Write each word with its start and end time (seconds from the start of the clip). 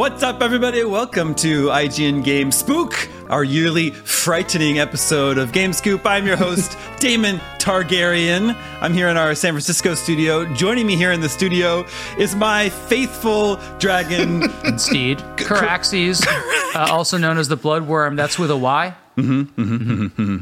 What's 0.00 0.22
up, 0.22 0.40
everybody? 0.40 0.82
Welcome 0.82 1.34
to 1.34 1.66
IGN 1.66 2.24
Game 2.24 2.50
Spook, 2.52 3.06
our 3.28 3.44
yearly 3.44 3.90
frightening 3.90 4.78
episode 4.78 5.36
of 5.36 5.52
Game 5.52 5.74
Scoop. 5.74 6.06
I'm 6.06 6.26
your 6.26 6.36
host, 6.36 6.78
Daemon 7.00 7.36
Targaryen. 7.58 8.56
I'm 8.80 8.94
here 8.94 9.08
in 9.08 9.18
our 9.18 9.34
San 9.34 9.52
Francisco 9.52 9.94
studio. 9.94 10.46
Joining 10.54 10.86
me 10.86 10.96
here 10.96 11.12
in 11.12 11.20
the 11.20 11.28
studio 11.28 11.84
is 12.16 12.34
my 12.34 12.70
faithful 12.70 13.56
dragon 13.78 14.48
steed, 14.78 15.18
Caraxes, 15.36 16.26
uh, 16.74 16.90
also 16.90 17.18
known 17.18 17.36
as 17.36 17.48
the 17.48 17.58
bloodwyrm. 17.58 18.16
That's 18.16 18.38
with 18.38 18.50
a 18.50 18.56
Y. 18.56 18.94
Mm-hmm, 19.18 19.62
mm-hmm, 19.62 20.06
mm-hmm. 20.06 20.36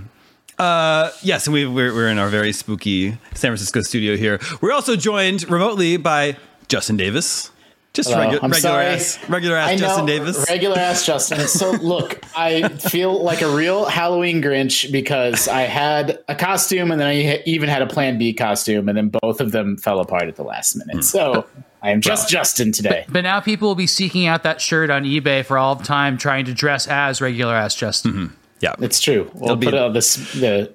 Uh, 0.56 1.10
yes, 1.21 1.49
and 1.49 1.54
we, 1.54 1.66
we're, 1.66 1.93
we're 1.93 2.10
in 2.10 2.19
our 2.19 2.28
very 2.28 2.53
spooky 2.53 3.19
San 3.34 3.50
Francisco 3.50 3.81
studio 3.81 4.16
here. 4.16 4.38
We're 4.60 4.72
also 4.72 4.94
joined 4.94 5.50
remotely 5.50 5.97
by 5.97 6.37
Justin 6.69 6.97
Davis. 6.97 7.50
Just 7.94 8.10
regu- 8.10 8.32
regular 8.34 8.54
sorry. 8.54 8.87
ass, 8.87 9.19
regular 9.28 9.56
ass 9.56 9.71
I 9.71 9.75
know, 9.75 9.81
Justin 9.81 10.06
Davis. 10.06 10.47
Regular 10.49 10.78
ass 10.78 11.04
Justin. 11.04 11.49
So 11.49 11.71
look, 11.82 12.21
I 12.37 12.69
feel 12.69 13.22
like 13.22 13.43
a 13.43 13.49
real 13.49 13.87
Halloween 13.87 14.41
Grinch 14.41 14.93
because 14.93 15.49
I 15.49 15.62
had 15.62 16.19
a 16.28 16.34
costume 16.34 16.93
and 16.93 17.00
then 17.00 17.09
I 17.09 17.43
even 17.44 17.69
had 17.69 17.82
a 17.82 17.87
Plan 17.87 18.19
B 18.19 18.32
costume, 18.32 18.88
and 18.88 18.97
then 18.97 19.09
both 19.09 19.41
of 19.41 19.50
them 19.53 19.77
fell 19.77 19.98
apart 20.00 20.25
at 20.25 20.37
the 20.37 20.44
last 20.44 20.77
minute. 20.77 20.97
Hmm. 20.97 21.03
So 21.03 21.47
I 21.82 21.91
am 21.91 22.00
just 22.00 22.28
Justin 22.28 22.71
today. 22.72 23.04
But 23.09 23.22
now 23.22 23.41
people 23.41 23.69
will 23.69 23.75
be 23.75 23.87
seeking 23.87 24.27
out 24.27 24.43
that 24.44 24.60
shirt 24.60 24.91
on 24.91 25.04
eBay 25.04 25.44
for 25.44 25.59
all 25.59 25.72
of 25.72 25.82
time, 25.82 26.19
trying 26.19 26.44
to 26.44 26.54
dress 26.54 26.87
as 26.87 27.21
regular 27.21 27.54
ass 27.54 27.75
Justin. 27.75 28.32
yeah, 28.60 28.75
It's 28.81 29.00
true. 29.00 29.31
We'll 29.34 29.56
be- 29.56 29.66
put 29.66 29.75
it 29.75 29.81
on 29.81 29.93
this. 29.93 30.16
The 30.34 30.38
yeah. 30.38 30.75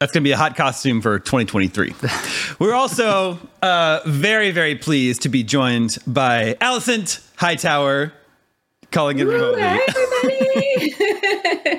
That's 0.00 0.12
going 0.12 0.22
to 0.22 0.28
be 0.28 0.32
a 0.32 0.36
hot 0.38 0.56
costume 0.56 1.02
for 1.02 1.18
2023. 1.18 1.94
We're 2.58 2.72
also 2.72 3.38
uh, 3.60 4.00
very, 4.06 4.50
very 4.50 4.74
pleased 4.74 5.20
to 5.22 5.28
be 5.28 5.42
joined 5.42 5.98
by 6.06 6.54
Alicent 6.54 7.20
Hightower, 7.36 8.10
calling 8.90 9.18
in 9.18 9.28
remotely. 9.28 9.62
Hi, 9.62 9.80
everybody. 9.88 10.94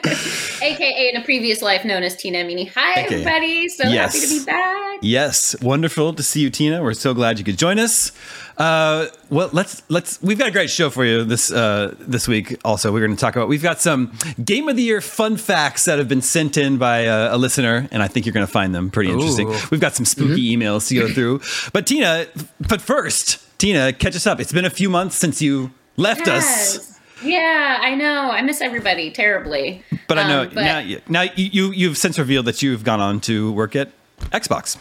AKA 0.64 1.10
in 1.10 1.18
a 1.22 1.24
previous 1.24 1.62
life 1.62 1.84
known 1.86 2.04
as 2.04 2.16
Tina 2.16 2.40
Amini. 2.40 2.72
Hi, 2.74 3.02
AKA. 3.02 3.04
everybody. 3.06 3.70
So 3.70 3.88
Yes. 3.88 4.14
happy 4.14 4.28
to 4.28 4.40
be 4.40 4.46
back. 4.46 5.00
Yes, 5.02 5.56
wonderful 5.62 6.14
to 6.14 6.22
see 6.24 6.42
you, 6.42 6.50
Tina. 6.52 6.84
We're 6.84 6.94
so 6.94 7.14
glad 7.16 7.40
you 7.40 7.46
could 7.46 7.58
join 7.58 7.80
us. 7.80 8.12
Uh, 8.58 9.08
well, 9.32 9.50
let's 9.52 9.82
let's. 9.90 10.22
We've 10.22 10.38
got 10.38 10.48
a 10.48 10.52
great 10.52 10.70
show 10.70 10.92
for 10.92 11.04
you 11.04 11.24
this 11.24 11.52
uh, 11.52 11.96
this 12.00 12.28
week. 12.28 12.60
Also, 12.64 12.92
we're 12.92 13.00
going 13.00 13.16
to 13.16 13.20
talk 13.20 13.36
about. 13.36 13.48
We've 13.48 13.64
got 13.64 13.82
some 13.82 14.12
game 14.44 14.70
of 14.70 14.76
the 14.76 14.84
year 14.84 15.02
fun 15.02 15.38
facts 15.38 15.86
that 15.86 15.98
have 15.98 16.08
been 16.08 16.22
sent 16.22 16.58
in 16.58 16.78
by 16.78 17.00
a, 17.00 17.36
a 17.36 17.38
listener, 17.38 17.88
and 17.92 18.04
I 18.04 18.08
think 18.08 18.28
you're 18.28 18.34
going 18.34 18.46
to 18.46 18.52
find 18.52 18.76
them 18.76 18.92
pretty 18.92 19.10
interesting. 19.12 19.48
We've 19.72 19.82
got 19.82 19.94
some 19.96 20.06
spooky 20.06 20.56
emails 20.56 20.88
to 20.90 20.96
go 20.96 21.08
through. 21.12 21.42
But 21.74 21.88
Tina, 21.88 22.28
but 22.60 22.82
first, 22.82 23.40
Tina, 23.58 23.94
catch 23.94 24.16
us 24.16 24.28
up. 24.28 24.40
It's 24.40 24.54
been 24.54 24.66
a 24.66 24.70
few 24.70 24.90
months 24.92 25.16
since 25.16 25.42
you 25.42 25.72
left 25.98 26.28
us. 26.28 26.91
Yeah, 27.24 27.78
I 27.82 27.96
know. 27.96 28.30
I 28.32 28.42
miss 28.42 28.62
everybody 28.62 29.12
terribly. 29.12 29.84
But 30.08 30.18
I 30.18 30.28
know 30.28 30.42
Um, 30.44 30.52
but- 30.54 30.64
now. 30.64 30.84
Now 31.08 31.22
you, 31.22 31.50
you 31.52 31.72
you've 31.72 31.98
since 31.98 32.18
revealed 32.20 32.46
that 32.46 32.62
you've 32.62 32.84
gone 32.84 33.00
on 33.00 33.20
to 33.22 33.52
work 33.52 33.76
at 33.76 33.90
Xbox. 34.32 34.78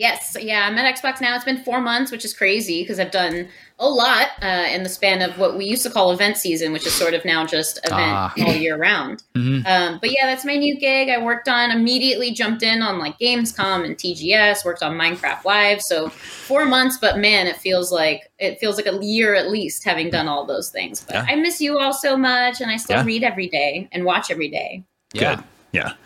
Yes, 0.00 0.34
yeah, 0.40 0.66
I'm 0.66 0.78
at 0.78 0.94
Xbox 0.96 1.20
now. 1.20 1.36
It's 1.36 1.44
been 1.44 1.62
four 1.62 1.78
months, 1.78 2.10
which 2.10 2.24
is 2.24 2.32
crazy 2.32 2.82
because 2.82 2.98
I've 2.98 3.10
done 3.10 3.48
a 3.78 3.86
lot 3.86 4.28
uh, 4.42 4.66
in 4.72 4.82
the 4.82 4.88
span 4.88 5.20
of 5.20 5.38
what 5.38 5.58
we 5.58 5.66
used 5.66 5.82
to 5.82 5.90
call 5.90 6.10
event 6.10 6.38
season, 6.38 6.72
which 6.72 6.86
is 6.86 6.94
sort 6.94 7.12
of 7.12 7.22
now 7.26 7.44
just 7.44 7.76
event 7.84 7.92
Ah. 8.00 8.32
all 8.46 8.54
year 8.54 8.78
round. 8.78 9.22
Mhm. 9.36 9.66
Um, 9.66 9.98
but 10.00 10.10
yeah, 10.10 10.24
that's 10.24 10.44
my 10.46 10.56
new 10.56 10.78
gig. 10.78 11.10
I 11.10 11.18
worked 11.22 11.48
on 11.48 11.70
immediately 11.70 12.30
jumped 12.32 12.62
in 12.62 12.80
on 12.82 12.98
like 12.98 13.18
Gamescom 13.18 13.84
and 13.84 13.94
TGS. 13.96 14.64
Worked 14.64 14.82
on 14.82 14.96
Minecraft 14.98 15.44
Live. 15.44 15.82
So 15.82 16.08
four 16.08 16.64
months, 16.64 16.96
but 16.98 17.18
man, 17.18 17.46
it 17.46 17.56
feels 17.56 17.92
like 17.92 18.30
it 18.38 18.58
feels 18.58 18.76
like 18.78 18.86
a 18.86 18.98
year 19.04 19.34
at 19.34 19.50
least 19.50 19.84
having 19.84 20.08
done 20.08 20.28
all 20.28 20.46
those 20.46 20.70
things. 20.70 21.02
But 21.04 21.16
Yeah. 21.16 21.26
I 21.28 21.36
miss 21.36 21.60
you 21.60 21.78
all 21.78 21.92
so 21.92 22.16
much, 22.16 22.60
and 22.62 22.70
I 22.70 22.76
still 22.76 22.96
Yeah. 22.98 23.04
read 23.04 23.22
every 23.22 23.48
day 23.48 23.86
and 23.92 24.04
watch 24.06 24.30
every 24.30 24.48
day. 24.48 24.82
Yeah. 25.12 25.20
Good. 25.36 25.38
Yeah. 25.38 25.42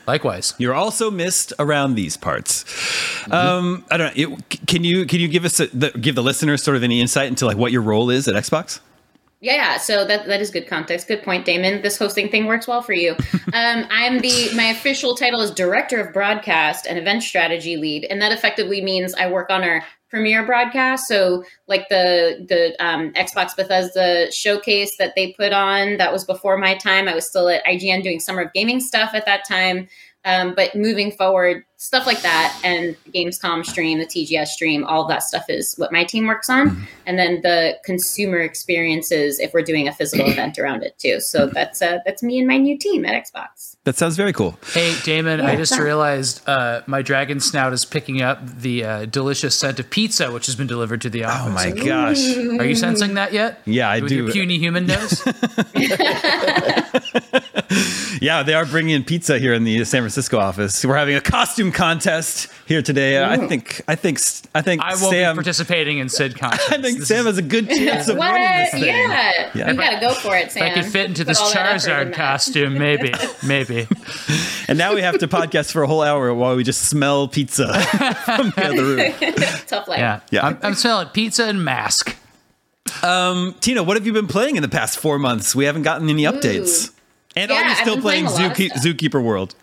Likewise. 0.06 0.54
You're 0.58 0.74
also 0.74 1.10
missed 1.10 1.52
around 1.58 1.94
these 1.94 2.16
parts. 2.16 2.64
Um, 3.30 3.84
I 3.90 3.96
don't 3.96 4.16
know. 4.16 4.36
It, 4.36 4.66
can 4.66 4.84
you 4.84 5.06
can 5.06 5.20
you 5.20 5.28
give 5.28 5.44
us 5.44 5.60
a, 5.60 5.66
the, 5.68 5.90
give 5.90 6.14
the 6.14 6.22
listeners 6.22 6.62
sort 6.62 6.76
of 6.76 6.82
any 6.82 7.00
insight 7.00 7.28
into 7.28 7.46
like 7.46 7.56
what 7.56 7.72
your 7.72 7.82
role 7.82 8.10
is 8.10 8.28
at 8.28 8.34
Xbox? 8.34 8.80
Yeah, 9.40 9.76
so 9.76 10.06
that 10.06 10.26
that 10.26 10.40
is 10.40 10.50
good 10.50 10.66
context. 10.66 11.06
Good 11.06 11.22
point, 11.22 11.44
Daemon. 11.44 11.82
This 11.82 11.98
hosting 11.98 12.30
thing 12.30 12.46
works 12.46 12.66
well 12.66 12.80
for 12.80 12.94
you. 12.94 13.12
um, 13.52 13.86
I'm 13.90 14.20
the 14.20 14.50
my 14.56 14.64
official 14.64 15.14
title 15.14 15.42
is 15.42 15.50
director 15.50 16.00
of 16.00 16.14
broadcast 16.14 16.86
and 16.86 16.98
event 16.98 17.22
strategy 17.22 17.76
lead, 17.76 18.04
and 18.04 18.22
that 18.22 18.32
effectively 18.32 18.80
means 18.82 19.14
I 19.14 19.30
work 19.30 19.50
on 19.50 19.62
our 19.62 19.84
premiere 20.14 20.46
broadcast. 20.46 21.08
So 21.08 21.42
like 21.66 21.88
the 21.88 22.46
the 22.48 22.76
um, 22.84 23.12
Xbox 23.14 23.56
Bethesda 23.56 24.30
showcase 24.30 24.96
that 24.96 25.14
they 25.16 25.32
put 25.32 25.52
on, 25.52 25.96
that 25.96 26.12
was 26.12 26.24
before 26.24 26.56
my 26.56 26.76
time. 26.76 27.08
I 27.08 27.16
was 27.16 27.26
still 27.26 27.48
at 27.48 27.64
IGN 27.64 28.04
doing 28.04 28.20
Summer 28.20 28.42
of 28.42 28.52
Gaming 28.52 28.78
stuff 28.78 29.10
at 29.12 29.26
that 29.26 29.42
time. 29.46 29.88
Um, 30.24 30.54
but 30.54 30.76
moving 30.76 31.10
forward, 31.10 31.64
stuff 31.76 32.06
like 32.06 32.22
that, 32.22 32.58
and 32.64 32.96
Gamescom 33.12 33.64
stream, 33.66 33.98
the 33.98 34.06
TGS 34.06 34.46
stream, 34.48 34.84
all 34.84 35.06
that 35.08 35.22
stuff 35.22 35.44
is 35.48 35.74
what 35.76 35.92
my 35.92 36.04
team 36.04 36.26
works 36.26 36.48
on, 36.48 36.70
Mm-hmm. 36.70 36.84
and 37.06 37.18
then 37.18 37.40
the 37.42 37.76
consumer 37.84 38.38
experiences 38.38 39.38
if 39.38 39.52
we're 39.52 39.62
doing 39.62 39.86
a 39.88 39.92
physical 39.92 40.26
event 40.30 40.58
around 40.58 40.82
it 40.82 40.98
too. 40.98 41.20
So 41.20 41.46
that's 41.46 41.82
uh, 41.82 41.98
that's 42.06 42.22
me 42.22 42.38
and 42.38 42.48
my 42.48 42.56
new 42.58 42.78
team 42.78 43.04
at 43.04 43.14
Xbox. 43.26 43.76
That 43.84 43.96
sounds 43.96 44.16
very 44.16 44.32
cool. 44.32 44.56
Hey, 44.72 44.94
Damon, 45.04 45.40
I 45.42 45.56
just 45.56 45.78
realized 45.78 46.40
uh, 46.48 46.80
my 46.86 47.02
dragon 47.02 47.38
snout 47.40 47.72
is 47.74 47.84
picking 47.84 48.22
up 48.22 48.38
the 48.60 48.82
uh, 48.84 49.04
delicious 49.04 49.54
scent 49.54 49.78
of 49.78 49.90
pizza, 49.90 50.32
which 50.32 50.46
has 50.46 50.56
been 50.56 50.66
delivered 50.66 51.02
to 51.02 51.10
the 51.10 51.24
office. 51.24 51.46
Oh 51.46 51.50
my 51.50 51.70
gosh. 51.70 52.36
Are 52.60 52.64
you 52.64 52.76
sensing 52.76 53.14
that 53.14 53.34
yet? 53.34 53.60
Yeah, 53.66 53.90
I 53.90 54.00
With 54.00 54.08
do. 54.08 54.16
your 54.24 54.32
puny 54.32 54.56
human 54.58 54.86
nose? 54.86 55.22
Yeah, 58.20 58.42
they 58.42 58.54
are 58.54 58.64
bringing 58.64 58.94
in 58.94 59.04
pizza 59.04 59.38
here 59.38 59.52
in 59.52 59.64
the 59.64 59.84
San 59.84 60.00
Francisco 60.00 60.38
office. 60.38 60.84
We're 60.84 60.96
having 60.96 61.16
a 61.16 61.20
costume 61.20 61.63
contest 61.72 62.48
here 62.66 62.82
today. 62.82 63.18
Uh, 63.18 63.28
I 63.30 63.46
think, 63.48 63.80
I 63.88 63.94
think, 63.94 64.18
I 64.54 64.62
think 64.62 64.82
I 64.82 64.88
won't 64.90 64.98
Sam. 65.12 65.34
be 65.34 65.38
participating 65.38 65.98
in 65.98 66.08
Sid 66.08 66.38
contests. 66.38 66.70
I 66.70 66.80
think 66.80 66.98
This 67.00 67.08
Sam 67.08 67.20
is- 67.20 67.26
has 67.26 67.38
a 67.38 67.42
good 67.42 67.68
chance 67.68 68.08
of 68.08 68.16
winning 68.18 68.42
this 68.42 68.70
thing. 68.72 68.84
Yeah. 68.84 69.50
Yeah. 69.54 69.70
you 69.70 69.76
gotta 69.76 70.00
go 70.00 70.12
for 70.14 70.36
it, 70.36 70.46
if 70.46 70.52
Sam. 70.52 70.62
I 70.64 70.70
could 70.74 70.84
fit 70.86 71.06
into 71.06 71.22
Put 71.22 71.28
this 71.28 71.40
all 71.40 71.52
that 71.52 71.66
effort 71.76 71.90
in 71.90 72.12
Charizard 72.12 72.14
costume, 72.14 72.74
maybe, 72.78 73.12
maybe. 73.46 73.86
And 74.66 74.78
now 74.78 74.94
we 74.94 75.02
have 75.02 75.18
to 75.18 75.28
podcast 75.28 75.72
for 75.72 75.82
a 75.82 75.86
whole 75.86 76.00
hour 76.00 76.32
while 76.32 76.56
we 76.56 76.64
just 76.64 76.88
smell 76.88 77.28
pizza 77.28 77.66
from 78.24 78.48
the 78.56 78.64
other 78.64 78.82
room. 78.82 79.34
Tough 79.66 79.86
life. 79.88 79.98
Yeah, 79.98 80.20
Yeah. 80.30 80.46
I'm, 80.46 80.58
I'm 80.62 80.74
smelling 80.74 81.08
pizza 81.08 81.44
and 81.44 81.62
mask. 81.62 82.16
Um, 83.02 83.54
Tina, 83.60 83.82
what 83.82 83.98
have 83.98 84.06
you 84.06 84.14
been 84.14 84.26
playing 84.26 84.56
in 84.56 84.62
the 84.62 84.68
past 84.70 84.98
four 84.98 85.18
months? 85.18 85.54
We 85.54 85.66
haven't 85.66 85.82
gotten 85.82 86.08
any 86.08 86.22
updates. 86.22 86.93
And 87.36 87.50
Yeah, 87.50 87.62
are 87.62 87.68
you 87.68 87.74
still 87.76 88.00
playing, 88.00 88.26
playing 88.26 88.26
a 88.26 88.30
lot 88.30 88.50
of 88.52 88.56
Zookeep- 88.56 88.72
Zookeeper 88.72 89.22
World? 89.22 89.54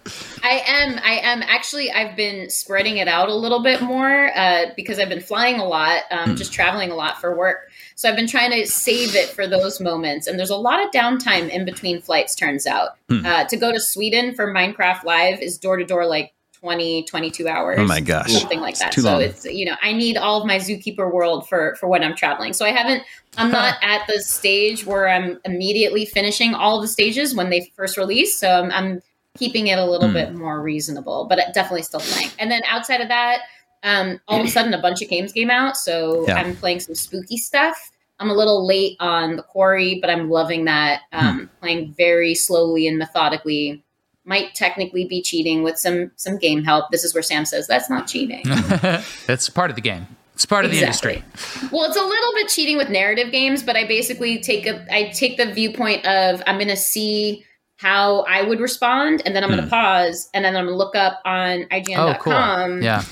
I 0.44 0.62
am. 0.68 1.00
I 1.04 1.20
am 1.24 1.42
actually. 1.44 1.92
I've 1.92 2.16
been 2.18 2.50
spreading 2.50 2.98
it 2.98 3.08
out 3.08 3.30
a 3.30 3.36
little 3.36 3.64
bit 3.64 3.82
more 3.82 4.32
uh, 4.38 4.66
because 4.76 5.00
I've 5.00 5.10
been 5.10 5.22
flying 5.22 5.60
a 5.60 5.66
lot, 5.66 6.02
um, 6.12 6.36
just 6.36 6.52
traveling 6.52 6.92
a 6.92 6.96
lot 6.96 7.22
for 7.22 7.36
work. 7.36 7.70
So 7.96 8.10
I've 8.10 8.16
been 8.16 8.28
trying 8.28 8.52
to 8.52 8.68
save 8.68 9.16
it 9.16 9.30
for 9.30 9.48
those 9.48 9.80
moments. 9.80 10.28
And 10.28 10.38
there's 10.38 10.50
a 10.50 10.56
lot 10.56 10.84
of 10.84 10.92
downtime 10.92 11.50
in 11.50 11.64
between 11.66 12.02
flights. 12.02 12.36
Turns 12.36 12.68
out 12.68 12.98
uh, 13.10 13.46
to 13.46 13.58
go 13.58 13.72
to 13.72 13.80
Sweden 13.80 14.36
for 14.36 14.54
Minecraft 14.54 15.04
Live 15.04 15.40
is 15.40 15.58
door 15.58 15.78
to 15.78 15.86
door 15.86 16.06
like 16.08 16.34
20, 16.62 17.04
22 17.06 17.48
hours. 17.48 17.80
Oh 17.80 17.86
my 17.86 18.02
gosh. 18.02 18.34
something 18.34 18.60
like 18.60 18.78
that. 18.80 18.92
too 18.92 19.02
so 19.02 19.14
long. 19.14 19.22
it's 19.22 19.46
you 19.46 19.66
know 19.66 19.76
I 19.82 19.94
need 19.94 20.16
all 20.18 20.40
of 20.42 20.46
my 20.46 20.58
Zookeeper 20.58 21.12
World 21.12 21.48
for 21.50 21.76
for 21.80 21.88
when 21.88 22.04
I'm 22.04 22.16
traveling. 22.16 22.54
So 22.54 22.66
I 22.66 22.70
haven't. 22.70 23.04
I'm 23.38 23.52
not 23.52 23.76
at 23.82 24.06
the 24.08 24.20
stage 24.20 24.86
where 24.86 25.08
I'm 25.08 25.40
immediately 25.46 26.06
finishing 26.06 26.54
all 26.54 26.82
the 26.82 26.88
stages 26.88 27.34
when 27.36 27.50
they 27.50 27.72
first 27.76 27.98
release. 27.98 28.38
So 28.38 28.50
I'm, 28.50 28.72
I'm 28.72 29.02
keeping 29.38 29.68
it 29.68 29.80
a 29.80 29.86
little 29.86 30.10
Hmm. 30.10 30.14
bit 30.14 30.34
more 30.36 30.62
reasonable, 30.62 31.26
but 31.30 31.40
definitely 31.54 31.84
still 31.84 32.02
playing. 32.02 32.30
And 32.40 32.52
then 32.52 32.62
outside 32.68 33.00
of 33.02 33.08
that, 33.08 33.40
um, 33.84 34.20
all 34.28 34.40
of 34.42 34.46
a 34.46 34.50
sudden 34.50 34.74
a 34.74 34.82
bunch 34.82 35.02
of 35.02 35.10
games 35.10 35.32
came 35.32 35.50
out. 35.50 35.78
So 35.78 36.26
Yeah. 36.28 36.36
I'm 36.36 36.56
playing 36.58 36.82
some 36.82 36.94
spooky 36.96 37.38
stuff. 37.38 37.78
I'm 38.20 38.30
a 38.30 38.34
little 38.34 38.68
late 38.68 38.98
on 39.00 39.38
the 39.38 39.44
quarry, 39.44 39.98
but 40.02 40.10
I'm 40.10 40.30
loving 40.30 40.66
that. 40.66 41.02
Hmm. 41.14 41.28
Um, 41.28 41.50
Playing 41.62 41.94
very 41.98 42.36
slowly 42.36 42.88
and 42.88 42.98
methodically. 42.98 43.84
Might 44.24 44.54
technically 44.54 45.06
be 45.06 45.24
cheating 45.24 45.64
with 45.64 45.80
some 45.80 46.12
some 46.16 46.38
game 46.38 46.64
help. 46.64 46.92
This 46.92 47.04
is 47.04 47.14
where 47.16 47.24
Sam 47.24 47.44
says 47.44 47.66
that's 47.66 47.90
not 47.90 48.06
cheating. 48.08 48.44
That's 49.26 49.50
part 49.50 49.72
of 49.72 49.76
the 49.76 49.82
game. 49.82 50.06
It's 50.42 50.46
part 50.48 50.66
of 50.66 50.72
the 50.72 50.80
industry. 50.80 51.24
Well, 51.72 51.84
it's 51.86 51.96
a 51.98 52.04
little 52.04 52.34
bit 52.34 52.48
cheating 52.50 52.76
with 52.78 52.90
narrative 52.90 53.32
games, 53.32 53.62
but 53.62 53.76
I 53.76 53.86
basically 53.86 54.40
take 54.40 54.66
a 54.66 54.84
I 54.92 55.10
take 55.10 55.38
the 55.38 55.46
viewpoint 55.54 56.04
of 56.08 56.42
I'm 56.48 56.56
going 56.56 56.68
to 56.70 56.76
see 56.76 57.46
how 57.78 58.22
I 58.22 58.42
would 58.42 58.60
respond, 58.60 59.22
and 59.26 59.36
then 59.36 59.44
I'm 59.44 59.52
going 59.52 59.62
to 59.64 59.70
pause, 59.70 60.30
and 60.34 60.44
then 60.44 60.56
I'm 60.56 60.66
going 60.66 60.74
to 60.74 60.78
look 60.78 60.96
up 60.96 61.20
on 61.26 61.64
Oh, 61.72 62.16
cool. 62.20 62.34
IGN.com 62.34 62.82
Yeah. 62.82 63.04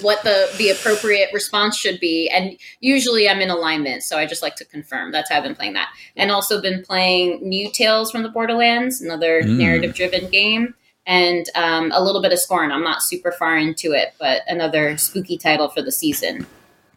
what 0.00 0.22
the 0.24 0.48
the 0.58 0.70
appropriate 0.70 1.30
response 1.32 1.76
should 1.76 2.00
be, 2.00 2.28
and 2.30 2.56
usually 2.80 3.28
I'm 3.28 3.40
in 3.40 3.50
alignment, 3.50 4.02
so 4.02 4.18
I 4.18 4.26
just 4.26 4.42
like 4.42 4.56
to 4.56 4.64
confirm. 4.64 5.12
That's 5.12 5.30
how 5.30 5.36
I've 5.36 5.44
been 5.44 5.54
playing 5.54 5.74
that, 5.74 5.88
and 6.16 6.32
also 6.32 6.60
been 6.60 6.82
playing 6.82 7.48
New 7.48 7.70
Tales 7.70 8.10
from 8.10 8.24
the 8.24 8.28
Borderlands, 8.28 9.00
another 9.00 9.42
Mm. 9.42 9.56
narrative 9.56 9.94
driven 9.94 10.28
game. 10.30 10.74
And 11.04 11.46
um, 11.56 11.90
a 11.92 12.00
little 12.00 12.22
bit 12.22 12.32
of 12.32 12.38
Scorn. 12.38 12.70
I'm 12.70 12.84
not 12.84 13.02
super 13.02 13.32
far 13.32 13.56
into 13.58 13.90
it, 13.90 14.14
but 14.20 14.42
another 14.46 14.96
spooky 14.96 15.36
title 15.36 15.68
for 15.68 15.82
the 15.82 15.90
season. 15.90 16.46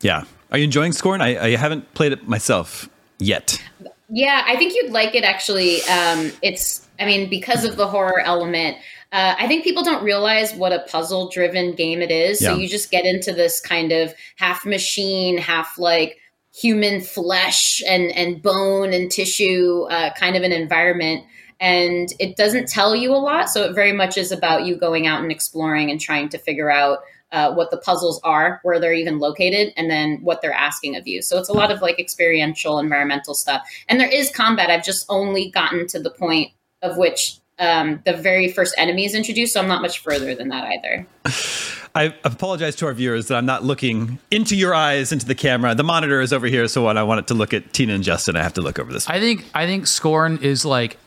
Yeah. 0.02 0.26
Are 0.52 0.58
you 0.58 0.66
enjoying 0.66 0.92
Scorn? 0.92 1.22
I, 1.22 1.38
I 1.38 1.56
haven't 1.56 1.94
played 1.94 2.12
it 2.12 2.28
myself 2.28 2.90
yet. 3.20 3.62
Yeah, 4.10 4.44
I 4.46 4.56
think 4.56 4.74
you'd 4.76 4.92
like 4.92 5.16
it 5.16 5.24
actually. 5.24 5.82
Um, 5.84 6.32
it's, 6.42 6.88
I 7.00 7.06
mean, 7.06 7.30
because 7.30 7.66
of 7.66 7.76
the 7.76 7.88
horror 7.88 8.20
element, 8.20 8.78
uh, 9.12 9.36
I 9.38 9.48
think 9.48 9.64
people 9.64 9.84
don't 9.84 10.04
realize 10.04 10.54
what 10.54 10.72
a 10.74 10.80
puzzle 10.88 11.30
driven 11.30 11.74
game 11.74 12.02
it 12.02 12.12
is. 12.12 12.40
So 12.40 12.56
you 12.56 12.68
just 12.68 12.92
get 12.92 13.06
into 13.06 13.32
this 13.32 13.60
kind 13.60 13.92
of 13.92 14.14
half 14.36 14.66
machine, 14.66 15.38
half 15.38 15.78
like 15.80 16.18
human 16.54 17.02
flesh 17.02 17.82
and, 17.88 18.12
and 18.12 18.42
bone 18.42 18.94
and 18.94 19.12
tissue 19.12 19.84
uh, 19.90 20.12
kind 20.14 20.36
of 20.36 20.44
an 20.44 20.52
environment. 20.52 21.24
And 21.60 22.10
it 22.20 22.36
doesn't 22.36 22.68
tell 22.68 22.96
you 22.96 23.12
a 23.12 23.18
lot. 23.18 23.50
So 23.50 23.64
it 23.64 23.74
very 23.74 23.94
much 23.94 24.18
is 24.18 24.32
about 24.32 24.66
you 24.66 24.76
going 24.76 25.08
out 25.08 25.22
and 25.22 25.32
exploring 25.32 25.90
and 25.90 26.00
trying 26.00 26.30
to 26.30 26.38
figure 26.38 26.70
out 26.70 27.00
uh, 27.31 27.54
what 27.54 27.72
the 27.72 27.77
puzzles 27.77 28.19
are, 28.24 28.60
where 28.63 28.80
they're 28.80 28.94
even 28.94 29.19
located, 29.19 29.74
and 29.77 29.89
then 29.89 30.19
what 30.22 30.42
they're 30.42 30.54
asking 30.54 30.95
of 30.95 31.07
you. 31.07 31.22
So 31.22 31.38
it's 31.38 31.50
a 31.50 31.54
lot 31.54 31.72
of 31.72 31.81
like 31.81 32.00
experiential, 32.00 32.80
environmental 32.80 33.33
stuff. 33.33 33.68
And 33.89 34.00
there 34.00 34.10
is 34.10 34.30
combat. 34.30 34.69
I've 34.69 34.86
just 34.86 35.06
only 35.10 35.50
gotten 35.50 35.88
to 35.88 36.00
the 36.00 36.12
point 36.12 36.51
of 36.81 36.98
which 36.98 37.39
um, 37.57 38.01
the 38.06 38.13
very 38.13 38.51
first 38.51 38.75
enemy 38.77 39.06
is 39.06 39.16
introduced. 39.16 39.54
So 39.54 39.62
I'm 39.62 39.68
not 39.68 39.81
much 39.81 40.00
further 40.00 40.36
than 40.36 40.50
that 40.50 40.66
either. 40.66 41.07
I 41.95 42.13
apologize 42.25 42.75
to 42.77 42.88
our 42.88 42.94
viewers 42.94 43.27
that 43.27 43.38
I'm 43.38 43.45
not 43.45 43.63
looking 43.63 44.19
into 44.30 44.56
your 44.56 44.75
eyes, 44.75 45.13
into 45.13 45.25
the 45.25 45.36
camera. 45.36 45.74
The 45.75 45.83
monitor 45.83 46.19
is 46.19 46.33
over 46.33 46.48
here, 46.48 46.68
so 46.68 46.86
when 46.86 46.98
I 46.98 47.04
want 47.04 47.19
it 47.19 47.27
to 47.27 47.33
look 47.33 47.54
at 47.54 47.72
Tina 47.72 47.94
and 47.94 48.04
Justin, 48.04 48.36
I 48.36 48.44
have 48.44 48.54
to 48.56 48.62
look 48.62 48.80
over 48.80 48.92
this. 48.92 49.10
I 49.10 49.22
think 49.22 49.45
I 49.54 49.66
think 49.66 49.88
Scorn 49.88 50.39
is 50.39 50.66
like 50.66 50.98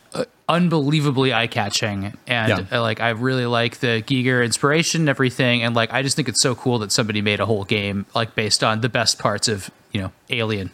unbelievably 0.47 1.33
eye 1.33 1.47
catching, 1.47 2.17
and 2.27 2.67
Yeah. 2.71 2.77
uh, 2.77 2.81
like 2.81 2.99
I 3.01 3.09
really 3.09 3.45
like 3.45 3.77
the 3.79 4.01
Giger 4.05 4.43
inspiration 4.43 5.01
and 5.01 5.09
everything, 5.09 5.63
and 5.63 5.75
like 5.75 5.93
I 5.93 6.01
just 6.01 6.15
think 6.15 6.27
it's 6.27 6.41
so 6.41 6.55
cool 6.55 6.79
that 6.79 6.91
somebody 6.91 7.21
made 7.21 7.39
a 7.39 7.45
whole 7.45 7.63
game 7.65 8.05
like 8.15 8.35
based 8.35 8.63
on 8.63 8.81
the 8.81 8.89
best 8.89 9.19
parts 9.19 9.47
of 9.47 9.69
you 9.91 10.01
know 10.01 10.11
Alien. 10.29 10.71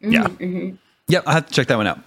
Yeah. 0.00 0.28
Yep, 1.08 1.22
I'll 1.26 1.34
have 1.34 1.46
to 1.46 1.52
check 1.52 1.66
that 1.68 1.76
one 1.76 1.86
out. 1.86 1.98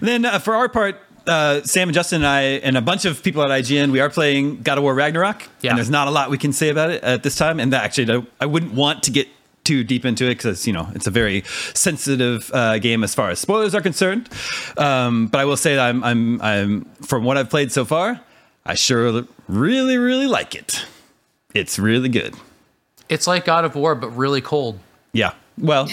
And 0.00 0.08
then 0.08 0.24
uh, 0.24 0.38
for 0.40 0.54
our 0.56 0.68
part, 0.68 0.96
uh, 1.26 1.62
Sam 1.62 1.88
and 1.88 1.94
Justin 1.94 2.22
and 2.22 2.26
I, 2.26 2.42
and 2.42 2.76
a 2.76 2.80
bunch 2.82 3.04
of 3.04 3.22
people 3.22 3.42
at 3.44 3.50
IGN, 3.50 3.92
we 3.92 4.00
are 4.00 4.10
playing 4.10 4.62
God 4.62 4.76
of 4.78 4.82
War 4.82 4.94
Ragnarok. 4.94 5.42
Yeah. 5.60 5.70
And 5.70 5.78
there's 5.78 5.90
not 5.90 6.08
a 6.08 6.10
lot 6.10 6.30
we 6.30 6.38
can 6.38 6.52
say 6.52 6.68
about 6.68 6.90
it 6.90 7.02
at 7.04 7.22
this 7.22 7.36
time. 7.36 7.60
And 7.60 7.72
that 7.72 7.84
actually, 7.84 8.12
I- 8.12 8.26
I 8.44 8.46
wouldn't 8.46 8.72
want 8.74 9.04
to 9.04 9.10
get 9.12 9.28
too 9.70 9.84
deep 9.84 10.04
into 10.04 10.24
it 10.24 10.30
because, 10.30 10.66
you 10.66 10.72
know, 10.72 10.88
it's 10.96 11.06
a 11.06 11.12
very 11.12 11.44
sensitive 11.74 12.50
uh, 12.52 12.76
game 12.80 13.04
as 13.04 13.14
far 13.14 13.30
as 13.30 13.38
spoilers 13.38 13.72
are 13.72 13.80
concerned. 13.80 14.28
Um, 14.76 15.28
but 15.28 15.38
I 15.38 15.44
will 15.44 15.56
say 15.56 15.76
that 15.76 15.88
I'm, 15.88 16.02
I'm, 16.02 16.42
I'm, 16.42 16.84
from 17.06 17.22
what 17.22 17.36
I've 17.36 17.48
played 17.48 17.70
so 17.70 17.84
far, 17.84 18.20
I 18.66 18.74
sure 18.74 19.22
really, 19.46 19.96
really 19.96 20.26
like 20.26 20.56
it. 20.56 20.84
It's 21.54 21.78
really 21.78 22.08
good. 22.08 22.34
It's 23.08 23.28
like 23.28 23.44
God 23.44 23.64
of 23.64 23.76
War, 23.76 23.94
but 23.94 24.08
really 24.16 24.40
cold. 24.40 24.80
Yeah. 25.12 25.34
Well, 25.56 25.88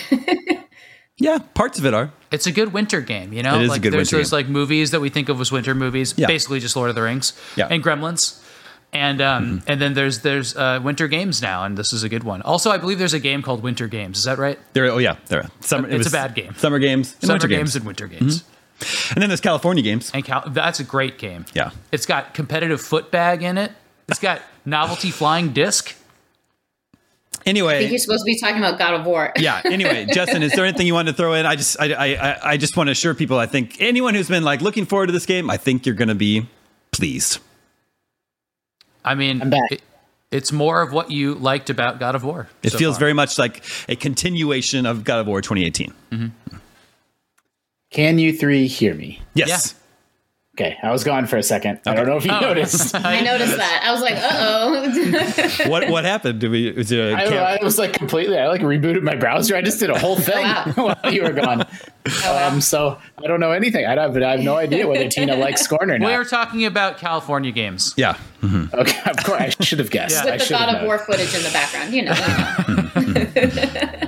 yeah, 1.18 1.38
parts 1.54 1.78
of 1.78 1.86
it 1.86 1.94
are. 1.94 2.12
It's 2.32 2.48
a 2.48 2.52
good 2.52 2.74
winter 2.74 3.02
game, 3.02 3.32
you 3.32 3.44
know. 3.44 3.60
It 3.60 3.62
is 3.64 3.68
a 3.70 3.72
like 3.74 3.82
good 3.84 3.94
there's 3.94 4.12
winter 4.12 4.18
those 4.24 4.32
game. 4.32 4.38
like 4.40 4.50
movies 4.50 4.90
that 4.90 5.02
we 5.02 5.10
think 5.10 5.30
of 5.30 5.40
as 5.40 5.52
winter 5.52 5.76
movies, 5.76 6.16
Yeah. 6.18 6.26
basically 6.26 6.60
just 6.60 6.76
Lord 6.76 6.90
of 6.90 6.96
the 6.96 7.04
Rings 7.04 7.34
Yeah. 7.56 7.68
and 7.70 7.84
Gremlins. 7.84 8.42
And 8.94 9.22
um, 9.22 9.46
Mm-hmm. 9.60 9.72
and 9.72 9.82
then 9.82 9.94
there's 9.94 10.22
there's 10.22 10.56
uh, 10.56 10.80
winter 10.82 11.08
games 11.08 11.42
now, 11.42 11.64
and 11.66 11.78
this 11.78 11.92
is 11.94 12.04
a 12.04 12.10
good 12.10 12.24
one. 12.24 12.42
Also, 12.44 12.72
I 12.72 12.78
believe 12.78 13.00
there's 13.00 13.14
a 13.14 13.20
game 13.20 13.42
called 13.42 13.62
Winter 13.62 13.88
Games. 13.88 14.18
Is 14.20 14.24
that 14.24 14.38
right? 14.38 14.58
There, 14.74 14.86
oh 14.86 14.98
yeah, 14.98 15.18
there. 15.28 15.42
Are. 15.44 15.50
Summer, 15.60 15.90
it 15.90 15.96
It's 16.00 16.08
a 16.08 16.12
bad 16.12 16.34
game. 16.36 16.56
Summer 16.56 16.80
games, 16.80 17.14
and 17.14 17.22
Summer 17.24 17.34
winter 17.34 17.48
games. 17.50 17.60
games, 17.60 17.76
and 17.76 17.86
winter 17.86 18.08
games. 18.08 18.44
and 19.14 19.22
then 19.22 19.30
there's 19.30 19.42
California 19.42 19.84
games. 19.84 20.10
And 20.14 20.24
Cal- 20.24 20.50
that's 20.50 20.80
a 20.80 20.84
great 20.86 21.18
game. 21.18 21.46
Yeah. 21.54 21.72
It's 21.92 22.06
got 22.06 22.34
competitive 22.34 22.80
foot 22.80 23.12
bag 23.12 23.44
in 23.44 23.58
it. 23.58 23.72
It's 24.08 24.20
got 24.20 24.42
novelty 24.66 25.12
flying 25.12 25.52
disc. 25.52 25.94
Anyway, 27.46 27.76
I 27.76 27.80
think 27.80 27.92
you're 27.92 28.00
supposed 28.00 28.22
to 28.22 28.26
be 28.26 28.40
talking 28.40 28.58
about 28.58 28.78
God 28.78 28.94
of 28.94 29.06
War. 29.06 29.32
yeah. 29.38 29.62
Anyway, 29.64 30.06
Justin, 30.12 30.44
is 30.44 30.52
there 30.54 30.66
anything 30.66 30.86
you 30.88 30.94
wanted 30.94 31.12
to 31.12 31.18
throw 31.18 31.34
in? 31.34 31.46
I 31.46 31.56
just, 31.56 31.80
I, 31.80 31.94
I, 31.94 32.06
I- 32.32 32.50
I 32.52 32.58
just 32.58 32.76
want 32.78 32.88
to 32.88 32.92
assure 32.92 33.14
people. 33.14 33.38
I 33.38 33.46
think 33.46 33.78
anyone 33.80 34.16
who's 34.16 34.28
been 34.30 34.44
like 34.44 34.62
looking 34.62 34.86
forward 34.86 35.08
to 35.08 35.12
this 35.14 35.26
game, 35.26 35.50
I 35.50 35.58
think 35.58 35.86
you're 35.86 35.96
going 35.96 36.08
to 36.10 36.16
be 36.16 36.48
pleased. 36.92 37.40
I 39.08 39.16
mean, 39.16 39.42
I'm 39.42 39.50
back. 39.50 39.72
It, 39.72 39.82
it's 40.32 40.52
more 40.52 40.82
of 40.82 40.92
what 40.92 41.10
you 41.10 41.36
liked 41.36 41.70
about 41.70 42.00
God 42.00 42.16
of 42.16 42.24
War. 42.24 42.50
It 42.62 42.72
so 42.72 42.78
feels 42.78 42.96
far. 42.96 43.00
very 43.00 43.14
much 43.14 43.40
like 43.40 43.64
a 43.88 43.96
continuation 43.96 44.86
of 44.86 45.04
God 45.04 45.20
of 45.20 45.28
War 45.28 45.42
2018. 45.42 45.94
Can 47.90 48.20
you 48.20 48.34
three 48.34 48.68
hear 48.68 48.94
me? 48.94 49.22
Yes. 49.34 49.74
Okay, 50.60 50.76
I 50.82 50.90
was 50.92 51.04
gone 51.04 51.28
for 51.28 51.38
a 51.38 51.44
second. 51.44 51.82
I 51.86 51.94
don't 51.94 52.08
know 52.08 52.18
if 52.18 52.26
you 52.26 52.32
Oh. 52.32 52.40
noticed. 52.40 52.96
I 52.96 53.22
noticed 53.22 53.58
that. 53.58 53.82
I 53.86 53.92
was 53.92 54.02
like, 54.02 54.16
uh 54.16 54.30
oh. 54.32 55.70
what 55.70 55.88
what 55.92 56.04
happened? 56.04 56.40
Did 56.40 56.50
we? 56.50 56.72
Was 56.72 56.92
it 56.92 56.98
a 57.00 57.16
I, 57.16 57.28
cam- 57.28 57.60
I 57.62 57.64
was 57.64 57.78
like 57.78 57.94
completely. 57.94 58.40
I 58.40 58.48
like 58.48 58.62
rebooted 58.62 59.04
my 59.04 59.14
browser. 59.16 59.56
I 59.56 59.62
just 59.62 59.80
did 59.80 59.92
a 59.92 60.00
whole 60.00 60.16
thing 60.16 60.42
wow. 60.42 60.72
while 61.04 61.14
you 61.14 61.22
were 61.22 61.32
gone. 61.32 61.68
Um, 62.28 62.60
so 62.60 62.98
I 63.24 63.28
don't 63.28 63.40
know 63.40 63.52
anything. 63.52 63.86
I 63.86 63.92
have, 64.02 64.18
I 64.18 64.32
have 64.32 64.40
no 64.40 64.56
idea 64.58 64.88
whether 64.88 65.08
Tina 65.10 65.36
likes 65.36 65.62
Scorn 65.62 65.92
or 65.92 66.00
not. 66.00 66.08
We 66.08 66.14
are 66.14 66.26
talking 66.26 66.66
about 66.66 66.98
California 66.98 67.52
games. 67.52 67.94
yeah. 67.96 68.18
Okay, 68.44 69.12
of 69.12 69.18
course 69.24 69.56
I 69.60 69.64
should 69.64 69.78
have 69.78 69.92
guessed. 69.92 70.16
Yeah. 70.16 70.22
I 70.22 70.32
With 70.32 70.40
the 70.40 70.46
should 70.48 70.58
have 70.58 70.68
God 70.70 70.76
of 70.76 70.82
known. 70.82 70.86
War 70.88 70.98
footage 70.98 71.36
in 71.36 71.44
the 71.44 71.52
background, 71.52 71.94
you 71.94 72.02
know. 72.06 72.16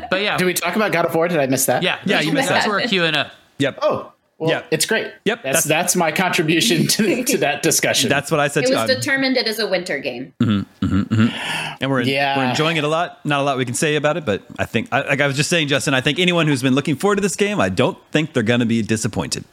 But 0.10 0.22
yeah, 0.24 0.38
Did 0.38 0.46
we 0.46 0.54
talk 0.56 0.76
about 0.76 0.92
God 0.92 1.06
of 1.06 1.14
War? 1.14 1.28
Did 1.28 1.40
I 1.40 1.46
miss 1.46 1.66
that? 1.68 1.84
yeah, 1.84 2.00
Yeah, 2.06 2.22
you 2.22 2.32
missed 2.32 2.50
That's 2.50 2.66
that. 2.66 2.72
where 2.72 2.80
we're 2.82 2.88
queuing 2.88 3.16
up. 3.16 3.32
Yep. 3.60 3.80
Oh, 3.84 4.14
well, 4.40 4.50
Yeah. 4.50 4.62
it's 4.72 4.86
great. 4.86 5.12
Yep, 5.26 5.44
That's 5.44 5.44
that's- 5.44 5.64
that's 5.66 5.96
my 5.96 6.12
contribution 6.12 6.88
to 6.88 7.24
to 7.26 7.38
that 7.40 7.62
discussion. 7.62 8.10
That's 8.10 8.32
what 8.32 8.40
I 8.40 8.48
said 8.48 8.64
It 8.64 8.68
too. 8.68 8.74
was 8.74 8.90
I'm- 8.90 9.00
determined 9.00 9.38
it 9.38 9.48
is 9.48 9.60
a 9.60 9.68
winter 9.68 10.00
game. 10.00 10.34
Mm-hmm, 10.42 10.86
mm-hmm, 10.86 11.14
mm-hmm. 11.14 11.76
and 11.82 11.92
we're 11.92 12.02
Yeah. 12.02 12.38
we're 12.38 12.46
enjoying 12.50 12.78
it 12.78 12.84
a 12.84 12.88
lot. 12.88 13.20
Not 13.26 13.42
a 13.42 13.44
lot 13.44 13.58
we 13.58 13.66
can 13.66 13.74
say 13.76 13.96
about 13.96 14.18
it, 14.18 14.26
but 14.26 14.42
I 14.58 14.66
think, 14.66 14.88
I, 14.92 15.02
like 15.02 15.22
I 15.22 15.28
was 15.28 15.36
just 15.36 15.50
saying, 15.50 15.68
Justin, 15.68 15.94
I 15.94 16.02
think 16.02 16.18
anyone 16.20 16.48
who's 16.48 16.62
been 16.64 16.76
looking 16.76 16.96
forward 16.96 17.18
to 17.18 17.22
this 17.22 17.36
game, 17.36 17.60
I 17.60 17.70
don't 17.70 17.98
think 18.12 18.34
they're 18.34 18.42
going 18.44 18.62
to 18.62 18.66
be 18.66 18.82
disappointed. 18.82 19.44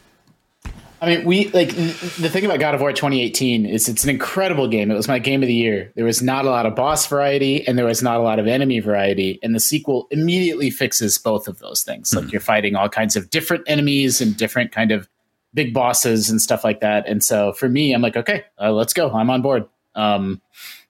I 1.01 1.07
mean, 1.07 1.25
we 1.27 1.49
like 1.49 1.71
n- 1.77 1.95
the 2.19 2.31
thing 2.31 2.45
about 2.45 2.59
God 2.59 2.75
of 2.75 2.81
War 2.81 2.93
2018 2.93 3.67
is 3.67 3.89
it's 3.89 4.05
an 4.05 4.11
incredible 4.11 4.67
game. 4.67 4.91
It 4.91 4.95
was 4.95 5.09
my 5.09 5.19
game 5.19 5.43
of 5.43 5.47
the 5.47 5.55
year. 5.55 5.93
There 5.95 6.05
was 6.07 6.23
not 6.23 6.47
a 6.47 6.51
lot 6.51 6.65
of 6.65 6.75
boss 6.75 7.07
variety 7.07 7.67
and 7.67 7.77
there 7.77 7.85
was 7.85 8.03
not 8.03 8.17
a 8.17 8.23
lot 8.23 8.39
of 8.39 8.47
enemy 8.47 8.81
variety. 8.81 9.39
And 9.43 9.55
the 9.55 9.61
sequel 9.61 10.09
immediately 10.11 10.71
fixes 10.71 11.19
both 11.19 11.49
of 11.49 11.59
those 11.59 11.83
things. 11.83 12.15
Like 12.15 12.33
you're 12.33 12.41
fighting 12.41 12.77
all 12.77 12.89
kinds 12.89 13.15
of 13.15 13.29
different 13.29 13.65
enemies 13.67 14.21
and 14.23 14.37
different 14.37 14.73
kind 14.73 14.91
of 14.91 15.07
big 15.53 15.75
bosses 15.75 16.31
and 16.31 16.41
stuff 16.41 16.65
like 16.65 16.81
that. 16.81 17.07
And 17.07 17.23
so 17.23 17.53
for 17.53 17.69
me, 17.69 17.93
I'm 17.93 18.03
like, 18.03 18.17
okay, 18.17 18.45
uh, 18.59 18.73
let's 18.73 18.93
go. 18.95 19.11
I'm 19.11 19.29
on 19.29 19.43
board. 19.43 19.67
Um, 19.95 20.41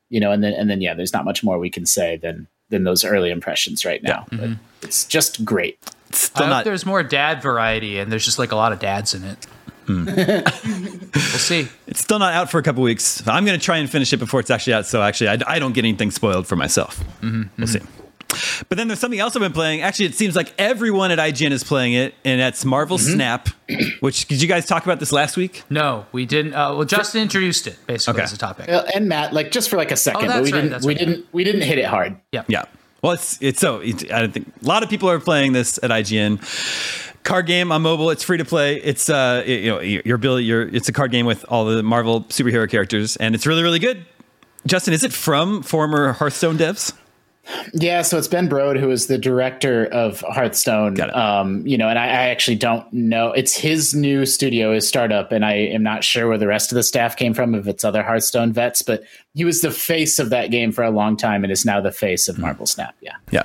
you 0.08 0.20
know, 0.20 0.30
and 0.30 0.42
then 0.42 0.52
and 0.52 0.70
then 0.70 0.80
yeah, 0.80 0.94
there's 0.94 1.12
not 1.12 1.24
much 1.24 1.42
more 1.42 1.58
we 1.58 1.70
can 1.70 1.84
say 1.84 2.16
than 2.16 2.46
than 2.68 2.84
those 2.84 3.04
early 3.04 3.30
impressions 3.30 3.84
right 3.84 4.02
now. 4.02 4.26
But 4.30 4.50
it's 4.82 5.04
just 5.04 5.44
great. 5.44 5.78
It's 6.08 6.24
I 6.24 6.26
still 6.26 6.46
hope 6.46 6.50
not. 6.50 6.64
there's 6.64 6.86
more 6.86 7.02
dad 7.02 7.42
variety, 7.42 7.98
and 7.98 8.10
there's 8.10 8.24
just 8.24 8.38
like 8.38 8.52
a 8.52 8.56
lot 8.56 8.72
of 8.72 8.78
dads 8.78 9.14
in 9.14 9.24
it. 9.24 9.46
We'll 9.88 10.46
see. 11.14 11.68
It's 11.86 12.00
still 12.00 12.18
not 12.18 12.32
out 12.34 12.50
for 12.50 12.58
a 12.58 12.62
couple 12.62 12.82
weeks. 12.82 13.26
I'm 13.26 13.44
going 13.44 13.58
to 13.58 13.64
try 13.64 13.78
and 13.78 13.88
finish 13.90 14.12
it 14.12 14.18
before 14.18 14.40
it's 14.40 14.50
actually 14.50 14.74
out. 14.74 14.86
So 14.86 15.02
actually, 15.02 15.28
I, 15.28 15.38
I 15.46 15.58
don't 15.58 15.72
get 15.72 15.84
anything 15.84 16.10
spoiled 16.10 16.46
for 16.46 16.56
myself. 16.56 17.02
We'll 17.22 17.66
see. 17.66 17.80
But 18.68 18.76
then 18.76 18.88
there's 18.88 18.98
something 19.00 19.20
else 19.20 19.34
I've 19.36 19.40
been 19.40 19.52
playing. 19.52 19.80
Actually, 19.82 20.06
it 20.06 20.14
seems 20.14 20.36
like 20.36 20.52
everyone 20.58 21.10
at 21.10 21.18
IGN 21.18 21.52
is 21.52 21.64
playing 21.64 21.94
it, 21.94 22.14
and 22.24 22.40
that's 22.40 22.64
Marvel 22.64 22.98
Snap. 22.98 23.48
Which 24.00 24.26
did 24.26 24.42
you 24.42 24.48
guys 24.48 24.66
talk 24.66 24.84
about 24.84 25.00
this 25.00 25.12
last 25.12 25.36
week? 25.36 25.62
No, 25.70 26.06
we 26.12 26.26
didn't. 26.26 26.52
Uh, 26.52 26.74
well, 26.74 26.84
Justin 26.84 27.22
introduced 27.22 27.66
it 27.66 27.78
basically 27.86 28.14
Okay. 28.20 28.24
as 28.24 28.32
a 28.32 28.38
topic. 28.38 28.68
Uh, 28.68 28.84
and 28.94 29.08
Matt, 29.08 29.32
like 29.32 29.52
just 29.52 29.70
for 29.70 29.76
like 29.76 29.90
a 29.92 29.96
second, 29.96 30.24
Oh, 30.26 30.34
but 30.34 30.42
we 30.42 30.52
right, 30.52 30.56
didn't 30.58 30.70
that's 30.70 30.84
we 30.84 30.94
right. 30.94 30.98
didn't 30.98 31.26
we 31.32 31.44
didn't 31.44 31.62
hit 31.62 31.78
it 31.78 31.86
hard. 31.86 32.16
Yeah. 32.32 32.42
Yeah. 32.48 32.64
Well, 33.00 33.12
it's 33.12 33.38
it's 33.40 33.60
so 33.60 33.78
it's, 33.78 34.04
I 34.10 34.20
don't 34.20 34.32
think 34.32 34.52
a 34.62 34.66
lot 34.66 34.82
of 34.82 34.90
people 34.90 35.08
are 35.08 35.20
playing 35.20 35.52
this 35.52 35.78
at 35.82 35.90
IGN. 35.90 36.42
Card 37.26 37.46
game 37.46 37.72
on 37.72 37.82
mobile. 37.82 38.10
It's 38.10 38.22
free 38.22 38.38
to 38.38 38.44
play. 38.44 38.76
It's 38.76 39.10
uh 39.10 39.42
you 39.44 39.70
know 39.72 39.80
you're 39.80 40.16
Billy. 40.16 40.44
You're 40.44 40.62
it's 40.68 40.88
a 40.88 40.92
card 40.92 41.10
game 41.10 41.26
with 41.26 41.44
all 41.48 41.64
the 41.64 41.82
Marvel 41.82 42.22
superhero 42.22 42.70
characters, 42.70 43.16
and 43.16 43.34
it's 43.34 43.46
really 43.46 43.64
really 43.64 43.80
good. 43.80 44.06
Justin, 44.66 44.94
is 44.94 45.02
it 45.02 45.12
from 45.12 45.62
former 45.62 46.12
Hearthstone 46.12 46.56
devs? 46.56 46.92
Yeah, 47.74 48.02
so 48.02 48.18
it's 48.18 48.28
Ben 48.28 48.48
Brode 48.48 48.78
who 48.78 48.90
is 48.90 49.08
the 49.08 49.18
director 49.18 49.86
of 49.86 50.20
Hearthstone. 50.20 50.94
Got 50.94 51.08
it. 51.08 51.16
Um, 51.16 51.66
you 51.66 51.76
know, 51.76 51.88
and 51.88 51.98
I, 51.98 52.04
I 52.04 52.28
actually 52.28 52.56
don't 52.56 52.90
know. 52.92 53.32
It's 53.32 53.56
his 53.56 53.94
new 53.94 54.24
studio, 54.24 54.72
his 54.72 54.86
startup, 54.86 55.32
and 55.32 55.44
I 55.44 55.54
am 55.54 55.82
not 55.82 56.04
sure 56.04 56.28
where 56.28 56.38
the 56.38 56.46
rest 56.46 56.70
of 56.70 56.76
the 56.76 56.82
staff 56.82 57.16
came 57.16 57.34
from, 57.34 57.54
if 57.54 57.66
it's 57.66 57.84
other 57.84 58.02
Hearthstone 58.02 58.52
vets. 58.52 58.82
But 58.82 59.02
he 59.34 59.44
was 59.44 59.62
the 59.62 59.70
face 59.70 60.18
of 60.18 60.30
that 60.30 60.50
game 60.52 60.70
for 60.70 60.84
a 60.84 60.90
long 60.90 61.16
time, 61.16 61.42
and 61.42 61.52
is 61.52 61.64
now 61.64 61.80
the 61.80 61.92
face 61.92 62.28
of 62.28 62.38
Marvel 62.38 62.66
Snap. 62.66 62.94
Yeah. 63.00 63.16
Yeah. 63.30 63.44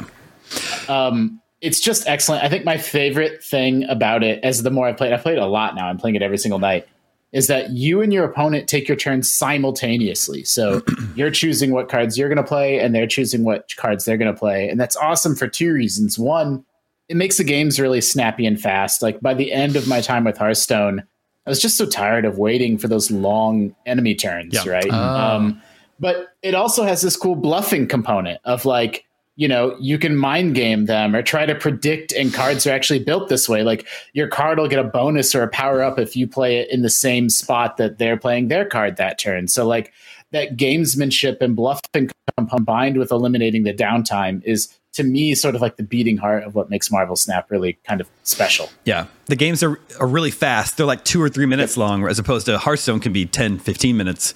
It's 1.62 1.80
just 1.80 2.08
excellent. 2.08 2.44
I 2.44 2.50
think 2.50 2.66
my 2.66 2.78
favorite 2.78 3.44
thing 3.44 3.84
about 3.86 4.24
it, 4.24 4.44
as 4.44 4.64
the 4.64 4.72
more 4.72 4.88
I 4.88 4.94
played, 4.94 5.14
I 5.14 5.18
played 5.18 5.38
a 5.38 5.46
lot 5.46 5.76
now. 5.76 5.88
I'm 5.88 5.98
playing 5.98 6.16
it 6.16 6.22
every 6.22 6.38
single 6.38 6.60
night. 6.60 6.88
Is 7.32 7.48
that 7.48 7.70
you 7.70 8.02
and 8.02 8.12
your 8.12 8.26
opponent 8.26 8.68
take 8.68 8.88
your 8.90 8.98
turns 8.98 9.32
simultaneously? 9.32 10.44
So 10.44 10.82
you're 11.16 11.32
choosing 11.32 11.72
what 11.72 11.88
cards 11.88 12.18
you're 12.18 12.28
going 12.30 12.38
to 12.38 12.44
play, 12.44 12.80
and 12.80 12.94
they're 12.94 13.08
choosing 13.08 13.44
what 13.44 13.74
cards 13.78 14.04
they're 14.06 14.18
going 14.18 14.34
to 14.34 14.38
play, 14.38 14.68
and 14.68 14.80
that's 14.80 14.98
awesome 14.98 15.36
for 15.36 15.48
two 15.48 15.72
reasons. 15.72 16.20
One, 16.20 16.66
it 17.08 17.16
makes 17.16 17.38
the 17.38 17.44
games 17.44 17.80
really 17.80 18.02
snappy 18.02 18.46
and 18.46 18.60
fast. 18.60 19.02
Like 19.02 19.22
by 19.22 19.34
the 19.34 19.52
end 19.52 19.76
of 19.76 19.88
my 19.88 20.02
time 20.02 20.24
with 20.24 20.38
Hearthstone, 20.38 21.04
I 21.46 21.50
was 21.50 21.62
just 21.62 21.78
so 21.78 21.86
tired 21.86 22.26
of 22.26 22.38
waiting 22.38 22.78
for 22.78 22.88
those 22.88 23.12
long 23.12 23.76
enemy 23.86 24.16
turns, 24.16 24.54
Yeah. 24.54 24.70
right? 24.72 24.90
Um, 24.92 25.62
but 26.00 26.30
it 26.42 26.54
also 26.56 26.84
has 26.84 27.02
this 27.02 27.16
cool 27.16 27.36
bluffing 27.36 27.88
component 27.88 28.40
of 28.46 28.66
like 28.66 29.06
you 29.36 29.48
know 29.48 29.76
you 29.80 29.98
can 29.98 30.16
mind 30.16 30.56
game 30.56 30.86
them 30.86 31.16
or 31.16 31.22
try 31.22 31.46
to 31.46 31.56
predict 31.56 32.12
and 32.12 32.34
cards 32.34 32.68
are 32.68 32.72
actually 32.72 33.00
built 33.00 33.30
this 33.30 33.48
way 33.48 33.64
like 33.64 33.88
your 34.14 34.28
card 34.28 34.58
will 34.58 34.68
get 34.68 34.80
a 34.80 34.84
bonus 34.84 35.34
or 35.34 35.44
a 35.44 35.48
power 35.48 35.82
up 35.82 35.98
if 35.98 36.16
you 36.16 36.28
play 36.28 36.58
it 36.58 36.70
in 36.70 36.82
the 36.82 36.90
same 36.90 37.30
spot 37.30 37.78
that 37.78 37.98
they're 37.98 38.18
playing 38.18 38.48
their 38.50 38.66
card 38.66 38.98
that 38.98 39.18
turn 39.18 39.48
so 39.48 39.66
like 39.66 39.92
that 40.32 40.58
gamesmanship 40.58 41.42
and 41.42 41.56
bluffing 41.56 42.10
combined 42.50 42.98
with 42.98 43.12
eliminating 43.12 43.64
the 43.64 43.74
downtime 43.74 44.42
is 44.44 44.78
to 44.94 45.04
me 45.04 45.34
sort 45.34 45.56
of 45.56 45.62
like 45.62 45.78
the 45.78 45.84
beating 45.84 46.18
heart 46.18 46.44
of 46.44 46.54
what 46.54 46.70
makes 46.70 46.92
marvel 46.92 47.16
snap 47.16 47.50
really 47.50 47.74
kind 47.84 48.02
of 48.02 48.10
special 48.24 48.70
Yeah. 48.86 49.08
The 49.28 49.36
games 49.38 49.64
are, 49.64 49.80
are 50.00 50.08
really 50.08 50.32
fast. 50.32 50.76
They're 50.76 50.86
like 50.86 51.06
two 51.06 51.22
or 51.22 51.30
three 51.30 51.46
minutes 51.46 51.78
long, 51.78 52.06
as 52.06 52.20
opposed 52.20 52.48
to 52.48 52.58
Hearthstone 52.58 53.00
can 53.00 53.14
be 53.14 53.26
10, 53.26 53.60
15 53.60 53.96
minutes. 53.96 54.34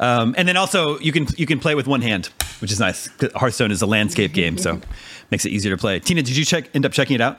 Um, 0.00 0.34
and 0.38 0.48
then 0.48 0.56
also 0.56 0.98
you 1.00 1.12
can 1.12 1.26
you 1.36 1.44
can 1.44 1.58
play 1.58 1.74
with 1.74 1.86
one 1.86 2.00
hand, 2.00 2.30
which 2.60 2.72
is 2.72 2.80
nice. 2.80 3.08
Hearthstone 3.34 3.70
is 3.70 3.82
a 3.82 3.86
landscape 3.86 4.32
game, 4.32 4.58
so 4.58 4.80
makes 5.30 5.44
it 5.44 5.50
easier 5.50 5.74
to 5.74 5.80
play. 5.80 6.00
Tina, 6.00 6.22
did 6.22 6.36
you 6.36 6.44
check 6.44 6.68
end 6.74 6.84
up 6.86 6.92
checking 6.92 7.14
it 7.16 7.20
out? 7.20 7.38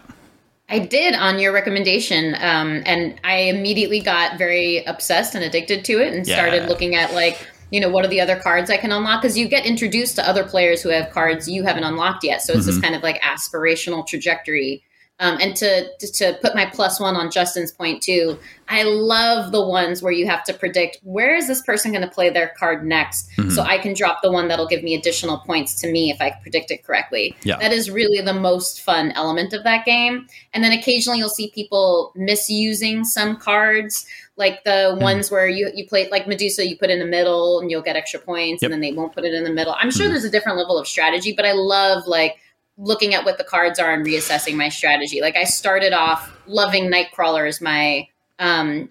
I 0.70 0.80
did 0.80 1.16
on 1.16 1.40
your 1.40 1.52
recommendation, 1.52 2.36
um, 2.36 2.84
and 2.86 3.20
I 3.24 3.38
immediately 3.38 4.02
got 4.02 4.38
very 4.38 4.84
obsessed 4.86 5.34
and 5.34 5.44
addicted 5.44 5.84
to 5.86 5.94
it, 6.00 6.14
and 6.14 6.28
Yeah. 6.28 6.36
started 6.36 6.70
looking 6.70 6.96
at 6.96 7.14
like, 7.14 7.40
you 7.72 7.80
know, 7.80 7.90
what 7.90 8.06
are 8.06 8.08
the 8.08 8.22
other 8.22 8.36
cards 8.36 8.70
I 8.70 8.78
can 8.78 8.92
unlock? 8.92 9.22
Because 9.22 9.38
you 9.38 9.48
get 9.48 9.66
introduced 9.66 10.16
to 10.18 10.28
other 10.30 10.44
players 10.44 10.82
who 10.84 10.90
have 10.90 11.10
cards 11.12 11.48
you 11.50 11.64
haven't 11.64 11.84
unlocked 11.84 12.24
yet, 12.24 12.42
so 12.44 12.54
it's 12.54 12.66
this 12.68 12.80
kind 12.80 12.94
of 12.96 13.02
like 13.02 13.20
aspirational 13.22 14.06
trajectory. 14.06 14.84
Um, 15.22 15.38
and 15.42 15.56
to, 15.58 15.96
to 15.98 16.12
to 16.14 16.38
put 16.42 16.56
my 16.56 16.66
plus 16.66 17.00
one 17.00 17.16
on 17.16 17.30
Justin's 17.30 17.72
point 17.72 18.02
too, 18.02 18.40
I 18.70 18.84
love 18.84 19.52
the 19.52 19.66
ones 19.66 20.02
where 20.02 20.14
you 20.14 20.26
have 20.28 20.46
to 20.46 20.54
predict 20.54 21.00
where 21.04 21.36
is 21.36 21.48
this 21.48 21.62
person 21.62 21.92
going 21.92 22.04
to 22.04 22.10
play 22.10 22.30
their 22.30 22.54
card 22.58 22.86
next, 22.86 23.30
mm-hmm. 23.32 23.50
so 23.50 23.64
I 23.64 23.80
can 23.80 23.94
drop 23.94 24.22
the 24.22 24.32
one 24.32 24.48
that'll 24.48 24.68
give 24.68 24.82
me 24.82 24.96
additional 24.96 25.40
points 25.40 25.74
to 25.82 25.92
me 25.92 26.10
if 26.10 26.22
I 26.22 26.32
predict 26.42 26.72
it 26.72 26.86
correctly. 26.86 27.36
Yeah. 27.44 27.58
That 27.58 27.74
is 27.74 27.92
really 27.92 28.22
the 28.22 28.34
most 28.34 28.82
fun 28.82 29.12
element 29.12 29.52
of 29.54 29.64
that 29.66 29.86
game. 29.86 30.28
And 30.54 30.64
then 30.64 30.72
occasionally 30.72 31.20
you'll 31.20 31.30
see 31.30 31.52
people 31.54 32.14
misusing 32.16 33.04
some 33.04 33.36
cards, 33.36 34.06
like 34.38 34.64
the 34.64 34.96
mm. 34.98 35.02
ones 35.02 35.30
where 35.30 35.48
you 35.48 35.70
you 35.76 35.86
play 35.86 36.10
like 36.10 36.28
Medusa, 36.28 36.66
you 36.66 36.78
put 36.78 36.90
in 36.90 37.00
the 37.00 37.06
middle 37.06 37.60
and 37.60 37.70
you'll 37.70 37.82
get 37.82 37.98
extra 37.98 38.22
points, 38.22 38.62
Yep. 38.62 38.72
and 38.72 38.74
then 38.74 38.82
they 38.82 38.96
won't 38.96 39.14
put 39.14 39.26
it 39.26 39.34
in 39.34 39.44
the 39.44 39.52
middle. 39.52 39.76
I'm 39.78 39.92
sure 39.92 40.06
mm-hmm. 40.06 40.14
there's 40.14 40.24
a 40.24 40.30
different 40.30 40.58
level 40.58 40.78
of 40.78 40.88
strategy, 40.88 41.34
but 41.34 41.46
I 41.46 41.52
love 41.52 42.08
like 42.08 42.38
looking 42.80 43.14
at 43.14 43.26
what 43.26 43.38
the 43.38 43.44
cards 43.44 43.78
are 43.78 43.92
and 43.94 44.06
reassessing 44.06 44.56
my 44.56 44.70
strategy. 44.70 45.20
Like 45.22 45.36
I 45.36 45.44
started 45.44 45.94
off 45.94 46.32
loving 46.48 46.90
Nightcrawler 46.90 47.48
as 47.48 47.60
my 47.62 48.08
um 48.40 48.90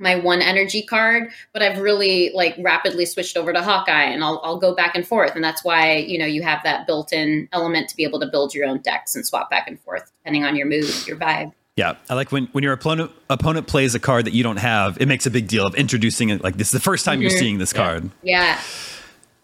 my 0.00 0.14
one 0.16 0.40
energy 0.42 0.82
card, 0.82 1.30
but 1.52 1.60
I've 1.62 1.78
really 1.80 2.30
like 2.34 2.54
rapidly 2.60 3.04
switched 3.04 3.36
over 3.36 3.52
to 3.52 3.60
Hawkeye 3.62 4.04
and 4.04 4.22
I'll, 4.22 4.40
I'll 4.44 4.58
go 4.58 4.72
back 4.72 4.94
and 4.94 5.04
forth. 5.06 5.34
And 5.34 5.42
that's 5.42 5.64
why, 5.64 5.96
you 5.96 6.18
know, 6.18 6.26
you 6.26 6.42
have 6.42 6.62
that 6.62 6.86
built 6.86 7.12
in 7.12 7.48
element 7.52 7.88
to 7.90 7.96
be 7.96 8.04
able 8.04 8.20
to 8.20 8.26
build 8.28 8.54
your 8.54 8.64
own 8.66 8.78
decks 8.80 9.16
and 9.16 9.26
swap 9.26 9.50
back 9.50 9.66
and 9.66 9.80
forth 9.80 10.10
depending 10.20 10.44
on 10.44 10.54
your 10.54 10.66
mood, 10.68 10.88
your 11.06 11.16
vibe. 11.16 11.52
Yeah, 11.74 11.94
I 12.08 12.14
like 12.14 12.30
when, 12.32 12.46
when 12.52 12.62
your 12.64 12.72
opponent 12.72 13.10
opponent 13.30 13.66
plays 13.68 13.94
a 13.96 14.00
card 14.00 14.24
that 14.26 14.34
you 14.34 14.42
don't 14.44 14.56
have. 14.58 14.98
It 15.00 15.06
makes 15.06 15.26
a 15.26 15.30
big 15.32 15.46
deal 15.48 15.66
of 15.66 15.74
introducing 15.76 16.28
it. 16.28 16.42
Like 16.44 16.56
this 16.56 16.68
is 16.68 16.72
the 16.72 16.80
first 16.80 17.04
time 17.04 17.20
you're 17.20 17.30
Mhm. 17.30 17.38
seeing 17.38 17.58
this 17.58 17.72
card. 17.72 18.10
Yeah. 18.22 18.60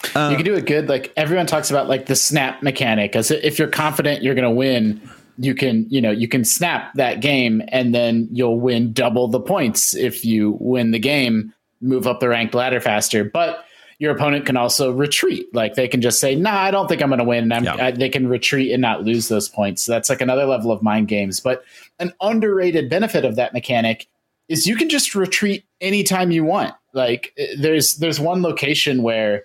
You 0.06 0.36
can 0.36 0.44
do 0.44 0.54
it 0.54 0.66
good. 0.66 0.88
Like 0.88 1.12
everyone 1.16 1.46
talks 1.46 1.70
about 1.70 1.88
like 1.88 2.06
the 2.06 2.16
snap 2.16 2.62
mechanic. 2.62 3.16
As 3.16 3.30
if 3.30 3.58
you're 3.58 3.68
confident 3.68 4.22
you're 4.22 4.34
going 4.34 4.44
to 4.44 4.50
win, 4.50 5.00
you 5.38 5.54
can 5.54 5.86
you 5.88 6.00
know 6.00 6.10
you 6.10 6.28
can 6.28 6.44
snap 6.44 6.94
that 6.94 7.20
game, 7.20 7.62
and 7.68 7.94
then 7.94 8.28
you'll 8.30 8.60
win 8.60 8.92
double 8.92 9.28
the 9.28 9.40
points 9.40 9.94
if 9.94 10.24
you 10.24 10.56
win 10.60 10.90
the 10.90 10.98
game. 10.98 11.52
Move 11.80 12.06
up 12.06 12.20
the 12.20 12.28
ranked 12.28 12.54
ladder 12.54 12.80
faster, 12.80 13.24
but 13.24 13.64
your 13.98 14.14
opponent 14.14 14.46
can 14.46 14.56
also 14.56 14.90
retreat. 14.90 15.46
Like 15.54 15.74
they 15.74 15.88
can 15.88 16.00
just 16.00 16.20
say, 16.20 16.34
"Nah, 16.34 16.54
I 16.54 16.70
don't 16.70 16.88
think 16.88 17.02
I'm 17.02 17.08
going 17.08 17.18
to 17.18 17.24
win." 17.24 17.44
And 17.44 17.54
I'm, 17.54 17.64
Yeah. 17.64 17.86
I, 17.86 17.90
they 17.90 18.08
can 18.08 18.28
retreat 18.28 18.72
and 18.72 18.80
not 18.80 19.04
lose 19.04 19.28
those 19.28 19.48
points. 19.48 19.82
So 19.82 19.92
that's 19.92 20.08
like 20.08 20.20
another 20.20 20.46
level 20.46 20.72
of 20.72 20.82
mind 20.82 21.08
games. 21.08 21.40
But 21.40 21.64
an 21.98 22.12
underrated 22.20 22.88
benefit 22.88 23.24
of 23.24 23.36
that 23.36 23.52
mechanic 23.52 24.06
is 24.48 24.66
you 24.66 24.76
can 24.76 24.88
just 24.88 25.14
retreat 25.14 25.64
anytime 25.80 26.30
you 26.30 26.44
want. 26.44 26.74
Like 26.92 27.32
eh, 27.38 27.54
there's 27.58 27.96
there's 27.96 28.20
one 28.20 28.42
location 28.42 29.02
where 29.02 29.44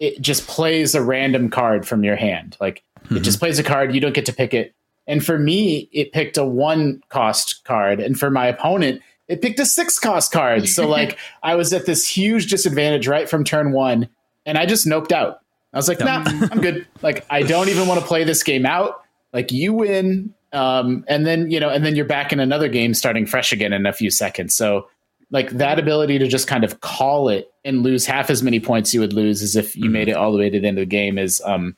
it 0.00 0.20
just 0.20 0.48
plays 0.48 0.94
a 0.94 1.02
random 1.02 1.50
card 1.50 1.86
from 1.86 2.02
your 2.02 2.16
hand. 2.16 2.56
Like 2.58 2.82
it 3.10 3.20
just 3.20 3.38
plays 3.38 3.58
a 3.58 3.62
card, 3.62 3.94
you 3.94 4.00
don't 4.00 4.14
get 4.14 4.26
to 4.26 4.32
pick 4.32 4.54
it. 4.54 4.74
And 5.06 5.24
for 5.24 5.38
me, 5.38 5.88
it 5.92 6.12
picked 6.12 6.36
a 6.36 6.44
one 6.44 7.02
cost 7.08 7.64
card, 7.64 8.00
and 8.00 8.18
for 8.18 8.30
my 8.30 8.46
opponent, 8.46 9.02
it 9.28 9.42
picked 9.42 9.60
a 9.60 9.66
six 9.66 9.98
cost 9.98 10.32
card. 10.32 10.68
So 10.68 10.88
like 10.88 11.18
I 11.42 11.54
was 11.54 11.72
at 11.72 11.86
this 11.86 12.08
huge 12.08 12.48
disadvantage 12.50 13.06
right 13.06 13.28
from 13.28 13.44
turn 13.44 13.72
one, 13.72 14.08
and 14.46 14.56
I 14.56 14.66
just 14.66 14.86
noped 14.86 15.12
out. 15.12 15.40
I 15.72 15.76
was 15.76 15.86
like, 15.86 16.00
nah, 16.00 16.24
I'm 16.26 16.60
good. 16.60 16.86
Like 17.02 17.24
I 17.30 17.42
don't 17.42 17.70
even 17.70 17.88
want 17.88 17.98
to 18.00 18.06
play 18.06 18.24
this 18.24 18.42
game 18.42 18.66
out. 18.66 19.02
Like 19.32 19.52
you 19.52 19.72
win, 19.72 20.34
um, 20.52 21.04
and 21.08 21.26
then 21.26 21.50
you 21.50 21.58
know, 21.58 21.70
and 21.70 21.84
then 21.84 21.96
you're 21.96 22.04
back 22.04 22.32
in 22.32 22.40
another 22.40 22.68
game 22.68 22.92
starting 22.94 23.24
fresh 23.26 23.52
again 23.52 23.72
in 23.72 23.86
a 23.86 23.92
few 23.92 24.10
seconds. 24.10 24.54
So 24.54 24.88
like 25.30 25.50
that 25.50 25.78
ability 25.78 26.18
to 26.18 26.26
just 26.26 26.46
kind 26.46 26.64
of 26.64 26.80
call 26.80 27.28
it 27.28 27.52
and 27.64 27.82
lose 27.82 28.06
half 28.06 28.30
as 28.30 28.42
many 28.42 28.60
points 28.60 28.92
you 28.92 29.00
would 29.00 29.12
lose 29.12 29.42
as 29.42 29.56
if 29.56 29.76
you 29.76 29.88
made 29.90 30.08
it 30.08 30.12
all 30.12 30.32
the 30.32 30.38
way 30.38 30.50
to 30.50 30.60
the 30.60 30.66
end 30.66 30.78
of 30.78 30.82
the 30.82 30.86
game 30.86 31.18
is 31.18 31.40
um 31.44 31.76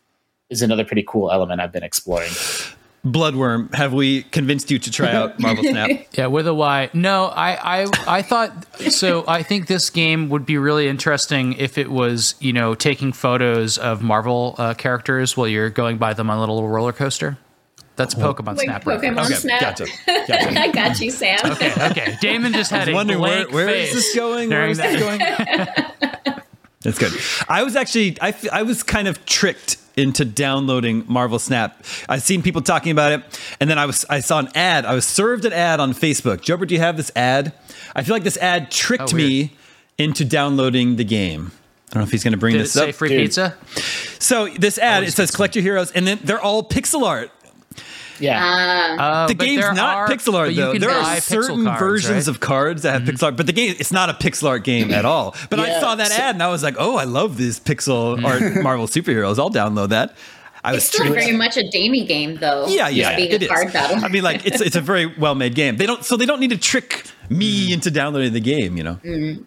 is 0.51 0.63
another 0.63 0.85
pretty 0.85 1.05
cool 1.07 1.31
element 1.31 1.61
I've 1.61 1.73
been 1.73 1.83
exploring. 1.83 2.31
Bloodwyrm, 3.05 3.75
have 3.75 3.93
we 3.93 4.23
convinced 4.25 4.71
you 4.71 4.79
to 4.79 4.91
try 4.91 5.11
out 5.11 5.41
Marvel 5.41 5.65
Snap? 5.65 5.91
Yeah, 6.13 6.27
with 6.27 6.47
a 6.47 6.55
Y. 6.55 6.89
No, 6.95 7.27
I, 7.27 7.83
I, 7.83 7.91
I 8.07 8.23
thought 8.23 8.53
so. 8.91 9.25
I 9.27 9.43
think 9.43 9.67
this 9.67 9.91
game 9.91 10.29
would 10.29 10.47
be 10.47 10.57
really 10.57 10.87
interesting 10.87 11.55
if 11.55 11.79
it 11.79 11.91
was, 11.91 12.37
you 12.39 12.53
know, 12.53 12.77
taking 12.77 13.13
photos 13.13 13.77
of 13.77 14.03
Marvel 14.03 14.55
uh, 14.57 14.75
characters 14.75 15.37
while 15.37 15.49
you're 15.49 15.71
going 15.71 15.99
by 15.99 16.15
them 16.15 16.31
on 16.31 16.37
a 16.37 16.41
little 16.41 16.69
roller 16.69 16.93
coaster. 16.93 17.39
That's 17.97 18.15
Pokemon 18.15 18.57
Like 18.57 18.61
Snap. 18.61 18.85
Pokemon 18.85 19.17
reference. 19.17 19.31
Okay, 19.31 19.35
Snap. 19.41 19.61
gotcha. 19.61 19.87
Gotcha. 20.07 20.61
I 20.61 20.69
got 20.73 20.99
you, 21.01 21.11
Sam. 21.11 21.39
Okay, 21.45 21.73
okay. 21.91 22.17
Daemon 22.21 22.53
just 22.55 22.71
had 22.71 22.89
a 22.89 22.95
wondering 22.95 23.21
where, 23.21 23.43
blank 23.45 23.53
where 23.55 23.67
face 23.69 23.89
is 23.91 23.95
this 24.07 24.17
going? 24.17 24.49
Where 24.49 24.59
during 24.61 24.71
is 24.71 24.79
this 24.79 25.01
that. 25.01 25.95
going? 26.27 26.37
That's 26.81 26.99
good. 26.99 27.13
I 27.49 27.63
was 27.63 27.77
actually 27.77 28.17
I, 28.21 28.29
f- 28.31 28.49
I 28.51 28.63
was 28.63 28.83
kind 28.83 29.07
of 29.09 29.25
tricked 29.27 29.77
into 29.97 30.25
downloading 30.25 31.05
Marvel 31.07 31.39
Snap. 31.39 31.85
I've 32.09 32.23
seen 32.23 32.43
people 32.43 32.61
talking 32.63 32.91
about 32.91 33.13
it, 33.13 33.41
and 33.61 33.69
then 33.71 33.79
I 33.79 33.87
was 33.87 34.05
I 34.11 34.21
saw 34.21 34.39
an 34.41 34.49
ad. 34.57 34.85
I 34.85 34.95
was 34.95 35.05
served 35.05 35.45
an 35.45 35.53
ad 35.53 35.79
on 35.79 35.93
Facebook. 35.93 36.39
Jobert, 36.39 36.69
do 36.69 36.75
you 36.75 36.81
have 36.81 36.97
this 36.97 37.13
ad? 37.15 37.53
I 37.95 38.03
feel 38.03 38.15
like 38.17 38.25
this 38.25 38.39
ad 38.39 38.71
tricked 38.71 39.13
Oh, 39.13 39.17
me 39.17 39.53
into 39.99 40.25
downloading 40.25 40.97
the 40.97 41.05
game. 41.05 41.53
I 41.91 41.95
don't 41.95 42.01
know 42.01 42.07
if 42.07 42.11
he's 42.11 42.25
going 42.25 42.33
to 42.33 42.39
bring 42.39 42.55
Did 42.55 42.61
it 42.61 42.65
this 42.65 42.73
say 42.73 42.89
up. 42.89 42.95
free 42.95 43.11
Dude. 43.11 43.21
pizza? 43.27 43.55
So 44.19 44.49
this 44.49 44.79
ad 44.79 44.95
Always 44.95 45.11
it 45.11 45.17
says 45.17 45.31
collect 45.31 45.55
your 45.55 45.63
heroes, 45.63 45.93
and 45.93 46.07
then 46.07 46.19
they're 46.25 46.41
all 46.41 46.65
pixel 46.65 47.03
art. 47.07 47.31
Yeah. 48.21 48.97
Uh, 48.99 49.27
The 49.27 49.35
game's 49.35 49.61
not 49.61 49.79
are- 49.97 50.09
pixel 50.09 50.35
art 50.35 50.55
though. 50.55 50.75
There 50.79 50.91
are 50.91 51.21
certain 51.21 51.65
cards, 51.65 51.79
versions 51.81 52.11
right? 52.13 52.21
Mm-hmm. 52.21 52.31
of 52.31 52.41
cards 52.41 52.83
that 52.83 52.93
have 52.93 53.03
pixel 53.03 53.25
art, 53.25 53.37
but 53.37 53.47
the 53.47 53.53
game 53.53 53.75
it's 53.79 53.93
not 53.93 54.11
a 54.11 54.15
pixel 54.15 54.49
art 54.49 54.65
game 54.65 54.93
at 54.93 55.05
all. 55.05 55.35
But 55.51 55.61
I 55.61 55.81
saw 55.81 55.95
that 55.97 56.09
so- 56.09 56.23
ad 56.23 56.35
and 56.37 56.43
I 56.43 56.49
was 56.49 56.63
like, 56.63 56.77
oh, 56.79 56.97
I 56.97 57.05
love 57.05 57.37
these 57.37 57.59
pixel 57.61 58.23
art 58.25 58.63
Marvel 58.63 58.87
superheroes. 58.87 59.39
I'll 59.39 59.51
download 59.51 59.89
that. 59.91 60.15
I 60.65 60.73
was 60.75 60.85
It's 60.85 60.95
still 60.95 61.07
tricked. 61.07 61.25
very 61.25 61.37
much 61.37 61.57
a 61.57 61.69
Damie 61.69 62.05
game, 62.07 62.37
though. 62.37 62.69
Yeah, 62.69 62.89
yeah, 62.89 63.17
being 63.17 63.33
it 63.33 63.43
a 63.43 63.45
is. 63.47 63.51
card 63.51 63.73
battle. 63.73 64.05
I 64.05 64.07
mean, 64.09 64.23
like 64.23 64.47
it's 64.47 64.61
it's 64.61 64.77
a 64.77 64.81
very 64.81 65.07
well 65.19 65.35
made 65.35 65.57
game. 65.57 65.77
They 65.77 65.87
don't 65.87 66.05
so 66.05 66.17
they 66.17 66.25
don't 66.27 66.39
need 66.39 66.51
to 66.51 66.57
trick 66.57 67.05
me 67.29 67.73
into 67.73 67.91
downloading 67.91 68.33
the 68.33 68.41
game. 68.41 68.77
You 68.77 68.85
know, 68.85 68.95
Mm. 69.05 69.45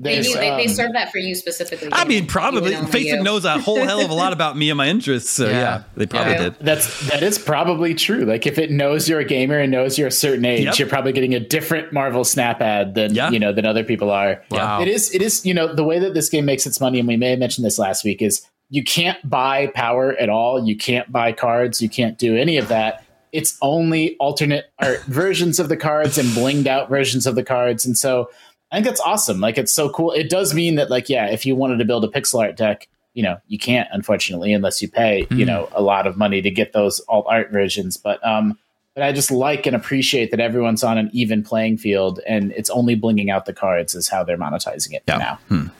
They, 0.00 0.22
do, 0.22 0.32
they, 0.34 0.40
they 0.50 0.64
um, 0.66 0.68
serve 0.68 0.92
that 0.92 1.10
for 1.10 1.18
you 1.18 1.34
specifically. 1.34 1.88
I 1.90 2.04
mean, 2.04 2.26
probably 2.26 2.70
You 2.72 2.78
Facebook 2.82 3.22
knows 3.24 3.44
a 3.44 3.58
whole 3.60 3.82
hell 3.84 4.00
of 4.00 4.10
a 4.10 4.14
lot 4.14 4.32
about 4.32 4.56
me 4.56 4.70
and 4.70 4.76
my 4.76 4.86
interests. 4.88 5.30
So 5.30 5.46
yeah, 5.46 5.50
Yeah. 5.50 5.82
they 5.96 6.06
probably 6.06 6.32
Yeah. 6.34 6.38
did. 6.38 6.56
That's 6.60 7.08
that 7.10 7.22
is 7.24 7.38
probably 7.38 7.94
true. 7.94 8.24
Like 8.24 8.46
if 8.46 8.58
it 8.58 8.70
knows 8.70 9.08
you're 9.08 9.18
a 9.20 9.24
gamer 9.24 9.58
and 9.58 9.72
knows 9.72 9.98
you're 9.98 10.08
a 10.08 10.12
certain 10.12 10.44
age, 10.44 10.64
Yep. 10.66 10.78
you're 10.78 10.88
probably 10.88 11.12
getting 11.12 11.34
a 11.34 11.40
different 11.40 11.92
Marvel 11.92 12.22
Snap 12.24 12.60
ad 12.62 12.94
than 12.94 13.14
Yeah. 13.14 13.30
you 13.30 13.38
know 13.40 13.52
than 13.52 13.66
other 13.66 13.82
people 13.82 14.10
are. 14.10 14.42
Wow. 14.52 14.80
It 14.80 14.88
is 14.88 15.12
it 15.14 15.20
is 15.20 15.44
you 15.44 15.52
know 15.52 15.74
the 15.74 15.84
way 15.84 15.98
that 15.98 16.14
this 16.14 16.28
game 16.28 16.44
makes 16.44 16.64
its 16.66 16.80
money, 16.80 16.98
and 17.00 17.08
we 17.08 17.16
may 17.16 17.30
have 17.30 17.38
mentioned 17.40 17.64
this 17.66 17.78
last 17.78 18.04
week, 18.04 18.22
is 18.22 18.42
you 18.70 18.84
can't 18.84 19.18
buy 19.28 19.66
power 19.74 20.14
at 20.20 20.28
all. 20.28 20.64
You 20.64 20.76
can't 20.76 21.10
buy 21.10 21.32
cards. 21.32 21.82
You 21.82 21.88
can't 21.88 22.18
do 22.18 22.36
any 22.36 22.56
of 22.58 22.68
that. 22.68 23.02
It's 23.32 23.58
only 23.62 24.16
alternate 24.18 24.66
art 24.78 25.02
versions 25.06 25.58
of 25.58 25.68
the 25.68 25.76
cards 25.76 26.18
and 26.18 26.28
blinged 26.28 26.66
out 26.66 26.88
versions 26.88 27.26
of 27.26 27.34
the 27.34 27.42
cards, 27.42 27.84
and 27.84 27.98
so 27.98 28.30
I 28.70 28.76
think 28.76 28.86
that's 28.86 29.00
awesome. 29.00 29.40
Like 29.40 29.56
it's 29.58 29.72
so 29.72 29.88
cool. 29.90 30.12
It 30.12 30.28
does 30.28 30.52
mean 30.54 30.74
that 30.76 30.90
like 30.90 31.08
yeah, 31.08 31.26
if 31.26 31.46
you 31.46 31.56
wanted 31.56 31.78
to 31.78 31.84
build 31.84 32.04
a 32.04 32.08
pixel 32.08 32.40
art 32.40 32.56
deck, 32.56 32.88
you 33.14 33.22
know 33.22 33.38
you 33.48 33.58
can't 33.58 33.88
unfortunately 33.92 34.52
unless 34.52 34.80
you 34.82 34.88
pay 34.88 35.26
you 35.30 35.44
know 35.46 35.68
a 35.72 35.82
lot 35.82 36.06
of 36.06 36.16
money 36.16 36.42
to 36.42 36.50
get 36.50 36.72
those 36.72 37.00
alt 37.08 37.26
art 37.28 37.50
versions. 37.50 37.96
But 37.96 38.24
um, 38.26 38.58
but 38.94 39.02
I 39.04 39.12
just 39.12 39.30
like 39.30 39.64
and 39.66 39.74
appreciate 39.76 40.30
that 40.32 40.40
everyone's 40.40 40.84
on 40.84 40.98
an 40.98 41.08
even 41.12 41.42
playing 41.42 41.78
field, 41.78 42.20
and 42.26 42.52
it's 42.52 42.68
only 42.70 42.94
blinging 42.96 43.30
out 43.30 43.46
the 43.46 43.52
cards 43.54 43.94
is 43.94 44.08
how 44.08 44.22
they're 44.24 44.36
monetizing 44.38 44.92
it 44.92 45.02
Yeah. 45.08 45.36
now. 45.50 45.70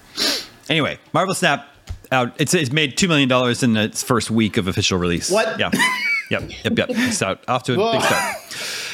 Anyway, 0.68 0.98
Marvel 1.12 1.34
Snap 1.34 1.66
out. 2.12 2.32
It's 2.40 2.54
it's 2.54 2.72
made 2.72 2.96
two 2.96 3.08
million 3.08 3.28
dollars 3.28 3.62
in 3.62 3.76
its 3.76 4.02
first 4.02 4.30
week 4.30 4.56
of 4.56 4.66
official 4.68 4.98
release. 4.98 5.30
What? 5.30 5.58
Yeah. 5.58 5.70
Yep. 6.30 6.42
Yep. 6.62 6.76
Yep. 6.78 6.88
It's 6.90 7.22
out 7.22 7.42
off 7.48 7.62
to 7.62 7.72
a 7.72 7.78
Whoa. 7.78 7.92
big 7.92 8.02
start. 8.02 8.36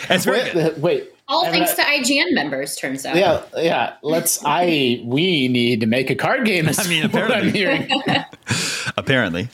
And 0.08 0.10
it's 0.16 0.24
very 0.24 0.38
Wait, 0.44 0.52
good. 0.52 0.80
wait. 0.82 1.10
All 1.26 1.46
I'm 1.46 1.52
thanks 1.52 1.76
not- 1.78 1.86
to 1.86 1.90
IGN 1.90 2.32
members, 2.34 2.76
turns 2.76 3.06
out. 3.06 3.16
Yeah, 3.16 3.42
yeah. 3.56 3.94
Let's. 4.02 4.44
I. 4.44 5.00
We 5.04 5.48
need 5.48 5.80
to 5.80 5.86
make 5.86 6.10
a 6.10 6.14
card 6.14 6.44
game. 6.44 6.68
I 6.78 6.86
mean, 6.88 7.10
what 7.10 7.14
I'm 7.32 7.48
apparently. 7.48 7.50
hearing. 7.50 7.90
Apparently. 8.96 9.48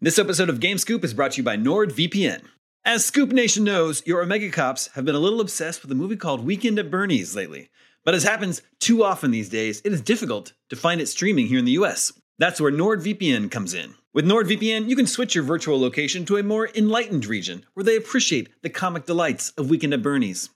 This 0.00 0.18
episode 0.18 0.50
of 0.50 0.60
Game 0.60 0.78
Scoop 0.78 1.02
is 1.02 1.14
brought 1.14 1.32
to 1.32 1.36
you 1.38 1.42
by 1.42 1.56
NordVPN. 1.56 2.42
As 2.84 3.04
Scoop 3.04 3.32
Nation 3.32 3.64
knows, 3.64 4.06
your 4.06 4.22
Omega 4.22 4.50
Cops 4.50 4.88
have 4.94 5.04
been 5.04 5.16
a 5.16 5.18
little 5.18 5.40
obsessed 5.40 5.82
with 5.82 5.90
a 5.90 5.96
movie 5.96 6.14
called 6.16 6.44
Weekend 6.46 6.78
at 6.78 6.90
Bernie's 6.90 7.34
lately. 7.34 7.70
But 8.04 8.14
as 8.14 8.22
happens 8.22 8.62
too 8.78 9.02
often 9.02 9.32
these 9.32 9.48
days, 9.48 9.80
it 9.84 9.92
is 9.92 10.00
difficult 10.00 10.52
to 10.70 10.76
find 10.76 11.00
it 11.00 11.06
streaming 11.08 11.46
here 11.48 11.58
in 11.58 11.64
the 11.64 11.72
US. 11.72 12.12
That's 12.38 12.60
where 12.60 12.70
NordVPN 12.70 13.50
comes 13.50 13.74
in. 13.74 13.94
With 14.16 14.24
NordVPN, 14.24 14.88
you 14.88 14.96
can 14.96 15.06
switch 15.06 15.34
your 15.34 15.44
virtual 15.44 15.78
location 15.78 16.24
to 16.24 16.38
a 16.38 16.42
more 16.42 16.70
enlightened 16.74 17.26
region 17.26 17.66
where 17.74 17.84
they 17.84 17.96
appreciate 17.96 18.48
the 18.62 18.70
comic 18.70 19.04
delights 19.04 19.50
of 19.58 19.68
Weekend 19.68 19.92
at 19.92 20.00
Bernie's. 20.00 20.48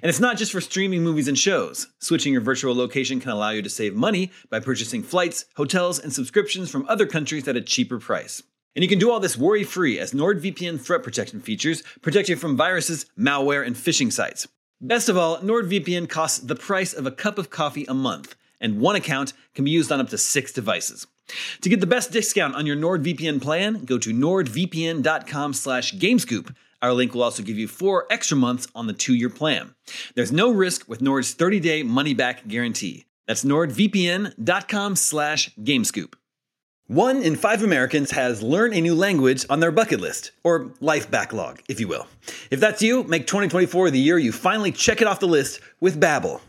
And 0.00 0.08
it's 0.08 0.20
not 0.20 0.38
just 0.38 0.50
for 0.50 0.62
streaming 0.62 1.02
movies 1.02 1.28
and 1.28 1.38
shows. 1.38 1.88
Switching 1.98 2.32
your 2.32 2.40
virtual 2.40 2.74
location 2.74 3.20
can 3.20 3.30
allow 3.30 3.50
you 3.50 3.60
to 3.60 3.68
save 3.68 3.94
money 3.94 4.32
by 4.48 4.58
purchasing 4.58 5.02
flights, 5.02 5.44
hotels, 5.56 5.98
and 5.98 6.14
subscriptions 6.14 6.70
from 6.70 6.86
other 6.88 7.04
countries 7.04 7.46
at 7.46 7.58
a 7.58 7.60
cheaper 7.60 7.98
price. 7.98 8.42
And 8.74 8.82
you 8.82 8.88
can 8.88 8.98
do 8.98 9.10
all 9.10 9.20
this 9.20 9.36
worry 9.36 9.64
free 9.64 9.98
as 9.98 10.14
NordVPN 10.14 10.80
threat 10.80 11.02
protection 11.02 11.40
features 11.40 11.82
protect 12.00 12.30
you 12.30 12.36
from 12.36 12.56
viruses, 12.56 13.04
malware, 13.18 13.66
and 13.66 13.76
phishing 13.76 14.10
sites. 14.10 14.48
Best 14.80 15.10
of 15.10 15.18
all, 15.18 15.36
NordVPN 15.40 16.08
costs 16.08 16.38
the 16.38 16.56
price 16.56 16.94
of 16.94 17.04
a 17.04 17.10
cup 17.10 17.36
of 17.36 17.50
coffee 17.50 17.84
a 17.84 17.92
month, 17.92 18.34
and 18.62 18.80
one 18.80 18.96
account 18.96 19.34
can 19.54 19.66
be 19.66 19.70
used 19.70 19.92
on 19.92 20.00
up 20.00 20.08
to 20.08 20.16
six 20.16 20.54
devices. 20.54 21.06
To 21.62 21.68
get 21.68 21.80
the 21.80 21.86
best 21.86 22.12
discount 22.12 22.54
on 22.54 22.66
your 22.66 22.76
NordVPN 22.76 23.40
plan, 23.40 23.84
go 23.84 23.98
to 23.98 24.12
nordvpn.com 24.12 25.52
slash 25.54 25.94
gamescoop. 25.94 26.54
Our 26.82 26.92
link 26.92 27.14
will 27.14 27.22
also 27.22 27.42
give 27.42 27.56
you 27.56 27.66
four 27.66 28.06
extra 28.10 28.36
months 28.36 28.68
on 28.74 28.86
the 28.86 28.92
two-year 28.92 29.30
plan. 29.30 29.74
There's 30.14 30.32
no 30.32 30.50
risk 30.50 30.86
with 30.88 31.00
Nord's 31.00 31.34
30-day 31.34 31.82
money-back 31.82 32.46
guarantee. 32.46 33.06
That's 33.26 33.44
nordvpn.com 33.44 34.96
slash 34.96 35.54
gamescoop. 35.56 36.14
One 36.86 37.22
in 37.22 37.36
five 37.36 37.62
Americans 37.62 38.10
has 38.10 38.42
learn 38.42 38.74
a 38.74 38.80
new 38.82 38.94
language 38.94 39.46
on 39.48 39.60
their 39.60 39.72
bucket 39.72 40.02
list, 40.02 40.32
or 40.42 40.70
life 40.80 41.10
backlog, 41.10 41.62
if 41.66 41.80
you 41.80 41.88
will. 41.88 42.06
If 42.50 42.60
that's 42.60 42.82
you, 42.82 43.04
make 43.04 43.26
2024 43.26 43.90
the 43.90 43.98
year 43.98 44.18
you 44.18 44.32
finally 44.32 44.70
check 44.70 45.00
it 45.00 45.06
off 45.06 45.20
the 45.20 45.26
list 45.26 45.60
with 45.80 45.98
Babbel. 45.98 46.42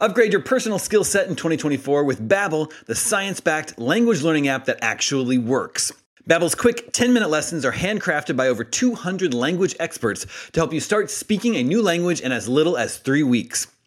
Upgrade 0.00 0.32
your 0.32 0.42
personal 0.42 0.78
skill 0.78 1.04
set 1.04 1.26
in 1.28 1.36
2024 1.36 2.04
with 2.04 2.28
Babbel, 2.28 2.70
the 2.84 2.94
science-backed 2.94 3.78
language 3.78 4.22
learning 4.22 4.48
app 4.48 4.66
that 4.66 4.78
actually 4.82 5.38
works. 5.38 5.90
Babbel's 6.28 6.54
quick 6.54 6.92
10-minute 6.92 7.30
lessons 7.30 7.64
are 7.64 7.72
handcrafted 7.72 8.36
by 8.36 8.48
over 8.48 8.62
200 8.62 9.32
language 9.32 9.74
experts 9.80 10.26
to 10.52 10.60
help 10.60 10.72
you 10.72 10.80
start 10.80 11.10
speaking 11.10 11.54
a 11.54 11.62
new 11.62 11.80
language 11.80 12.20
in 12.20 12.32
as 12.32 12.48
little 12.48 12.76
as 12.76 12.98
3 12.98 13.22
weeks. 13.22 13.68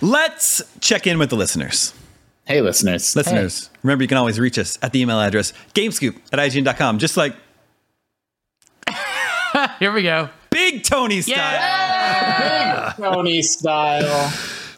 Let's 0.00 0.62
check 0.80 1.06
in 1.06 1.18
with 1.18 1.30
the 1.30 1.36
listeners. 1.36 1.94
Hey, 2.46 2.60
listeners. 2.60 3.16
Listeners, 3.16 3.70
remember 3.82 4.04
you 4.04 4.08
can 4.08 4.18
always 4.18 4.38
reach 4.38 4.58
us 4.58 4.78
at 4.82 4.92
the 4.92 5.00
email 5.00 5.18
address 5.20 5.52
gamescoop 5.74 6.16
at 6.32 6.38
IGN.com, 6.38 6.98
just 6.98 7.16
like 7.16 7.34
Here 9.78 9.92
we 9.92 10.02
go. 10.02 10.28
Big 10.50 10.82
Tony 10.84 11.22
style. 11.22 11.34
Yeah. 11.36 12.92
Tony 12.96 13.42
style. 13.42 14.32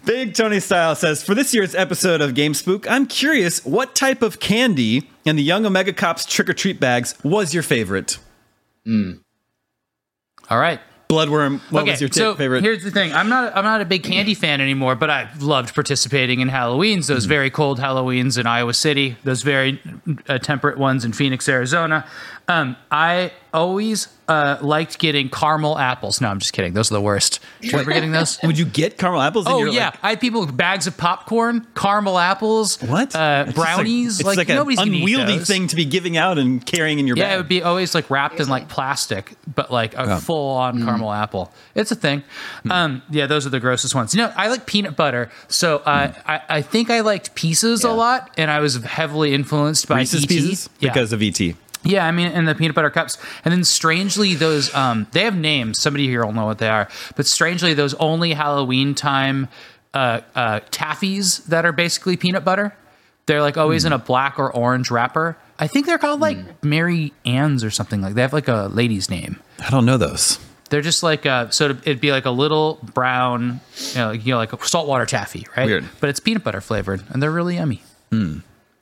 Big 0.05 0.35
Tony 0.35 0.61
Style 0.61 0.95
says, 0.95 1.25
for 1.25 1.35
this 1.35 1.53
year's 1.53 1.75
episode 1.75 2.21
of 2.21 2.35
Game 2.35 2.55
Spook, 2.55 2.89
I'm 2.89 3.07
curious 3.07 3.65
what 3.65 3.97
type 3.97 4.23
of 4.23 4.39
candy 4.39 5.11
in 5.25 5.35
the 5.35 5.43
Young 5.43 5.67
Omega 5.67 5.93
Cops 5.93 6.25
trick 6.25 6.49
or 6.49 6.53
treat 6.55 6.79
bags 6.79 7.17
was 7.25 7.53
your 7.53 7.65
favorite? 7.65 8.19
Mm. 8.87 9.21
All 10.49 10.59
right. 10.59 10.81
Bloodwyrm, 11.09 11.61
what 11.71 11.87
was 11.87 12.01
your 12.01 12.11
so 12.11 12.35
favorite? 12.35 12.65
here's 12.65 12.83
the 12.83 12.91
thing. 12.91 13.13
I'm 13.13 13.29
not 13.29 13.57
I'm 13.57 13.63
not 13.63 13.81
a 13.81 13.85
big 13.85 14.03
candy 14.03 14.35
fan 14.35 14.61
anymore, 14.61 14.97
but 14.97 15.09
I 15.09 15.29
loved 15.39 15.73
participating 15.73 16.41
in 16.41 16.49
Halloweens. 16.49 17.07
Those 17.07 17.27
very 17.27 17.49
cold 17.49 17.79
Halloweens 17.79 18.39
in 18.39 18.47
Iowa 18.47 18.75
City, 18.75 19.17
those 19.23 19.43
very 19.43 19.81
uh, 20.29 20.39
temperate 20.39 20.79
ones 20.79 21.05
in 21.05 21.13
Phoenix, 21.13 21.49
Arizona. 21.49 22.05
Um, 22.49 22.77
I 22.93 23.33
always 23.53 24.07
uh, 24.29 24.59
liked 24.61 25.01
getting 25.01 25.29
caramel 25.29 25.77
apples. 25.79 26.21
No, 26.21 26.29
I'm 26.29 26.39
just 26.39 26.53
kidding. 26.53 26.75
Those 26.75 26.93
are 26.93 26.95
the 26.95 27.01
worst. 27.01 27.41
Do 27.61 27.67
you 27.67 27.73
remember 27.73 27.93
getting 27.93 28.13
those? 28.13 28.39
Would 28.45 28.57
you 28.57 28.65
get 28.67 28.99
caramel 28.99 29.21
apples? 29.21 29.47
in 29.47 29.53
Oh 29.53 29.59
your, 29.59 29.69
yeah, 29.69 29.87
like- 29.87 29.99
I 30.05 30.09
had 30.11 30.21
people 30.21 30.41
with 30.43 30.57
bags 30.57 30.87
of 30.87 30.97
popcorn, 30.97 31.67
caramel 31.75 32.19
apples, 32.19 32.81
what? 32.83 33.17
uh, 33.17 33.47
It's 33.49 33.57
just 33.57 33.59
like- 33.59 33.75
brownies. 33.75 34.21
it's 34.21 34.37
like, 34.37 34.49
nobody's 34.49 34.79
an 34.79 34.95
unwieldy 34.95 35.39
those. 35.39 35.49
thing 35.49 35.67
to 35.69 35.75
be 35.77 35.85
giving 35.87 36.17
out 36.17 36.39
and 36.39 36.65
carrying 36.65 37.01
in 37.01 37.09
your 37.09 37.17
Yeah, 37.17 37.25
bag. 37.25 37.35
it 37.35 37.37
would 37.39 37.49
be 37.49 37.63
always 37.65 37.97
like 37.97 38.11
wrapped 38.11 38.39
in 38.39 38.49
like 38.49 38.69
plastic, 38.69 39.35
but 39.53 39.73
like 39.73 39.95
a 39.95 40.21
full 40.21 40.51
on 40.57 40.85
caramel 40.85 41.13
apple. 41.13 41.53
It's 41.75 41.91
a 41.91 41.97
thing. 41.97 42.23
Um, 42.71 43.03
yeah, 43.11 43.27
those 43.27 43.45
are 43.47 43.51
the 43.51 43.61
grossest 43.61 43.95
ones. 43.97 44.15
You 44.15 44.23
know, 44.23 44.33
I 44.37 44.49
like 44.49 44.67
peanut 44.67 44.95
butter, 44.95 45.31
so 45.49 45.79
uh, 45.79 46.13
I, 46.27 46.43
I 46.49 46.63
think 46.63 46.91
I 46.91 47.01
liked 47.01 47.35
pieces 47.35 47.83
a 47.83 47.91
lot, 47.91 48.31
and 48.39 48.51
I 48.53 48.61
was 48.61 48.77
heavily 48.85 49.35
influenced 49.35 49.89
by 49.89 49.97
Reese's 49.99 50.23
ET. 50.25 50.29
Pieces 50.29 50.71
Yeah. 50.79 50.91
because 50.93 51.13
of 51.13 51.23
E 51.23 51.29
ET. 51.37 51.57
Yeah, 51.87 52.07
I 52.07 52.11
mean, 52.11 52.29
and 52.29 52.47
the 52.49 52.55
peanut 52.55 52.75
butter 52.75 52.91
cups, 52.91 53.19
and 53.45 53.53
then 53.53 53.65
strangely, 53.65 54.35
those 54.35 54.75
um, 54.75 55.07
they 55.13 55.25
have 55.25 55.37
names. 55.37 55.81
Somebody 55.81 56.07
here 56.09 56.25
will 56.25 56.33
know 56.33 56.47
what 56.47 56.59
they 56.59 56.69
are, 56.69 56.89
but 57.15 57.27
strangely, 57.27 57.75
those 57.75 57.95
only 57.95 58.33
Halloween 58.33 58.95
time 58.95 59.49
uh, 59.95 60.21
uh, 60.35 60.61
taffies 60.71 61.45
that 61.47 61.65
are 61.65 61.73
basically 61.73 62.17
peanut 62.17 62.45
butter. 62.45 62.77
They're 63.27 63.41
like 63.41 63.57
always 63.57 63.85
in 63.85 63.93
a 63.93 63.99
black 63.99 64.39
or 64.39 64.55
orange 64.55 64.91
wrapper. 64.91 65.37
I 65.59 65.67
think 65.67 65.87
they're 65.87 65.99
called 65.99 66.21
like 66.21 66.63
Mary 66.63 67.13
Ann's 67.25 67.65
or 67.65 67.71
something 67.71 68.01
like. 68.01 68.15
They 68.15 68.21
have 68.23 68.33
like 68.33 68.49
a 68.49 68.69
lady's 68.73 69.11
name. 69.11 69.41
I 69.65 69.71
don't 69.71 69.87
know 69.87 69.97
those. 69.97 70.39
They're 70.71 70.83
just 70.83 71.03
like 71.03 71.27
uh, 71.27 71.51
so 71.51 71.71
it'd 71.71 72.01
be 72.01 72.11
like 72.13 72.27
a 72.27 72.31
little 72.31 72.79
brown, 72.83 73.61
you 73.93 73.99
know, 73.99 74.11
you 74.13 74.33
know, 74.33 74.39
like 74.39 74.53
a 74.53 74.67
saltwater 74.67 75.07
taffy, 75.07 75.47
right? 75.57 75.67
Weird. 75.67 75.85
But 76.01 76.11
it's 76.11 76.21
peanut 76.21 76.45
butter 76.45 76.61
flavored, 76.61 77.03
and 77.11 77.23
they're 77.23 77.31
really 77.31 77.57
yummy. 77.57 77.83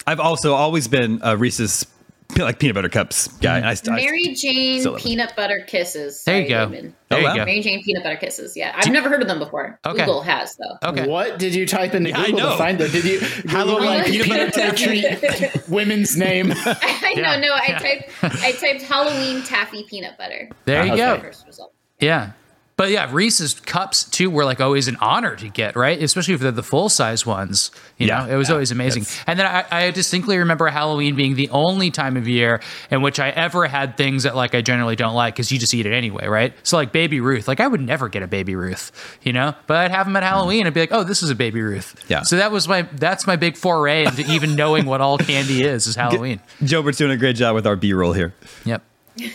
I've 0.06 0.20
also 0.20 0.54
always 0.54 0.88
been 0.88 1.20
a 1.22 1.36
Reese's 1.36 1.86
like 2.38 2.58
peanut 2.58 2.74
butter 2.74 2.88
cups 2.88 3.28
guy. 3.38 3.68
I, 3.68 3.74
st- 3.74 3.92
I, 3.94 3.96
Mary 4.02 4.34
Jane 4.34 4.80
still 4.80 4.92
love 4.92 5.00
it. 5.00 5.04
peanut 5.04 5.32
butter 5.36 5.60
kisses. 5.66 6.24
There 6.24 6.40
you 6.40 6.48
go. 6.48 6.68
There 6.68 6.92
Oh, 7.10 7.16
you 7.18 7.24
wow. 7.24 7.36
go. 7.36 7.44
Mary 7.44 7.60
Jane 7.60 7.82
peanut 7.84 8.02
butter 8.02 8.16
kisses. 8.16 8.56
Yeah, 8.56 8.72
I've 8.76 8.90
never 8.90 9.08
heard 9.08 9.22
of 9.22 9.28
them 9.28 9.38
before. 9.38 9.78
Okay. 9.86 9.98
Google 9.98 10.22
has 10.22 10.56
though. 10.56 10.88
Okay. 10.90 11.06
What 11.08 11.38
did 11.38 11.54
you 11.54 11.66
type 11.66 11.94
into 11.94 12.10
Yeah, 12.10 12.26
Google 12.26 12.40
know. 12.40 12.50
to 12.52 12.56
find 12.58 12.80
it? 12.80 12.92
Did 12.92 13.04
you 13.04 13.20
Google 13.20 13.50
Halloween 13.50 13.86
like 13.86 14.06
peanut 14.06 14.26
peanut 14.26 14.54
butter 14.54 14.70
butter 14.72 14.76
treat 15.52 15.68
women's 15.68 16.16
name? 16.16 16.52
I 16.66 17.14
Yeah, 17.16 17.36
know. 17.36 17.48
No, 17.48 17.54
I 17.54 17.64
yeah. 17.68 17.78
typed. 17.78 18.10
I 18.42 18.52
typed 18.52 18.82
Halloween 18.82 19.42
taffy 19.42 19.84
peanut 19.88 20.16
butter. 20.18 20.48
There 20.64 20.84
you 20.86 20.92
Okay. 20.94 20.96
go. 21.16 21.20
First 21.20 21.46
result. 21.46 21.72
Yeah. 22.00 22.32
But 22.76 22.90
yeah, 22.90 23.08
Reese's 23.12 23.54
cups 23.60 24.02
too 24.02 24.28
were 24.30 24.44
like 24.44 24.60
always 24.60 24.88
an 24.88 24.96
honor 25.00 25.36
to 25.36 25.48
get, 25.48 25.76
right? 25.76 26.02
Especially 26.02 26.34
if 26.34 26.40
they're 26.40 26.50
the 26.50 26.62
full 26.62 26.88
size 26.88 27.24
ones. 27.24 27.70
You 27.98 28.08
Yeah, 28.08 28.26
know, 28.26 28.32
it 28.32 28.36
was 28.36 28.48
yeah, 28.48 28.54
always 28.54 28.72
amazing. 28.72 29.06
And 29.28 29.38
then 29.38 29.46
I, 29.46 29.64
I 29.70 29.90
distinctly 29.92 30.38
remember 30.38 30.66
Halloween 30.66 31.14
being 31.14 31.36
the 31.36 31.48
only 31.50 31.92
time 31.92 32.16
of 32.16 32.26
year 32.26 32.60
in 32.90 33.00
which 33.00 33.20
I 33.20 33.28
ever 33.30 33.66
had 33.66 33.96
things 33.96 34.24
that 34.24 34.34
like 34.34 34.56
I 34.56 34.60
generally 34.60 34.96
don't 34.96 35.14
like 35.14 35.34
because 35.34 35.52
you 35.52 35.58
just 35.60 35.72
eat 35.72 35.86
it 35.86 35.92
anyway, 35.92 36.26
right? 36.26 36.52
So 36.64 36.76
like 36.76 36.90
Baby 36.90 37.20
Ruth, 37.20 37.46
like 37.46 37.60
I 37.60 37.68
would 37.68 37.80
never 37.80 38.08
get 38.08 38.24
a 38.24 38.26
Baby 38.26 38.56
Ruth, 38.56 38.90
you 39.22 39.32
know, 39.32 39.54
but 39.68 39.76
I'd 39.76 39.92
have 39.92 40.06
them 40.06 40.16
at 40.16 40.24
Halloween 40.24 40.66
and 40.66 40.74
be 40.74 40.80
like, 40.80 40.92
oh, 40.92 41.04
this 41.04 41.22
is 41.22 41.30
a 41.30 41.36
Baby 41.36 41.62
Ruth. 41.62 41.94
Yeah. 42.08 42.22
So 42.22 42.36
that 42.38 42.50
was 42.50 42.66
my 42.66 42.82
that's 42.82 43.24
my 43.24 43.36
big 43.36 43.56
foray 43.56 44.04
into 44.04 44.22
even 44.32 44.56
knowing 44.56 44.84
what 44.84 45.00
all 45.00 45.16
candy 45.18 45.62
is 45.62 45.86
is 45.86 45.94
Halloween. 45.94 46.40
Jobert's 46.64 46.98
doing 46.98 47.12
a 47.12 47.16
great 47.16 47.36
job 47.36 47.54
with 47.54 47.68
our 47.68 47.76
B 47.76 47.92
roll 47.92 48.12
here. 48.14 48.34
Yep. 48.64 48.82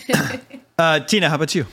Uh, 0.78 1.02
Tina, 1.02 1.28
how 1.28 1.36
about 1.36 1.54
you? 1.54 1.66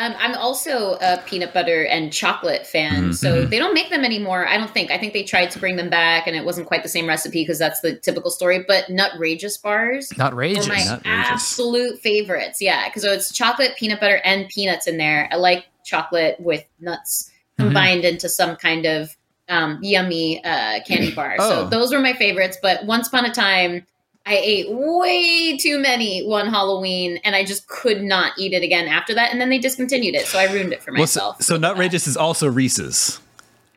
Um, 0.00 0.14
I'm 0.16 0.34
also 0.36 0.94
a 1.00 1.20
peanut 1.26 1.52
butter 1.52 1.84
and 1.86 2.12
chocolate 2.12 2.64
fan, 2.66 3.02
Mm-hmm. 3.02 3.12
so 3.12 3.44
they 3.44 3.58
don't 3.58 3.74
make 3.74 3.90
them 3.90 4.04
anymore. 4.04 4.46
I 4.46 4.56
don't 4.56 4.70
think. 4.72 4.92
I 4.92 4.98
think 4.98 5.12
they 5.12 5.24
tried 5.24 5.50
to 5.50 5.58
bring 5.58 5.74
them 5.74 5.90
back, 5.90 6.28
and 6.28 6.36
it 6.36 6.44
wasn't 6.44 6.68
quite 6.68 6.84
the 6.84 6.88
same 6.88 7.08
recipe 7.08 7.42
because 7.42 7.58
that's 7.58 7.80
the 7.80 7.96
typical 7.96 8.30
story. 8.30 8.64
But 8.66 8.84
Nutrageous 8.86 9.60
bars 9.60 10.16
Not 10.16 10.34
were 10.34 10.42
rageous. 10.42 10.68
my 10.68 10.76
Nutrageous. 10.76 11.00
absolute 11.04 11.98
favorites. 11.98 12.62
Yeah, 12.62 12.88
because 12.88 13.02
it's 13.02 13.32
chocolate, 13.32 13.74
peanut 13.76 13.98
butter, 13.98 14.20
and 14.24 14.48
peanuts 14.48 14.86
in 14.86 14.98
there. 14.98 15.28
I 15.32 15.36
like 15.36 15.66
chocolate 15.84 16.36
with 16.38 16.64
nuts 16.80 17.30
Mm-hmm. 17.58 17.64
combined 17.70 18.04
into 18.04 18.28
some 18.28 18.54
kind 18.54 18.86
of 18.86 19.16
um, 19.48 19.80
yummy 19.82 20.44
uh, 20.44 20.78
candy 20.86 21.12
bar. 21.16 21.34
Oh. 21.40 21.48
So 21.50 21.68
those 21.68 21.92
were 21.92 21.98
my 21.98 22.12
favorites. 22.12 22.56
But 22.62 22.84
once 22.86 23.08
upon 23.08 23.24
a 23.24 23.32
time. 23.34 23.84
I 24.28 24.34
ate 24.42 24.66
way 24.70 25.56
too 25.56 25.78
many 25.78 26.26
one 26.26 26.48
Halloween, 26.48 27.18
and 27.24 27.34
I 27.34 27.44
just 27.44 27.66
could 27.68 28.02
not 28.02 28.32
eat 28.38 28.52
it 28.52 28.62
again 28.62 28.86
after 28.86 29.14
that. 29.14 29.32
And 29.32 29.40
then 29.40 29.48
they 29.48 29.58
discontinued 29.58 30.14
it, 30.14 30.26
so 30.26 30.38
I 30.38 30.44
ruined 30.52 30.72
it 30.72 30.82
for 30.82 30.92
Well, 30.92 31.00
myself. 31.02 31.42
so 31.42 31.56
Nutrageous 31.58 32.06
is 32.06 32.16
also 32.16 32.46
Reese's. 32.48 33.20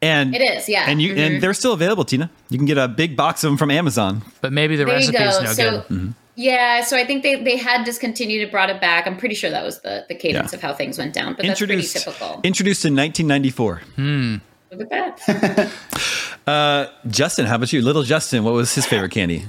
And 0.01 0.35
It 0.35 0.41
is, 0.41 0.67
yeah. 0.67 0.85
And 0.87 1.01
you 1.01 1.13
Mhm. 1.13 1.17
and 1.19 1.43
they're 1.43 1.53
still 1.53 1.73
available, 1.73 2.03
Tina. 2.03 2.29
You 2.49 2.57
can 2.57 2.65
get 2.65 2.77
a 2.77 2.87
big 2.87 3.15
box 3.15 3.43
of 3.43 3.49
them 3.51 3.57
from 3.57 3.69
Amazon. 3.71 4.23
But 4.41 4.51
maybe 4.51 4.75
the 4.75 4.83
there 4.85 4.99
you 4.99 5.07
recipe's 5.07 5.37
go. 5.37 5.43
no 5.43 5.53
so, 5.53 5.69
good. 5.71 5.79
Mm-hmm. 5.83 6.09
yeah, 6.35 6.83
so 6.83 6.97
I 6.97 7.05
think 7.05 7.21
they, 7.23 7.35
they 7.35 7.55
had 7.55 7.83
discontinued 7.85 8.41
it, 8.41 8.51
brought 8.51 8.69
it 8.71 8.81
back. 8.81 9.05
I'm 9.07 9.15
pretty 9.15 9.35
sure 9.35 9.51
that 9.51 9.63
was 9.63 9.79
the, 9.81 10.05
the 10.09 10.15
cadence 10.15 10.53
Yeah. 10.53 10.57
of 10.57 10.61
how 10.63 10.73
things 10.73 10.97
went 10.97 11.13
down, 11.13 11.35
but 11.35 11.45
that's 11.45 11.59
pretty 11.59 11.81
typical. 11.83 12.41
introduced 12.43 12.83
in 12.83 12.95
1994. 12.95 13.81
Look 14.71 14.91
at 14.91 15.17
that. 16.47 16.91
Justin, 17.07 17.45
how 17.45 17.55
about 17.55 17.71
you? 17.71 17.81
Little 17.83 18.03
Justin, 18.03 18.43
what 18.43 18.53
was 18.53 18.73
his 18.73 18.85
favorite 18.87 19.11
candy? 19.11 19.45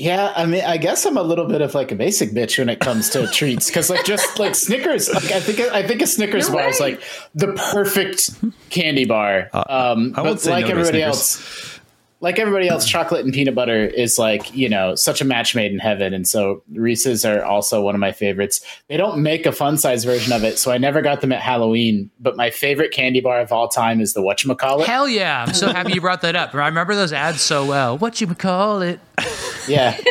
Yeah, 0.00 0.32
I 0.34 0.46
mean, 0.46 0.64
I 0.64 0.78
guess 0.78 1.04
I'm 1.04 1.18
a 1.18 1.22
little 1.22 1.44
bit 1.44 1.60
of 1.60 1.74
like 1.74 1.92
a 1.92 1.94
basic 1.94 2.30
bitch 2.30 2.58
when 2.58 2.70
it 2.70 2.80
comes 2.80 3.10
to 3.10 3.26
treats 3.32 3.66
because, 3.66 3.90
like, 3.90 4.06
just 4.06 4.38
like 4.38 4.54
Snickers, 4.54 5.12
like 5.12 5.30
I 5.30 5.40
think 5.40 5.60
I 5.60 5.86
think 5.86 6.00
a 6.00 6.06
Snickers 6.06 6.48
No 6.48 6.54
bar 6.54 6.68
is 6.68 6.80
like 6.80 7.02
the 7.34 7.48
perfect 7.52 8.30
candy 8.70 9.04
bar. 9.04 9.50
Um, 9.52 9.60
Uh, 9.62 9.68
I 9.68 9.92
won't 9.92 10.14
but 10.22 10.40
say 10.40 10.52
like 10.52 10.64
no 10.64 10.70
everybody 10.70 11.02
else, 11.02 11.78
like 12.20 12.38
everybody 12.38 12.66
else, 12.66 12.88
chocolate 12.88 13.26
and 13.26 13.34
peanut 13.34 13.54
butter 13.54 13.84
is 13.84 14.18
like 14.18 14.54
you 14.54 14.70
know 14.70 14.94
such 14.94 15.20
a 15.20 15.26
match 15.26 15.54
made 15.54 15.70
in 15.70 15.78
heaven, 15.78 16.14
and 16.14 16.26
so 16.26 16.62
Reese's 16.72 17.26
are 17.26 17.44
also 17.44 17.82
one 17.82 17.94
of 17.94 18.00
my 18.00 18.12
favorites. 18.12 18.62
They 18.88 18.96
don't 18.96 19.22
make 19.22 19.44
a 19.44 19.52
fun 19.52 19.76
size 19.76 20.04
version 20.06 20.32
of 20.32 20.44
it, 20.44 20.58
so 20.58 20.72
I 20.72 20.78
never 20.78 21.02
got 21.02 21.20
them 21.20 21.30
at 21.30 21.42
Halloween. 21.42 22.10
But 22.18 22.38
my 22.38 22.48
favorite 22.48 22.92
candy 22.92 23.20
bar 23.20 23.40
of 23.42 23.52
all 23.52 23.68
time 23.68 24.00
is 24.00 24.14
the 24.14 24.22
whatchamacallit. 24.22 24.86
Hell 24.86 25.10
yeah! 25.10 25.44
I'm 25.46 25.52
so 25.52 25.70
happy 25.70 25.92
you 25.92 26.00
brought 26.00 26.22
that 26.22 26.36
up. 26.36 26.54
I 26.54 26.68
remember 26.68 26.94
those 26.94 27.12
ads 27.12 27.42
so 27.42 27.66
well. 27.66 27.98
What 27.98 28.18
you 28.22 28.28
call 28.28 28.80
it? 28.80 28.98
Yeah. 29.68 29.98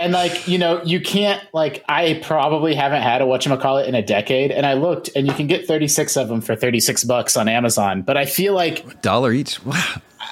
And 0.00 0.14
like, 0.14 0.48
you 0.48 0.56
know, 0.56 0.82
you 0.82 0.98
can't 0.98 1.42
like 1.52 1.84
I 1.86 2.20
probably 2.22 2.74
haven't 2.74 3.02
had 3.02 3.20
a 3.20 3.26
whatchamacallit 3.26 3.86
in 3.86 3.94
a 3.94 4.00
decade. 4.00 4.50
And 4.50 4.64
I 4.64 4.72
looked 4.72 5.10
and 5.14 5.26
you 5.26 5.34
can 5.34 5.46
get 5.46 5.66
36 5.66 6.16
of 6.16 6.28
them 6.28 6.40
for 6.40 6.56
36 6.56 7.04
bucks 7.04 7.36
on 7.36 7.48
Amazon. 7.48 8.00
But 8.00 8.16
I 8.16 8.24
feel 8.24 8.54
like 8.54 9.02
Dollar 9.02 9.30
each. 9.30 9.62
Wow. 9.62 9.74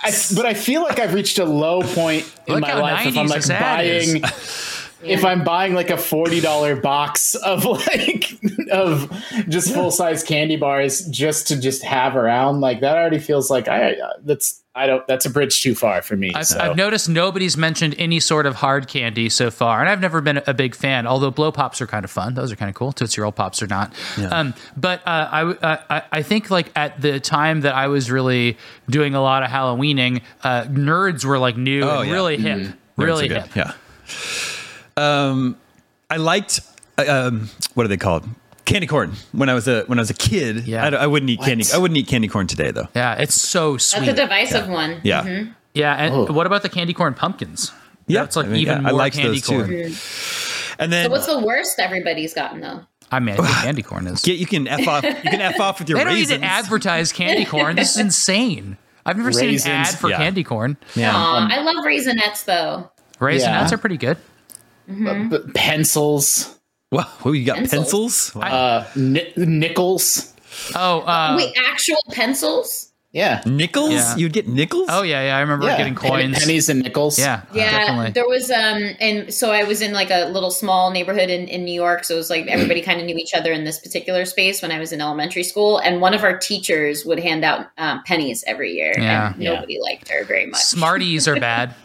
I, 0.03 0.11
but 0.35 0.47
I 0.47 0.55
feel 0.55 0.83
like 0.83 0.99
I've 0.99 1.13
reached 1.13 1.39
a 1.39 1.45
low 1.45 1.83
point 1.83 2.33
in 2.47 2.55
Look 2.55 2.63
my 2.63 2.81
life 2.81 3.07
if 3.07 3.19
I'm 3.19 3.27
90s 3.27 3.51
like 3.51 3.85
this 3.85 4.23
ad 5.03 5.09
if 5.09 5.25
I'm 5.25 5.45
buying 5.45 5.75
like 5.75 5.91
a 5.91 5.95
$40 5.95 6.83
box 6.83 7.35
of 7.35 7.65
like 7.65 8.31
of 8.71 9.11
just 9.49 9.73
full 9.73 9.91
size 9.91 10.23
candy 10.23 10.57
bars 10.57 11.07
just 11.07 11.49
to 11.49 11.61
just 11.61 11.83
have 11.85 12.17
around, 12.17 12.61
like 12.61 12.81
that 12.81 12.97
already 12.97 13.19
feels 13.19 13.51
like 13.51 13.69
I 13.69 13.97
that's 14.25 14.63
I 14.75 14.87
don't 14.87 15.05
that's 15.09 15.27
a 15.27 15.31
bridge 15.31 15.61
too 15.63 15.75
far 15.75 16.03
for 16.03 16.17
me. 16.17 16.31
I've, 16.35 16.47
so. 16.47 16.59
I've 16.61 16.77
noticed 16.77 17.09
nobody's 17.09 17.57
mentioned 17.57 17.97
any 17.99 18.21
sort 18.21 18.47
of 18.47 18.55
hard 18.57 18.87
candy 18.87 19.29
so 19.29 19.51
far, 19.51 19.81
and 19.81 19.89
I've 19.89 20.01
never 20.01 20.21
been 20.21 20.41
a 20.47 20.55
big 20.55 20.75
fan. 20.77 21.05
Although 21.07 21.33
blow 21.33 21.51
pops 21.51 21.81
are 21.81 21.87
kind 21.89 22.05
of 22.05 22.11
fun; 22.13 22.35
those 22.35 22.53
are 22.53 22.57
kind 22.57 22.69
of 22.69 22.77
cool. 22.77 22.93
Tootsie 22.93 23.21
Roll 23.21 23.33
pops 23.33 23.61
are 23.61 23.67
not. 23.67 23.93
Um, 24.31 24.55
but 24.77 25.01
uh, 25.05 25.29
I, 25.33 25.39
w- 25.41 25.59
uh, 25.61 25.77
I 25.91 26.03
I 26.13 26.23
think 26.23 26.51
like 26.51 26.71
at 26.77 27.01
the 27.01 27.19
time 27.19 27.63
that 27.63 27.75
I 27.75 27.89
was 27.89 28.09
really 28.09 28.57
doing 28.89 29.17
a 29.17 29.21
lot 29.21 29.43
of 29.43 29.51
Halloweening, 29.51 30.23
uh, 30.45 30.65
nerds 30.65 31.25
were 31.25 31.41
like 31.41 31.57
new 31.57 31.83
Oh, 31.83 32.01
and 32.01 32.09
yeah. 32.09 32.15
really 32.15 32.37
hip, 32.37 32.75
really 32.97 33.29
Nerds 33.29 33.37
are 33.37 33.41
hip. 33.41 33.53
good. 33.55 33.57
Yeah. 33.57 33.73
Um, 34.99 35.57
I 36.11 36.17
liked 36.17 36.61
uh, 36.99 37.05
um, 37.29 37.49
what 37.75 37.85
are 37.85 37.89
they 37.89 37.97
called? 37.97 38.27
Candy 38.65 38.87
corn. 38.87 39.13
When 39.33 39.49
I 39.49 39.55
was 39.55 39.67
a 39.69 39.83
when 39.85 39.99
I 39.99 40.03
was 40.03 40.11
a 40.11 40.15
kid, 40.15 40.67
Yeah. 40.67 40.85
I, 40.85 40.89
I 40.91 41.07
wouldn't 41.07 41.31
eat 41.31 41.41
candy. 41.41 41.65
I 41.73 41.79
wouldn't 41.79 41.97
eat 41.97 42.07
candy 42.09 42.29
corn 42.29 42.47
today 42.47 42.71
though. 42.71 42.89
Yeah, 42.95 43.15
it's 43.15 43.35
so 43.35 43.77
sweet. 43.79 44.07
That's 44.07 44.19
a 44.19 44.23
divisive 44.23 44.69
one. 44.69 45.01
Yeah. 45.05 45.47
yeah, 45.75 45.95
and 45.95 46.15
Oh. 46.15 46.33
what 46.33 46.47
about 46.47 46.63
the 46.63 46.69
candy 46.69 46.93
corn 46.93 47.15
pumpkins? 47.15 47.73
Yeah, 48.07 48.25
it's 48.25 48.37
like 48.37 48.47
I 48.47 48.49
mean, 48.49 48.61
even 48.61 48.83
yeah, 48.83 48.89
I 48.89 48.91
more 48.93 48.99
liked 48.99 49.17
candy 49.17 49.41
those 49.41 49.43
too. 49.47 49.57
corn. 49.65 49.93
And 50.81 50.93
then 50.93 51.07
So 51.07 51.11
what's 51.11 51.27
the 51.27 51.39
worst 51.41 51.79
everybody's 51.79 52.35
gotten 52.35 52.61
though? 52.61 52.83
I 53.11 53.21
mean, 53.21 53.35
I 53.35 53.43
think 53.47 53.49
candy 53.65 53.83
corn 53.83 54.07
is. 54.07 54.21
get 54.23 54.39
you 54.39 54.47
can 54.47 54.69
f 54.69 54.87
off. 54.87 55.03
You 55.05 55.15
can 55.15 55.41
f 55.41 55.59
off 55.61 55.79
with 55.79 55.89
your 55.91 55.99
They 55.99 56.05
don't 56.05 56.13
raisins. 56.15 56.41
need 56.41 56.47
to 56.47 56.53
advertise 56.53 57.13
candy 57.13 57.45
corn. 57.47 57.77
This 57.77 57.93
is 57.97 58.01
insane. 58.03 58.77
I've 59.07 59.17
never 59.17 59.33
seen 59.33 59.49
an 59.55 59.61
ad 59.67 59.89
for 59.99 60.11
Yeah. 60.11 60.19
candy 60.19 60.45
corn. 60.45 60.77
Yeah. 60.95 61.13
Aw, 61.17 61.49
I 61.51 61.63
love 61.63 61.77
raisinets 61.87 62.45
though. 62.45 62.91
Raisinets 63.19 63.41
Yeah. 63.71 63.75
are 63.75 63.79
pretty 63.79 63.97
good. 63.97 64.19
But, 64.88 65.29
but 65.29 65.55
pencils, 65.55 66.59
Well, 66.90 67.05
what, 67.22 67.33
you 67.33 67.44
got 67.44 67.57
Pencils. 67.59 67.81
pencils? 67.83 68.35
Wow. 68.35 68.42
uh, 68.42 68.87
ni- 68.96 69.33
nickels. 69.37 70.33
Oh, 70.74 71.01
uh, 71.01 71.35
Wait, 71.37 71.55
actual 71.68 71.98
pencils? 72.11 72.87
Yeah. 73.12 73.42
nickels? 73.46 73.90
Yeah. 73.92 74.16
You'd 74.16 74.33
get 74.33 74.48
nickels? 74.48 74.87
oh 74.90 75.03
yeah, 75.03 75.22
yeah. 75.27 75.37
I 75.37 75.40
remember 75.40 75.66
yeah. 75.66 75.77
getting 75.79 75.94
coins. 75.94 76.38
pennies 76.38 76.68
and 76.68 76.83
nickels. 76.83 77.18
Yeah, 77.18 77.40
Yeah, 77.55 77.70
definitely. 77.70 78.11
there 78.12 78.27
was 78.29 78.51
um 78.51 78.83
and 79.01 79.33
so 79.33 79.51
I 79.51 79.64
was 79.64 79.81
in 79.81 79.92
like 79.92 80.11
a 80.11 80.27
little 80.29 80.51
small 80.51 80.90
neighborhood 80.90 81.31
in, 81.31 81.48
in 81.48 81.64
New 81.64 81.72
York, 81.72 82.05
so 82.05 82.14
it 82.14 82.18
was 82.18 82.29
like 82.31 82.46
everybody 82.48 82.83
kind 82.83 83.01
of 83.01 83.07
knew 83.07 83.16
each 83.16 83.33
other 83.35 83.51
in 83.51 83.64
this 83.64 83.79
particular 83.79 84.24
space 84.27 84.61
when 84.61 84.70
I 84.72 84.79
was 84.79 84.92
in 84.92 85.01
elementary 85.01 85.42
school, 85.42 85.79
and 85.79 86.01
one 86.03 86.12
of 86.14 86.22
our 86.22 86.37
teachers 86.38 87.05
would 87.07 87.18
hand 87.18 87.44
out 87.44 87.66
um, 87.79 88.03
pennies 88.05 88.44
every 88.46 88.72
year, 88.72 88.92
Yeah. 88.98 89.33
and 89.33 89.42
Yeah. 89.42 89.55
nobody 89.55 89.79
liked 89.81 90.09
her 90.11 90.24
very 90.24 90.46
much. 90.46 90.61
Smarties 90.61 91.27
are 91.29 91.38
bad. 91.38 91.74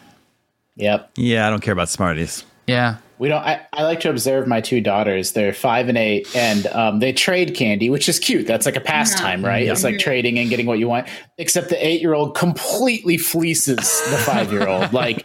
Yep. 0.76 1.12
Yeah, 1.16 1.46
I 1.46 1.50
don't 1.50 1.60
care 1.62 1.72
about 1.72 1.88
Smarties. 1.88 2.44
Yeah. 2.66 2.96
We 3.18 3.28
don't. 3.28 3.42
I, 3.42 3.64
I 3.72 3.84
like 3.84 4.00
to 4.00 4.10
observe 4.10 4.48
my 4.48 4.60
two 4.60 4.80
daughters. 4.80 5.32
They're 5.32 5.52
five 5.52 5.88
and 5.88 5.96
eight, 5.96 6.34
and 6.34 6.66
um, 6.66 6.98
they 6.98 7.12
trade 7.12 7.54
candy, 7.54 7.88
which 7.88 8.08
is 8.08 8.18
cute. 8.18 8.44
That's 8.44 8.66
like 8.66 8.74
a 8.74 8.80
pastime, 8.80 9.44
right? 9.44 9.68
It's 9.68 9.84
like 9.84 10.00
trading 10.00 10.36
and 10.38 10.50
getting 10.50 10.66
what 10.66 10.80
you 10.80 10.88
want. 10.88 11.06
Except 11.38 11.68
the 11.68 11.86
eight-year-old 11.86 12.34
completely 12.34 13.16
fleeces 13.16 13.76
the 13.76 14.16
five-year-old, 14.16 14.92
like, 14.92 15.24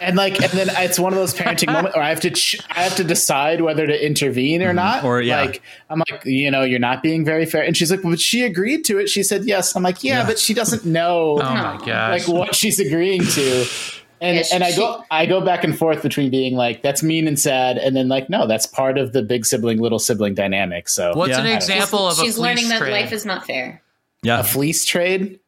and 0.00 0.16
like, 0.16 0.40
and 0.42 0.50
then 0.52 0.70
it's 0.78 0.98
one 0.98 1.12
of 1.12 1.18
those 1.18 1.34
parenting 1.34 1.70
moments, 1.70 1.94
where 1.94 2.02
I 2.02 2.08
have 2.08 2.20
to, 2.20 2.30
ch- 2.30 2.58
I 2.70 2.84
have 2.84 2.96
to 2.96 3.04
decide 3.04 3.60
whether 3.60 3.86
to 3.86 4.06
intervene 4.06 4.62
or 4.62 4.72
not. 4.72 5.04
Or, 5.04 5.20
yeah. 5.20 5.42
like, 5.42 5.62
I'm 5.90 5.98
like, 6.10 6.24
you 6.24 6.50
know, 6.50 6.62
you're 6.62 6.78
not 6.78 7.02
being 7.02 7.22
very 7.26 7.44
fair. 7.44 7.62
And 7.62 7.76
she's 7.76 7.90
like, 7.90 8.02
well, 8.02 8.14
but 8.14 8.20
she 8.20 8.44
agreed 8.44 8.86
to 8.86 8.98
it. 8.98 9.10
She 9.10 9.22
said 9.22 9.44
yes. 9.44 9.76
I'm 9.76 9.82
like, 9.82 10.02
yeah, 10.02 10.24
but 10.24 10.38
she 10.38 10.54
doesn't 10.54 10.86
know 10.86 11.38
Oh 11.38 11.54
my 11.54 11.78
gosh. 11.84 12.26
like 12.26 12.28
what 12.28 12.54
she's 12.54 12.80
agreeing 12.80 13.24
to. 13.24 13.66
And 14.20 14.36
Yeah, 14.36 14.42
she- 14.42 14.54
and 14.54 14.64
I 14.64 14.70
she- 14.70 14.76
go 14.76 15.04
I 15.10 15.26
go 15.26 15.40
back 15.40 15.64
and 15.64 15.76
forth 15.76 16.02
between 16.02 16.30
being 16.30 16.54
like 16.54 16.82
that's 16.82 17.02
mean 17.02 17.26
and 17.26 17.38
sad, 17.38 17.78
and 17.78 17.96
then 17.96 18.08
like 18.08 18.28
no, 18.28 18.46
that's 18.46 18.66
part 18.66 18.98
of 18.98 19.12
the 19.12 19.22
big 19.22 19.46
sibling 19.46 19.78
little 19.80 19.98
sibling 19.98 20.34
dynamic. 20.34 20.88
So 20.88 21.12
What's 21.14 21.30
Yeah. 21.30 21.40
an 21.40 21.46
I 21.46 21.48
don't 21.50 21.56
example 21.56 22.06
of 22.08 22.18
a 22.18 22.22
She's 22.22 22.34
fleece 22.34 22.38
learning 22.38 22.68
that 22.68 22.78
trade? 22.80 22.92
life 22.92 23.12
is 23.12 23.24
not 23.24 23.46
fair. 23.46 23.80
Yeah. 24.22 24.40
a 24.40 24.44
fleece 24.44 24.84
trade. 24.84 25.40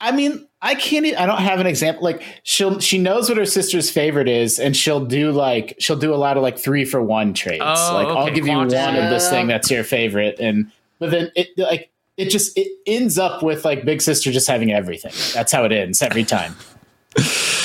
I 0.00 0.10
mean, 0.12 0.46
I 0.60 0.74
can't. 0.74 1.06
I 1.18 1.26
don't 1.26 1.40
have 1.40 1.60
an 1.60 1.66
example. 1.66 2.02
Like 2.04 2.22
she'll 2.42 2.80
she 2.80 2.98
knows 2.98 3.28
what 3.28 3.38
her 3.38 3.46
sister's 3.46 3.88
favorite 3.88 4.28
is, 4.28 4.58
and 4.58 4.76
she'll 4.76 5.04
do 5.06 5.30
like 5.32 5.76
she'll 5.78 5.96
do 5.96 6.12
a 6.12 6.16
lot 6.16 6.36
of 6.36 6.42
like 6.42 6.58
three 6.58 6.84
for 6.84 7.00
one 7.02 7.32
trades. 7.34 7.62
Oh, 7.64 7.94
like 7.94 8.08
I'll 8.08 8.24
okay, 8.24 8.34
give 8.34 8.46
you 8.46 8.52
one 8.56 8.66
of 8.66 8.70
this 9.10 9.30
thing 9.30 9.46
that's 9.46 9.70
your 9.70 9.84
favorite, 9.84 10.36
and 10.40 10.70
but 10.98 11.10
then 11.12 11.30
it 11.36 11.48
like 11.56 11.90
it 12.16 12.30
just 12.30 12.58
it 12.58 12.68
ends 12.86 13.16
up 13.16 13.42
with 13.42 13.64
like 13.64 13.84
big 13.84 14.02
sister 14.02 14.30
just 14.32 14.48
having 14.48 14.72
everything. 14.72 15.12
That's 15.34 15.50
how 15.52 15.64
it 15.64 15.72
ends 15.72 16.02
every 16.02 16.24
time. 16.24 16.56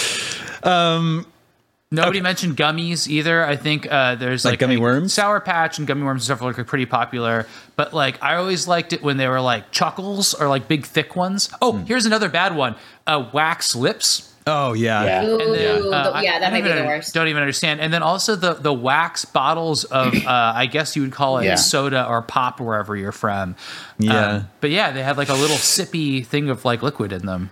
Nobody 1.89 2.19
mentioned 2.19 2.58
gummies 2.58 3.08
either. 3.08 3.45
I 3.45 3.56
think 3.56 3.88
uh, 3.89 4.15
there's 4.15 4.43
Like 4.43 4.53
like, 4.53 4.60
gummy 4.60 4.75
worms? 4.75 5.13
Sour 5.13 5.39
Patch 5.39 5.77
and 5.77 5.88
gummy 5.88 6.03
worms 6.03 6.21
and 6.21 6.25
stuff 6.38 6.41
are 6.41 6.51
like 6.53 6.67
pretty 6.67 6.86
popular. 6.86 7.47
But 7.77 7.93
like 7.93 8.21
I 8.21 8.36
always 8.36 8.67
liked 8.67 8.91
it 8.91 9.01
when 9.01 9.15
they 9.15 9.27
were 9.30 9.39
like 9.39 9.71
chuckles 9.71 10.34
or 10.34 10.49
like 10.49 10.67
big 10.67 10.86
thick 10.86 11.15
ones. 11.15 11.49
Oh, 11.62 11.71
Hmm. 11.73 11.86
here's 11.86 12.06
another 12.06 12.27
bad 12.27 12.56
one: 12.58 12.75
uh, 13.06 13.30
wax 13.32 13.73
lips. 13.73 14.34
Oh, 14.49 14.71
yeah. 14.71 15.03
Yeah. 15.03 15.25
Ooh, 15.27 15.39
And 15.41 15.53
then, 15.53 15.82
uh, 15.93 16.03
the- 16.03 16.15
I- 16.15 16.21
yeah, 16.21 16.36
I 16.36 16.39
that 16.39 16.51
might 16.53 16.60
don't 16.60 16.63
be 16.63 16.69
the 16.69 16.75
even- 16.75 16.88
worst. 16.88 17.13
Don't 17.13 17.27
even 17.27 17.41
understand. 17.41 17.82
And 17.82 17.93
then 17.93 18.01
also 18.03 18.36
the 18.36 18.53
the 18.56 18.73
wax 18.73 19.23
bottles 19.23 19.86
of 19.86 20.13
uh, 20.25 20.53
I 20.56 20.65
guess 20.65 20.93
you 20.97 21.03
would 21.03 21.12
call 21.13 21.38
it 21.39 21.45
Yeah. 21.45 21.56
soda 21.56 22.06
or 22.06 22.21
pop 22.21 22.60
wherever 22.60 22.97
you're 22.97 23.12
from. 23.13 23.56
Yeah. 23.97 24.27
Um, 24.27 24.47
but 24.60 24.71
yeah, 24.71 24.91
they 24.91 25.03
had 25.03 25.17
like 25.17 25.30
a 25.30 25.34
little 25.36 25.56
sippy 25.58 26.25
thing 26.25 26.49
of 26.49 26.65
like 26.65 26.84
liquid 26.84 27.13
in 27.13 27.25
them. 27.25 27.49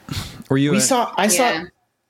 Were 0.50 0.58
you? 0.58 0.72
We 0.72 0.78
a- 0.78 0.82
saw 0.82 1.14
I 1.18 1.28
saw 1.28 1.44
Yeah. 1.44 1.64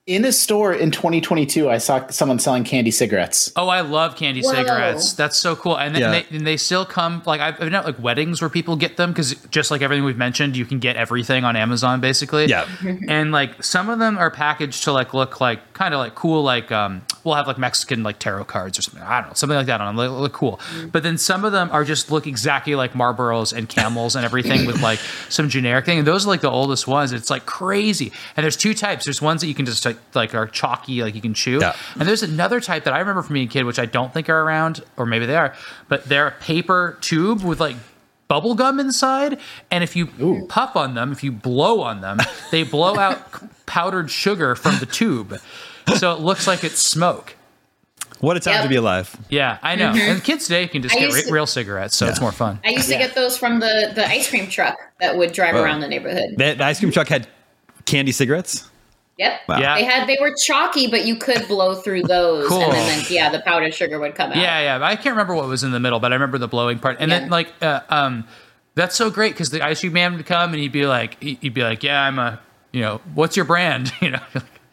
In 0.06 0.24
a 0.24 0.30
store 0.30 0.72
in 0.72 0.92
2022. 0.92 1.68
I 1.68 1.78
saw 1.78 2.06
someone 2.08 2.38
selling 2.38 2.62
candy 2.62 2.92
cigarettes. 2.92 3.50
Oh, 3.56 3.68
I 3.68 3.80
love 3.80 4.14
candy 4.16 4.40
Whoa. 4.40 4.52
cigarettes. 4.52 5.14
That's 5.14 5.36
so 5.36 5.56
cool. 5.56 5.76
And, 5.76 5.94
then 5.94 6.02
Yeah. 6.02 6.10
they, 6.30 6.36
and 6.36 6.46
they 6.46 6.56
still 6.56 6.84
come 6.86 7.22
like 7.26 7.40
I've 7.40 7.58
been 7.58 7.74
at 7.74 7.84
like 7.84 7.98
weddings 7.98 8.40
where 8.40 8.48
people 8.48 8.76
get 8.76 8.96
them 8.96 9.10
because 9.10 9.34
just 9.50 9.70
like 9.72 9.82
everything 9.82 10.04
we've 10.04 10.16
mentioned, 10.16 10.56
you 10.56 10.64
can 10.64 10.78
get 10.78 10.94
everything 10.96 11.44
on 11.44 11.56
Amazon 11.56 12.00
basically. 12.00 12.46
Yeah. 12.46 12.68
And 13.08 13.32
like 13.32 13.62
some 13.62 13.88
of 13.88 13.98
them 13.98 14.16
are 14.18 14.30
packaged 14.30 14.84
to 14.84 14.92
like 14.92 15.12
look 15.12 15.40
like 15.40 15.72
kind 15.72 15.92
of 15.92 15.98
like 15.98 16.14
cool, 16.14 16.42
like 16.42 16.70
um 16.70 17.02
we'll 17.26 17.34
have 17.34 17.46
like 17.46 17.58
Mexican 17.58 18.02
like 18.02 18.18
tarot 18.18 18.44
cards 18.44 18.78
or 18.78 18.82
something. 18.82 19.02
I 19.02 19.20
don't 19.20 19.30
know, 19.30 19.34
something 19.34 19.56
like 19.56 19.66
that 19.66 19.80
on 19.80 19.94
them. 19.94 20.04
They 20.04 20.08
look 20.08 20.32
cool. 20.32 20.60
But 20.90 21.02
then 21.02 21.18
some 21.18 21.44
of 21.44 21.52
them 21.52 21.68
are 21.72 21.84
just 21.84 22.10
look 22.10 22.26
exactly 22.26 22.74
like 22.74 22.92
Marlboros 22.92 23.52
and 23.52 23.68
Camels 23.68 24.16
and 24.16 24.24
everything 24.24 24.66
with 24.66 24.80
like 24.80 25.00
some 25.28 25.48
generic 25.48 25.84
thing. 25.84 25.98
And 25.98 26.06
those 26.06 26.24
are 26.24 26.28
like 26.28 26.40
the 26.40 26.50
oldest 26.50 26.86
ones. 26.86 27.12
It's 27.12 27.28
like 27.28 27.44
crazy. 27.44 28.12
And 28.36 28.44
there's 28.44 28.56
two 28.56 28.72
types. 28.72 29.04
There's 29.04 29.20
ones 29.20 29.40
that 29.42 29.48
you 29.48 29.54
can 29.54 29.66
just 29.66 29.84
like 29.84 29.98
like 30.14 30.34
are 30.34 30.46
chalky, 30.46 31.02
like 31.02 31.14
you 31.14 31.20
can 31.20 31.34
chew. 31.34 31.58
Yeah. 31.60 31.76
And 31.98 32.08
there's 32.08 32.22
another 32.22 32.60
type 32.60 32.84
that 32.84 32.94
I 32.94 33.00
remember 33.00 33.22
from 33.22 33.34
being 33.34 33.48
a 33.48 33.50
kid, 33.50 33.64
which 33.64 33.78
I 33.78 33.86
don't 33.86 34.14
think 34.14 34.30
are 34.30 34.40
around, 34.40 34.82
or 34.96 35.04
maybe 35.04 35.26
they 35.26 35.36
are, 35.36 35.54
but 35.88 36.04
they're 36.04 36.28
a 36.28 36.32
paper 36.32 36.96
tube 37.00 37.42
with 37.42 37.60
like 37.60 37.76
bubble 38.28 38.54
gum 38.54 38.80
inside. 38.80 39.38
And 39.70 39.82
if 39.84 39.96
you 39.96 40.46
puff 40.48 40.76
on 40.76 40.94
them, 40.94 41.12
if 41.12 41.22
you 41.22 41.32
blow 41.32 41.82
on 41.82 42.00
them, 42.00 42.18
they 42.50 42.62
blow 42.62 42.96
out 42.96 43.20
powdered 43.66 44.10
sugar 44.10 44.54
from 44.54 44.78
the 44.78 44.86
tube. 44.86 45.38
So 45.96 46.12
it 46.12 46.20
looks 46.20 46.46
like 46.46 46.64
it's 46.64 46.80
smoke. 46.84 47.36
What 48.20 48.36
a 48.36 48.40
time 48.40 48.54
Yep. 48.54 48.62
to 48.64 48.68
be 48.68 48.76
alive. 48.76 49.14
Yeah, 49.28 49.58
I 49.62 49.76
know. 49.76 49.90
And 49.94 50.22
kids 50.24 50.44
today 50.44 50.66
can 50.68 50.82
just 50.82 50.94
I 50.94 50.98
get 50.98 51.04
used 51.06 51.16
re- 51.16 51.22
to- 51.24 51.32
real 51.32 51.46
cigarettes, 51.46 51.94
so 51.96 52.06
it's 52.06 52.20
more 52.20 52.32
fun. 52.32 52.58
I 52.64 52.70
used 52.70 52.86
to 52.88 52.92
Yeah. 52.94 52.98
get 53.06 53.14
those 53.14 53.36
from 53.36 53.60
the 53.60 53.92
the 53.94 54.06
ice 54.08 54.28
cream 54.28 54.48
truck 54.48 54.76
that 55.00 55.16
would 55.16 55.32
drive 55.32 55.54
Oh. 55.54 55.62
around 55.62 55.80
the 55.80 55.88
neighborhood. 55.88 56.34
That 56.38 56.58
the 56.58 56.64
ice 56.64 56.78
cream 56.80 56.92
truck 56.92 57.08
had 57.08 57.26
candy 57.84 58.12
cigarettes. 58.12 58.68
Yep. 59.18 59.40
Wow. 59.48 59.58
Yeah. 59.60 59.74
They 59.76 59.84
had 59.84 60.08
they 60.08 60.16
were 60.20 60.34
chalky, 60.46 60.86
but 60.88 61.04
you 61.04 61.16
could 61.16 61.46
blow 61.46 61.74
through 61.74 62.02
those, 62.04 62.48
Cool. 62.48 62.62
and 62.62 62.72
then, 62.72 62.98
then 62.98 63.06
yeah, 63.10 63.28
the 63.30 63.40
powdered 63.40 63.74
sugar 63.74 63.98
would 63.98 64.14
come 64.14 64.30
out. 64.30 64.36
Yeah, 64.36 64.78
yeah. 64.78 64.84
I 64.84 64.96
can't 64.96 65.14
remember 65.14 65.34
what 65.34 65.46
was 65.48 65.62
in 65.62 65.70
the 65.72 65.80
middle, 65.80 66.00
but 66.00 66.12
I 66.12 66.14
remember 66.16 66.38
the 66.38 66.48
blowing 66.48 66.78
part. 66.78 66.96
And 67.00 67.10
then 67.10 67.28
like, 67.30 67.48
uh, 67.62 67.80
um, 67.90 68.24
that's 68.74 68.94
so 68.96 69.08
great 69.10 69.32
because 69.32 69.50
the 69.50 69.62
ice 69.62 69.80
cream 69.80 69.92
man 69.94 70.16
would 70.16 70.26
come 70.26 70.52
and 70.52 70.60
he'd 70.60 70.72
be 70.72 70.86
like, 70.86 71.22
he'd 71.22 71.54
be 71.54 71.62
like, 71.62 71.82
yeah, 71.82 72.02
I'm 72.02 72.18
a, 72.18 72.40
you 72.72 72.80
know, 72.82 73.00
what's 73.14 73.36
your 73.36 73.44
brand? 73.46 73.92
You 74.00 74.10
know, 74.10 74.20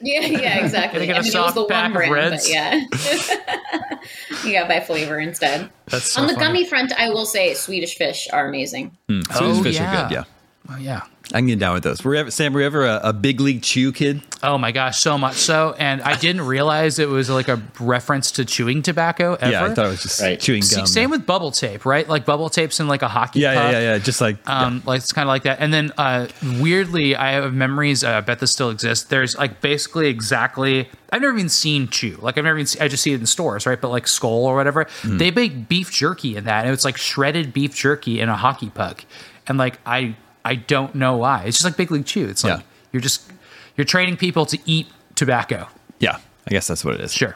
yeah, 0.04 0.20
yeah, 0.22 0.60
exactly. 0.64 1.00
Can 1.00 1.04
I 1.04 1.06
get 1.06 1.16
a 1.16 1.20
I 1.20 1.22
mean, 1.24 1.36
it 1.36 1.40
was 1.40 1.54
the 1.56 1.66
pack 1.66 1.94
one 1.94 2.04
of 2.04 2.10
brand, 2.10 2.32
Reds? 2.32 2.48
but 2.48 2.54
yeah, 2.54 3.98
you 4.46 4.54
got 4.54 4.68
by 4.68 4.80
flavor 4.82 5.20
instead. 5.20 5.70
that's 5.88 6.12
so 6.12 6.22
On 6.22 6.28
the 6.28 6.34
funny. 6.34 6.46
gummy 6.46 6.66
front, 6.68 6.92
I 7.00 7.10
will 7.10 7.26
say 7.26 7.54
Swedish 7.54 7.96
fish 7.98 8.28
are 8.32 8.48
amazing. 8.48 8.96
Hmm. 9.10 9.22
Swedish 9.32 9.58
Oh, 9.60 9.64
fish 9.64 9.76
yeah. 9.76 10.06
are 10.06 10.10
good. 10.10 10.14
Yeah. 10.16 10.24
Oh, 10.70 10.78
yeah. 10.78 11.02
I 11.34 11.38
can 11.38 11.48
get 11.48 11.58
down 11.60 11.74
with 11.74 11.84
those. 11.84 12.04
Were 12.04 12.14
you 12.16 12.20
ever, 12.20 12.32
Sam, 12.32 12.52
were 12.54 12.60
you 12.60 12.66
ever 12.66 12.86
a, 12.86 13.00
a 13.06 13.14
big 13.14 13.40
league 13.40 13.64
chew 13.64 13.92
kid? 13.94 14.22
Oh 14.44 14.58
my 14.58 14.74
gosh, 14.74 15.00
so 15.00 15.18
much 15.18 15.36
so, 15.38 15.74
and 15.80 16.02
I 16.02 16.18
didn't 16.18 16.42
realize 16.42 17.00
it 17.00 17.08
was 17.08 17.30
like 17.30 17.48
a 17.48 17.62
reference 17.80 18.32
to 18.34 18.46
chewing 18.46 18.82
tobacco. 18.82 19.36
Ever. 19.36 19.52
Yeah, 19.52 19.64
I 19.64 19.74
thought 19.74 19.86
it 19.86 19.90
was 19.90 20.02
just 20.04 20.22
Right. 20.22 20.38
chewing 20.40 20.62
gum. 20.70 20.86
same 20.86 21.10
with 21.10 21.26
bubble 21.26 21.52
tape, 21.52 21.86
right? 21.86 22.08
Like 22.08 22.26
bubble 22.26 22.50
tapes 22.50 22.82
in 22.82 22.90
like 22.90 23.04
a 23.04 23.08
hockey. 23.08 23.40
yeah, 23.40 23.54
yeah, 23.54 23.62
puck. 23.62 23.72
yeah, 23.72 23.80
yeah. 23.80 23.98
Just 24.00 24.20
like 24.20 24.38
Um, 24.50 24.84
like 24.86 25.00
it's 25.00 25.14
kind 25.14 25.24
of 25.26 25.30
like 25.30 25.44
that. 25.44 25.60
And 25.62 25.74
then 25.74 25.94
uh, 25.98 26.28
weirdly, 26.60 27.16
I 27.16 27.32
have 27.32 27.54
memories. 27.54 28.04
Uh, 28.04 28.10
I 28.12 28.22
bet 28.22 28.40
this 28.40 28.52
still 28.52 28.70
exists. 28.70 29.06
There's 29.06 29.38
like 29.38 29.62
basically 29.62 30.10
exactly. 30.10 30.90
I've 31.12 31.22
never 31.22 31.36
even 31.38 31.48
seen 31.50 31.88
chew. 31.88 32.18
Like 32.22 32.38
I've 32.38 32.44
never 32.44 32.58
even. 32.58 32.68
Seen, 32.68 32.82
I 32.82 32.88
just 32.90 33.02
see 33.02 33.14
it 33.14 33.20
in 33.20 33.26
stores, 33.28 33.66
right? 33.66 33.80
But 33.80 33.90
like 33.92 34.08
Skull 34.08 34.46
or 34.46 34.56
whatever, 34.56 34.88
Hmm. 35.04 35.18
they 35.20 35.32
make 35.32 35.70
beef 35.70 35.90
jerky 35.92 36.36
in 36.36 36.44
that, 36.46 36.66
and 36.66 36.74
it's 36.74 36.84
like 36.86 36.98
shredded 36.98 37.54
beef 37.54 37.74
jerky 37.76 38.20
in 38.20 38.28
a 38.30 38.36
hockey 38.36 38.70
puck. 38.70 39.06
And 39.48 39.58
like 39.58 39.80
I, 39.86 40.16
I 40.46 40.56
don't 40.56 40.96
know 40.96 41.18
why. 41.18 41.44
It's 41.46 41.58
just 41.58 41.66
like 41.66 41.78
Big 41.78 41.92
League 41.92 42.06
Chew. 42.06 42.28
It's 42.28 42.44
like 42.44 42.60
Yeah. 42.60 42.66
you're 42.92 43.02
just 43.02 43.32
you're 43.78 43.86
training 43.86 44.18
people 44.18 44.46
to 44.48 44.58
eat 44.66 44.88
tobacco. 45.16 45.68
yeah. 46.00 46.18
I 46.46 46.52
guess 46.52 46.68
that's 46.68 46.84
what 46.84 46.96
it 46.96 47.00
is. 47.02 47.14
Sure. 47.14 47.36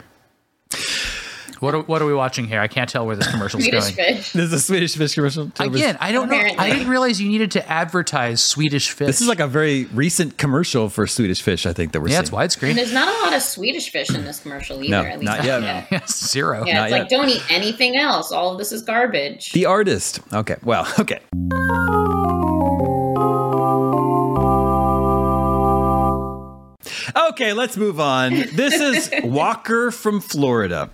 What 1.60 1.74
are, 1.74 1.82
what 1.82 2.02
are 2.04 2.06
we 2.06 2.14
watching 2.14 2.46
here? 2.46 2.60
I 2.60 2.68
can't 2.68 2.88
tell 2.88 3.08
where 3.08 3.16
this 3.16 3.26
commercial's 3.32 3.64
Swedish 3.64 3.96
going. 3.96 4.16
fish. 4.18 4.32
This 4.34 4.44
is 4.46 4.54
a 4.54 4.60
Swedish 4.60 4.96
fish 4.96 5.16
commercial. 5.16 5.50
Again, 5.60 5.98
I 6.00 6.12
don't 6.12 6.30
know. 6.30 6.38
I 6.38 6.70
didn't 6.72 6.88
realize 6.90 7.20
you 7.20 7.30
needed 7.30 7.52
to 7.52 7.68
advertise 7.68 8.42
Swedish 8.44 8.92
fish. 8.92 9.08
This 9.08 9.22
is 9.22 9.28
like 9.28 9.40
a 9.40 9.48
very 9.48 9.86
recent 9.86 10.38
commercial 10.38 10.88
for 10.90 11.08
Swedish 11.08 11.42
fish. 11.42 11.66
I 11.66 11.74
think 11.74 11.94
that 11.94 12.02
we're 12.02 12.10
yeah, 12.10 12.20
it's 12.20 12.30
seeing. 12.30 12.40
widescreen. 12.40 12.76
There's 12.76 12.94
not 12.94 13.08
a 13.08 13.24
lot 13.24 13.34
of 13.34 13.42
Swedish 13.42 13.90
fish 13.92 14.14
in 14.14 14.24
this 14.26 14.40
commercial 14.40 14.84
either. 14.84 14.90
No, 15.02 15.10
at 15.10 15.20
least 15.20 15.24
not 15.32 15.38
not 15.40 15.46
yet. 15.46 15.62
yet. 15.64 15.88
Yes, 15.90 16.30
zero. 16.32 16.64
Yeah, 16.66 16.74
Not 16.80 16.84
it's 16.84 16.92
yet. 16.92 17.00
like 17.00 17.10
don't 17.10 17.30
eat 17.30 17.44
anything 17.50 17.96
else. 17.96 18.32
All 18.32 18.52
of 18.52 18.58
this 18.60 18.72
is 18.72 18.84
garbage. 18.84 19.52
The 19.54 19.66
artist. 19.66 20.20
Okay. 20.34 20.58
Well. 20.64 20.86
Okay. 21.00 21.22
Okay, 27.18 27.54
let's 27.54 27.76
move 27.78 28.00
on. 28.00 28.34
This 28.34 28.76
is 28.76 29.12
Walker 29.24 29.90
from 29.90 30.22
Florida. 30.22 30.92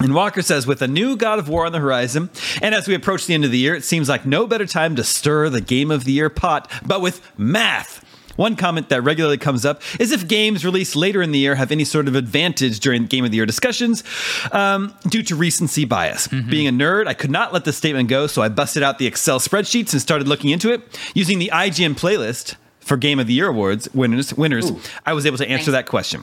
And 0.00 0.14
Walker 0.14 0.42
says, 0.42 0.66
with 0.66 0.82
a 0.82 0.88
new 0.88 1.16
God 1.16 1.38
of 1.38 1.48
War 1.48 1.64
on 1.64 1.72
the 1.72 1.78
horizon, 1.78 2.28
and 2.60 2.74
as 2.74 2.86
we 2.86 2.94
approach 2.94 3.24
the 3.24 3.32
end 3.32 3.46
of 3.46 3.50
the 3.50 3.58
year, 3.58 3.74
it 3.74 3.82
seems 3.82 4.06
like 4.06 4.26
no 4.26 4.46
better 4.46 4.66
time 4.66 4.96
to 4.96 5.04
stir 5.04 5.48
the 5.48 5.62
Game 5.62 5.90
of 5.90 6.04
the 6.04 6.12
Year 6.12 6.28
pot, 6.28 6.70
but 6.84 7.00
with 7.00 7.22
math. 7.38 8.04
One 8.36 8.54
comment 8.54 8.90
that 8.90 9.00
regularly 9.00 9.38
comes 9.38 9.64
up 9.64 9.80
is 9.98 10.12
if 10.12 10.28
games 10.28 10.62
released 10.62 10.94
later 10.94 11.22
in 11.22 11.32
the 11.32 11.38
year 11.38 11.54
have 11.54 11.72
any 11.72 11.84
sort 11.84 12.06
of 12.06 12.14
advantage 12.14 12.80
during 12.80 13.06
Game 13.06 13.24
of 13.24 13.30
the 13.30 13.38
Year 13.38 13.46
discussions 13.46 14.04
um, 14.52 14.92
due 15.08 15.22
to 15.22 15.34
recency 15.34 15.86
bias. 15.86 16.28
Being 16.28 16.68
a 16.68 16.72
nerd, 16.72 17.06
I 17.06 17.14
could 17.14 17.30
not 17.30 17.54
let 17.54 17.64
this 17.64 17.78
statement 17.78 18.10
go, 18.10 18.26
so 18.26 18.42
I 18.42 18.50
busted 18.50 18.82
out 18.82 18.98
the 18.98 19.06
Excel 19.06 19.40
spreadsheets 19.40 19.92
and 19.92 20.02
started 20.02 20.28
looking 20.28 20.50
into 20.50 20.70
it. 20.70 20.82
Using 21.14 21.38
the 21.38 21.50
IGN 21.50 21.94
playlist, 21.94 22.56
for 22.86 22.96
Game 22.96 23.18
of 23.18 23.26
the 23.26 23.34
Year 23.34 23.48
awards 23.48 23.88
winners, 23.92 24.32
winners, 24.32 24.70
I 25.04 25.12
was 25.12 25.26
able 25.26 25.36
to 25.38 25.48
answer 25.48 25.70
Nice. 25.72 25.80
that 25.84 25.86
question. 25.88 26.22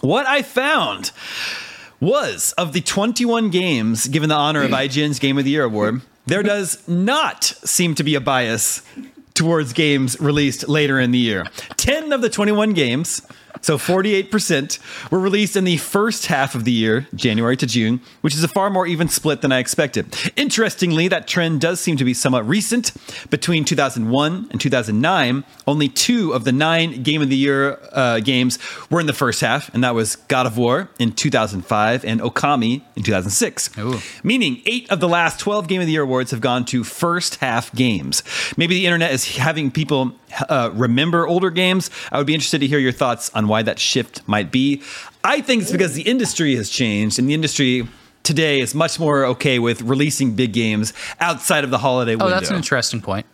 What 0.00 0.26
I 0.26 0.42
found 0.42 1.12
was 2.00 2.52
of 2.58 2.72
the 2.72 2.80
21 2.80 3.50
games 3.50 4.08
given 4.08 4.28
the 4.28 4.34
honor 4.34 4.62
of 4.62 4.70
IGN's 4.84 5.18
Game 5.18 5.38
of 5.38 5.44
the 5.44 5.50
Year 5.50 5.64
award, 5.64 6.00
there 6.26 6.42
does 6.42 6.86
not 6.88 7.44
seem 7.44 7.94
to 7.96 8.02
be 8.02 8.14
a 8.14 8.20
bias 8.20 8.82
towards 9.34 9.72
games 9.72 10.18
released 10.20 10.68
later 10.68 10.98
in 10.98 11.10
the 11.10 11.18
year. 11.18 11.44
10 11.76 12.12
of 12.12 12.22
the 12.22 12.30
21 12.30 12.72
games, 12.72 13.20
so 13.60 13.78
48%, 13.78 14.78
were 15.10 15.18
released 15.18 15.56
in 15.56 15.64
the 15.64 15.76
first 15.76 16.26
half 16.26 16.54
of 16.54 16.64
the 16.64 16.72
year, 16.72 17.06
January 17.14 17.56
to 17.56 17.66
June, 17.66 18.00
which 18.20 18.34
is 18.34 18.44
a 18.44 18.48
far 18.48 18.70
more 18.70 18.86
even 18.86 19.08
split 19.08 19.40
than 19.40 19.52
I 19.52 19.58
expected. 19.58 20.14
Interestingly, 20.36 21.08
that 21.08 21.26
trend 21.26 21.60
does 21.60 21.80
seem 21.80 21.96
to 21.96 22.04
be 22.04 22.14
somewhat 22.14 22.46
recent. 22.46 22.92
Between 23.30 23.64
2001 23.64 24.48
and 24.50 24.60
2009, 24.60 25.44
only 25.66 25.88
two 25.88 26.32
of 26.32 26.44
the 26.44 26.52
nine 26.52 27.02
Game 27.02 27.22
of 27.22 27.28
the 27.28 27.36
Year 27.36 27.78
uh, 27.92 28.20
games 28.20 28.58
were 28.90 29.00
in 29.00 29.06
the 29.06 29.12
first 29.12 29.40
half, 29.40 29.72
and 29.74 29.82
that 29.84 29.94
was 29.94 30.16
God 30.16 30.46
of 30.46 30.58
War 30.58 30.88
in 30.98 31.12
2005 31.12 32.04
and 32.04 32.20
Okami 32.20 32.82
in 32.96 33.02
2006. 33.02 33.78
Ooh. 33.78 33.98
Meaning, 34.22 34.62
eight 34.66 34.90
of 34.90 35.00
the 35.00 35.08
last 35.08 35.40
12 35.40 35.68
Game 35.68 35.80
of 35.80 35.86
the 35.86 35.92
Year 35.92 36.02
awards 36.02 36.30
have 36.30 36.40
gone 36.40 36.64
to 36.66 36.84
first 36.84 37.36
half 37.36 37.74
games. 37.74 38.22
Maybe 38.56 38.74
the 38.74 38.86
internet 38.86 39.12
is 39.12 39.36
having 39.36 39.70
people 39.70 40.12
uh, 40.48 40.70
remember 40.74 41.26
older 41.26 41.50
games. 41.50 41.90
I 42.12 42.18
would 42.18 42.26
be 42.26 42.34
interested 42.34 42.58
to 42.60 42.66
hear 42.66 42.78
your 42.78 42.92
thoughts 42.92 43.30
on 43.34 43.48
why 43.48 43.62
that 43.62 43.78
shift 43.78 44.26
might 44.26 44.50
be. 44.50 44.82
I 45.22 45.40
think 45.40 45.62
it's 45.62 45.72
because 45.72 45.94
the 45.94 46.02
industry 46.02 46.54
has 46.56 46.68
changed, 46.70 47.18
and 47.18 47.28
the 47.28 47.34
industry 47.34 47.86
today 48.22 48.60
is 48.60 48.74
much 48.74 48.98
more 48.98 49.24
okay 49.26 49.58
with 49.58 49.82
releasing 49.82 50.34
big 50.34 50.52
games 50.52 50.92
outside 51.20 51.62
of 51.64 51.70
the 51.70 51.78
holiday 51.78 52.12
Oh, 52.14 52.18
window. 52.18 52.30
that's 52.30 52.50
an 52.50 52.56
interesting 52.56 53.00
point. 53.02 53.26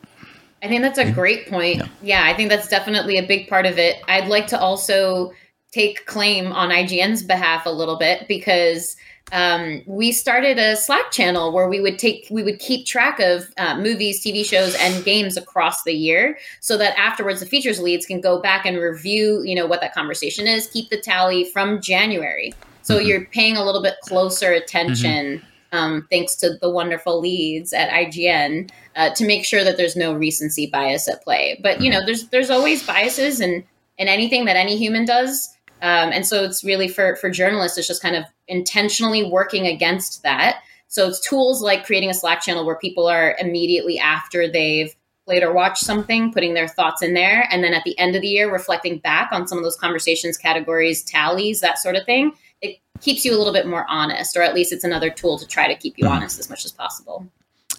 I 0.62 0.68
think 0.68 0.82
that's 0.82 0.98
a 0.98 1.10
great 1.10 1.48
point. 1.48 1.82
Yeah. 2.02 2.24
I 2.24 2.34
think 2.34 2.50
that's 2.50 2.68
definitely 2.68 3.16
a 3.16 3.26
big 3.26 3.48
part 3.48 3.66
of 3.66 3.78
it. 3.78 3.96
I'd 4.08 4.28
like 4.28 4.46
to 4.48 4.60
also 4.60 5.32
take 5.72 6.04
claim 6.06 6.52
on 6.52 6.70
IGN's 6.70 7.22
behalf 7.22 7.64
a 7.66 7.70
little 7.70 7.96
bit 7.96 8.26
because 8.28 8.96
um, 9.32 9.82
we 9.86 10.12
started 10.12 10.58
a 10.58 10.76
Slack 10.76 11.10
channel 11.10 11.52
where 11.52 11.68
we 11.68 11.80
would 11.80 11.98
take 11.98 12.26
we 12.30 12.42
would 12.42 12.58
keep 12.58 12.86
track 12.86 13.20
of 13.20 13.52
uh, 13.56 13.76
movies, 13.76 14.24
TV 14.24 14.44
shows, 14.44 14.74
and 14.76 15.04
games 15.04 15.36
across 15.36 15.82
the 15.84 15.94
year, 15.94 16.38
so 16.60 16.76
that 16.76 16.98
afterwards 16.98 17.40
the 17.40 17.46
features 17.46 17.80
leads 17.80 18.06
can 18.06 18.20
go 18.20 18.40
back 18.40 18.66
and 18.66 18.78
review, 18.78 19.42
you 19.44 19.54
know, 19.54 19.66
what 19.66 19.80
that 19.80 19.94
conversation 19.94 20.46
is, 20.46 20.66
keep 20.68 20.90
the 20.90 21.00
tally 21.00 21.44
from 21.44 21.80
January. 21.80 22.52
So 22.82 22.98
you're 22.98 23.26
paying 23.26 23.56
a 23.56 23.64
little 23.64 23.82
bit 23.82 23.94
closer 24.02 24.52
attention 24.52 25.42
um, 25.72 26.06
thanks 26.10 26.36
to 26.36 26.54
the 26.60 26.70
wonderful 26.70 27.20
leads 27.20 27.72
at 27.72 27.90
IGN, 27.90 28.70
uh, 28.96 29.10
to 29.14 29.26
make 29.26 29.44
sure 29.44 29.64
that 29.64 29.76
there's 29.76 29.96
no 29.96 30.12
recency 30.12 30.66
bias 30.66 31.08
at 31.08 31.22
play. 31.22 31.58
But 31.62 31.80
you 31.80 31.90
know, 31.90 32.04
there's 32.04 32.28
there's 32.28 32.50
always 32.50 32.84
biases 32.86 33.40
in 33.40 33.64
in 33.98 34.08
anything 34.08 34.46
that 34.46 34.56
any 34.56 34.76
human 34.76 35.04
does, 35.04 35.56
um, 35.82 36.12
and 36.12 36.26
so 36.26 36.44
it's 36.44 36.62
really 36.64 36.88
for 36.88 37.16
for 37.16 37.30
journalists, 37.30 37.78
it's 37.78 37.86
just 37.86 38.02
kind 38.02 38.16
of 38.16 38.24
intentionally 38.48 39.24
working 39.24 39.66
against 39.66 40.22
that. 40.22 40.62
So 40.88 41.08
it's 41.08 41.20
tools 41.20 41.62
like 41.62 41.86
creating 41.86 42.10
a 42.10 42.14
Slack 42.14 42.42
channel 42.42 42.66
where 42.66 42.76
people 42.76 43.06
are 43.06 43.36
immediately 43.38 43.98
after 43.98 44.50
they've 44.50 44.94
played 45.24 45.42
or 45.42 45.52
watched 45.52 45.84
something, 45.84 46.32
putting 46.32 46.54
their 46.54 46.66
thoughts 46.66 47.02
in 47.02 47.14
there, 47.14 47.46
and 47.50 47.62
then 47.62 47.72
at 47.72 47.84
the 47.84 47.96
end 47.98 48.16
of 48.16 48.22
the 48.22 48.28
year, 48.28 48.52
reflecting 48.52 48.98
back 48.98 49.30
on 49.32 49.46
some 49.46 49.58
of 49.58 49.64
those 49.64 49.76
conversations, 49.76 50.36
categories, 50.36 51.02
tallies, 51.02 51.60
that 51.60 51.78
sort 51.78 51.94
of 51.94 52.04
thing. 52.04 52.32
It 52.60 52.78
keeps 53.00 53.24
you 53.24 53.34
a 53.34 53.38
little 53.38 53.52
bit 53.52 53.66
more 53.66 53.86
honest, 53.88 54.36
or 54.36 54.42
at 54.42 54.54
least 54.54 54.72
it's 54.72 54.84
another 54.84 55.10
tool 55.10 55.38
to 55.38 55.46
try 55.46 55.68
to 55.68 55.76
keep 55.76 55.96
you 55.96 56.06
honest 56.06 56.38
as 56.40 56.50
much 56.50 56.64
as 56.64 56.72
possible. 56.72 57.26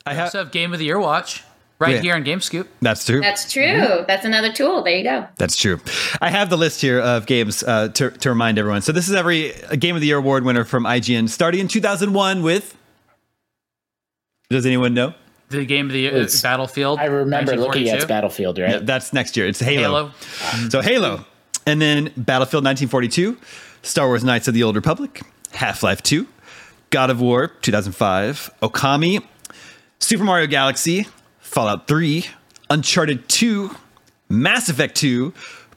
I 0.05 0.11
We 0.11 0.15
have, 0.15 0.25
also 0.25 0.37
have 0.39 0.51
Game 0.51 0.73
of 0.73 0.79
the 0.79 0.85
Year 0.85 0.99
watch 0.99 1.43
right 1.81 1.95
Yeah. 1.95 2.01
here 2.01 2.15
on 2.15 2.23
GameScoop. 2.23 2.67
that's 2.81 3.03
true. 3.05 3.19
That's 3.19 3.51
true. 3.51 4.05
That's 4.07 4.23
another 4.23 4.53
tool. 4.53 4.83
There 4.83 4.95
you 4.95 5.03
go. 5.03 5.27
That's 5.37 5.55
true. 5.57 5.81
I 6.21 6.29
have 6.29 6.49
the 6.49 6.57
list 6.57 6.79
here 6.81 6.99
of 6.99 7.25
games 7.25 7.63
uh, 7.63 7.89
to, 7.89 8.11
to 8.11 8.29
remind 8.29 8.57
everyone. 8.59 8.81
So 8.81 8.91
this 8.91 9.09
is 9.09 9.15
every 9.15 9.53
uh, 9.65 9.75
Game 9.75 9.95
of 9.95 10.01
the 10.01 10.07
Year 10.07 10.17
award 10.17 10.45
winner 10.45 10.63
from 10.63 10.83
IGN, 10.85 11.27
starting 11.29 11.59
in 11.59 11.67
2001 11.67 12.43
with. 12.43 12.77
Does 14.49 14.65
anyone 14.65 14.93
know? 14.93 15.13
The 15.49 15.65
Game 15.65 15.87
of 15.87 15.91
the 15.93 15.99
Year, 15.99 16.11
It's- 16.11 16.41
Battlefield. 16.41 16.99
I 16.99 17.05
remember 17.05 17.55
looking 17.57 17.89
at 17.89 18.07
Battlefield, 18.07 18.57
right? 18.59 18.69
Yeah, 18.71 18.79
that's 18.79 19.11
next 19.11 19.35
year. 19.35 19.47
It's 19.47 19.59
Halo. 19.59 19.81
Halo. 19.81 20.69
So 20.69 20.81
Halo, 20.81 21.25
and 21.65 21.81
then 21.81 22.05
Battlefield 22.15 22.63
1942, 22.63 23.37
Star 23.81 24.07
Wars: 24.07 24.23
Knights 24.23 24.47
of 24.47 24.53
the 24.53 24.63
Old 24.63 24.75
Republic, 24.75 25.21
Half 25.51 25.83
Life 25.83 26.01
2, 26.03 26.25
God 26.89 27.09
of 27.09 27.19
War 27.19 27.47
2005, 27.61 28.49
Okami, 28.61 29.23
Super 29.99 30.23
Mario 30.23 30.47
Galaxy, 30.47 31.05
Fallout 31.51 31.85
3, 31.85 32.25
Uncharted 32.69 33.27
2, 33.27 33.75
Mass 34.29 34.69
Effect 34.69 34.95
2, 34.95 35.33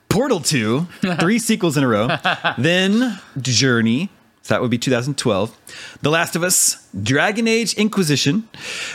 Portal 0.09 0.39
2, 0.39 0.83
three 1.19 1.41
sequels 1.41 1.77
in 1.77 1.83
a 1.83 1.89
row. 1.89 2.17
then 2.57 3.21
Journey, 3.41 4.09
so 4.43 4.55
that 4.55 4.63
would 4.63 4.71
be 4.71 4.79
2012. 4.79 5.99
The 6.01 6.11
Last 6.11 6.37
of 6.37 6.45
Us, 6.45 6.89
Dragon 7.03 7.49
Age 7.49 7.75
Inquisition, 7.75 8.49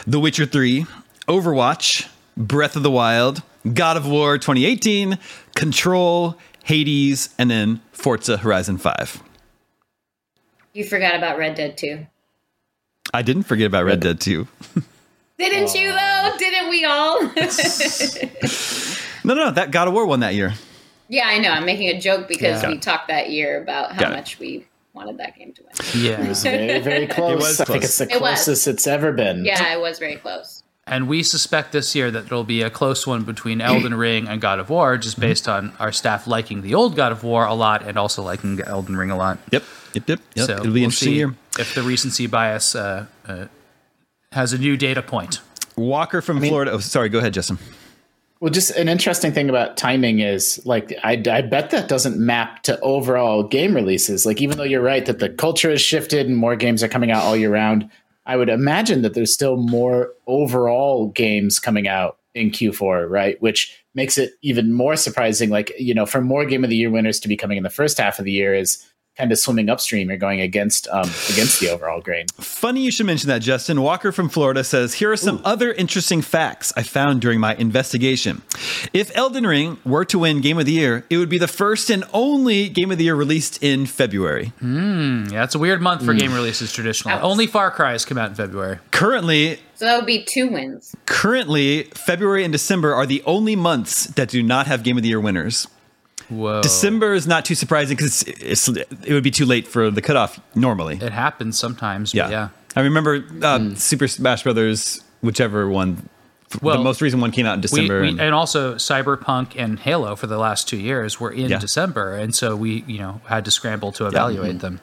The 0.08 0.22
Witcher 0.22 0.46
3, 0.46 0.86
Overwatch, 1.28 2.08
Breath 2.38 2.78
of 2.78 2.84
the 2.84 2.92
Wild, 2.92 3.44
God 3.74 3.98
of 3.98 4.08
War 4.08 4.38
2018, 4.38 5.20
Control, 5.56 6.38
Hades, 6.63 7.36
and 7.38 7.52
then 7.52 7.82
Forza 7.92 8.38
Horizon 8.38 8.78
5. 8.78 9.22
You 10.72 10.86
forgot 10.86 11.15
about 11.15 11.38
Red 11.38 11.56
Dead 11.56 11.76
2. 11.76 12.08
I 13.13 13.22
didn't 13.22 13.44
forget 13.44 13.68
about 13.68 13.84
Red 13.84 14.00
Dead 14.00 14.22
2. 14.22 14.48
Didn't 15.39 15.73
you 15.73 15.91
though? 15.91 16.36
Didn't 16.38 16.69
we 16.69 16.86
all? 16.86 17.32
No, 19.21 19.34
no, 19.34 19.45
no, 19.45 19.52
that 19.52 19.71
God 19.71 19.88
of 19.89 19.93
War 19.93 20.06
won 20.06 20.21
that 20.21 20.34
year. 20.34 20.54
yeah, 21.10 21.28
I 21.28 21.39
know. 21.39 21.49
I'm 21.52 21.65
making 21.65 21.89
a 21.89 21.99
joke 21.99 22.28
because 22.30 22.63
Yeah. 22.63 22.69
we 22.69 22.78
talked 22.78 23.10
that 23.10 23.30
year 23.30 23.62
about 23.62 23.91
how 23.91 24.10
much 24.10 24.39
we 24.39 24.65
wanted 24.93 25.17
that 25.17 25.38
game 25.38 25.52
to 25.54 25.62
win. 25.62 26.04
Yeah. 26.04 26.30
It's 26.30 26.41
very, 26.43 26.80
very 26.80 27.06
close. 27.06 27.36
was 27.41 27.60
I 27.62 27.65
think 27.65 27.84
it's 27.84 27.97
the 27.97 28.06
It 28.06 28.21
was. 28.21 28.45
closest 28.45 28.67
it's 28.69 28.88
ever 28.88 29.12
been. 29.12 29.43
Yeah, 29.43 29.73
it 29.73 29.82
was 29.82 29.99
very 29.99 30.15
close. 30.15 30.63
And 30.88 31.08
we 31.10 31.21
suspect 31.21 31.73
this 31.73 31.93
year 31.93 32.10
that 32.10 32.25
it'll 32.25 32.45
be 32.45 32.62
a 32.63 32.69
close 32.69 33.06
one 33.06 33.23
between 33.23 33.60
Elden 33.62 33.93
Ring 34.06 34.28
and 34.30 34.39
God 34.41 34.58
of 34.58 34.69
War, 34.69 34.97
just 34.97 35.19
based 35.19 35.47
on 35.49 35.73
our 35.80 35.91
staff 35.91 36.25
liking 36.25 36.62
the 36.62 36.73
old 36.73 36.95
God 36.95 37.12
of 37.12 37.23
War 37.23 37.45
a 37.45 37.54
lot 37.54 37.86
and 37.86 37.97
also 37.99 38.23
liking 38.23 38.60
Elden 38.62 38.95
Ring 38.95 39.12
a 39.12 39.17
lot. 39.17 39.38
Yep, 39.52 39.63
yep, 39.93 40.08
yep. 40.10 40.19
yep. 40.34 40.45
So 40.47 40.54
It'll 40.54 40.63
be 40.65 40.69
we'll 40.71 40.84
interesting 40.86 41.08
see 41.10 41.15
year. 41.17 41.36
if 41.60 41.75
the 41.75 41.84
recency 41.84 42.25
bias 42.25 42.73
uh, 42.73 43.06
uh, 43.28 43.45
has 44.32 44.54
a 44.54 44.58
new 44.58 44.78
data 44.78 45.02
point. 45.02 45.42
Walker 45.76 46.22
from 46.22 46.39
Florida. 46.42 46.72
Oh, 46.72 46.80
sorry. 46.80 47.10
Go 47.10 47.20
ahead, 47.20 47.34
Justin. 47.34 47.58
Well, 48.39 48.52
just 48.52 48.72
an 48.72 48.88
interesting 48.88 49.34
thing 49.34 49.50
about 49.50 49.76
timing 49.76 50.20
is 50.20 50.65
like 50.65 50.94
I, 51.04 51.22
I 51.30 51.42
bet 51.42 51.72
that 51.72 51.89
doesn't 51.89 52.18
map 52.18 52.63
to 52.63 52.80
overall 52.80 53.44
game 53.44 53.76
releases. 53.76 54.26
Like 54.26 54.42
even 54.42 54.58
though 54.58 54.63
you're 54.63 54.82
right 54.82 55.06
that 55.06 55.20
the 55.20 55.30
culture 55.30 55.70
has 55.70 55.82
shifted 55.82 56.28
and 56.28 56.38
more 56.38 56.56
games 56.56 56.82
are 56.82 56.88
coming 56.88 57.12
out 57.12 57.24
all 57.24 57.36
year 57.36 57.52
round, 57.52 57.89
I 58.26 58.38
would 58.38 58.48
imagine 58.48 59.02
that 59.02 59.13
there's 59.13 59.34
still 59.34 59.58
more 59.58 60.13
overall 60.26 61.10
games 61.10 61.60
coming 61.60 61.88
out 61.88 62.18
in 62.34 62.52
Q4, 62.52 63.10
right? 63.10 63.42
Which 63.42 63.78
makes 63.94 64.18
it 64.18 64.34
even 64.42 64.72
more 64.72 64.96
surprising. 64.96 65.50
Like 65.50 65.74
you 65.78 65.94
know, 65.94 66.06
for 66.06 66.22
more 66.22 66.46
Game 66.46 66.63
of 66.63 66.70
the 66.70 66.78
Year 66.78 66.92
winners 66.92 67.20
to 67.22 67.28
be 67.28 67.36
coming 67.36 67.58
in 67.58 67.63
the 67.63 67.70
first 67.70 67.98
half 67.98 68.20
of 68.20 68.26
the 68.26 68.32
year 68.32 68.54
is 68.54 68.86
kind 69.19 69.32
of 69.32 69.38
swimming 69.38 69.69
upstream. 69.69 70.10
You're 70.10 70.17
going 70.17 70.39
against 70.41 70.88
um, 70.88 71.10
against 71.29 71.60
the 71.60 71.69
overall 71.69 71.99
grain. 72.01 72.25
Funny 72.39 72.82
you 72.82 72.91
should 72.91 73.05
mention 73.05 73.27
that, 73.27 73.41
Justin. 73.41 73.82
Walker 73.82 74.12
from 74.12 74.29
Florida 74.29 74.63
says, 74.63 74.95
Here 74.95 75.12
are 75.12 75.17
some 75.17 75.41
other 75.43 75.71
interesting 75.73 76.21
facts 76.21 76.71
I 76.77 76.84
found 76.84 77.21
during 77.21 77.39
my 77.39 77.55
investigation. 77.55 78.41
If 78.93 79.15
Elden 79.15 79.45
Ring 79.45 79.77
were 79.86 80.05
to 80.05 80.19
win 80.19 80.41
Game 80.41 80.58
of 80.58 80.65
the 80.65 80.71
Year, 80.71 81.05
it 81.10 81.17
would 81.17 81.29
be 81.29 81.38
the 81.38 81.47
first 81.47 81.89
and 81.89 82.03
only 82.13 82.69
Game 82.69 82.91
of 82.91 82.97
the 82.97 83.03
Year 83.05 83.15
released 83.15 83.62
in 83.62 83.86
February. 83.86 84.53
Yeah, 84.62 85.43
it's 85.43 85.55
a 85.55 85.60
weird 85.60 85.82
month 85.82 86.05
for 86.05 86.13
game 86.13 86.34
releases 86.34 86.71
traditionally. 86.71 87.15
Ouch. 87.17 87.23
Only 87.23 87.45
Far 87.47 87.71
Cry 87.71 87.91
has 87.91 88.05
come 88.05 88.17
out 88.17 88.29
in 88.29 88.36
February. 88.36 88.79
Currently, 88.91 89.60
So 89.75 89.86
that 89.86 89.97
would 89.97 90.05
be 90.05 90.23
two 90.23 90.47
wins. 90.47 90.95
currently, 91.05 91.84
February 91.93 92.43
and 92.43 92.51
December 92.53 92.93
are 92.93 93.05
the 93.05 93.21
only 93.25 93.55
months 93.55 94.05
that 94.08 94.29
do 94.29 94.41
not 94.41 94.67
have 94.67 94.84
Game 94.84 94.95
of 94.97 95.03
the 95.03 95.10
Year 95.10 95.19
winners. 95.19 95.67
Whoa. 96.30 96.62
December 96.62 97.13
is 97.13 97.26
not 97.28 97.44
too 97.46 97.56
surprising 97.56 97.98
because 97.98 98.22
it's, 98.24 98.68
it's 98.68 98.68
it 99.04 99.13
would 99.13 99.24
be 99.24 99.32
too 99.32 99.46
late 99.46 99.68
for 99.68 99.89
the 99.92 100.02
cutoff 100.02 100.39
normally. 100.56 100.96
It 101.02 101.12
happens 101.12 101.58
sometimes, 101.58 102.13
Yeah. 102.13 102.24
but 102.24 102.32
yeah. 102.32 102.50
I 102.76 102.82
remember 102.82 103.26
uh, 103.42 103.74
Super 103.76 104.08
Smash 104.08 104.44
Brothers, 104.44 105.02
whichever 105.22 105.68
one. 105.68 106.08
Well, 106.62 106.78
the 106.78 106.84
most 106.84 107.02
recent 107.02 107.22
one 107.22 107.32
came 107.32 107.46
out 107.46 107.56
in 107.56 107.62
December. 107.62 108.02
we, 108.02 108.10
and- 108.10 108.22
and 108.22 108.34
also 108.36 108.76
Cyberpunk 108.76 109.54
and 109.56 109.80
Halo 109.80 110.15
for 110.15 110.28
the 110.28 110.38
last 110.38 110.68
two 110.68 110.78
years 110.78 111.20
were 111.20 111.32
in 111.32 111.50
Yeah. 111.50 111.60
December, 111.60 112.15
and 112.15 112.34
so 112.34 112.56
we, 112.56 112.84
you 112.88 113.00
know, 113.00 113.22
had 113.26 113.46
to 113.46 113.52
scramble 113.52 113.92
to 113.94 114.06
evaluate 114.08 114.60
them. 114.60 114.80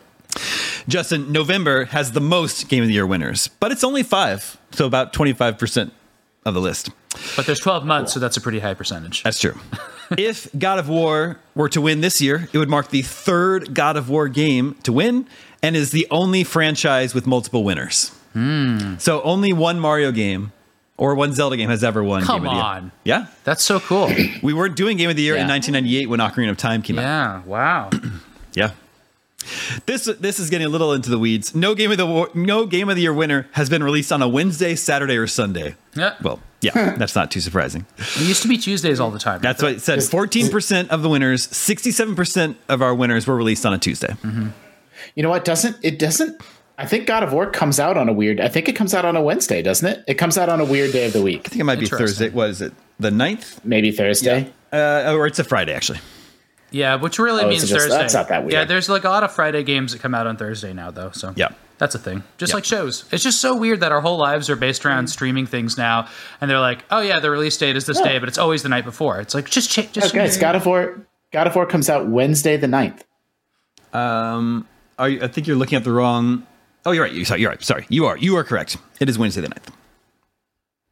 Justin, 0.89 1.33
November 1.33 1.87
has 1.87 2.13
the 2.13 2.21
most 2.21 2.69
Game 2.69 2.83
of 2.83 2.89
the 2.89 2.95
Year 2.95 3.07
winners, 3.07 3.49
but 3.49 3.73
it's 3.73 3.83
only 3.83 4.03
five, 4.03 4.57
so 4.73 4.87
about 4.87 5.13
25% 5.13 5.91
of 6.45 6.55
the 6.55 6.61
list. 6.61 6.91
But 7.35 7.47
there's 7.47 7.59
12 7.61 7.85
months, 7.85 8.13
so 8.13 8.21
that's 8.21 8.37
a 8.37 8.41
pretty 8.41 8.59
high 8.61 8.75
percentage. 8.75 9.23
That's 9.23 9.41
true. 9.41 9.59
if 10.19 10.49
God 10.59 10.79
of 10.79 10.89
War 10.89 11.39
were 11.55 11.69
to 11.71 11.81
win 11.81 12.01
this 12.01 12.21
year, 12.21 12.49
it 12.53 12.59
would 12.59 12.69
mark 12.69 12.91
the 12.91 13.03
third 13.03 13.75
God 13.75 13.97
of 13.97 14.09
War 14.09 14.29
game 14.29 14.75
to 14.83 14.93
win 14.93 15.27
and 15.63 15.75
is 15.77 15.91
the 15.91 16.07
only 16.11 16.45
franchise 16.45 17.15
with 17.15 17.27
multiple 17.27 17.65
winners. 17.65 18.11
Hmm. 18.33 18.97
So 18.99 19.23
only 19.23 19.53
one 19.53 19.81
Mario 19.81 20.13
game 20.13 20.53
or 20.99 21.15
one 21.15 21.33
Zelda 21.33 21.57
game 21.57 21.69
has 21.71 21.83
ever 21.85 22.03
won 22.05 22.23
Come 22.23 22.43
Game 22.43 22.47
of 22.47 22.51
the 22.53 22.57
Year. 22.57 22.65
on. 22.65 22.93
Yeah, 23.05 23.27
That's 23.45 23.63
so 23.65 23.81
cool. 23.81 24.11
we 24.43 24.53
weren't 24.55 24.77
doing 24.77 24.97
Game 24.97 25.11
of 25.11 25.17
the 25.17 25.23
Year 25.23 25.35
in 25.37 25.47
1998 25.49 26.07
when 26.09 26.21
Ocarina 26.21 26.51
of 26.51 26.57
Time 26.57 26.83
came 26.83 26.99
out. 26.99 27.03
yeah. 27.03 27.43
Wow. 27.45 27.91
Yeah. 28.55 28.71
This 29.85 30.07
this 30.07 30.41
is 30.41 30.49
getting 30.51 30.67
a 30.67 30.71
little 30.71 30.93
into 30.95 31.11
the 31.11 31.19
weeds. 31.19 31.55
No 31.55 31.75
game 31.75 31.91
of 31.93 31.99
the 31.99 32.07
War- 32.07 32.31
no 32.35 32.65
game 32.67 32.89
of 32.89 32.97
the 32.97 33.03
year 33.03 33.13
winner 33.13 33.47
has 33.53 33.69
been 33.69 33.83
released 33.83 34.11
on 34.11 34.23
a 34.23 34.29
Wednesday, 34.29 34.75
Saturday, 34.75 35.17
or 35.17 35.27
Sunday. 35.27 35.77
Yeah. 35.95 36.15
Well, 36.23 36.41
yeah, 36.75 36.97
that's 36.97 37.15
not 37.15 37.31
too 37.31 37.41
surprising. 37.41 37.87
It 37.99 38.21
used 38.27 38.43
to 38.43 38.49
be 38.49 38.59
Tuesdays 38.59 39.01
all 39.01 39.11
the 39.11 39.19
time. 39.19 39.41
That's 39.41 39.63
what 39.63 39.73
it 39.73 39.81
said. 39.83 40.03
Fourteen 40.03 40.51
percent 40.51 40.91
of 40.91 41.03
the 41.03 41.09
winners, 41.09 41.45
sixty-seven 41.57 42.15
percent 42.17 42.57
of 42.69 42.83
our 42.83 42.95
winners 42.95 43.27
were 43.27 43.37
released 43.37 43.65
on 43.67 43.73
a 43.75 43.79
Tuesday. 43.79 44.09
Mm-hmm. 44.23 44.49
You 45.15 45.23
know 45.23 45.31
what? 45.31 45.45
Doesn't 45.45 45.77
it 45.83 45.99
doesn't? 45.99 46.41
I 46.79 46.85
think 46.87 47.07
God 47.07 47.23
of 47.23 47.33
War 47.33 47.47
comes 47.51 47.81
out 47.81 47.97
on 47.97 48.09
a 48.09 48.13
weird. 48.13 48.39
I 48.41 48.49
think 48.49 48.69
it 48.69 48.75
comes 48.75 48.93
out 48.93 49.05
on 49.07 49.17
a 49.17 49.23
Wednesday, 49.23 49.63
doesn't 49.63 49.89
it? 49.89 50.05
It 50.07 50.15
comes 50.15 50.37
out 50.37 50.49
on 50.51 50.61
a 50.61 50.65
weird 50.65 50.93
day 50.93 51.07
of 51.07 51.13
the 51.15 51.23
week. 51.23 51.43
I 51.47 51.49
think 51.49 51.61
it 51.61 51.65
might 51.65 51.81
be 51.81 51.87
Thursday. 51.87 52.29
What 52.29 52.51
is 52.51 52.61
it? 52.61 52.75
The 53.01 53.09
9th? 53.11 53.65
Maybe 53.65 53.91
Thursday. 53.93 54.53
Uh, 54.73 55.15
or 55.17 55.27
it's 55.27 55.39
a 55.39 55.45
Friday, 55.45 55.73
actually. 55.73 56.01
Yeah, 56.71 56.97
which 56.97 57.19
really 57.19 57.45
Oh, 57.45 57.49
means 57.49 57.63
so 57.63 57.69
just- 57.69 57.87
Thursday. 57.87 57.97
that's 57.99 58.13
not 58.15 58.29
that 58.29 58.43
weird. 58.43 58.53
Yeah, 58.53 58.65
there's 58.67 58.91
like 58.91 59.05
a 59.05 59.09
lot 59.09 59.23
of 59.23 59.33
Friday 59.33 59.63
games 59.63 59.93
that 59.93 60.03
come 60.03 60.15
out 60.15 60.27
on 60.27 60.37
Thursday 60.37 60.75
now, 60.75 60.91
though. 60.91 61.13
So 61.13 61.33
Yeah. 61.35 61.49
That's 61.79 61.95
a 61.95 61.99
thing. 61.99 62.23
Just 62.39 62.51
Yeah. 62.53 62.57
like 62.57 62.65
shows. 62.65 63.05
It's 63.13 63.23
just 63.23 63.41
so 63.41 63.55
weird 63.57 63.81
that 63.81 63.93
our 63.93 64.01
whole 64.01 64.17
lives 64.19 64.49
are 64.51 64.57
based 64.57 64.85
around 64.87 65.09
streaming 65.09 65.47
things 65.47 65.77
now, 65.77 66.09
and 66.41 66.51
they're 66.51 66.61
like, 66.61 66.85
oh 66.91 67.01
yeah, 67.01 67.21
the 67.21 67.31
release 67.31 67.57
date 67.57 67.77
is 67.77 67.87
this 67.87 68.01
day, 68.01 68.19
but 68.19 68.29
it's 68.29 68.39
always 68.39 68.63
the 68.63 68.69
night 68.69 68.85
before. 68.85 69.21
It's 69.21 69.35
like 69.35 69.49
just 69.51 69.71
cha- 69.71 69.83
just. 69.93 70.15
Okay, 70.15 70.25
it's 70.25 70.37
God 70.39 70.55
of 70.57 70.65
War. 70.67 71.01
God 71.33 71.47
of 71.47 71.55
War 71.55 71.67
comes 71.67 71.91
out 71.91 72.07
Wednesday 72.09 72.57
the 72.57 72.67
9th. 72.67 73.03
Um, 73.93 74.67
are 74.99 75.09
you, 75.09 75.23
I 75.23 75.29
think 75.29 75.47
you're 75.47 75.57
looking 75.57 75.77
at 75.77 75.85
the 75.85 75.93
wrong. 75.93 76.47
Oh, 76.85 76.93
you're 76.93 77.05
right. 77.05 77.13
You, 77.13 77.25
sorry, 77.25 77.41
you're 77.41 77.51
right. 77.51 77.63
Sorry, 77.63 77.85
you 77.89 78.07
are. 78.07 78.17
You 78.17 78.37
are 78.37 78.45
correct. 78.45 78.77
It 79.01 79.09
is 79.09 79.19
Wednesday 79.19 79.41
the 79.43 79.49
9th. 79.49 79.73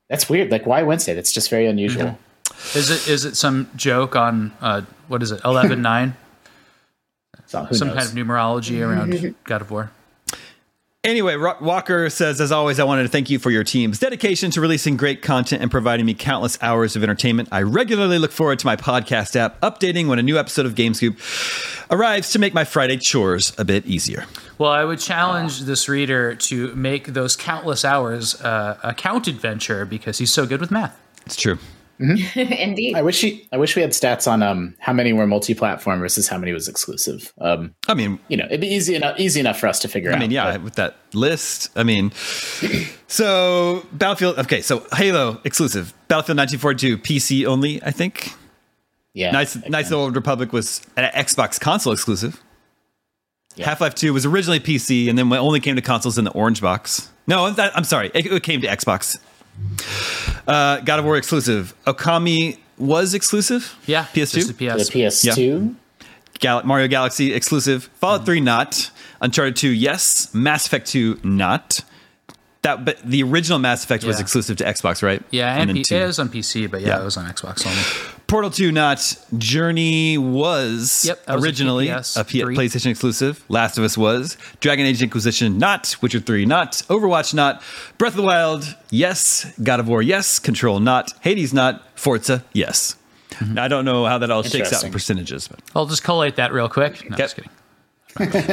That's 0.09 0.29
weird. 0.29 0.51
Like, 0.51 0.67
why 0.67 0.83
Wednesday? 0.83 1.15
That's 1.15 1.33
just 1.33 1.49
very 1.51 1.67
unusual. 1.67 2.19
Is 2.75 2.91
it 2.91 3.09
is 3.09 3.25
it 3.25 3.37
some 3.37 3.69
joke 3.75 4.15
on 4.17 4.53
uh, 4.61 4.83
what 5.09 5.23
is 5.23 5.31
it 5.33 5.41
eleven 5.45 5.83
nine? 5.83 6.17
So 7.47 7.63
who 7.65 7.75
some 7.75 7.89
knows? 7.89 7.97
kind 7.97 8.09
of 8.09 8.15
numerology 8.27 8.81
around 8.87 9.35
God 9.45 9.61
of 9.61 9.71
War. 9.71 9.91
Anyway, 11.05 11.37
Walker 11.37 12.09
says, 12.09 12.41
as 12.41 12.51
always, 12.51 12.81
I 12.81 12.85
wanted 12.85 13.03
to 13.03 13.11
thank 13.11 13.29
you 13.29 13.39
for 13.39 13.51
your 13.51 13.63
team's 13.63 13.99
dedication 13.99 14.51
to 14.53 14.61
releasing 14.63 14.97
great 14.97 15.21
content 15.21 15.61
and 15.61 15.71
providing 15.71 16.07
me 16.07 16.15
countless 16.15 16.57
hours 16.63 16.97
of 16.97 17.03
entertainment. 17.03 17.51
I 17.53 17.61
regularly 17.61 18.19
look 18.19 18.33
forward 18.33 18.59
to 18.61 18.67
my 18.67 18.75
podcast 18.75 19.37
app 19.37 19.61
updating 19.61 20.09
when 20.09 20.19
a 20.19 20.23
new 20.23 20.39
episode 20.39 20.65
of 20.65 20.75
GameScoop 20.75 21.21
arrives 21.91 22.31
to 22.31 22.39
make 22.39 22.55
my 22.55 22.65
Friday 22.65 22.97
chores 22.97 23.53
a 23.59 23.67
bit 23.67 23.85
easier. 23.85 24.25
Well, 24.57 24.71
I 24.73 24.83
would 24.85 24.99
challenge 24.99 25.61
this 25.61 25.91
reader 25.91 26.35
to 26.37 26.75
make 26.75 27.09
those 27.09 27.37
countless 27.37 27.85
hours 27.85 28.41
uh, 28.41 28.79
a 28.83 28.95
count 28.95 29.29
adventure 29.29 29.85
because 29.85 30.17
he's 30.17 30.31
so 30.31 30.47
good 30.47 30.61
with 30.63 30.71
math. 30.71 30.99
It's 31.27 31.37
true. 31.37 31.59
Indeed. 32.35 32.97
I 32.97 33.03
wish 33.03 33.21
he, 33.21 33.49
I 33.53 33.57
wish 33.57 33.77
we 33.77 33.83
had 33.83 33.93
stats 33.93 34.31
on 34.31 34.43
um 34.43 34.75
how 34.81 34.93
many 34.93 35.13
were 35.13 35.27
multi-platform 35.27 36.01
versus 36.01 36.27
how 36.29 36.39
many 36.39 36.53
was 36.53 36.69
exclusive. 36.69 37.33
Um, 37.41 37.75
I 37.89 37.95
mean, 37.95 38.19
you 38.29 38.37
know, 38.37 38.47
it'd 38.47 38.61
be 38.61 38.67
easy 38.69 38.95
enough 38.95 39.19
easy 39.19 39.41
enough 39.41 39.59
for 39.61 39.67
us 39.69 39.79
to 39.81 39.89
figure 39.89 40.11
I 40.11 40.15
out. 40.15 40.17
I 40.17 40.21
mean, 40.21 40.31
yeah, 40.31 40.53
but- 40.53 40.63
with 40.63 40.75
that 40.75 40.97
list. 41.13 41.71
I 41.77 41.83
mean, 41.83 42.11
so 43.07 43.87
Battlefield. 43.93 44.39
Okay, 44.39 44.61
so 44.63 44.85
Halo 44.95 45.41
exclusive, 45.45 45.93
Battlefield 46.09 46.39
1942 46.39 46.99
PC 46.99 47.47
only. 47.47 47.83
I 47.83 47.91
think. 47.91 48.33
yeah. 49.13 49.31
Nice, 49.31 49.57
Knights 49.69 49.87
of 49.89 49.91
the 49.91 49.97
Old 49.97 50.17
Republic 50.17 50.53
was 50.53 50.81
an 50.97 51.11
Xbox 51.13 51.61
console 51.61 51.93
exclusive. 51.93 52.41
Yeah. 53.57 53.67
Half 53.67 53.81
Life 53.81 53.95
2 53.95 54.13
was 54.13 54.27
originally 54.27 54.59
PC 54.59 55.09
and 55.09 55.17
then 55.17 55.33
only 55.33 55.61
came 55.61 55.77
to 55.77 55.83
consoles 55.83 56.19
in 56.19 56.25
the 56.25 56.33
orange 56.33 56.61
box. 56.61 57.11
No, 57.29 57.51
that, 57.53 57.77
I'm 57.77 57.85
sorry. 57.85 58.11
It, 58.13 58.27
it 58.27 58.43
came 58.43 58.61
to 58.63 58.67
Xbox. 58.67 59.17
Uh, 60.47 60.81
God 60.81 60.99
of 60.99 61.05
War 61.05 61.17
exclusive. 61.17 61.75
Okami 61.87 62.59
was 62.79 63.15
exclusive. 63.15 63.77
Yeah, 63.87 64.05
PS2. 64.15 64.47
the 64.49 64.53
PS. 64.55 64.91
the 64.91 64.99
PS2. 65.31 65.75
Gal- 66.41 66.63
Mario 66.65 66.89
Galaxy 66.89 67.33
exclusive. 67.33 67.85
Fallout 67.95 68.27
3 68.27 68.41
not. 68.41 68.91
Uncharted 69.21 69.57
2 69.57 69.69
yes. 69.71 70.35
Mass 70.35 70.67
Effect 70.67 70.87
2 70.89 71.21
not. 71.23 71.81
That, 72.63 72.85
but 72.85 72.99
the 73.05 73.23
original 73.23 73.59
Mass 73.59 73.85
Effect 73.85 74.05
was 74.05 74.21
exclusive 74.21 74.57
to 74.59 74.65
Xbox, 74.65 75.03
right? 75.03 75.23
Yeah, 75.31 75.55
and, 75.55 75.69
then 75.69 75.77
P- 75.77 75.85
two. 75.85 75.97
it 75.97 76.07
was 76.07 76.19
on 76.19 76.29
PC, 76.31 76.71
but 76.71 76.81
yeah, 76.81 76.89
Yeah. 76.89 77.01
it 77.03 77.05
was 77.05 77.17
on 77.19 77.27
Xbox 77.27 77.67
only. 77.67 78.14
Portal 78.27 78.51
2 78.51 78.73
not. 78.73 79.17
Journey 79.37 80.17
was, 80.19 81.05
Yep, 81.07 81.27
that 81.27 81.35
was 81.37 81.45
a 81.45 81.47
originally 81.47 81.87
PS3. 81.89 82.27
P- 82.29 82.41
PlayStation 82.43 82.87
exclusive. 82.91 83.45
Last 83.49 83.77
of 83.79 83.85
Us 83.85 83.97
was. 83.99 84.37
Dragon 84.61 84.87
Age 84.87 85.03
Inquisition 85.03 85.59
not. 85.59 85.97
Witcher 86.01 86.21
3 86.21 86.47
not. 86.47 86.73
Overwatch 86.89 87.35
not. 87.35 87.63
Breath 87.99 88.13
of 88.13 88.17
the 88.17 88.23
Wild 88.23 88.77
yes. 88.91 89.53
God 89.63 89.79
of 89.81 89.89
War 89.89 90.03
yes. 90.03 90.39
Control 90.39 90.81
not. 90.81 91.13
Hades 91.21 91.53
not. 91.53 91.87
Forza 91.99 92.45
yes. 92.53 92.97
Mm-hmm. 93.31 93.55
Now, 93.55 93.65
I 93.65 93.69
don't 93.69 93.85
know 93.85 94.07
how 94.07 94.19
that 94.19 94.31
all 94.31 94.43
shakes 94.43 94.73
out 94.73 94.85
in 94.85 94.93
percentages, 94.93 95.49
but 95.49 95.61
I'll 95.75 95.87
just 95.87 96.05
collate 96.05 96.37
that 96.37 96.53
real 96.53 96.69
quick. 96.69 97.03
No, 97.11 97.17
Yep. 97.17 97.19
just 97.19 97.37
kidding. 97.37 97.51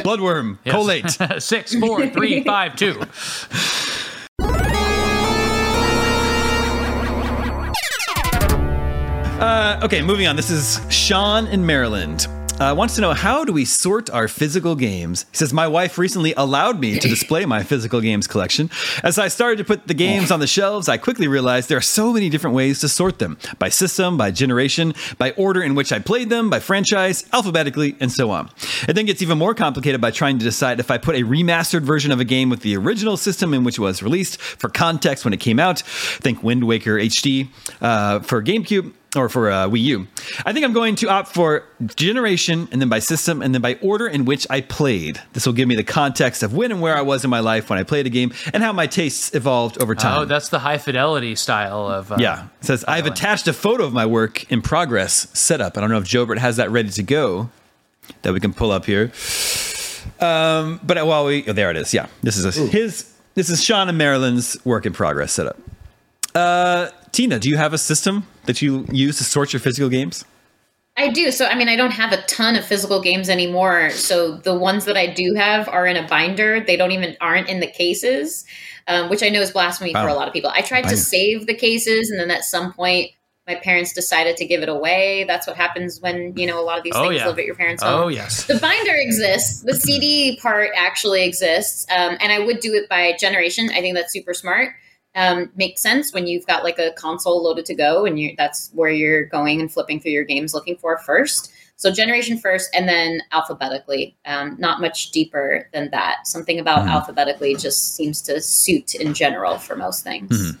Bloodwyrm, 0.02 0.58
Yes. 0.64 0.74
collate. 0.74 1.10
Six, 1.42 1.74
four, 1.76 2.08
three, 2.08 2.42
five, 2.44 2.74
two. 2.76 3.00
Uh, 9.42 9.80
okay, 9.82 10.00
moving 10.02 10.28
on. 10.28 10.36
This 10.36 10.50
is 10.50 10.80
Sean 10.88 11.48
in 11.48 11.66
Maryland. 11.66 12.28
Uh, 12.60 12.72
wants 12.72 12.94
to 12.94 13.00
know 13.00 13.12
how 13.12 13.44
do 13.44 13.52
we 13.52 13.64
sort 13.64 14.08
our 14.08 14.28
physical 14.28 14.76
games? 14.76 15.26
He 15.32 15.38
says, 15.38 15.52
My 15.52 15.66
wife 15.66 15.98
recently 15.98 16.32
allowed 16.34 16.78
me 16.78 17.00
to 17.00 17.08
display 17.08 17.44
my 17.44 17.64
physical 17.64 18.00
games 18.00 18.28
collection. 18.28 18.70
As 19.02 19.18
I 19.18 19.26
started 19.26 19.58
to 19.58 19.64
put 19.64 19.88
the 19.88 19.94
games 19.94 20.30
on 20.30 20.38
the 20.38 20.46
shelves, 20.46 20.88
I 20.88 20.96
quickly 20.96 21.26
realized 21.26 21.68
there 21.68 21.76
are 21.76 21.80
so 21.80 22.12
many 22.12 22.28
different 22.28 22.54
ways 22.54 22.78
to 22.82 22.88
sort 22.88 23.18
them 23.18 23.36
by 23.58 23.68
system, 23.68 24.16
by 24.16 24.30
generation, 24.30 24.94
by 25.18 25.32
order 25.32 25.60
in 25.60 25.74
which 25.74 25.90
I 25.90 25.98
played 25.98 26.30
them, 26.30 26.48
by 26.48 26.60
franchise, 26.60 27.28
alphabetically, 27.32 27.96
and 27.98 28.12
so 28.12 28.30
on. 28.30 28.48
It 28.86 28.92
then 28.92 29.06
gets 29.06 29.22
even 29.22 29.38
more 29.38 29.56
complicated 29.56 30.00
by 30.00 30.12
trying 30.12 30.38
to 30.38 30.44
decide 30.44 30.78
if 30.78 30.88
I 30.88 30.98
put 30.98 31.16
a 31.16 31.24
remastered 31.24 31.82
version 31.82 32.12
of 32.12 32.20
a 32.20 32.24
game 32.24 32.48
with 32.48 32.60
the 32.60 32.76
original 32.76 33.16
system 33.16 33.54
in 33.54 33.64
which 33.64 33.76
it 33.76 33.82
was 33.82 34.04
released 34.04 34.40
for 34.40 34.68
context 34.68 35.24
when 35.24 35.34
it 35.34 35.40
came 35.40 35.58
out. 35.58 35.80
Think 35.80 36.44
Wind 36.44 36.62
Waker 36.62 36.96
HD 36.96 37.48
uh, 37.80 38.20
for 38.20 38.40
GameCube 38.40 38.92
or 39.14 39.28
for 39.28 39.50
uh, 39.50 39.68
Wii 39.68 39.80
U. 39.82 40.06
I 40.46 40.52
think 40.52 40.64
I'm 40.64 40.72
going 40.72 40.96
to 40.96 41.08
opt 41.08 41.34
for 41.34 41.64
generation 41.96 42.68
and 42.72 42.80
then 42.80 42.88
by 42.88 42.98
system 42.98 43.42
and 43.42 43.54
then 43.54 43.60
by 43.60 43.74
order 43.82 44.06
in 44.06 44.24
which 44.24 44.46
I 44.48 44.62
played. 44.62 45.20
This 45.34 45.44
will 45.46 45.52
give 45.52 45.68
me 45.68 45.74
the 45.74 45.84
context 45.84 46.42
of 46.42 46.54
when 46.54 46.70
and 46.70 46.80
where 46.80 46.96
I 46.96 47.02
was 47.02 47.24
in 47.24 47.30
my 47.30 47.40
life 47.40 47.68
when 47.68 47.78
I 47.78 47.82
played 47.82 48.06
a 48.06 48.10
game 48.10 48.32
and 48.54 48.62
how 48.62 48.72
my 48.72 48.86
tastes 48.86 49.34
evolved 49.34 49.82
over 49.82 49.94
time. 49.94 50.20
Oh, 50.20 50.24
that's 50.24 50.48
the 50.48 50.60
high 50.60 50.78
fidelity 50.78 51.34
style 51.34 51.88
of. 51.88 52.12
Uh, 52.12 52.16
yeah. 52.20 52.46
It 52.60 52.66
says, 52.66 52.84
I've 52.88 53.06
attached 53.06 53.46
a 53.48 53.52
photo 53.52 53.84
of 53.84 53.92
my 53.92 54.06
work 54.06 54.50
in 54.50 54.62
progress 54.62 55.28
setup. 55.38 55.76
I 55.76 55.80
don't 55.80 55.90
know 55.90 55.98
if 55.98 56.04
Jobert 56.04 56.38
has 56.38 56.56
that 56.56 56.70
ready 56.70 56.90
to 56.90 57.02
go 57.02 57.50
that 58.22 58.32
we 58.32 58.40
can 58.40 58.54
pull 58.54 58.70
up 58.70 58.86
here. 58.86 59.12
Um, 60.20 60.80
but 60.82 61.04
while 61.06 61.26
we, 61.26 61.44
oh, 61.46 61.52
there 61.52 61.70
it 61.70 61.76
is. 61.76 61.92
Yeah. 61.92 62.06
This 62.22 62.36
is 62.36 62.56
a, 62.56 62.66
his, 62.66 63.12
this 63.34 63.50
is 63.50 63.62
Sean 63.62 63.88
and 63.88 63.98
Maryland's 63.98 64.56
work 64.64 64.86
in 64.86 64.92
progress 64.92 65.32
setup. 65.32 65.58
Uh, 66.34 66.88
Tina, 67.12 67.38
do 67.38 67.48
you 67.48 67.58
have 67.58 67.74
a 67.74 67.78
system 67.78 68.26
that 68.46 68.62
you 68.62 68.86
use 68.90 69.18
to 69.18 69.24
sort 69.24 69.52
your 69.52 69.60
physical 69.60 69.90
games? 69.90 70.24
I 70.96 71.08
do. 71.08 71.30
So, 71.30 71.46
I 71.46 71.54
mean, 71.54 71.68
I 71.68 71.76
don't 71.76 71.92
have 71.92 72.12
a 72.12 72.20
ton 72.22 72.56
of 72.56 72.64
physical 72.64 73.00
games 73.00 73.28
anymore. 73.28 73.90
So 73.90 74.36
the 74.36 74.56
ones 74.58 74.84
that 74.86 74.96
I 74.96 75.06
do 75.06 75.34
have 75.34 75.68
are 75.68 75.86
in 75.86 75.96
a 75.96 76.06
binder. 76.06 76.60
They 76.60 76.76
don't 76.76 76.92
even 76.92 77.16
aren't 77.20 77.48
in 77.48 77.60
the 77.60 77.66
cases, 77.66 78.44
um, 78.88 79.08
which 79.08 79.22
I 79.22 79.28
know 79.30 79.40
is 79.40 79.50
blasphemy 79.50 79.92
for 79.92 80.08
a 80.08 80.14
lot 80.14 80.26
of 80.28 80.34
people. 80.34 80.50
I 80.54 80.60
tried 80.62 80.88
to 80.88 80.96
save 80.96 81.46
the 81.46 81.54
cases, 81.54 82.10
and 82.10 82.20
then 82.20 82.30
at 82.30 82.44
some 82.44 82.72
point, 82.74 83.10
my 83.46 83.56
parents 83.56 83.92
decided 83.92 84.36
to 84.36 84.46
give 84.46 84.62
it 84.62 84.68
away. 84.68 85.24
That's 85.26 85.46
what 85.46 85.56
happens 85.56 86.00
when 86.00 86.36
you 86.36 86.46
know 86.46 86.60
a 86.60 86.64
lot 86.64 86.78
of 86.78 86.84
these 86.84 86.92
Oh, 86.94 87.08
things 87.08 87.20
yeah. 87.20 87.26
live 87.26 87.38
at 87.38 87.44
your 87.44 87.56
parents' 87.56 87.82
home. 87.82 88.04
Oh 88.04 88.08
yes. 88.08 88.44
The 88.44 88.58
binder 88.58 88.94
exists. 88.94 89.62
The 89.62 89.74
CD 89.74 90.38
part 90.40 90.70
actually 90.76 91.24
exists, 91.24 91.86
um, 91.90 92.16
and 92.20 92.30
I 92.32 92.38
would 92.38 92.60
do 92.60 92.72
it 92.74 92.88
by 92.88 93.16
generation. 93.18 93.68
I 93.70 93.80
think 93.80 93.96
that's 93.96 94.12
super 94.12 94.34
smart. 94.34 94.74
Um, 95.14 95.50
makes 95.56 95.82
sense 95.82 96.14
when 96.14 96.26
you've 96.26 96.46
got 96.46 96.64
like 96.64 96.78
a 96.78 96.92
console 96.92 97.42
loaded 97.42 97.66
to 97.66 97.74
go, 97.74 98.06
and 98.06 98.18
you 98.18 98.34
that's 98.36 98.70
where 98.72 98.90
you're 98.90 99.24
going 99.24 99.60
and 99.60 99.70
flipping 99.70 100.00
through 100.00 100.12
your 100.12 100.24
games 100.24 100.54
looking 100.54 100.76
for 100.76 100.98
first. 100.98 101.52
So 101.76 101.90
generation 101.90 102.38
first, 102.38 102.70
and 102.74 102.88
then 102.88 103.22
alphabetically. 103.32 104.16
Um, 104.24 104.56
not 104.58 104.80
much 104.80 105.10
deeper 105.10 105.68
than 105.72 105.90
that. 105.90 106.26
Something 106.26 106.60
about 106.60 106.86
alphabetically 106.86 107.56
just 107.56 107.96
seems 107.96 108.22
to 108.22 108.40
suit 108.40 108.94
in 108.94 109.14
general 109.14 109.58
for 109.58 109.74
most 109.76 110.04
things. 110.04 110.52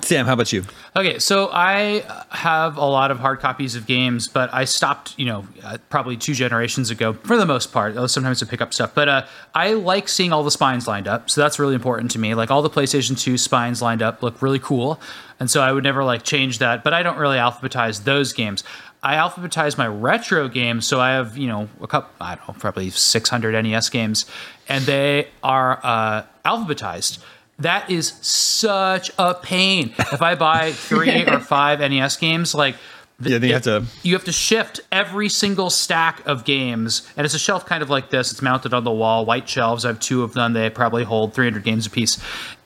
Sam, 0.00 0.26
how 0.26 0.34
about 0.34 0.52
you? 0.52 0.62
Okay, 0.94 1.18
so 1.18 1.50
I 1.52 2.04
have 2.30 2.76
a 2.76 2.84
lot 2.84 3.10
of 3.10 3.18
hard 3.18 3.40
copies 3.40 3.74
of 3.74 3.84
games, 3.84 4.28
but 4.28 4.48
I 4.54 4.64
stopped, 4.64 5.18
you 5.18 5.26
know, 5.26 5.44
uh, 5.64 5.78
probably 5.90 6.16
two 6.16 6.34
generations 6.34 6.90
ago 6.90 7.14
for 7.14 7.36
the 7.36 7.44
most 7.44 7.72
part. 7.72 7.96
Sometimes 8.08 8.38
to 8.38 8.46
pick 8.46 8.60
up 8.60 8.72
stuff, 8.72 8.94
but 8.94 9.08
uh, 9.08 9.26
I 9.56 9.72
like 9.72 10.08
seeing 10.08 10.32
all 10.32 10.44
the 10.44 10.52
spines 10.52 10.86
lined 10.86 11.08
up, 11.08 11.28
so 11.28 11.40
that's 11.40 11.58
really 11.58 11.74
important 11.74 12.12
to 12.12 12.20
me. 12.20 12.36
Like 12.36 12.48
all 12.48 12.62
the 12.62 12.70
PlayStation 12.70 13.18
2 13.18 13.36
spines 13.36 13.82
lined 13.82 14.00
up 14.00 14.22
look 14.22 14.40
really 14.40 14.60
cool, 14.60 15.00
and 15.40 15.50
so 15.50 15.62
I 15.62 15.72
would 15.72 15.82
never 15.82 16.04
like 16.04 16.22
change 16.22 16.58
that. 16.58 16.84
But 16.84 16.94
I 16.94 17.02
don't 17.02 17.18
really 17.18 17.38
alphabetize 17.38 18.04
those 18.04 18.32
games. 18.32 18.62
I 19.02 19.16
alphabetize 19.16 19.76
my 19.76 19.88
retro 19.88 20.46
games, 20.46 20.86
so 20.86 21.00
I 21.00 21.10
have 21.10 21.36
you 21.36 21.48
know 21.48 21.68
a 21.80 21.88
couple, 21.88 22.10
I 22.20 22.36
don't 22.36 22.46
know, 22.46 22.54
probably 22.56 22.90
600 22.90 23.62
NES 23.64 23.90
games, 23.90 24.26
and 24.68 24.84
they 24.84 25.26
are 25.42 25.80
uh, 25.82 26.22
alphabetized. 26.46 27.18
That 27.58 27.90
is 27.90 28.08
such 28.20 29.10
a 29.18 29.34
pain. 29.34 29.92
If 29.98 30.22
I 30.22 30.34
buy 30.34 30.72
three 30.72 31.24
or 31.26 31.40
five 31.40 31.80
NES 31.80 32.16
games, 32.16 32.54
like 32.54 32.76
Yeah, 33.20 33.38
then 33.38 33.48
you 33.48 33.54
have 33.54 33.62
to. 33.64 33.84
you 34.02 34.14
have 34.14 34.24
to 34.24 34.32
shift 34.32 34.80
every 34.92 35.28
single 35.28 35.70
stack 35.70 36.24
of 36.26 36.44
games. 36.44 37.08
And 37.16 37.24
it's 37.24 37.34
a 37.34 37.38
shelf 37.38 37.66
kind 37.66 37.82
of 37.82 37.90
like 37.90 38.10
this. 38.10 38.30
It's 38.30 38.42
mounted 38.42 38.72
on 38.74 38.84
the 38.84 38.92
wall 38.92 39.24
white 39.26 39.48
shelves. 39.48 39.84
I 39.84 39.88
have 39.88 40.00
two 40.00 40.22
of 40.22 40.34
them. 40.34 40.52
They 40.52 40.70
probably 40.70 41.04
hold 41.04 41.34
300 41.34 41.64
games 41.64 41.86
apiece. 41.86 42.18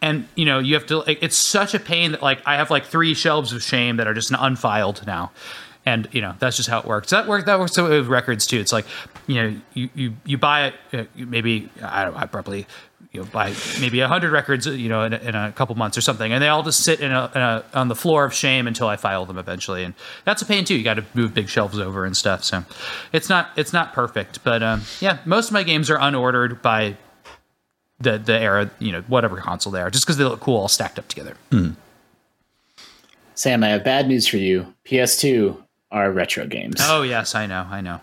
And 0.02 0.28
you 0.34 0.44
know 0.44 0.58
you 0.58 0.74
have 0.74 0.86
to 0.86 1.04
it's 1.06 1.36
such 1.36 1.74
a 1.74 1.78
pain 1.80 2.12
that 2.12 2.22
like 2.22 2.40
i 2.44 2.56
have 2.56 2.70
like 2.70 2.84
three 2.86 3.14
shelves 3.14 3.52
of 3.52 3.62
shame 3.62 3.96
that 3.98 4.06
are 4.06 4.14
just 4.14 4.30
unfiled 4.38 5.06
now. 5.06 5.32
And 5.86 6.08
you 6.12 6.20
know 6.20 6.34
that's 6.38 6.56
just 6.56 6.68
how 6.68 6.78
it 6.80 6.84
works. 6.84 7.10
That 7.10 7.26
work 7.26 7.46
that 7.46 7.58
works 7.58 7.76
with 7.76 8.06
records 8.08 8.46
too. 8.46 8.58
It's 8.60 8.72
like 8.72 8.84
you 9.26 9.34
know 9.42 9.56
you 9.74 9.88
you, 9.94 10.14
you 10.24 10.38
buy 10.38 10.66
it 10.66 10.74
uh, 10.92 11.04
maybe 11.16 11.70
i 11.82 12.04
don't 12.04 12.16
i 12.16 12.26
probably 12.26 12.66
you 13.12 13.20
know, 13.20 13.26
buy 13.26 13.52
maybe 13.78 14.00
a 14.00 14.08
hundred 14.08 14.32
records, 14.32 14.66
you 14.66 14.88
know, 14.88 15.02
in 15.02 15.12
a, 15.12 15.18
in 15.18 15.34
a 15.34 15.52
couple 15.52 15.74
months 15.74 15.98
or 15.98 16.00
something, 16.00 16.32
and 16.32 16.42
they 16.42 16.48
all 16.48 16.62
just 16.62 16.82
sit 16.82 17.00
in 17.00 17.12
a, 17.12 17.30
in 17.34 17.40
a 17.40 17.64
on 17.74 17.88
the 17.88 17.94
floor 17.94 18.24
of 18.24 18.32
shame 18.32 18.66
until 18.66 18.88
I 18.88 18.96
file 18.96 19.26
them 19.26 19.36
eventually, 19.36 19.84
and 19.84 19.92
that's 20.24 20.40
a 20.40 20.46
pain 20.46 20.64
too. 20.64 20.74
You 20.74 20.82
got 20.82 20.94
to 20.94 21.04
move 21.14 21.34
big 21.34 21.48
shelves 21.48 21.78
over 21.78 22.06
and 22.06 22.16
stuff, 22.16 22.42
so 22.42 22.64
it's 23.12 23.28
not 23.28 23.50
it's 23.56 23.72
not 23.72 23.92
perfect, 23.92 24.42
but 24.44 24.62
um, 24.62 24.82
yeah, 25.00 25.18
most 25.26 25.48
of 25.48 25.52
my 25.52 25.62
games 25.62 25.90
are 25.90 25.98
unordered 25.98 26.62
by 26.62 26.96
the 28.00 28.18
the 28.18 28.38
era, 28.40 28.70
you 28.78 28.92
know, 28.92 29.02
whatever 29.02 29.36
console 29.36 29.72
they 29.72 29.82
are, 29.82 29.90
just 29.90 30.06
because 30.06 30.16
they 30.16 30.24
look 30.24 30.40
cool 30.40 30.56
all 30.56 30.68
stacked 30.68 30.98
up 30.98 31.06
together. 31.08 31.36
Sam, 33.34 33.62
I 33.62 33.68
have 33.68 33.84
bad 33.84 34.08
news 34.08 34.26
for 34.26 34.36
you. 34.38 34.74
PS2 34.86 35.62
are 35.90 36.10
retro 36.10 36.46
games. 36.46 36.76
Oh 36.80 37.02
yes, 37.02 37.34
I 37.34 37.46
know, 37.46 37.66
I 37.70 37.82
know. 37.82 38.00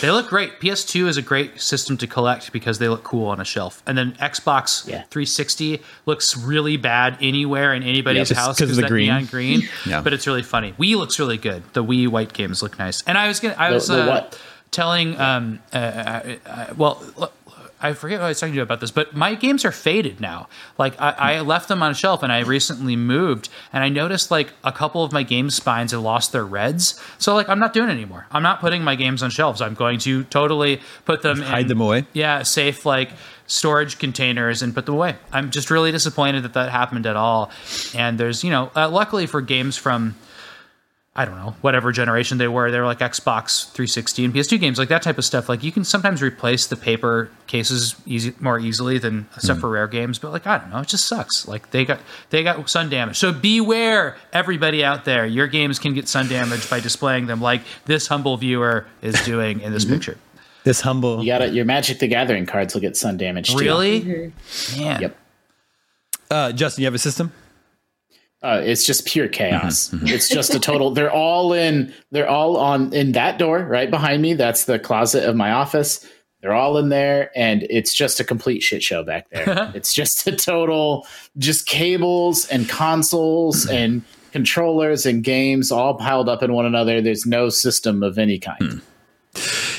They 0.00 0.10
look 0.10 0.28
great. 0.28 0.60
PS2 0.60 1.06
is 1.08 1.16
a 1.16 1.22
great 1.22 1.60
system 1.60 1.96
to 1.98 2.06
collect 2.06 2.52
because 2.52 2.78
they 2.78 2.88
look 2.88 3.04
cool 3.04 3.26
on 3.28 3.40
a 3.40 3.44
shelf. 3.44 3.82
And 3.86 3.96
then 3.98 4.12
Xbox 4.20 4.86
Yeah. 4.86 5.02
360 5.10 5.82
looks 6.06 6.36
really 6.36 6.76
bad 6.76 7.16
anywhere 7.20 7.74
in 7.74 7.82
anybody's 7.82 8.30
Yeah, 8.30 8.36
house 8.38 8.58
'cause 8.58 8.70
of 8.70 8.76
the 8.76 8.82
green. 8.88 9.06
neon 9.08 9.24
green. 9.26 9.68
Yeah. 9.86 10.00
But 10.00 10.12
it's 10.12 10.26
really 10.26 10.42
funny. 10.42 10.74
Wii 10.78 10.96
looks 10.96 11.18
really 11.18 11.38
good. 11.38 11.62
The 11.72 11.84
Wii 11.84 12.08
white 12.08 12.32
games 12.32 12.62
look 12.62 12.78
nice. 12.78 13.02
And 13.06 13.16
I 13.18 13.28
was 13.28 13.40
gonna, 13.40 13.54
I 13.58 13.70
was 13.70 13.88
the 13.88 14.02
uh, 14.02 14.30
telling, 14.70 15.18
um, 15.20 15.60
uh, 15.72 15.76
uh, 15.76 16.22
uh, 16.46 16.66
well. 16.76 17.02
I 17.80 17.92
forget 17.92 18.18
what 18.18 18.26
I 18.26 18.28
was 18.28 18.40
talking 18.40 18.52
to 18.52 18.56
you 18.56 18.62
about 18.62 18.80
this, 18.80 18.90
but 18.90 19.14
my 19.14 19.34
games 19.34 19.64
are 19.64 19.72
faded 19.72 20.20
now. 20.20 20.48
Like 20.78 21.00
I, 21.00 21.36
I 21.36 21.40
left 21.40 21.68
them 21.68 21.82
on 21.82 21.92
a 21.92 21.94
shelf, 21.94 22.22
and 22.22 22.32
I 22.32 22.40
recently 22.40 22.96
moved, 22.96 23.48
and 23.72 23.84
I 23.84 23.88
noticed 23.88 24.30
like 24.30 24.52
a 24.64 24.72
couple 24.72 25.04
of 25.04 25.12
my 25.12 25.22
game 25.22 25.50
spines 25.50 25.92
have 25.92 26.00
lost 26.00 26.32
their 26.32 26.44
reds. 26.44 27.00
So 27.18 27.34
like 27.34 27.48
I'm 27.48 27.58
not 27.58 27.72
doing 27.72 27.88
it 27.88 27.92
anymore. 27.92 28.26
I'm 28.30 28.42
not 28.42 28.60
putting 28.60 28.82
my 28.82 28.94
games 28.94 29.22
on 29.22 29.30
shelves. 29.30 29.60
I'm 29.60 29.74
going 29.74 29.98
to 30.00 30.24
totally 30.24 30.80
put 31.04 31.22
them 31.22 31.40
hide 31.40 31.62
in, 31.62 31.68
them 31.68 31.80
away? 31.80 32.06
Yeah, 32.12 32.42
safe 32.42 32.84
like 32.84 33.10
storage 33.46 33.98
containers 33.98 34.60
and 34.62 34.74
put 34.74 34.86
them 34.86 34.94
away. 34.94 35.16
I'm 35.32 35.50
just 35.50 35.70
really 35.70 35.92
disappointed 35.92 36.42
that 36.42 36.54
that 36.54 36.70
happened 36.70 37.06
at 37.06 37.16
all. 37.16 37.50
And 37.94 38.18
there's 38.18 38.44
you 38.44 38.50
know, 38.50 38.70
uh, 38.74 38.88
luckily 38.88 39.26
for 39.26 39.40
games 39.40 39.76
from 39.76 40.16
I 41.18 41.24
don't 41.24 41.34
know, 41.34 41.56
whatever 41.62 41.90
generation 41.90 42.38
they 42.38 42.46
were. 42.46 42.70
They 42.70 42.78
were 42.78 42.86
like 42.86 43.00
Xbox 43.00 43.64
360 43.72 44.26
and 44.26 44.32
PS2 44.32 44.60
games, 44.60 44.78
like 44.78 44.88
that 44.90 45.02
type 45.02 45.18
of 45.18 45.24
stuff. 45.24 45.48
Like 45.48 45.64
you 45.64 45.72
can 45.72 45.82
sometimes 45.82 46.22
replace 46.22 46.68
the 46.68 46.76
paper 46.76 47.28
cases 47.48 47.96
easy 48.06 48.34
more 48.38 48.60
easily 48.60 48.98
than 48.98 49.26
stuff 49.36 49.56
hmm. 49.56 49.62
for 49.62 49.70
rare 49.70 49.88
games, 49.88 50.20
but 50.20 50.30
like 50.30 50.46
I 50.46 50.58
don't 50.58 50.70
know, 50.70 50.78
it 50.78 50.86
just 50.86 51.08
sucks. 51.08 51.48
Like 51.48 51.72
they 51.72 51.84
got 51.84 51.98
they 52.30 52.44
got 52.44 52.70
sun 52.70 52.88
damage. 52.88 53.18
So 53.18 53.32
beware, 53.32 54.16
everybody 54.32 54.84
out 54.84 55.04
there. 55.06 55.26
Your 55.26 55.48
games 55.48 55.80
can 55.80 55.92
get 55.92 56.06
sun 56.06 56.28
damage 56.28 56.70
by 56.70 56.78
displaying 56.78 57.26
them 57.26 57.40
like 57.40 57.62
this 57.86 58.06
humble 58.06 58.36
viewer 58.36 58.86
is 59.02 59.20
doing 59.24 59.60
in 59.60 59.72
this 59.72 59.86
mm-hmm. 59.86 59.94
picture. 59.94 60.18
This 60.62 60.82
humble. 60.82 61.20
You 61.20 61.32
got 61.32 61.38
to 61.38 61.48
Your 61.48 61.64
Magic 61.64 61.98
the 61.98 62.06
Gathering 62.06 62.46
cards 62.46 62.74
will 62.74 62.80
get 62.80 62.96
sun 62.96 63.16
damage 63.16 63.50
too. 63.50 63.58
Really? 63.58 64.02
Mm-hmm. 64.02 64.80
Man. 64.80 65.02
Yep. 65.02 65.16
Uh, 66.30 66.52
Justin, 66.52 66.82
you 66.82 66.86
have 66.86 66.94
a 66.94 66.98
system? 66.98 67.32
Uh, 68.42 68.62
it's 68.64 68.84
just 68.84 69.06
pure 69.06 69.28
chaos. 69.28 69.88
Mm-hmm, 69.88 69.96
mm-hmm. 69.96 70.14
it's 70.14 70.28
just 70.28 70.54
a 70.54 70.60
total. 70.60 70.92
They're 70.92 71.10
all 71.10 71.52
in. 71.52 71.92
They're 72.12 72.28
all 72.28 72.56
on 72.56 72.92
in 72.92 73.12
that 73.12 73.38
door 73.38 73.64
right 73.64 73.90
behind 73.90 74.22
me. 74.22 74.34
That's 74.34 74.64
the 74.64 74.78
closet 74.78 75.24
of 75.24 75.34
my 75.34 75.50
office. 75.50 76.06
They're 76.40 76.54
all 76.54 76.78
in 76.78 76.88
there, 76.88 77.32
and 77.34 77.64
it's 77.68 77.92
just 77.92 78.20
a 78.20 78.24
complete 78.24 78.62
shit 78.62 78.82
show 78.82 79.02
back 79.02 79.28
there. 79.30 79.72
it's 79.74 79.92
just 79.92 80.24
a 80.28 80.36
total, 80.36 81.04
just 81.36 81.66
cables 81.66 82.46
and 82.46 82.68
consoles 82.68 83.66
mm-hmm. 83.66 83.74
and 83.74 84.02
controllers 84.32 85.04
and 85.04 85.24
games 85.24 85.72
all 85.72 85.94
piled 85.94 86.28
up 86.28 86.42
in 86.44 86.52
one 86.52 86.64
another. 86.64 87.00
There's 87.00 87.26
no 87.26 87.48
system 87.48 88.04
of 88.04 88.18
any 88.18 88.38
kind. 88.38 88.58
Hmm. 88.60 88.78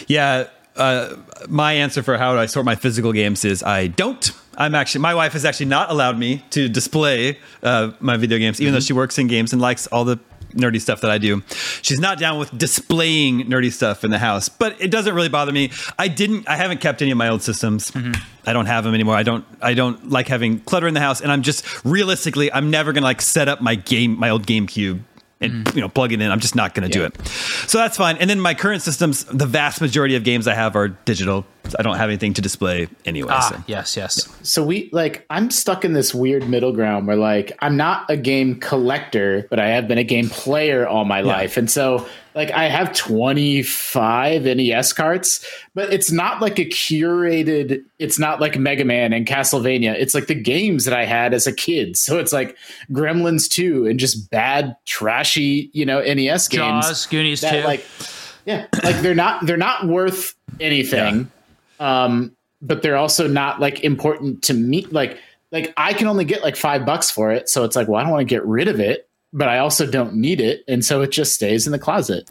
Yeah. 0.08 0.48
Uh, 0.80 1.18
my 1.48 1.74
answer 1.74 2.02
for 2.02 2.18
how 2.18 2.34
do 2.34 2.40
I 2.40 2.46
sort 2.46 2.66
my 2.66 2.76
physical 2.76 3.12
games 3.12 3.44
is 3.46 3.62
I 3.62 3.88
don't. 3.88 4.32
I'm 4.58 4.76
actually 4.76 5.02
my 5.02 5.14
wife 5.14 5.34
has 5.34 5.46
actually 5.46 5.68
not 5.68 5.92
allowed 5.92 6.18
me 6.18 6.44
to 6.52 6.68
display 6.70 7.38
uh, 7.64 7.92
my 8.00 8.18
video 8.18 8.38
games, 8.38 8.60
even 8.60 8.74
though 8.74 8.80
she 8.80 8.94
works 8.94 9.18
in 9.18 9.28
games 9.28 9.54
and 9.54 9.62
likes 9.62 9.88
all 9.88 10.06
the 10.06 10.20
nerdy 10.54 10.82
stuff 10.82 11.02
that 11.02 11.12
I 11.12 11.18
do. 11.18 11.44
She's 11.82 12.00
not 12.00 12.18
down 12.18 12.40
with 12.40 12.58
displaying 12.58 13.46
nerdy 13.46 13.72
stuff 13.72 14.04
in 14.04 14.12
the 14.12 14.18
house, 14.20 14.50
but 14.50 14.76
it 14.82 14.90
doesn't 14.90 15.14
really 15.14 15.30
bother 15.30 15.52
me. 15.52 15.72
I 15.98 16.08
didn't. 16.08 16.48
I 16.50 16.56
haven't 16.56 16.82
kept 16.82 17.02
any 17.02 17.12
of 17.12 17.18
my 17.18 17.30
old 17.30 17.42
systems. 17.42 17.92
I 18.46 18.54
don't 18.54 18.66
have 18.66 18.84
them 18.84 18.94
anymore. 18.94 19.16
I 19.16 19.24
don't. 19.24 19.46
I 19.62 19.74
don't 19.74 20.10
like 20.10 20.28
having 20.28 20.60
clutter 20.62 20.88
in 20.88 20.94
the 20.94 21.00
house, 21.02 21.22
and 21.22 21.32
I'm 21.32 21.42
just 21.44 21.66
realistically, 21.86 22.52
I'm 22.52 22.70
never 22.70 22.94
gonna 22.94 23.06
like 23.06 23.22
set 23.22 23.48
up 23.48 23.62
my 23.62 23.76
game, 23.76 24.18
my 24.18 24.30
old 24.30 24.48
GameCube. 24.48 25.02
And 25.42 25.66
mm-hmm. 25.66 25.78
you 25.78 25.82
know, 25.82 25.90
plug 25.90 26.12
it 26.12 26.22
in. 26.22 26.30
I'm 26.30 26.42
just 26.42 26.56
not 26.56 26.74
going 26.74 26.90
to 26.90 26.98
do 26.98 27.06
it. 27.06 27.18
So 27.68 27.78
that's 27.78 27.96
fine. 27.96 28.18
And 28.18 28.30
then 28.30 28.42
my 28.42 28.54
current 28.54 28.82
systems, 28.82 29.24
the 29.24 29.46
vast 29.46 29.80
majority 29.80 30.16
of 30.16 30.24
games 30.24 30.48
I 30.48 30.54
have 30.54 30.76
are 30.76 30.90
digital. 30.90 31.46
I 31.78 31.84
don't 31.84 31.98
have 31.98 32.10
anything 32.10 32.34
to 32.34 32.42
display 32.42 32.88
anyway. 33.06 33.32
Ah, 33.32 33.52
so. 33.54 33.64
yes, 33.68 33.96
yes. 33.96 34.28
So 34.44 34.64
we 34.64 34.90
like 34.92 35.26
I'm 35.30 35.52
stuck 35.52 35.86
in 35.86 35.94
this 35.94 36.14
weird 36.16 36.48
middle 36.50 36.72
ground 36.72 37.08
where 37.08 37.16
like 37.16 37.52
I'm 37.60 37.78
not 37.78 38.10
a 38.10 38.18
game 38.18 38.60
collector, 38.60 39.46
but 39.50 39.60
I 39.60 39.70
have 39.70 39.88
been 39.88 39.98
a 39.98 40.04
game 40.04 40.30
player 40.30 40.88
all 40.88 41.06
my 41.06 41.22
life. 41.22 41.58
And 41.58 41.70
so 41.70 42.08
like 42.34 42.52
I 42.52 42.66
have 42.66 42.94
25 42.94 44.44
NES 44.44 44.94
carts, 44.94 45.46
but 45.76 45.92
it's 45.94 46.12
not 46.12 46.42
like 46.42 46.60
a 46.60 46.66
curated 46.66 47.84
it's 48.00 48.18
not 48.18 48.40
like 48.40 48.58
Mega 48.58 48.86
Man 48.86 49.14
and 49.14 49.28
Castlevania. 49.28 49.94
It's 49.94 50.16
like 50.16 50.28
the 50.28 50.36
games 50.36 50.86
that 50.86 50.94
I 50.94 51.06
had 51.06 51.34
as 51.34 51.46
a 51.46 51.54
kid. 51.54 51.98
So 51.98 52.18
it's 52.18 52.34
like 52.34 52.58
Gremlins 52.92 53.48
2 53.50 53.86
and 53.86 54.00
just 54.00 54.32
bad 54.32 54.76
trashy, 54.86 55.70
you 55.74 55.86
know, 55.86 56.02
NES 56.02 56.48
games 56.48 56.86
Jaws, 56.86 57.06
Goonies 57.06 57.42
that 57.42 57.62
too. 57.62 57.68
like 57.68 57.86
yeah 58.46 58.68
like 58.84 58.96
they're 59.02 59.14
not 59.14 59.46
they're 59.46 59.58
not 59.58 59.86
worth 59.86 60.34
anything 60.60 61.30
um 61.80 62.36
but 62.62 62.82
they're 62.82 62.98
also 62.98 63.28
not 63.28 63.60
like 63.60 63.80
important 63.84 64.42
to 64.44 64.54
me 64.54 64.86
like 64.92 65.18
like 65.52 65.74
i 65.78 65.94
can 65.94 66.08
only 66.08 66.26
get 66.26 66.42
like 66.44 66.56
five 66.56 66.86
bucks 66.86 67.10
for 67.10 67.32
it 67.32 67.48
so 67.50 67.64
it's 67.64 67.76
like 67.76 67.88
well 67.88 68.00
i 68.00 68.04
don't 68.04 68.12
want 68.12 68.22
to 68.22 68.26
get 68.26 68.46
rid 68.46 68.68
of 68.68 68.80
it 68.80 69.08
but 69.34 69.48
i 69.48 69.58
also 69.60 69.86
don't 69.90 70.14
need 70.14 70.42
it 70.42 70.64
and 70.68 70.84
so 70.84 71.02
it 71.02 71.12
just 71.12 71.34
stays 71.34 71.66
in 71.66 71.72
the 71.72 71.80
closet 71.80 72.30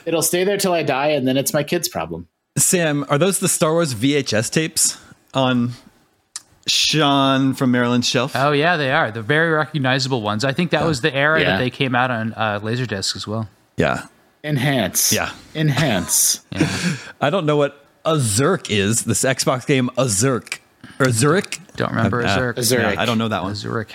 it'll 0.06 0.22
stay 0.22 0.44
there 0.44 0.56
till 0.56 0.72
i 0.72 0.82
die 0.82 1.08
and 1.08 1.26
then 1.26 1.36
it's 1.36 1.52
my 1.52 1.62
kid's 1.62 1.88
problem 1.88 2.26
Sam, 2.56 3.04
are 3.08 3.18
those 3.18 3.38
the 3.38 3.46
Star 3.48 3.72
Wars 3.72 3.94
VHS 3.94 4.50
tapes 4.50 4.98
on 5.32 5.70
Sean 6.66 7.54
from 7.54 7.70
Maryland's 7.70 8.08
shelf? 8.08 8.32
oh 8.34 8.50
yeah, 8.52 8.76
they 8.76 8.90
are. 8.90 9.10
The 9.12 9.22
very 9.22 9.50
recognizable 9.50 10.22
ones. 10.22 10.44
I 10.44 10.52
think 10.52 10.72
that 10.72 10.84
was 10.84 11.00
the 11.00 11.14
era 11.14 11.40
Yeah. 11.40 11.50
that 11.52 11.58
they 11.58 11.70
came 11.70 11.94
out 11.94 12.10
on 12.10 12.32
uh, 12.34 12.58
Laserdisc 12.60 13.14
as 13.14 13.26
well. 13.28 13.48
yeah. 13.76 14.06
enhance 14.44 15.12
Yeah. 15.12 15.30
enhance 15.54 16.40
I 17.20 17.30
don't 17.30 17.46
know 17.46 17.56
what 17.56 17.84
a 18.08 18.16
Zerk 18.16 18.70
is. 18.70 19.04
This 19.04 19.22
Xbox 19.24 19.66
game, 19.66 19.90
Azurik. 19.96 20.58
Or 21.00 21.10
Zurich? 21.10 21.60
Don't 21.76 21.90
remember 21.92 22.24
Uh, 22.24 22.34
Zurich. 22.34 22.58
a 22.58 22.62
Zurich. 22.62 22.94
Yeah, 22.96 23.00
I 23.00 23.04
don't 23.04 23.18
know 23.18 23.28
that 23.28 23.42
one. 23.42 23.54
Zurich. 23.54 23.92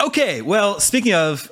Okay, 0.00 0.42
well, 0.42 0.80
speaking 0.80 1.12
of 1.12 1.50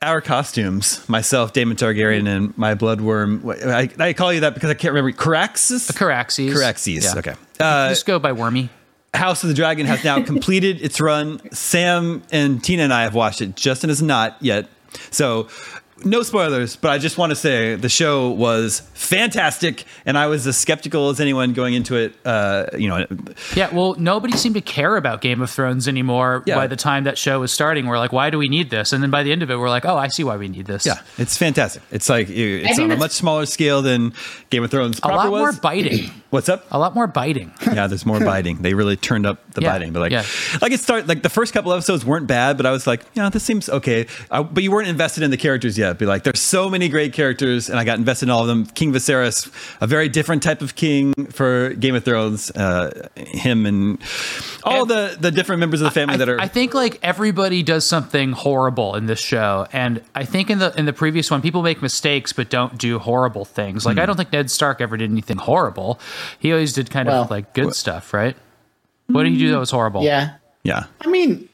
our 0.00 0.20
costumes, 0.20 1.06
myself, 1.08 1.52
Daemon 1.52 1.76
Targaryen, 1.76 2.26
and 2.28 2.56
my 2.56 2.74
bloodwyrm, 2.74 3.44
I, 3.66 3.90
I 4.02 4.12
call 4.12 4.32
you 4.32 4.40
that 4.40 4.54
because 4.54 4.70
I 4.70 4.74
can't 4.74 4.94
remember. 4.94 5.12
Caraxes? 5.16 5.90
Caraxes. 5.92 6.52
Caraxes, 6.52 7.02
Yeah. 7.04 7.18
okay. 7.18 7.34
Uh, 7.58 7.88
Just 7.90 8.06
go 8.06 8.18
by 8.18 8.32
Wormy. 8.32 8.70
House 9.12 9.42
of 9.42 9.48
the 9.48 9.54
Dragon 9.54 9.86
has 9.86 10.02
now 10.04 10.22
completed 10.24 10.80
its 10.80 11.00
run. 11.00 11.40
Sam 11.52 12.22
and 12.30 12.62
Tina 12.62 12.84
and 12.84 12.94
I 12.94 13.02
have 13.02 13.14
watched 13.14 13.42
it. 13.42 13.56
Justin 13.56 13.90
has 13.90 14.00
not 14.00 14.36
yet. 14.40 14.68
So, 15.10 15.48
no 16.04 16.22
spoilers, 16.22 16.76
but 16.76 16.90
I 16.90 16.98
just 16.98 17.18
want 17.18 17.30
to 17.30 17.36
say 17.36 17.74
the 17.74 17.88
show 17.88 18.30
was 18.30 18.80
fantastic, 18.94 19.84
and 20.06 20.16
I 20.16 20.26
was 20.26 20.46
as 20.46 20.56
skeptical 20.56 21.10
as 21.10 21.20
anyone 21.20 21.52
going 21.52 21.74
into 21.74 21.96
it. 21.96 22.14
Uh, 22.24 22.66
you 22.76 22.88
know, 22.88 23.06
Yeah, 23.54 23.74
well, 23.74 23.94
nobody 23.98 24.36
seemed 24.36 24.54
to 24.54 24.60
care 24.60 24.96
about 24.96 25.20
Game 25.20 25.40
of 25.42 25.50
Thrones 25.50 25.86
anymore 25.88 26.42
Yeah. 26.46 26.54
by 26.56 26.66
the 26.66 26.76
time 26.76 27.04
that 27.04 27.18
show 27.18 27.40
was 27.40 27.52
starting. 27.52 27.86
We're 27.86 27.98
like, 27.98 28.12
why 28.12 28.30
do 28.30 28.38
we 28.38 28.48
need 28.48 28.70
this? 28.70 28.92
And 28.92 29.02
then 29.02 29.10
by 29.10 29.22
the 29.22 29.32
end 29.32 29.42
of 29.42 29.50
it, 29.50 29.56
we're 29.56 29.68
like, 29.68 29.84
oh, 29.84 29.96
I 29.96 30.08
see 30.08 30.24
why 30.24 30.36
we 30.36 30.48
need 30.48 30.66
this. 30.66 30.86
yeah, 30.86 31.00
it's 31.18 31.36
fantastic. 31.36 31.82
It's 31.90 32.08
like 32.08 32.28
it's 32.30 32.78
on 32.78 32.90
a 32.90 32.96
much 32.96 33.12
smaller 33.12 33.46
scale 33.46 33.82
than 33.82 34.12
Game 34.50 34.64
of 34.64 34.70
Thrones 34.70 34.98
a 34.98 35.02
proper 35.02 35.16
lot 35.16 35.30
was. 35.30 35.40
more 35.40 35.52
biting. 35.60 36.10
What's 36.30 36.48
up? 36.48 36.64
A 36.70 36.78
lot 36.78 36.94
more 36.94 37.08
biting. 37.08 37.52
yeah, 37.74 37.88
there's 37.88 38.06
more 38.06 38.20
biting. 38.20 38.58
They 38.62 38.72
really 38.74 38.96
turned 38.96 39.26
up 39.26 39.38
the 39.54 39.62
Yeah, 39.62 39.72
biting, 39.72 39.92
but 39.92 39.98
like, 39.98 40.12
yeah. 40.12 40.24
like 40.62 40.70
it 40.70 40.78
started 40.78 41.08
like 41.08 41.22
the 41.24 41.28
first 41.28 41.52
couple 41.52 41.72
episodes 41.72 42.04
weren't 42.04 42.28
bad, 42.28 42.56
but 42.56 42.66
I 42.66 42.70
was 42.70 42.86
like, 42.86 43.02
yeah, 43.14 43.28
this 43.30 43.42
seems 43.42 43.68
okay. 43.68 44.06
I, 44.30 44.44
but 44.44 44.62
you 44.62 44.70
weren't 44.70 44.86
invested 44.86 45.24
in 45.24 45.32
the 45.32 45.36
characters 45.36 45.76
yet. 45.76 45.98
Be 45.98 46.06
like, 46.06 46.22
there's 46.22 46.38
so 46.40 46.70
many 46.70 46.88
great 46.88 47.12
characters, 47.14 47.68
and 47.68 47.80
I 47.80 47.84
got 47.84 47.98
invested 47.98 48.26
in 48.26 48.30
all 48.30 48.42
of 48.42 48.46
them. 48.46 48.64
King 48.66 48.92
Viserys, 48.92 49.50
a 49.80 49.88
very 49.88 50.08
different 50.08 50.44
type 50.44 50.62
of 50.62 50.76
king 50.76 51.12
for 51.32 51.70
Game 51.70 51.96
of 51.96 52.04
Thrones. 52.04 52.52
Uh, 52.52 53.08
him 53.16 53.66
and 53.66 53.98
all 54.62 54.82
And- 54.82 54.90
the 54.90 55.16
the 55.18 55.30
different 55.32 55.58
members 55.58 55.80
of 55.80 55.86
the 55.86 55.90
family 55.90 56.14
I, 56.14 56.18
that 56.18 56.28
are. 56.28 56.40
I 56.40 56.46
think 56.46 56.74
like 56.74 57.00
everybody 57.02 57.64
does 57.64 57.84
something 57.84 58.32
horrible 58.32 58.94
in 58.94 59.06
this 59.06 59.18
show, 59.20 59.66
and 59.72 60.00
I 60.14 60.24
think 60.26 60.48
in 60.48 60.60
the 60.60 60.72
in 60.78 60.84
the 60.86 60.92
previous 60.92 61.28
one, 61.28 61.42
people 61.42 61.62
make 61.62 61.82
mistakes 61.82 62.32
but 62.32 62.50
don't 62.50 62.78
do 62.78 63.00
horrible 63.00 63.44
things. 63.44 63.84
Like 63.84 63.98
I 63.98 64.06
don't 64.06 64.16
think 64.16 64.32
Ned 64.32 64.48
Stark 64.48 64.80
ever 64.80 64.96
did 64.96 65.10
anything 65.10 65.38
horrible. 65.38 65.98
He 66.38 66.52
always 66.52 66.72
did 66.72 66.90
kind 66.90 67.08
Well, 67.08 67.22
of 67.22 67.30
like 67.30 67.54
good 67.54 67.74
stuff, 67.74 68.12
right? 68.14 68.36
What 69.06 69.24
did 69.24 69.32
he 69.32 69.38
do 69.38 69.50
that 69.52 69.58
was 69.58 69.70
horrible? 69.70 70.02
Yeah. 70.04 70.34
yeah, 70.62 70.84
I 71.00 71.08
mean, 71.08 71.48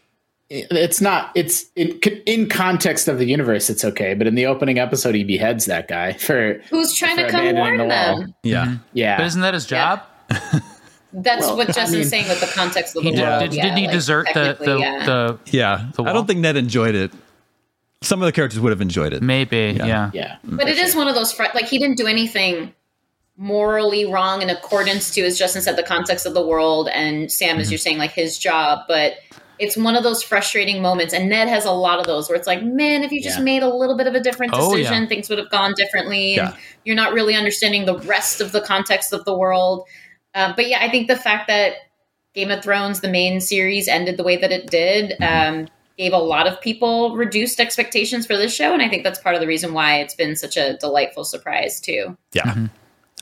it's 0.51 1.01
not. 1.01 1.31
It's 1.35 1.65
in 1.75 1.99
in 2.27 2.49
context 2.49 3.09
of 3.09 3.19
the 3.19 3.25
universe. 3.27 3.69
It's 3.71 3.85
okay, 3.85 4.15
but 4.15 4.27
in 4.27 4.35
the 4.35 4.47
opening 4.47 4.79
episode, 4.79 5.15
he 5.15 5.25
beheads 5.25 5.65
that 5.67 5.89
guy 5.89 6.13
for 6.13 6.61
Who's 6.71 6.95
trying 6.95 7.17
to 7.17 7.29
come 7.29 7.41
abandoning 7.41 7.79
warn 7.79 7.79
the 7.79 7.85
them? 7.87 8.35
yeah. 8.43 8.65
Mm-hmm. 8.67 8.75
Yeah, 8.93 9.17
But 9.17 9.27
isn't 9.27 9.41
that 9.41 9.55
his 9.55 9.67
job? 9.67 10.03
That's 11.13 11.47
Well, 11.47 11.57
what 11.57 11.71
I 11.71 11.73
Justin's 11.73 11.93
mean- 12.01 12.05
saying 12.09 12.29
with 12.29 12.41
the 12.41 12.47
context 12.49 12.95
of 12.97 13.03
the 13.03 13.11
He 13.11 13.17
did, 13.17 13.23
world. 13.23 13.41
did, 13.41 13.55
yeah, 13.55 13.63
didn't 13.63 13.79
he 13.79 13.85
like, 13.87 13.93
desert 13.95 14.29
the 14.35 14.57
the, 14.61 14.79
yeah. 14.79 15.07
the 15.07 15.39
Yeah, 15.47 15.91
The 15.95 16.03
I 16.03 16.13
don't 16.13 16.27
think 16.27 16.41
Ned 16.41 16.57
enjoyed 16.57 16.95
it. 16.95 17.11
Some 18.03 18.21
of 18.21 18.27
the 18.27 18.33
characters 18.33 18.61
would 18.61 18.71
have 18.71 18.83
enjoyed 18.83 19.15
it. 19.15 19.23
maybe 19.23 19.75
yeah. 19.79 20.11
yeah. 20.13 20.37
But 20.45 20.69
it 20.69 20.77
is 20.79 20.95
one 20.95 21.09
of 21.09 21.15
those 21.15 21.33
fr- 21.33 21.45
like 21.55 21.67
he 21.67 21.79
didn't 21.79 21.97
do 21.97 22.07
anything 22.07 22.75
morally 23.37 24.05
wrong 24.11 24.43
in 24.43 24.51
accordance 24.51 25.11
to, 25.13 25.23
as 25.23 25.39
Justin 25.39 25.63
said, 25.63 25.77
the 25.77 25.83
context 25.83 26.27
of 26.27 26.35
the 26.35 26.47
world, 26.47 26.89
and 26.93 27.31
Sam, 27.31 27.51
Mm-hmm. 27.53 27.61
as 27.61 27.71
you're 27.71 27.79
saying, 27.79 27.99
like 27.99 28.13
his 28.13 28.39
job. 28.39 28.81
But 28.89 29.15
it's 29.59 29.77
one 29.77 29.97
of 29.97 30.03
those 30.03 30.23
frustrating 30.23 30.83
moments, 30.83 31.13
and 31.15 31.29
Ned 31.29 31.49
has 31.49 31.65
a 31.65 31.71
lot 31.71 31.99
of 31.99 32.07
those 32.07 32.29
where 32.29 32.37
it's 32.37 32.47
like, 32.47 32.63
man, 32.63 33.03
if 33.03 33.13
you 33.13 33.23
just 33.23 33.39
Yeah. 33.39 33.45
made 33.45 33.63
a 33.63 33.69
little 33.75 33.97
bit 33.97 34.07
of 34.07 34.15
a 34.15 34.21
different 34.21 34.53
Oh, 34.55 34.75
yeah. 34.75 34.83
decision, 34.85 35.07
things 35.09 35.29
would 35.29 35.39
have 35.39 35.51
gone 35.51 35.75
differently. 35.77 36.39
And 36.39 36.55
you're 36.85 36.97
not 36.97 37.13
really 37.13 37.35
understanding 37.35 37.85
the 37.85 37.99
rest 38.01 38.41
of 38.41 38.53
the 38.53 38.61
context 38.61 39.13
of 39.13 39.25
the 39.25 39.37
world. 39.37 39.87
Uh, 40.35 40.53
but 40.55 40.69
yeah, 40.69 40.79
I 40.81 40.91
think 40.91 41.09
the 41.09 41.17
fact 41.17 41.49
that 41.49 41.75
Game 42.35 42.51
of 42.51 42.63
Thrones, 42.63 43.01
the 43.01 43.09
main 43.09 43.41
series, 43.41 43.89
ended 43.89 44.19
the 44.19 44.23
way 44.25 44.37
that 44.37 44.53
it 44.53 44.71
did. 44.71 45.15
Mm-hmm. 45.21 45.61
Um, 45.61 45.69
gave 45.99 46.13
a 46.13 46.19
lot 46.19 46.47
of 46.47 46.61
people 46.61 47.17
reduced 47.17 47.59
expectations 47.59 48.27
for 48.27 48.37
this 48.37 48.55
show 48.55 48.75
and 48.75 48.83
i 48.83 48.89
think 48.91 49.03
that's 49.03 49.19
part 49.19 49.35
of 49.35 49.41
the 49.41 49.47
reason 49.47 49.73
why 49.73 49.95
it's 49.99 50.15
been 50.15 50.37
such 50.37 50.55
a 50.59 50.77
delightful 50.77 51.25
surprise 51.25 51.81
too 51.81 52.15
Yeah, 52.35 52.43
Mm-hmm. 52.43 52.67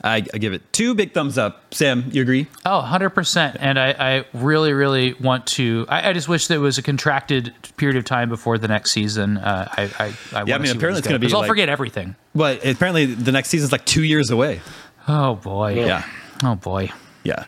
I, 0.05 0.17
I 0.33 0.37
give 0.37 0.53
it 0.53 0.61
two 0.71 0.93
big 0.93 1.13
thumbs 1.13 1.37
up. 1.37 1.73
Sam, 1.73 2.05
you 2.11 2.21
agree? 2.21 2.47
Oh, 2.65 2.81
100%. 2.87 3.57
And 3.59 3.79
I, 3.79 3.89
I 4.17 4.25
really, 4.33 4.71
really 4.71 5.13
want 5.13 5.45
to. 5.47 5.85
I, 5.89 6.09
I 6.09 6.13
just 6.13 6.29
wish 6.29 6.47
there 6.47 6.59
was 6.59 6.77
a 6.77 6.81
contracted 6.83 7.53
period 7.77 7.97
of 7.97 8.05
time 8.05 8.29
before 8.29 8.57
the 8.57 8.67
next 8.67 8.91
season. 8.91 9.37
Uh, 9.37 9.67
I, 9.71 9.83
I, 9.83 10.13
I 10.39 10.43
Yeah, 10.45 10.55
I 10.55 10.59
mean, 10.59 10.71
apparently 10.75 10.99
it's 10.99 11.07
gonna 11.07 11.15
got, 11.15 11.21
be 11.21 11.27
'cause 11.27 11.33
I'll 11.33 11.39
like- 11.41 11.47
forget 11.49 11.69
everything. 11.69 12.15
Well, 12.33 12.57
apparently 12.63 13.05
the 13.07 13.31
next 13.31 13.49
season's 13.49 13.71
like 13.71 13.85
two 13.85 14.03
years 14.03 14.29
away. 14.29 14.61
Oh, 15.07 15.35
boy. 15.35 15.73
Yeah. 15.85 16.03
Oh, 16.43 16.55
boy. 16.55 16.91
Yeah. 17.23 17.45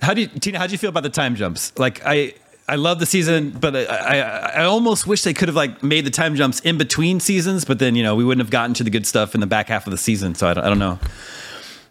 How 0.00 0.14
do 0.14 0.20
you, 0.20 0.26
Tina? 0.28 0.58
How 0.58 0.66
do 0.66 0.72
you 0.72 0.78
feel 0.78 0.90
about 0.90 1.02
the 1.02 1.10
time 1.10 1.34
jumps? 1.34 1.72
Like, 1.78 2.00
I 2.06 2.34
I 2.68 2.76
love 2.76 3.00
the 3.00 3.06
season, 3.06 3.50
but 3.50 3.74
I, 3.74 3.84
I 3.86 4.18
I 4.60 4.64
almost 4.64 5.06
wish 5.06 5.22
they 5.22 5.32
could 5.34 5.48
have 5.48 5.56
like 5.56 5.82
made 5.82 6.04
the 6.04 6.10
time 6.10 6.36
jumps 6.36 6.60
in 6.60 6.78
between 6.78 7.18
seasons. 7.18 7.64
But 7.64 7.78
then 7.80 7.96
you 7.96 8.02
know 8.04 8.14
we 8.14 8.22
wouldn't 8.24 8.44
have 8.44 8.50
gotten 8.52 8.74
to 8.74 8.84
the 8.84 8.90
good 8.90 9.06
stuff 9.06 9.34
in 9.34 9.40
the 9.40 9.46
back 9.48 9.68
half 9.68 9.86
of 9.86 9.90
the 9.90 9.96
season. 9.96 10.34
So 10.36 10.46
I 10.46 10.54
don't, 10.54 10.64
I 10.64 10.68
don't 10.68 10.78
know. 10.78 10.98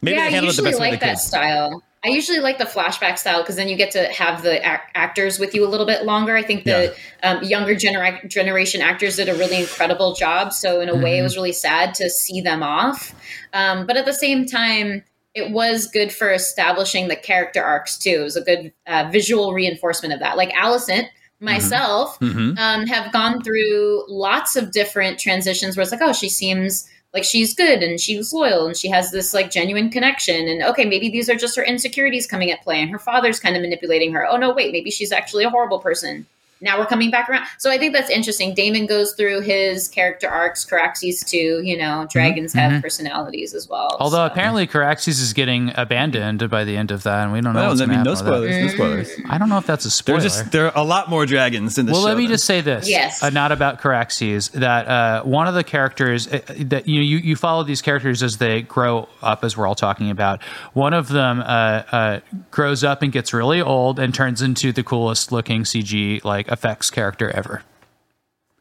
Maybe 0.02 0.18
yeah 0.18 0.24
i 0.24 0.30
handled 0.30 0.54
it 0.54 0.62
the 0.62 0.70
usually 0.70 0.70
best 0.72 0.80
like 0.80 1.00
that 1.02 1.20
style. 1.20 1.84
I 2.06 2.10
usually 2.10 2.40
like 2.40 2.58
the 2.60 2.64
flashback 2.66 3.18
style 3.18 3.42
because 3.42 3.56
then 3.56 3.68
you 3.68 3.76
get 3.76 3.92
to 3.92 4.06
have 4.14 4.44
the 4.44 4.60
ac- 4.62 4.82
actors 4.94 5.40
with 5.40 5.54
you 5.56 5.66
a 5.66 5.68
little 5.68 5.86
bit 5.86 6.06
longer. 6.06 6.38
I 6.38 6.44
think 6.44 6.64
the 6.64 6.96
um, 7.24 7.44
younger 7.44 7.76
genera- 7.76 8.26
generation 8.28 8.82
actors 8.82 9.16
did 9.18 9.28
a 9.28 9.34
really 9.34 9.58
incredible 9.60 10.14
job 10.14 10.54
so 10.54 10.80
in 10.80 10.90
a 10.90 10.96
way 10.96 11.14
it 11.14 11.18
Mm-hmm. 11.18 11.24
was 11.24 11.36
really 11.36 11.52
sad 11.54 11.96
to 11.96 12.10
see 12.10 12.40
them 12.40 12.62
off. 12.64 13.14
Um, 13.52 13.88
but 13.88 13.98
at 13.98 14.06
the 14.06 14.14
same 14.14 14.46
time 14.46 15.04
it 15.34 15.52
was 15.52 15.88
good 15.88 16.14
for 16.14 16.32
establishing 16.32 17.08
the 17.10 17.16
character 17.16 17.64
arcs 17.64 17.98
too. 17.98 18.18
It 18.22 18.24
was 18.24 18.38
a 18.38 18.42
good 18.42 18.72
uh, 18.86 19.10
visual 19.12 19.52
reinforcement 19.54 20.14
of 20.14 20.20
that. 20.20 20.38
Like 20.38 20.52
Alicent 20.52 21.08
myself 21.40 22.18
Mhm. 22.20 22.58
um, 22.58 22.88
have 22.88 23.12
gone 23.12 23.42
through 23.44 24.06
lots 24.08 24.56
of 24.56 24.72
different 24.72 25.20
transitions 25.20 25.76
where 25.76 25.82
it's 25.84 25.92
like, 25.92 26.02
oh, 26.02 26.14
she 26.14 26.30
seems 26.30 26.88
like 27.18 27.24
she's 27.24 27.56
good 27.56 27.82
and 27.82 28.00
she's 28.00 28.32
loyal 28.32 28.68
and 28.68 28.78
she 28.78 28.90
has 28.90 29.10
this 29.10 29.34
like 29.34 29.50
genuine 29.50 29.90
connection. 29.90 30.48
And 30.48 30.62
okay, 30.62 30.86
maybe 30.86 31.10
these 31.10 31.32
are 31.32 31.36
just 31.36 31.56
her 31.56 31.64
insecurities 31.64 32.28
coming 32.28 32.52
at 32.52 32.62
play 32.62 32.80
and 32.80 32.92
her 32.92 33.00
father's 33.00 33.40
kind 33.40 33.56
of 33.56 33.64
manipulating 33.64 34.14
her. 34.14 34.28
Oh, 34.28 34.38
no, 34.38 34.54
wait, 34.54 34.72
maybe 34.72 34.92
she's 34.92 35.12
actually 35.12 35.44
a 35.44 35.50
horrible 35.50 35.80
person. 35.80 36.28
Now 36.62 36.80
we're 36.80 36.86
coming 36.86 37.12
back 37.12 37.30
around. 37.30 37.46
So 37.58 37.72
I 37.72 37.78
think 37.78 37.94
that's 37.94 38.10
interesting. 38.10 38.54
Daemon 38.54 38.88
goes 38.88 39.14
through 39.14 39.42
his 39.42 39.88
character 39.88 40.28
arcs, 40.28 40.66
Caraxes 40.66 41.28
too. 41.28 41.62
You 41.64 41.78
know, 41.78 42.08
dragons 42.10 42.54
have 42.54 42.82
personalities 42.82 43.54
as 43.54 43.68
well. 43.68 43.90
Mm-hmm. 43.92 44.04
Although 44.04 44.28
so. 44.28 44.32
apparently 44.32 44.68
Caraxes 44.68 45.22
is 45.22 45.34
getting 45.34 45.72
abandoned 45.76 46.50
by 46.50 46.64
the 46.64 46.76
end 46.76 46.92
of 46.92 47.04
that, 47.04 47.24
and 47.24 47.34
we 47.34 47.42
don't 47.42 47.54
know. 47.54 47.60
Well, 47.60 47.70
what's 47.70 47.82
I 47.82 47.86
mean, 47.86 48.04
no 48.04 48.16
happen 48.16 48.26
that. 48.26 48.32
spoilers. 48.32 48.58
No 48.58 48.68
spoilers. 48.68 49.12
I 49.30 49.38
don't 49.38 49.50
know 49.50 49.58
if 49.58 49.66
that's 49.66 49.86
a 49.86 49.92
spoiler. 49.92 50.20
There's 50.20 50.34
just 50.38 50.52
there 50.52 50.66
are 50.66 50.74
a 50.76 50.84
lot 50.84 51.10
more 51.10 51.26
dragons 51.26 51.78
in 51.78 51.86
this 51.86 51.94
well, 51.94 52.02
show. 52.02 52.08
let 52.08 52.18
me 52.18 52.24
than- 52.24 52.34
just 52.34 52.46
say 52.46 52.62
this. 52.62 52.90
Yes. 52.90 53.22
Uh, 53.22 53.30
not 53.30 53.52
about 53.52 53.82
Caraxes. 53.82 54.52
That 54.52 54.88
uh, 54.88 55.24
one 55.24 55.48
of 55.48 55.54
the 55.54 55.64
characters 55.64 56.28
uh, 56.28 56.42
that 56.60 56.88
you, 56.88 57.02
you 57.02 57.18
you 57.18 57.36
follow 57.36 57.64
these 57.64 57.82
characters 57.82 58.24
as 58.24 58.38
they 58.38 58.62
grow 58.62 59.08
up, 59.22 59.44
as 59.44 59.56
we're 59.56 59.68
all 59.68 59.76
talking 59.76 60.10
about. 60.10 60.42
One 60.74 60.94
of 60.94 61.08
them 61.08 61.42
uh, 61.42 61.44
uh, 61.44 62.20
grows 62.52 62.84
up 62.84 63.02
and 63.02 63.12
gets 63.12 63.34
really 63.34 63.62
old 63.62 64.00
and 64.00 64.14
turns 64.14 64.42
into 64.42 64.72
the 64.72 64.84
coolest 64.84 65.32
looking 65.32 65.64
CG 65.64 66.24
like 66.24 66.47
effects 66.48 66.90
character 66.90 67.30
ever. 67.32 67.64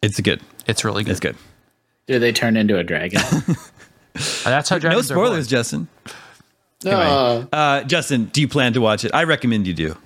it's 0.03 0.21
good. 0.21 0.41
It's 0.67 0.85
really 0.85 1.05
good. 1.05 1.13
It's 1.13 1.21
good. 1.21 1.37
Do 2.07 2.19
they 2.19 2.33
turn 2.33 2.57
into 2.57 2.79
a 2.79 2.85
dragon? 2.85 3.21
Uh, 3.21 3.41
That's 4.45 4.69
how 4.69 4.77
No 4.77 4.81
dragons 4.81 5.11
are 5.11 5.15
born. 5.15 5.27
spoilers, 5.27 5.47
Justin. 5.49 5.89
no. 6.85 7.49
Uh, 7.53 7.83
Justin, 7.85 8.27
do 8.27 8.41
you 8.41 8.49
plan 8.49 8.73
to 8.75 8.81
watch 8.81 9.05
it? 9.05 9.13
I 9.15 9.25
recommend 9.25 9.67
you 9.67 9.75
do. 9.75 9.97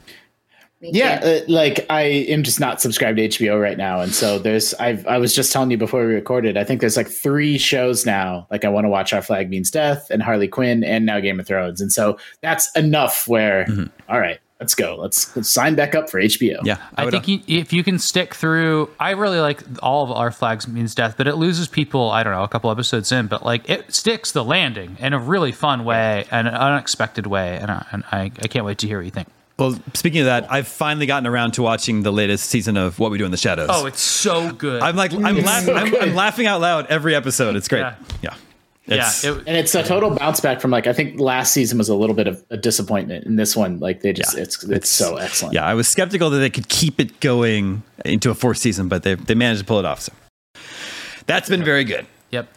Yeah, 0.83 1.21
uh, 1.23 1.41
like 1.47 1.85
I 1.91 2.03
am 2.05 2.43
just 2.43 2.59
not 2.59 2.81
subscribed 2.81 3.19
to 3.19 3.29
HBO 3.29 3.61
right 3.61 3.77
now, 3.77 4.01
and 4.01 4.15
so 4.15 4.39
there's. 4.39 4.73
I've, 4.75 5.07
I 5.07 5.19
was 5.19 5.35
just 5.35 5.53
telling 5.53 5.71
you 5.71 5.77
before 5.77 6.07
we 6.07 6.15
recorded. 6.15 6.57
I 6.57 6.65
think 6.65 6.81
there's 6.81 6.97
like 6.97 7.07
three 7.09 7.59
shows 7.59 8.07
now. 8.07 8.47
Like 8.51 8.65
I 8.65 8.71
want 8.71 8.87
to 8.87 8.89
watch 8.89 9.13
Our 9.13 9.21
Flag 9.21 9.51
Means 9.51 9.71
Death 9.71 10.07
and 10.11 10.23
Harley 10.23 10.49
Quinn, 10.49 10.83
and 10.83 11.05
now 11.05 11.21
Game 11.21 11.39
of 11.39 11.47
Thrones, 11.47 11.83
and 11.83 11.93
so 11.93 12.17
that's 12.41 12.75
enough. 12.77 13.29
Where 13.29 13.67
all 14.09 14.19
right, 14.19 14.41
let's 14.61 14.75
go. 14.75 14.97
Let's, 14.97 15.35
let's 15.37 15.49
sign 15.49 15.75
back 15.75 15.95
up 15.95 16.09
for 16.11 16.21
HBO. 16.21 16.59
Yeah, 16.65 16.77
I, 16.97 17.05
would- 17.05 17.13
think 17.13 17.25
uh, 17.25 17.45
you, 17.47 17.61
if 17.61 17.73
you 17.73 17.83
can 17.83 17.99
stick 17.99 18.35
through, 18.35 18.91
I 19.01 19.11
really 19.13 19.41
like 19.41 19.63
all 19.83 20.05
of 20.05 20.11
our 20.13 20.31
flags 20.31 20.69
means 20.69 20.95
death, 20.95 21.15
but 21.17 21.27
it 21.27 21.37
loses 21.37 21.67
people. 21.69 22.11
I 22.11 22.23
don't 22.23 22.33
know, 22.33 22.43
a 22.45 22.49
couple 22.49 22.71
episodes 22.71 23.11
in, 23.13 23.27
but 23.27 23.45
like 23.45 23.69
it 23.71 23.93
sticks 23.93 24.33
the 24.33 24.45
landing 24.45 24.97
in 25.01 25.13
a 25.13 25.19
really 25.19 25.53
fun 25.53 25.85
way 25.85 26.27
and 26.31 26.47
an 26.47 26.55
unexpected 26.55 27.27
way, 27.27 27.57
and, 27.59 27.71
I, 27.71 27.87
and 27.93 28.05
I, 28.13 28.21
I 28.43 28.49
can't 28.49 28.65
wait 28.67 28.79
to 28.79 28.87
hear 28.87 28.99
what 28.99 29.05
you 29.07 29.11
think. 29.11 29.29
Well, 29.59 29.79
speaking 29.93 30.21
of 30.21 30.25
that, 30.27 30.51
I've 30.51 30.67
finally 30.67 31.05
gotten 31.05 31.27
around 31.27 31.53
to 31.53 31.63
watching 31.63 32.03
the 32.03 32.11
latest 32.11 32.49
season 32.49 32.79
of 32.79 32.99
What 32.99 33.11
We 33.11 33.19
Do 33.19 33.27
in 33.27 33.31
the 33.31 33.37
Shadows. 33.37 33.69
Oh, 33.71 33.85
it's 33.85 34.01
so 34.01 34.53
good. 34.53 34.81
I'm 34.83 34.97
like, 34.97 35.13
I'm, 35.13 35.37
laugh- 35.43 35.69
I'm, 35.69 35.95
I'm 35.97 36.15
laughing 36.15 36.47
out 36.47 36.63
loud 36.63 36.87
every 36.87 37.15
episode. 37.15 37.57
It's 37.57 37.69
great. 37.69 37.81
Yeah. 37.81 37.95
Yeah. 38.23 38.35
Yeah, 38.87 39.11
it, 39.23 39.39
and 39.47 39.57
it's 39.57 39.75
a 39.75 39.83
total 39.85 40.11
bounce 40.11 40.41
back 40.41 40.61
from 40.61 40.71
like 40.73 40.87
I 40.87 40.93
think 40.93 41.21
last 41.21 41.53
season 41.53 41.79
was 41.79 41.89
a 41.89 41.95
little 41.95 42.15
bit 42.17 42.27
of 42.27 42.45
a 42.51 42.57
disappointment. 42.57 43.25
In 43.27 43.37
this 43.37 43.55
one, 43.57 43.79
like 43.79 44.01
they 44.01 44.13
just 44.13 44.35
Yeah. 44.37 44.43
it's, 44.43 44.65
it's 44.65 44.89
so 44.89 45.17
excellent. 45.17 45.55
yeah, 45.55 45.65
I 45.65 45.75
was 45.75 45.87
skeptical 45.87 46.31
that 46.31 46.39
they 46.39 46.51
could 46.51 46.69
keep 46.69 46.99
it 46.99 47.21
going 47.21 47.83
into 48.05 48.31
a 48.31 48.35
fourth 48.35 48.59
season, 48.59 48.89
but 48.89 49.03
they, 49.05 49.15
they 49.15 49.35
managed 49.35 49.61
to 49.61 49.67
pull 49.67 49.79
it 49.79 49.85
off. 49.85 50.01
So 50.01 50.13
that's 51.27 51.49
been 51.49 51.63
very 51.65 51.85
good. 51.85 52.07
yep. 52.31 52.49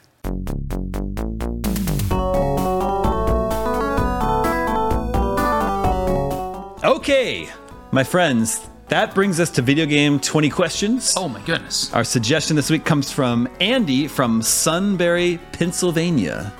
Okay, 6.84 7.47
my 7.93 8.03
friends, 8.03 8.59
that 8.89 9.15
brings 9.15 9.39
us 9.39 9.49
to 9.51 9.61
video 9.61 9.86
game 9.86 10.19
20 10.19 10.49
questions. 10.49 11.13
Oh 11.17 11.27
my 11.29 11.41
goodness. 11.41 11.91
Our 11.93 12.03
suggestion 12.03 12.55
this 12.55 12.69
week 12.69 12.86
comes 12.86 13.11
from 13.11 13.47
Andy 13.59 14.07
from 14.07 14.41
Sunbury, 14.41 15.39
Pennsylvania. 15.51 16.53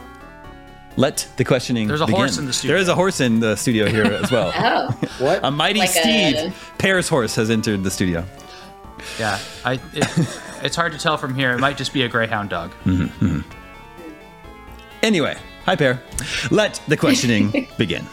Let 0.96 1.28
the 1.38 1.44
questioning 1.44 1.88
There's 1.88 2.02
a 2.02 2.06
begin. 2.06 2.20
horse 2.20 2.38
in 2.38 2.46
the 2.46 2.54
studio. 2.54 2.74
There 2.76 2.82
is 2.82 2.88
a 2.88 2.96
horse 2.96 3.20
in 3.20 3.40
the 3.40 3.56
studio 3.56 3.88
here 3.90 4.04
as 4.06 4.32
well. 4.32 4.52
Oh, 4.56 5.00
What? 5.26 5.40
A 5.44 5.50
mighty 5.52 5.80
Like 5.80 5.90
steed, 5.90 6.36
a- 6.36 6.54
Paris 6.78 7.10
horse, 7.10 7.36
has 7.36 7.50
entered 7.50 7.84
the 7.84 7.90
studio. 7.92 8.24
Yeah, 9.20 9.40
I. 9.66 9.74
It, 9.74 9.82
it's 10.64 10.76
hard 10.76 10.92
to 10.94 10.98
tell 11.00 11.18
from 11.18 11.34
here. 11.36 11.52
It 11.52 11.60
might 11.60 11.78
just 11.78 11.94
be 11.94 12.04
a 12.04 12.08
greyhound 12.08 12.50
dog. 12.52 12.72
Hmm. 12.84 13.40
Anyway, 15.02 15.36
hi, 15.66 15.76
Pear. 15.76 16.02
Let 16.52 16.80
the 16.88 16.96
questioning 16.96 17.68
begin. 17.78 18.06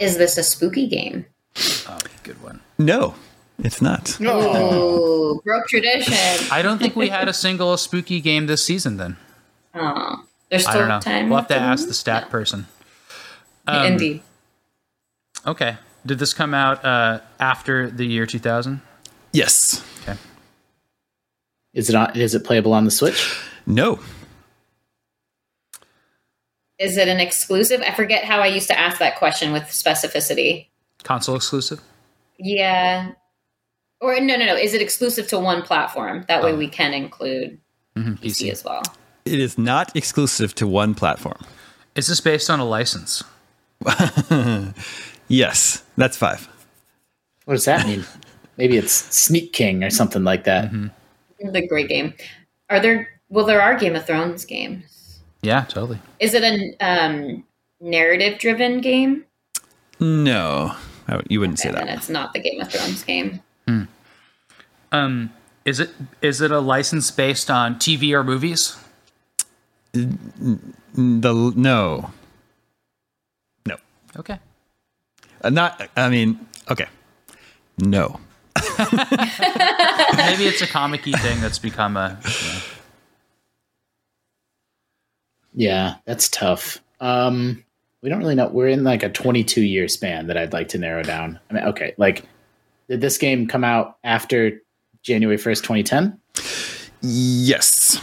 is 0.00 0.18
this 0.18 0.36
a 0.36 0.42
spooky 0.42 0.86
game? 0.88 1.24
Oh, 1.56 1.98
good 2.22 2.42
one. 2.42 2.60
No, 2.78 3.14
it's 3.58 3.80
not. 3.80 4.18
Oh, 4.20 5.40
broke 5.44 5.66
tradition. 5.68 6.14
I 6.50 6.62
don't 6.62 6.78
think 6.78 6.96
we 6.96 7.08
had 7.08 7.28
a 7.28 7.32
single 7.32 7.76
spooky 7.76 8.20
game 8.20 8.46
this 8.46 8.64
season. 8.64 8.96
Then 8.96 9.16
Oh, 9.74 10.24
there's 10.50 10.66
I 10.66 10.70
still 10.70 10.80
don't 10.82 10.88
know. 10.88 11.00
time. 11.00 11.28
We'll 11.28 11.38
have 11.38 11.48
to 11.48 11.56
ask 11.56 11.86
the 11.86 11.94
stat 11.94 12.30
person. 12.30 12.66
Um, 13.66 13.86
Indeed. 13.92 14.22
Okay. 15.46 15.76
Did 16.06 16.18
this 16.18 16.34
come 16.34 16.52
out 16.54 16.84
uh, 16.84 17.20
after 17.40 17.90
the 17.90 18.04
year 18.04 18.26
2000? 18.26 18.80
Yes. 19.32 19.82
Okay. 20.02 20.18
Is 21.72 21.88
it 21.88 21.94
on, 21.94 22.16
is 22.16 22.34
it 22.34 22.44
playable 22.44 22.72
on 22.74 22.84
the 22.84 22.90
Switch? 22.90 23.36
No. 23.66 23.98
Is 26.78 26.96
it 26.96 27.08
an 27.08 27.20
exclusive? 27.20 27.80
I 27.82 27.92
forget 27.94 28.24
how 28.24 28.40
I 28.40 28.46
used 28.48 28.68
to 28.68 28.78
ask 28.78 28.98
that 28.98 29.16
question 29.16 29.52
with 29.52 29.64
specificity. 29.64 30.66
Console 31.04 31.36
exclusive? 31.36 31.80
Yeah. 32.38 33.12
Or 34.00 34.18
no, 34.20 34.36
no, 34.36 34.44
no. 34.44 34.56
Is 34.56 34.74
it 34.74 34.82
exclusive 34.82 35.28
to 35.28 35.38
one 35.38 35.62
platform? 35.62 36.24
That 36.28 36.42
way 36.42 36.52
we 36.54 36.66
can 36.68 36.92
include 36.92 37.58
Mhm, 37.96 38.18
PC 38.18 38.46
PC. 38.46 38.50
as 38.50 38.64
well. 38.64 38.82
It 39.24 39.38
is 39.38 39.56
not 39.56 39.94
exclusive 39.96 40.54
to 40.56 40.66
one 40.66 40.94
platform. 40.94 41.38
Is 41.94 42.08
this 42.08 42.20
based 42.20 42.50
on 42.50 42.58
a 42.60 42.64
license? 42.64 43.22
Yes, 45.28 45.82
that's 45.96 46.16
five. 46.18 46.48
What 47.46 47.54
does 47.54 47.64
that 47.64 47.86
mean? 47.86 48.04
Maybe 48.58 48.76
it's 48.76 48.92
Sneak 48.92 49.52
King 49.54 49.82
or 49.82 49.88
something 49.90 50.22
like 50.22 50.44
that. 50.44 50.70
The 51.40 51.66
great 51.66 51.88
game. 51.88 52.12
Are 52.68 52.78
there? 52.78 53.08
Well, 53.30 53.46
there 53.46 53.60
are 53.62 53.74
Game 53.74 53.96
of 53.96 54.06
Thrones 54.06 54.44
games. 54.44 55.20
Yeah, 55.42 55.64
totally. 55.64 55.98
Is 56.20 56.34
it 56.34 56.42
a 56.44 56.76
um, 56.86 57.42
narrative-driven 57.80 58.80
game? 58.82 59.24
No, 59.98 60.72
I 60.72 60.72
would- 60.74 60.78
you 61.28 61.40
wouldn't 61.40 61.58
say 61.58 61.68
And 61.70 61.76
that. 61.88 61.88
it's 61.98 62.08
not 62.08 62.32
the 62.32 62.40
Game 62.40 62.60
of 62.60 62.70
Thrones 62.72 63.02
game. 63.04 63.40
Um, 64.92 65.30
is 65.64 65.80
it 65.80 65.90
is 66.22 66.40
it 66.40 66.50
a 66.52 66.60
license 66.60 67.10
based 67.10 67.50
on 67.50 67.76
TV 67.76 68.12
or 68.12 68.22
movies? 68.22 68.76
The 69.92 70.16
no, 70.96 72.12
no, 73.66 73.76
Okay. 74.16 74.38
Uh, 75.42 75.50
not. 75.50 75.88
I 75.96 76.08
mean, 76.08 76.38
okay, 76.70 76.86
no. 77.78 78.20
Maybe 78.78 80.46
it's 80.46 80.62
a 80.62 80.66
comic-y 80.68 81.12
thing 81.18 81.40
that's 81.40 81.58
become 81.58 81.96
a. 81.96 82.18
yeah. 82.24 82.60
Yeah, 85.56 85.94
that's 86.04 86.28
tough. 86.28 86.80
Um, 87.00 87.64
we 88.04 88.10
don't 88.10 88.18
really 88.18 88.34
know. 88.34 88.48
We're 88.48 88.68
in 88.68 88.84
like 88.84 89.02
a 89.02 89.08
22 89.08 89.62
year 89.62 89.88
span 89.88 90.26
that 90.26 90.36
I'd 90.36 90.52
like 90.52 90.68
to 90.68 90.78
narrow 90.78 91.02
down. 91.02 91.40
I 91.50 91.54
mean, 91.54 91.64
okay, 91.64 91.94
like, 91.96 92.24
did 92.86 93.00
this 93.00 93.16
game 93.16 93.48
come 93.48 93.64
out 93.64 93.96
after 94.04 94.60
January 95.02 95.38
1st, 95.38 95.62
2010? 95.62 96.20
Yes, 97.00 97.98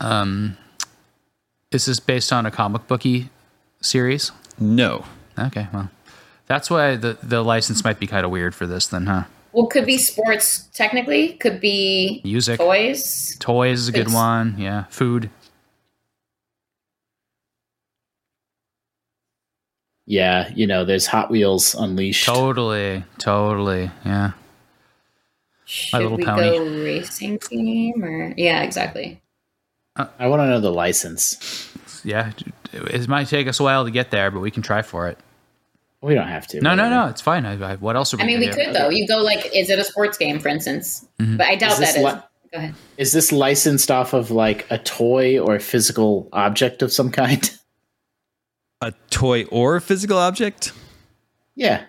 Um, 0.00 0.56
is 1.72 1.86
this 1.86 1.98
based 2.00 2.32
on 2.32 2.44
a 2.46 2.50
comic 2.50 2.86
booky 2.86 3.30
series? 3.80 4.30
no. 4.58 5.04
Okay, 5.38 5.66
well, 5.72 5.90
that's 6.46 6.70
why 6.70 6.96
the 6.96 7.18
the 7.22 7.42
license 7.42 7.84
might 7.84 7.98
be 7.98 8.06
kind 8.06 8.24
of 8.24 8.30
weird 8.30 8.54
for 8.54 8.66
this, 8.66 8.86
then, 8.86 9.04
huh? 9.06 9.24
Well, 9.52 9.66
could 9.66 9.84
be 9.86 9.98
sports 9.98 10.68
technically. 10.72 11.34
Could 11.34 11.60
be 11.60 12.20
Music, 12.24 12.58
toys. 12.58 13.36
toys 13.38 13.80
is 13.80 13.88
a 13.88 13.92
good 13.92 14.00
It's- 14.02 14.14
one. 14.14 14.54
Yeah, 14.58 14.84
food. 14.88 15.28
Yeah, 20.06 20.50
you 20.54 20.66
know, 20.66 20.84
there's 20.84 21.06
Hot 21.06 21.30
Wheels 21.30 21.74
Unleashed. 21.74 22.26
Totally, 22.26 23.04
totally. 23.18 23.90
Yeah. 24.04 24.32
Should 25.64 26.00
Little 26.00 26.16
we 26.16 26.24
Pony. 26.24 26.42
go 26.58 26.64
racing 26.84 27.38
game 27.50 28.04
or 28.04 28.32
yeah, 28.36 28.62
exactly. 28.62 29.20
I 29.96 30.28
want 30.28 30.40
to 30.40 30.46
know 30.46 30.60
the 30.60 30.70
license. 30.70 31.72
Yeah. 32.04 32.30
It 32.72 33.08
might 33.08 33.26
take 33.26 33.48
us 33.48 33.58
a 33.58 33.64
while 33.64 33.84
to 33.84 33.90
get 33.90 34.10
there, 34.10 34.30
but 34.30 34.40
we 34.40 34.50
can 34.50 34.62
try 34.62 34.82
for 34.82 35.08
it. 35.08 35.18
We 36.02 36.14
don't 36.14 36.28
have 36.28 36.46
to. 36.48 36.60
No, 36.60 36.74
no, 36.76 36.88
no. 36.88 37.06
It's 37.08 37.22
fine. 37.22 37.44
I, 37.46 37.72
I, 37.72 37.76
what 37.76 37.96
else 37.96 38.14
are 38.14 38.18
we 38.18 38.22
I 38.22 38.26
mean, 38.26 38.38
we 38.38 38.46
do? 38.46 38.52
could 38.52 38.74
though. 38.74 38.90
You 38.90 39.08
go 39.08 39.16
like, 39.18 39.50
is 39.56 39.70
it 39.70 39.78
a 39.80 39.84
sports 39.84 40.16
game, 40.18 40.38
for 40.38 40.48
instance? 40.48 41.04
Mm-hmm. 41.18 41.38
But 41.38 41.46
I 41.48 41.56
doubt 41.56 41.72
Is 41.72 41.78
this 41.78 41.92
that 41.94 41.98
is. 41.98 42.04
li- 42.04 42.20
go 42.52 42.58
ahead. 42.58 42.74
Is 42.98 43.12
this 43.12 43.32
licensed 43.32 43.90
off 43.90 44.12
of 44.12 44.30
like 44.30 44.66
a 44.70 44.78
toy 44.78 45.38
or 45.40 45.56
a 45.56 45.60
physical 45.60 46.28
object 46.32 46.82
of 46.82 46.92
some 46.92 47.10
kind? 47.10 47.50
A 48.82 48.92
toy 49.10 49.44
or 49.44 49.76
a 49.76 49.80
physical 49.80 50.18
object? 50.18 50.72
yeah. 51.54 51.84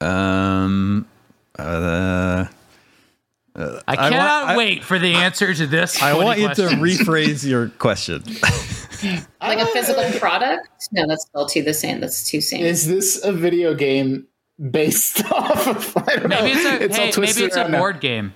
Um. 0.00 1.06
Uh, 1.58 2.46
I 3.56 3.80
I 3.86 3.96
cannot 3.96 4.10
want- 4.46 4.50
I- 4.50 4.56
wait 4.56 4.82
for 4.84 4.98
the 4.98 5.14
answer 5.14 5.54
to 5.54 5.66
this. 5.66 6.02
I 6.02 6.12
20 6.12 6.24
want 6.24 6.38
you 6.40 6.48
to 6.68 6.74
rephrase 6.76 7.44
your 7.48 7.68
question. 7.68 8.22
Like 9.42 9.58
a 9.58 9.66
physical 9.66 10.02
product? 10.18 10.66
No, 10.92 11.06
that's 11.06 11.26
still 11.26 11.44
too 11.44 11.62
the 11.62 11.74
same. 11.74 12.00
That's 12.00 12.26
too 12.26 12.40
same. 12.40 12.64
Is 12.64 12.86
this 12.88 13.22
a 13.22 13.32
video 13.34 13.74
game 13.74 14.26
based 14.70 15.22
off 15.30 15.66
of? 15.66 15.94
I 16.08 16.16
don't 16.16 16.28
Maybe 16.30 16.54
know. 16.54 16.70
it's 16.80 16.96
a, 16.96 17.00
all 17.00 17.06
hey, 17.06 17.12
twisted 17.12 17.36
maybe 17.42 17.46
it's 17.48 17.56
a 17.56 17.60
around 17.60 17.72
now. 17.72 17.78
board 17.80 18.00
game. 18.00 18.32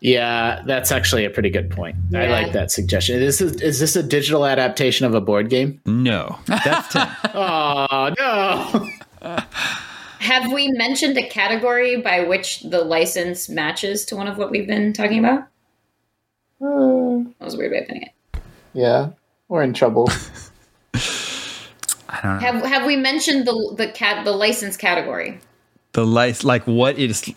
Yeah, 0.00 0.62
that's 0.66 0.92
actually 0.92 1.24
a 1.24 1.30
pretty 1.30 1.50
good 1.50 1.70
point. 1.70 1.96
I 2.14 2.26
like 2.26 2.52
that 2.52 2.70
suggestion. 2.70 3.20
Is 3.22 3.38
this, 3.38 3.52
is 3.62 3.80
this 3.80 3.96
a 3.96 4.02
digital 4.02 4.44
adaptation 4.46 5.06
of 5.06 5.14
a 5.14 5.20
board 5.20 5.48
game? 5.48 5.80
no, 5.86 6.38
that's 6.46 6.92
ten. 6.92 7.08
Oh 7.34 8.14
no! 8.18 9.38
Have 10.20 10.52
we 10.52 10.68
mentioned 10.72 11.16
a 11.16 11.26
category 11.26 12.00
by 12.00 12.24
which 12.24 12.60
the 12.62 12.82
license 12.82 13.48
matches 13.48 14.04
to 14.06 14.16
one 14.16 14.26
of 14.28 14.36
what 14.36 14.50
we've 14.50 14.66
been 14.66 14.92
talking 14.92 15.18
about? 15.20 15.44
Hmm. 16.60 17.30
That 17.38 17.44
was 17.44 17.54
a 17.54 17.58
weird 17.58 17.72
way 17.72 17.78
of 17.78 17.86
putting 17.86 18.02
it. 18.02 18.12
yeah, 18.74 19.10
we're 19.48 19.62
in 19.62 19.72
trouble. 19.74 20.10
I 22.08 22.20
don't 22.22 22.34
know. 22.34 22.38
Have 22.40 22.64
Have 22.64 22.86
we 22.86 22.96
mentioned 22.96 23.46
the 23.46 23.74
the 23.76 23.88
cat 23.88 24.24
the 24.24 24.32
license 24.32 24.76
category? 24.76 25.40
The 25.92 26.04
lice, 26.04 26.44
like 26.44 26.64
what 26.66 26.98
is 26.98 27.32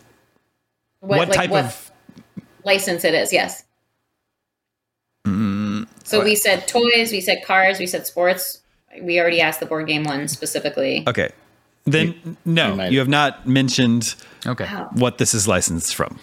what, 0.99 1.30
like, 1.30 1.32
type 1.32 1.49
what 1.51 1.66
of 1.66 1.90
license 2.66 3.03
it 3.03 3.14
is? 3.14 3.32
Yes. 3.34 3.64
Mm, 5.28 5.88
So 6.03 6.24
we 6.24 6.36
said 6.36 6.68
toys, 6.68 7.12
we 7.12 7.22
said 7.22 7.43
cars, 7.45 7.80
we 7.80 7.88
said 7.88 8.05
sports. 8.07 8.62
We 9.01 9.20
already 9.20 9.39
asked 9.41 9.59
the 9.59 9.66
board 9.66 9.88
game 9.88 10.03
one 10.03 10.28
specifically. 10.28 11.03
okay? 11.07 11.30
Then 11.86 12.38
no, 12.45 12.70
you 12.72 12.76
might- 12.76 12.91
you 12.91 12.99
have 12.99 13.07
not 13.09 13.47
mentioned 13.47 14.16
Okay. 14.45 14.66
What 14.93 15.18
this 15.20 15.34
is 15.34 15.47
licensed 15.47 15.95
from. 15.95 16.20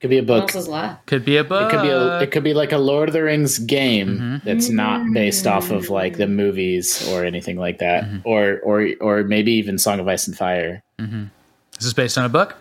Could 0.00 0.10
be 0.10 0.18
a 0.18 0.22
book. 0.22 0.54
else 0.54 0.66
is? 0.68 0.96
Could 1.06 1.24
be 1.24 1.36
a 1.36 1.44
book. 1.44 1.72
It 1.72 1.76
could 1.76 1.82
be 1.82 1.88
a, 1.90 2.18
it 2.20 2.30
could 2.32 2.42
be 2.44 2.54
like 2.54 2.72
a 2.72 2.78
Lord 2.78 3.08
of 3.08 3.12
the 3.12 3.22
Rings 3.22 3.58
game 3.58 4.08
Mm-hmm. 4.08 4.36
that's 4.44 4.68
not 4.68 5.00
based 5.14 5.46
off 5.46 5.70
of 5.70 5.90
like 5.90 6.16
the 6.16 6.26
movies 6.26 7.08
or 7.08 7.24
anything 7.24 7.56
like 7.56 7.78
that, 7.78 8.04
Mm-hmm. 8.04 8.18
or 8.28 8.58
or 8.64 8.88
or 9.00 9.22
maybe 9.22 9.52
even 9.52 9.78
Song 9.78 10.00
of 10.00 10.08
Ice 10.08 10.26
and 10.26 10.36
Fire. 10.36 10.82
Is 10.98 11.84
this 11.86 11.92
based 11.92 12.18
on 12.18 12.24
a 12.24 12.28
book? 12.28 12.56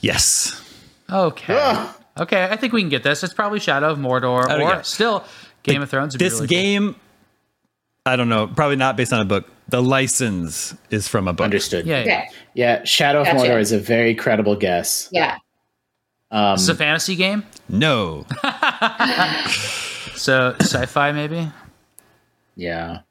Yes. 0.00 0.58
Okay. 1.10 1.54
Ugh. 1.58 1.94
Okay, 2.18 2.42
I 2.50 2.56
think 2.56 2.72
we 2.72 2.80
can 2.82 2.88
get 2.88 3.04
this. 3.04 3.22
It's 3.22 3.32
probably 3.32 3.60
Shadow 3.60 3.90
of 3.92 3.98
Mordor 3.98 4.44
Oh, 4.50 4.56
or 4.56 4.58
yeah. 4.60 4.82
still 4.82 5.24
Game 5.62 5.82
of 5.82 5.88
Thrones. 5.88 6.14
This 6.14 6.32
really 6.32 6.48
cool. 6.48 6.56
game, 6.56 6.96
I 8.04 8.16
don't 8.16 8.28
know, 8.28 8.48
probably 8.48 8.74
not 8.74 8.96
based 8.96 9.12
on 9.12 9.20
a 9.20 9.24
book. 9.24 9.48
The 9.68 9.80
license 9.80 10.74
is 10.90 11.06
from 11.06 11.28
a 11.28 11.32
book. 11.32 11.44
Understood. 11.44 11.86
Yeah. 11.86 11.98
yeah. 11.98 12.02
Okay. 12.02 12.28
Yeah, 12.54 12.82
Shadow 12.82 13.20
of 13.20 13.28
Mordor 13.28 13.60
is 13.60 13.70
a 13.70 13.78
very 13.78 14.16
credible 14.16 14.56
guess. 14.56 15.08
Yeah. 15.12 15.36
Um, 16.32 16.54
This 16.56 16.62
is 16.62 16.68
a 16.70 16.74
fantasy 16.74 17.14
game, 17.14 17.44
No. 17.68 18.26
so 20.16 20.56
sci-fi 20.60 21.12
maybe. 21.12 21.52
yeah. 22.56 23.02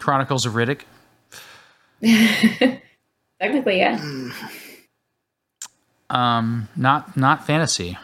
Chronicles 0.00 0.44
of 0.44 0.54
Riddick. 0.54 0.80
Technically, 3.40 3.78
yeah. 3.78 4.30
Um, 6.10 6.68
not 6.76 7.16
not 7.16 7.46
fantasy. 7.46 7.98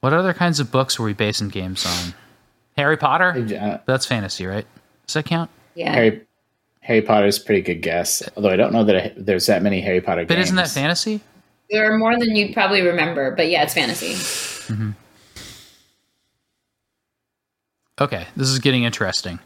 What 0.00 0.12
other 0.12 0.32
kinds 0.34 0.60
of 0.60 0.70
books 0.70 0.98
were 0.98 1.06
we 1.06 1.12
basing 1.12 1.48
games 1.48 1.84
on? 1.86 2.14
Harry 2.76 2.96
Potter. 2.96 3.32
Uh, 3.58 3.78
That's 3.86 4.06
fantasy, 4.06 4.46
right? 4.46 4.66
Does 5.06 5.14
that 5.14 5.24
count? 5.26 5.50
Yeah. 5.74 5.92
Harry 5.92 6.20
Harry 6.80 7.02
Potter's 7.02 7.38
a 7.38 7.40
pretty 7.44 7.62
good 7.62 7.82
guess. 7.82 8.22
Although 8.36 8.50
I 8.50 8.56
don't 8.56 8.72
know 8.72 8.84
that 8.84 8.96
I, 8.96 9.12
there's 9.16 9.46
that 9.46 9.62
many 9.62 9.80
Harry 9.80 10.00
Potter 10.00 10.24
But 10.24 10.34
games. 10.34 10.46
isn't 10.46 10.56
that 10.56 10.68
fantasy? 10.68 11.20
There 11.70 11.92
are 11.92 11.98
more 11.98 12.16
than 12.18 12.36
you'd 12.36 12.54
probably 12.54 12.82
remember, 12.82 13.34
but 13.34 13.48
yeah, 13.50 13.62
it's 13.64 13.74
fantasy. 13.74 14.14
Okay, 18.00 18.26
this 18.36 18.48
is 18.48 18.58
getting 18.58 18.84
interesting. 18.84 19.38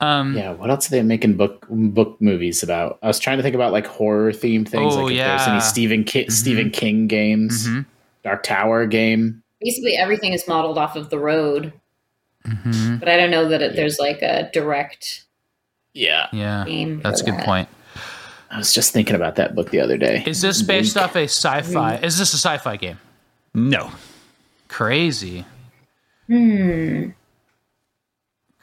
Um, 0.00 0.36
Yeah, 0.36 0.50
what 0.52 0.70
else 0.70 0.88
are 0.88 0.90
they 0.90 1.02
making 1.02 1.36
book 1.36 1.66
book 1.70 2.20
movies 2.20 2.62
about? 2.62 2.98
I 3.02 3.06
was 3.06 3.18
trying 3.18 3.36
to 3.38 3.42
think 3.42 3.54
about 3.54 3.72
like 3.72 3.86
horror 3.86 4.32
themed 4.32 4.68
things. 4.68 4.94
Oh, 4.94 5.04
like 5.04 5.12
if 5.12 5.18
there's 5.18 5.46
yeah. 5.46 5.52
any 5.52 5.60
Stephen 5.60 6.04
Ki- 6.04 6.28
Stephen 6.30 6.70
King 6.70 7.06
games, 7.06 7.66
Mhm. 7.68 7.86
Dark 8.24 8.42
Tower 8.42 8.86
game. 8.86 9.42
Basically, 9.60 9.96
everything 9.96 10.32
is 10.32 10.46
modeled 10.48 10.78
off 10.78 10.96
of 10.96 11.10
the 11.10 11.18
road, 11.18 11.72
mhm. 12.46 12.98
but 13.00 13.08
I 13.08 13.16
don't 13.16 13.30
know 13.30 13.48
that 13.48 13.62
it, 13.62 13.76
there's 13.76 13.98
like 13.98 14.20
a 14.22 14.50
direct 14.52 15.24
Yeah, 15.94 16.26
Yeah, 16.32 16.64
game. 16.66 17.00
that's 17.00 17.20
a 17.20 17.24
good 17.24 17.34
that. 17.34 17.44
point. 17.44 17.68
I 18.50 18.58
was 18.58 18.72
just 18.74 18.92
thinking 18.92 19.14
about 19.16 19.36
that 19.36 19.54
book 19.54 19.70
the 19.70 19.80
other 19.80 19.96
day. 19.96 20.22
Is 20.26 20.40
this 20.42 20.60
based 20.62 20.96
Wink. 20.96 21.04
off 21.04 21.16
a 21.16 21.24
sci-fi? 21.24 21.96
Is 21.96 22.18
this 22.18 22.34
a 22.34 22.36
sci-fi 22.36 22.76
game? 22.76 22.98
No. 23.54 23.90
Crazy. 24.68 25.44
Hmm. 26.26 27.10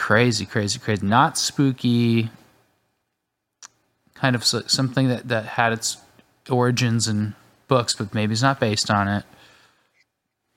Crazy, 0.01 0.47
crazy, 0.47 0.79
crazy. 0.79 1.05
Not 1.05 1.37
spooky. 1.37 2.31
Kind 4.15 4.35
of 4.35 4.43
something 4.43 5.09
that, 5.09 5.27
that 5.27 5.45
had 5.45 5.73
its 5.73 5.97
origins 6.49 7.07
in 7.07 7.35
books, 7.67 7.93
but 7.93 8.11
maybe 8.11 8.33
it's 8.33 8.41
not 8.41 8.59
based 8.59 8.89
on 8.89 9.07
it. 9.07 9.23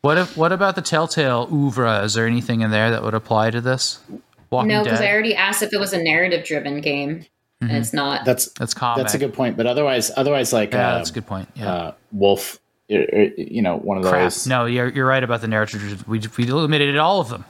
What 0.00 0.16
if, 0.16 0.34
what 0.34 0.50
about 0.50 0.76
the 0.76 0.80
Telltale 0.82 1.46
oeuvre? 1.52 2.04
Is 2.04 2.14
there 2.14 2.26
anything 2.26 2.62
in 2.62 2.70
there 2.70 2.90
that 2.90 3.02
would 3.02 3.12
apply 3.12 3.50
to 3.50 3.60
this? 3.60 4.00
Walking 4.48 4.68
no, 4.68 4.82
because 4.82 5.02
I 5.02 5.12
already 5.12 5.34
asked 5.34 5.62
if 5.62 5.74
it 5.74 5.78
was 5.78 5.92
a 5.92 6.02
narrative-driven 6.02 6.80
game, 6.80 7.26
and 7.60 7.70
it's 7.70 7.92
not. 7.92 8.24
That's 8.24 8.50
That's 8.52 8.72
comic. 8.72 9.02
that's 9.02 9.12
a 9.12 9.18
good 9.18 9.34
point. 9.34 9.58
But 9.58 9.66
otherwise, 9.66 10.10
otherwise, 10.16 10.54
like 10.54 10.72
Yeah, 10.72 10.88
uh, 10.88 10.96
that's 10.96 11.10
a 11.10 11.12
good 11.14 11.26
point. 11.26 11.50
Yeah. 11.54 11.70
uh, 11.70 11.94
Wolf, 12.12 12.58
er, 12.90 13.06
er, 13.12 13.30
you 13.36 13.60
know, 13.60 13.76
one 13.76 13.98
of 13.98 14.04
Crap. 14.04 14.22
those. 14.22 14.46
No, 14.46 14.64
you're, 14.64 14.88
you're 14.88 15.06
right 15.06 15.22
about 15.22 15.42
the 15.42 15.48
narrative. 15.48 16.08
We, 16.08 16.22
we 16.38 16.48
eliminated 16.48 16.96
all 16.96 17.20
of 17.20 17.28
them. 17.28 17.44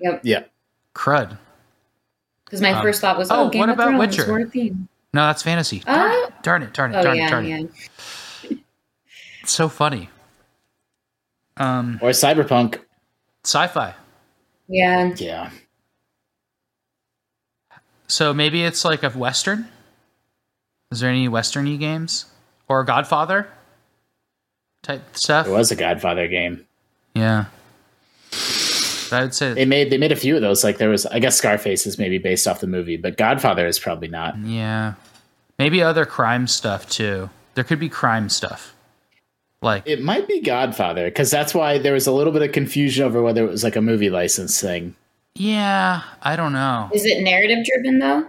Yep. 0.00 0.20
Yeah, 0.24 0.42
Crud. 0.94 1.38
Because 2.44 2.60
my 2.60 2.80
first 2.82 3.00
thought 3.00 3.18
was, 3.18 3.30
oh, 3.30 3.46
oh, 3.46 3.48
Game 3.48 3.60
what 3.60 3.68
of 3.70 3.74
about 3.74 3.88
Thrones, 4.16 4.52
Witcher? 4.54 4.70
No, 5.12 5.26
that's 5.26 5.42
fantasy. 5.42 5.82
Oh. 5.86 6.30
Darn 6.42 6.62
it, 6.62 6.72
darn 6.72 6.92
it, 6.94 6.98
Oh 6.98 7.02
darn 7.02 7.16
it, 7.16 7.20
yeah, 7.20 7.30
darn 7.30 7.46
it. 7.46 7.70
yeah. 8.50 8.56
It's 9.42 9.52
so 9.52 9.68
funny. 9.68 10.08
Um, 11.56 11.98
or 12.02 12.10
Cyberpunk. 12.10 12.80
sci-fi. 13.44 13.94
Yeah. 14.68 15.12
Yeah, 15.16 15.50
So 18.08 18.32
maybe 18.34 18.64
it's 18.64 18.84
like 18.84 19.02
a 19.02 19.10
western. 19.10 19.68
Is 20.90 21.00
there 21.00 21.10
any 21.10 21.28
westerny 21.28 21.78
games 21.78 22.26
or 22.68 22.82
Godfather 22.84 23.48
type 24.82 25.02
stuff? 25.16 25.46
It 25.46 25.50
was 25.50 25.70
a 25.70 25.76
Godfather 25.76 26.28
game. 26.28 26.66
Yeah. 27.14 27.46
I 29.14 29.22
would 29.22 29.34
say 29.34 29.54
They 29.54 29.64
made 29.64 29.90
they 29.90 29.98
made 29.98 30.12
a 30.12 30.16
few 30.16 30.36
of 30.36 30.42
those. 30.42 30.62
Like 30.64 30.78
there 30.78 30.90
was, 30.90 31.06
I 31.06 31.18
guess 31.18 31.36
Scarface 31.36 31.86
is 31.86 31.98
maybe 31.98 32.18
based 32.18 32.46
off 32.46 32.60
the 32.60 32.66
movie, 32.66 32.96
but 32.96 33.16
Godfather 33.16 33.66
is 33.66 33.78
probably 33.78 34.08
not. 34.08 34.36
yeah. 34.38 34.94
Maybe 35.58 35.82
other 35.82 36.04
crime 36.04 36.46
stuff 36.48 36.88
too. 36.90 37.30
There 37.54 37.62
could 37.64 37.78
be 37.78 37.88
crime 37.88 38.28
stuff. 38.28 38.74
Like 39.62 39.84
It 39.86 40.02
might 40.02 40.26
be 40.28 40.40
Godfather 40.40 41.04
because 41.04 41.30
that's 41.30 41.54
why 41.54 41.78
there 41.78 41.92
was 41.94 42.06
a 42.06 42.12
little 42.12 42.32
bit 42.32 42.42
of 42.42 42.52
confusion 42.52 43.04
over 43.06 43.22
whether 43.22 43.44
it 43.44 43.50
was 43.50 43.62
like 43.64 43.76
a 43.76 43.80
movie 43.80 44.10
license 44.10 44.60
thing. 44.60 44.94
yeah, 45.36 46.02
I 46.22 46.36
don't 46.36 46.52
know. 46.52 46.90
Is 46.92 47.04
it 47.06 47.22
narrative-driven 47.22 47.98
though? 48.00 48.28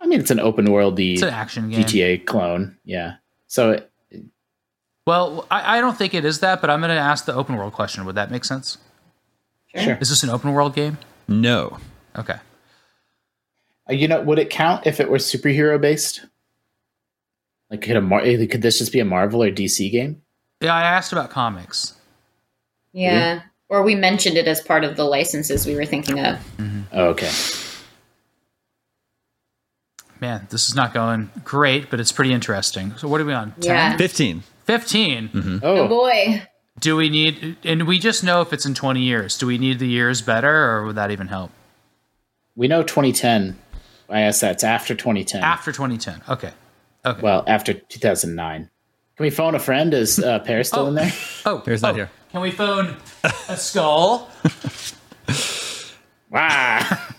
I 0.00 0.06
mean, 0.06 0.20
it's 0.20 0.30
an 0.30 0.38
open 0.38 0.66
worldy 0.68 1.14
It's 1.14 1.22
an 1.22 1.30
action 1.30 1.70
game. 1.70 1.82
GTA 1.82 2.24
clone. 2.24 2.76
Yeah, 2.84 3.16
so 3.48 3.70
it, 3.72 3.90
Well, 5.06 5.46
I, 5.50 5.78
I 5.78 5.80
don't 5.80 5.96
think 5.98 6.14
it 6.14 6.24
is 6.24 6.38
that, 6.40 6.60
but 6.60 6.70
I'm 6.70 6.80
going 6.80 6.90
to 6.94 7.00
ask 7.00 7.24
the 7.24 7.34
open 7.34 7.56
world 7.56 7.72
question. 7.72 8.04
Would 8.04 8.14
that 8.14 8.30
make 8.30 8.44
sense? 8.44 8.78
Sure. 9.76 9.98
Is 10.00 10.08
this 10.08 10.22
an 10.22 10.30
open 10.30 10.52
world 10.52 10.74
game? 10.74 10.98
No. 11.28 11.78
Okay. 12.16 12.36
Uh, 13.88 13.92
You 13.92 14.08
know, 14.08 14.20
would 14.22 14.38
it 14.38 14.50
count 14.50 14.86
if 14.86 15.00
it 15.00 15.10
were 15.10 15.18
superhero 15.18 15.80
based? 15.80 16.24
Like, 17.70 17.82
could 17.82 17.96
a 17.96 18.00
Mar- 18.00 18.22
eh, 18.22 18.46
could 18.46 18.62
this 18.62 18.78
just 18.78 18.92
be 18.92 19.00
a 19.00 19.04
Marvel 19.04 19.42
or 19.42 19.50
DC 19.50 19.90
game? 19.90 20.22
Yeah, 20.60 20.74
I 20.74 20.82
asked 20.82 21.12
about 21.12 21.30
comics. 21.30 21.94
Yeah. 22.92 23.42
Or 23.68 23.82
we 23.82 23.94
mentioned 23.94 24.38
it 24.38 24.48
as 24.48 24.60
part 24.62 24.82
of 24.84 24.96
the 24.96 25.04
licenses 25.04 25.66
we 25.66 25.74
were 25.76 25.84
thinking 25.84 26.18
of. 26.18 26.38
Oh, 26.92 27.08
okay. 27.08 27.30
Man, 30.20 30.46
this 30.50 30.68
is 30.68 30.74
not 30.74 30.92
going 30.94 31.30
great, 31.44 31.90
but 31.90 32.00
it's 32.00 32.10
pretty 32.10 32.32
interesting. 32.32 32.94
So 32.96 33.06
what 33.06 33.20
are 33.20 33.24
we 33.24 33.32
on? 33.34 33.52
10? 33.60 33.62
Yeah. 33.64 33.96
15. 33.96 34.42
15. 34.64 35.60
Oh, 35.62 35.76
Oh 35.76 35.88
boy. 35.88 36.42
Do 36.80 36.96
we 36.96 37.08
need 37.10 37.56
and 37.64 37.86
we 37.86 37.98
just 37.98 38.22
know 38.22 38.40
if 38.40 38.52
it's 38.52 38.66
in 38.66 38.74
20 38.74 39.00
years. 39.00 39.36
Do 39.38 39.46
we 39.46 39.58
need 39.58 39.78
the 39.78 39.88
years 39.88 40.22
better 40.22 40.70
or 40.70 40.86
would 40.86 40.96
that 40.96 41.10
even 41.10 41.28
help? 41.28 41.50
we 42.58 42.66
know 42.66 42.82
2010. 42.82 43.56
I 44.10 44.20
guess 44.22 44.40
that's 44.40 44.64
after 44.64 44.94
2010. 44.94 45.42
After 45.42 45.70
2010. 45.70 46.22
Okay. 46.28 46.50
Okay. 47.06 47.20
well, 47.22 47.44
after 47.46 47.72
2009. 47.72 48.68
Can 49.16 49.24
we 49.24 49.30
phone 49.30 49.54
a 49.54 49.60
friend? 49.60 49.94
Is 49.94 50.18
uh, 50.18 50.40
Paris 50.40 50.68
still 50.68 50.88
in 50.88 50.94
there? 50.94 51.12
oh, 51.46 51.62
Here's 51.64 51.82
not 51.82 51.92
oh, 51.92 51.94
here. 51.94 52.10
Can 52.32 52.40
we 52.40 52.50
phone 52.50 52.96
a 53.48 53.56
skull? 53.56 54.28
wow. 56.30 56.84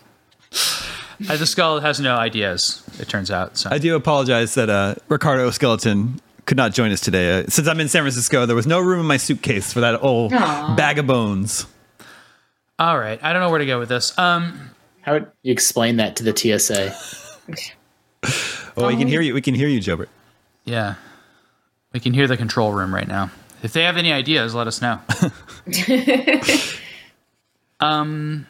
Uh, 1.30 1.36
the 1.36 1.46
skull 1.46 1.82
has 1.82 2.00
no 2.00 2.16
ideas, 2.16 2.82
it 2.98 3.10
turns 3.10 3.30
out. 3.30 3.58
So. 3.58 3.70
I 3.70 3.78
do 3.78 3.94
apologize 3.98 4.54
that 4.54 4.70
uh, 4.70 4.96
Ricardo 5.10 5.52
Skeleton 5.52 6.22
could 6.50 6.58
not 6.58 6.74
join 6.74 6.92
us 6.92 7.00
today. 7.00 7.42
Uh, 7.42 7.46
since 7.48 7.68
I'm 7.68 7.80
in 7.80 7.88
San 7.88 8.02
Francisco, 8.02 8.48
there 8.48 8.56
was 8.56 8.66
no 8.66 8.80
room 8.80 9.00
in 9.00 9.06
my 9.06 9.18
suitcase 9.18 9.72
for 9.72 9.82
that 9.82 10.02
old 10.02 10.34
Aw. 10.34 10.76
bag 10.76 10.98
of 10.98 11.06
bones. 11.06 11.68
All 12.80 12.98
right. 12.98 13.20
I 13.24 13.34
don't 13.34 13.42
know 13.44 13.52
where 13.52 13.60
to 13.60 13.68
go 13.68 13.78
with 13.78 13.90
this. 13.90 14.18
Um 14.18 14.72
How 15.02 15.14
would 15.14 15.28
you 15.44 15.52
explain 15.54 15.98
that 15.98 16.16
to 16.18 16.24
the 16.24 16.36
TSA? 16.36 16.96
Oh, 18.78 18.88
we 18.88 18.96
can 18.96 19.10
hear 19.10 19.20
you. 19.20 19.34
We 19.34 19.42
can 19.42 19.56
hear 19.56 19.68
you, 19.68 19.82
Jobert. 19.82 20.08
yeah. 20.64 20.96
We 21.92 22.00
can 22.00 22.14
hear 22.14 22.28
the 22.28 22.38
control 22.38 22.72
room 22.72 22.96
right 22.96 23.08
now. 23.08 23.30
If 23.62 23.74
they 23.74 23.84
have 23.84 23.98
any 23.98 24.14
ideas, 24.14 24.56
let 24.56 24.68
us 24.68 24.82
know. 24.82 25.00
um 27.80 28.48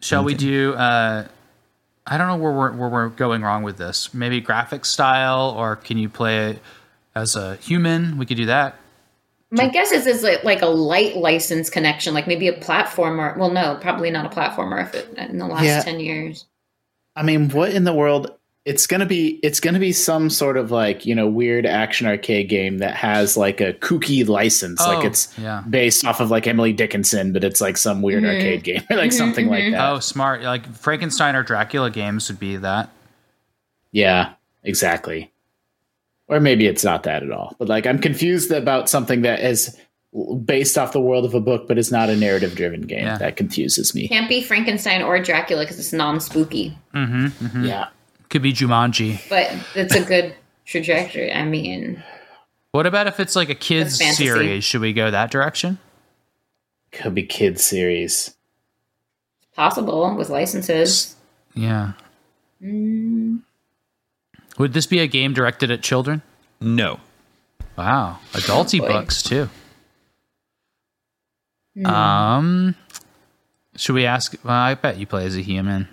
shall 0.00 0.24
we 0.24 0.34
do 0.34 0.74
uh 0.74 1.26
I 2.08 2.16
don't 2.16 2.26
know 2.26 2.36
where 2.36 2.52
we're 2.52 2.72
where 2.72 2.88
we're 2.88 3.08
going 3.10 3.42
wrong 3.42 3.62
with 3.62 3.76
this. 3.76 4.14
Maybe 4.14 4.40
graphic 4.40 4.84
style 4.84 5.54
or 5.56 5.76
can 5.76 5.98
you 5.98 6.08
play 6.08 6.50
it 6.50 6.62
as 7.14 7.36
a 7.36 7.56
human? 7.56 8.16
We 8.18 8.26
could 8.26 8.38
do 8.38 8.46
that. 8.46 8.76
My 9.50 9.68
guess 9.68 9.92
is 9.92 10.06
it's 10.06 10.22
like, 10.22 10.44
like 10.44 10.62
a 10.62 10.66
light 10.66 11.16
license 11.16 11.70
connection, 11.70 12.12
like 12.12 12.26
maybe 12.26 12.48
a 12.48 12.60
platformer. 12.60 13.36
Well, 13.36 13.50
no, 13.50 13.78
probably 13.80 14.10
not 14.10 14.26
a 14.26 14.28
platformer 14.28 14.82
if 14.82 14.94
it, 14.94 15.16
in 15.16 15.38
the 15.38 15.46
last 15.46 15.64
Yeah. 15.64 15.82
10 15.82 16.00
years. 16.00 16.46
I 17.16 17.22
mean, 17.22 17.48
what 17.50 17.70
in 17.72 17.84
the 17.84 17.94
world? 17.94 18.30
It's 18.68 18.86
gonna 18.86 19.06
be. 19.06 19.40
It's 19.42 19.60
gonna 19.60 19.78
be 19.78 19.92
some 19.92 20.28
sort 20.28 20.58
of 20.58 20.70
like 20.70 21.06
you 21.06 21.14
know 21.14 21.26
weird 21.26 21.64
action 21.64 22.06
arcade 22.06 22.50
game 22.50 22.78
that 22.78 22.94
has 22.94 23.34
like 23.34 23.62
a 23.62 23.72
kooky 23.72 24.28
license, 24.28 24.78
like 24.80 25.04
Oh, 25.04 25.06
it's 25.06 25.36
yeah. 25.38 25.62
based 25.70 26.04
off 26.04 26.20
of 26.20 26.30
like 26.30 26.46
Emily 26.46 26.74
Dickinson, 26.74 27.32
but 27.32 27.44
it's 27.44 27.62
like 27.62 27.78
some 27.78 28.02
weird 28.02 28.24
Mhm. 28.24 28.34
arcade 28.34 28.64
game, 28.64 28.82
or 28.90 28.96
like 28.96 29.08
mm-hmm, 29.10 29.16
something 29.16 29.48
like 29.48 29.62
mm-hmm. 29.62 29.72
that. 29.72 29.92
Oh, 29.92 30.00
smart. 30.00 30.42
Like 30.42 30.70
Frankenstein 30.74 31.34
or 31.34 31.42
Dracula 31.42 31.90
games 31.90 32.28
would 32.28 32.38
be 32.38 32.56
that. 32.56 32.90
Yeah, 33.90 34.32
exactly. 34.62 35.32
Or 36.26 36.38
maybe 36.38 36.66
it's 36.66 36.84
not 36.84 37.04
that 37.04 37.22
at 37.22 37.30
all. 37.32 37.56
But 37.58 37.68
like, 37.68 37.86
I'm 37.86 37.98
confused 37.98 38.50
about 38.50 38.90
something 38.90 39.22
that 39.22 39.40
is 39.40 39.74
based 40.44 40.76
off 40.76 40.92
the 40.92 41.00
world 41.00 41.24
of 41.24 41.32
a 41.32 41.40
book, 41.40 41.66
but 41.66 41.78
is 41.78 41.90
not 41.90 42.10
a 42.10 42.16
narrative-driven 42.16 42.82
game. 42.82 43.04
Yeah. 43.04 43.16
That 43.16 43.36
confuses 43.36 43.94
me. 43.94 44.08
Can't 44.08 44.28
be 44.28 44.42
Frankenstein 44.42 45.00
or 45.00 45.18
Dracula 45.22 45.62
because 45.62 45.78
it's 45.78 45.94
non 45.94 46.20
spooky, 46.20 46.76
mm-hmm, 46.94 47.64
Yeah. 47.64 47.88
Could 48.30 48.42
be 48.42 48.52
Jumanji. 48.52 49.20
but 49.28 49.50
it's 49.74 49.94
a 49.94 50.04
good 50.04 50.34
trajectory. 50.66 51.32
I 51.32 51.44
mean, 51.44 52.02
What 52.72 52.86
about 52.86 53.06
if 53.06 53.18
it's 53.20 53.34
like 53.34 53.48
a 53.48 53.54
kids 53.54 53.98
That's 53.98 54.16
series? 54.18 54.64
Should 54.64 54.82
we 54.82 54.92
go 54.92 55.10
that 55.10 55.30
direction? 55.30 55.78
Could 56.92 57.14
be 57.14 57.22
kids 57.24 57.64
series. 57.64 58.34
possible 59.56 60.14
with 60.16 60.28
licenses. 60.30 61.16
Yeah. 61.54 61.92
Mm, 62.62 63.40
Would 64.58 64.72
this 64.72 64.86
be 64.86 64.98
a 65.00 65.06
game 65.06 65.32
directed 65.32 65.70
at 65.70 65.82
children? 65.82 66.22
No. 66.60 67.00
Wow, 67.76 68.18
adulty 68.32 68.80
boy. 68.80 68.88
books 68.88 69.22
too. 69.22 69.48
Hmm. 71.76 71.86
Um, 71.86 72.74
should 73.76 73.94
we 73.94 74.04
ask? 74.04 74.34
Well, 74.42 74.52
I 74.54 74.74
bet 74.74 74.98
you 74.98 75.06
play 75.06 75.24
as 75.26 75.36
a 75.36 75.40
human. 75.42 75.88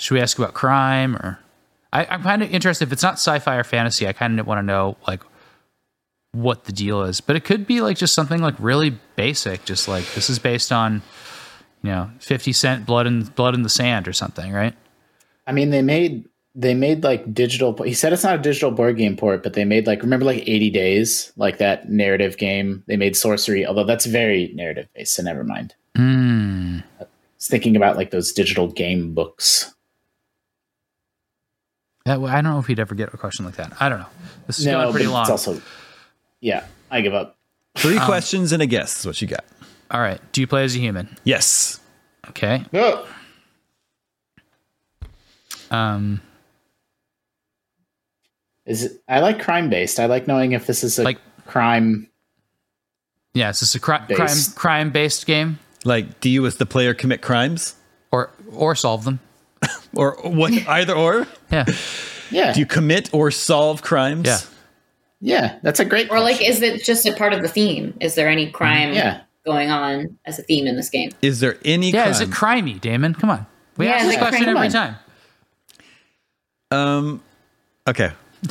Should 0.00 0.14
we 0.14 0.20
ask 0.22 0.38
about 0.38 0.54
crime 0.54 1.14
or? 1.14 1.38
I, 1.92 2.06
I'm 2.06 2.22
kind 2.22 2.42
of 2.42 2.50
interested. 2.50 2.88
If 2.88 2.92
it's 2.92 3.02
not 3.02 3.14
sci-fi 3.14 3.56
or 3.56 3.64
fantasy, 3.64 4.08
I 4.08 4.14
kind 4.14 4.40
of 4.40 4.46
want 4.46 4.60
to 4.60 4.62
know 4.62 4.96
like 5.06 5.22
what 6.32 6.64
the 6.64 6.72
deal 6.72 7.02
is. 7.02 7.20
But 7.20 7.36
it 7.36 7.44
could 7.44 7.66
be 7.66 7.82
like 7.82 7.98
just 7.98 8.14
something 8.14 8.40
like 8.40 8.54
really 8.58 8.96
basic, 9.16 9.66
just 9.66 9.88
like 9.88 10.06
this 10.14 10.30
is 10.30 10.38
based 10.38 10.72
on, 10.72 11.02
you 11.82 11.90
know, 11.90 12.10
Fifty 12.18 12.52
Cent 12.54 12.86
Blood 12.86 13.06
in 13.06 13.24
Blood 13.24 13.54
in 13.54 13.62
the 13.62 13.68
Sand 13.68 14.08
or 14.08 14.14
something, 14.14 14.52
right? 14.52 14.74
I 15.46 15.52
mean, 15.52 15.68
they 15.68 15.82
made 15.82 16.26
they 16.54 16.72
made 16.72 17.04
like 17.04 17.34
digital. 17.34 17.76
He 17.82 17.92
said 17.92 18.14
it's 18.14 18.24
not 18.24 18.36
a 18.36 18.42
digital 18.42 18.70
board 18.70 18.96
game 18.96 19.18
port, 19.18 19.42
but 19.42 19.52
they 19.52 19.66
made 19.66 19.86
like 19.86 20.00
remember 20.00 20.24
like 20.24 20.48
80 20.48 20.70
Days, 20.70 21.30
like 21.36 21.58
that 21.58 21.90
narrative 21.90 22.38
game. 22.38 22.84
They 22.86 22.96
made 22.96 23.16
Sorcery, 23.16 23.66
although 23.66 23.84
that's 23.84 24.06
very 24.06 24.50
narrative 24.54 24.88
based. 24.94 25.14
So 25.14 25.22
never 25.22 25.44
mind. 25.44 25.74
Hmm. 25.94 26.78
I 26.98 27.04
was 27.36 27.48
thinking 27.48 27.76
about 27.76 27.96
like 27.96 28.12
those 28.12 28.32
digital 28.32 28.68
game 28.68 29.12
books. 29.12 29.74
That, 32.06 32.18
I 32.20 32.40
don't 32.40 32.52
know 32.52 32.58
if 32.58 32.66
he'd 32.66 32.78
ever 32.80 32.94
get 32.94 33.12
a 33.12 33.16
question 33.16 33.44
like 33.44 33.56
that. 33.56 33.72
I 33.80 33.88
don't 33.88 33.98
know. 34.00 34.06
This 34.46 34.58
is 34.58 34.66
No, 34.66 34.72
going 34.72 34.86
but 34.86 34.90
pretty 34.92 35.04
it's 35.06 35.12
long. 35.12 35.30
also 35.30 35.60
yeah. 36.40 36.64
I 36.90 37.00
give 37.02 37.14
up. 37.14 37.36
Three 37.76 37.98
questions 38.00 38.52
and 38.52 38.62
a 38.62 38.66
guess 38.66 39.00
is 39.00 39.06
what 39.06 39.20
you 39.22 39.28
got. 39.28 39.44
All 39.90 40.00
right. 40.00 40.20
Do 40.32 40.40
you 40.40 40.46
play 40.46 40.64
as 40.64 40.74
a 40.74 40.78
human? 40.78 41.16
Yes. 41.24 41.78
Okay. 42.30 42.64
No. 42.72 43.04
Um, 45.70 46.20
Is 48.66 48.84
it, 48.84 49.02
I 49.08 49.20
like 49.20 49.40
crime 49.40 49.70
based. 49.70 50.00
I 50.00 50.06
like 50.06 50.26
knowing 50.26 50.52
if 50.52 50.66
this 50.66 50.82
is 50.82 50.98
a 50.98 51.02
Like- 51.04 51.20
crime 51.46 52.08
Yeah, 53.34 53.50
is 53.50 53.60
this 53.60 53.74
a 53.74 53.80
cri- 53.80 53.98
crime 54.14 54.28
crime 54.56 54.90
based 54.90 55.26
game 55.26 55.58
Like, 55.84 56.20
do 56.20 56.28
you 56.28 56.44
as 56.46 56.56
the 56.56 56.66
player 56.66 56.92
commit 56.94 57.22
crimes, 57.22 57.74
or 58.12 58.30
or 58.52 58.74
solve 58.74 59.04
them? 59.04 59.20
Or 59.94 60.16
what? 60.22 60.52
Either 60.68 60.94
or. 60.94 61.26
Yeah, 61.50 61.64
Yeah, 62.30 62.52
Do 62.52 62.60
you 62.60 62.66
commit 62.66 63.12
or 63.12 63.30
solve 63.30 63.82
crimes? 63.82 64.26
yeah. 64.26 64.38
yeah, 65.20 65.58
that's 65.62 65.80
a 65.80 65.84
great. 65.84 66.10
Or 66.10 66.20
like, 66.20 66.40
is 66.42 66.62
it 66.62 66.84
just 66.84 67.04
a 67.06 67.12
part 67.14 67.32
of 67.32 67.42
the 67.42 67.48
theme? 67.48 67.94
Is 68.00 68.14
there 68.14 68.28
any 68.28 68.50
crime 68.50 68.92
Yeah. 68.92 69.22
going 69.44 69.70
on 69.70 70.16
as 70.26 70.38
a 70.38 70.42
theme 70.42 70.66
in 70.66 70.76
this 70.76 70.90
game? 70.90 71.10
Is 71.22 71.40
there 71.40 71.58
any? 71.64 71.90
Yeah, 71.90 72.02
crime? 72.04 72.10
is 72.12 72.20
it 72.20 72.30
crimey, 72.30 72.80
Daemon? 72.80 73.14
Come 73.14 73.30
on. 73.30 73.46
We 73.76 73.86
Yeah, 73.86 73.92
ask 73.92 74.06
this 74.06 74.16
question 74.18 74.44
crimey? 74.44 74.48
every 74.56 74.66
on. 74.66 74.70
time. 74.70 74.96
Um, 76.70 77.22
okay. 77.88 78.12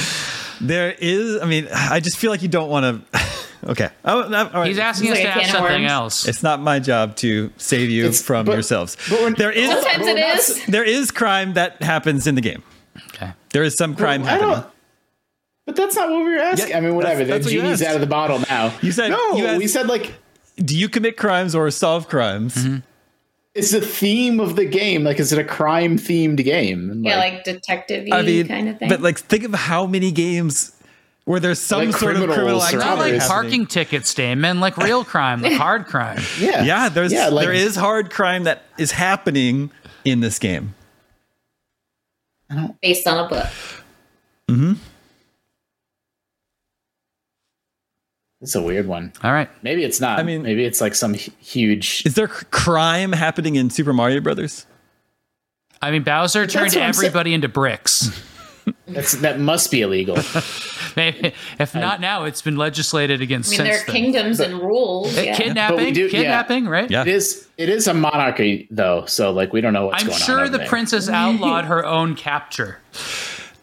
there 0.60 0.94
is. 0.98 1.40
I 1.40 1.46
mean, 1.46 1.68
I 1.72 2.00
just 2.00 2.16
feel 2.18 2.30
like 2.30 2.42
you 2.42 2.48
don't 2.48 2.68
want 2.70 2.84
to. 3.12 3.18
Okay. 3.66 3.88
Oh, 4.04 4.28
no, 4.28 4.46
all 4.46 4.50
right. 4.60 4.68
He's 4.68 4.78
asking 4.78 5.10
It's 5.10 5.18
us 5.18 5.24
like 5.24 5.32
to 5.34 5.38
a 5.38 5.42
ask 5.42 5.50
can 5.52 5.60
something 5.60 5.82
worms. 5.82 5.90
else. 5.92 6.28
It's 6.28 6.42
not 6.42 6.60
my 6.60 6.78
job 6.78 7.16
to 7.16 7.50
save 7.56 7.90
you 7.90 8.04
It's- 8.04 8.22
from 8.22 8.46
but- 8.46 8.52
yourselves. 8.52 8.96
but 9.10 9.20
we're- 9.20 9.34
there 9.36 9.50
is 9.50 9.68
Sometimes 9.70 9.98
but 9.98 10.06
it 10.08 10.14
we're 10.14 10.20
not 10.28 10.38
is. 10.38 10.50
s- 10.50 10.66
there 10.68 10.84
is 10.84 11.10
crime 11.10 11.54
that 11.54 11.82
happens 11.82 12.26
in 12.26 12.34
the 12.34 12.40
game. 12.40 12.62
okay. 13.14 13.32
There 13.52 13.62
is 13.64 13.76
some 13.76 13.94
crime 13.94 14.22
I 14.24 14.30
happening. 14.30 14.50
don't. 14.54 14.66
But 15.66 15.76
that's 15.76 15.96
not 15.96 16.08
what 16.10 16.18
we 16.24 16.30
were 16.30 16.38
asking. 16.38 16.70
Yeah, 16.70 16.78
I 16.78 16.80
mean, 16.80 16.94
whatever. 16.94 17.24
that's- 17.24 17.44
that's 17.44 17.46
the 17.52 17.60
genie's 17.60 17.82
asked. 17.82 17.88
out 17.90 17.94
of 17.96 18.00
the 18.00 18.06
bottle 18.06 18.40
now. 18.48 18.72
You 18.80 18.92
said- 18.92 19.10
no. 19.10 19.36
you 19.36 19.46
asked- 19.46 19.58
we 19.58 19.66
said 19.66 19.86
like 19.86 20.14
Do 20.56 20.76
you 20.76 20.88
commit 20.88 21.16
crimes 21.16 21.54
or 21.54 21.70
solve 21.70 22.08
crimes? 22.08 22.54
Mm-hmm. 22.56 22.76
it's 23.54 23.70
the 23.72 23.80
theme 23.80 24.38
of 24.40 24.54
the 24.56 24.64
game. 24.64 25.02
Like, 25.02 25.18
is 25.18 25.32
it 25.32 25.38
a 25.38 25.44
crime 25.44 25.98
themed 25.98 26.42
game? 26.44 27.02
Yeah, 27.04 27.16
like 27.18 27.42
detective 27.44 28.06
I 28.12 28.22
mean, 28.22 28.46
kind 28.46 28.68
of 28.68 28.78
thing. 28.78 28.88
but 28.88 29.00
like, 29.02 29.18
think 29.18 29.42
of 29.44 29.52
how 29.54 29.84
many 29.86 30.12
games 30.12 30.72
where 31.28 31.40
there's 31.40 31.58
some 31.60 31.84
Like 31.90 31.94
sort 31.94 32.16
of 32.16 32.22
criminal 32.30 32.62
activity. 32.62 32.88
Not 32.88 32.96
like 32.96 33.12
Happening. 33.12 33.28
parking 33.28 33.66
tickets, 33.66 34.14
Daemon. 34.14 34.60
Like 34.60 34.78
real 34.78 35.04
crime, 35.04 35.42
like 35.42 35.52
hard 35.52 35.84
crime. 35.84 36.22
yeah, 36.40 36.64
Yeah, 36.64 36.88
there's 36.88 37.12
yeah, 37.12 37.28
like, 37.28 37.44
there 37.44 37.52
is 37.52 37.76
hard 37.76 38.10
crime 38.10 38.44
that 38.44 38.62
is 38.78 38.92
happening 38.92 39.70
in 40.06 40.20
this 40.20 40.38
game. 40.38 40.74
based 42.80 43.06
on 43.06 43.26
a 43.26 43.28
book. 43.28 43.46
Mm-hmm. 44.48 44.72
It's 48.40 48.54
a 48.54 48.62
weird 48.62 48.86
one. 48.86 49.12
All 49.22 49.32
right. 49.32 49.50
Maybe 49.62 49.84
it's 49.84 50.00
not. 50.00 50.18
I 50.18 50.22
mean- 50.22 50.42
maybe 50.42 50.64
it's 50.64 50.80
like 50.80 50.94
some 50.94 51.12
huge. 51.12 52.04
Is 52.06 52.14
there 52.14 52.28
crime 52.28 53.12
happening 53.12 53.56
in 53.56 53.68
Super 53.68 53.92
Mario 53.92 54.22
Brothers? 54.22 54.64
I 55.82 55.90
mean, 55.90 56.04
Bowser 56.04 56.46
turned 56.46 56.74
everybody 56.74 57.34
into 57.34 57.48
bricks. 57.48 58.18
That's 58.86 59.12
that 59.20 59.38
must 59.40 59.70
be 59.70 59.82
illegal. 59.82 60.16
Maybe, 60.98 61.32
if 61.58 61.74
not 61.74 62.00
now, 62.02 62.24
it's 62.24 62.42
been 62.42 62.56
legislated 62.56 63.22
against. 63.22 63.50
I 63.52 63.54
against 63.54 63.58
mean, 63.58 63.66
there 63.72 63.82
are 63.82 63.86
then. 63.86 63.94
kingdoms 63.94 64.40
and 64.40 64.60
rules. 64.60 65.16
Yeah. 65.16 65.34
Kidnapping, 65.34 65.76
But 65.76 65.84
we 65.84 65.92
do- 65.92 66.02
yeah. 66.04 66.10
kidnapping, 66.10 66.66
right? 66.68 66.90
Yeah. 66.90 67.02
It 67.02 67.08
is. 67.08 67.48
It 67.56 67.68
is 67.70 67.86
a 67.86 67.94
monarchy 67.94 68.68
though, 68.70 69.04
so 69.06 69.30
like 69.32 69.52
we 69.52 69.60
don't 69.60 69.72
know 69.72 69.86
what's 69.86 70.02
I'm 70.02 70.08
going 70.08 70.16
on. 70.16 70.22
I'm 70.22 70.26
sure 70.26 70.48
the 70.48 70.58
there. 70.58 70.66
princess 70.68 71.08
outlawed 71.10 71.64
her 71.64 71.84
own 71.86 72.14
capture. 72.14 72.78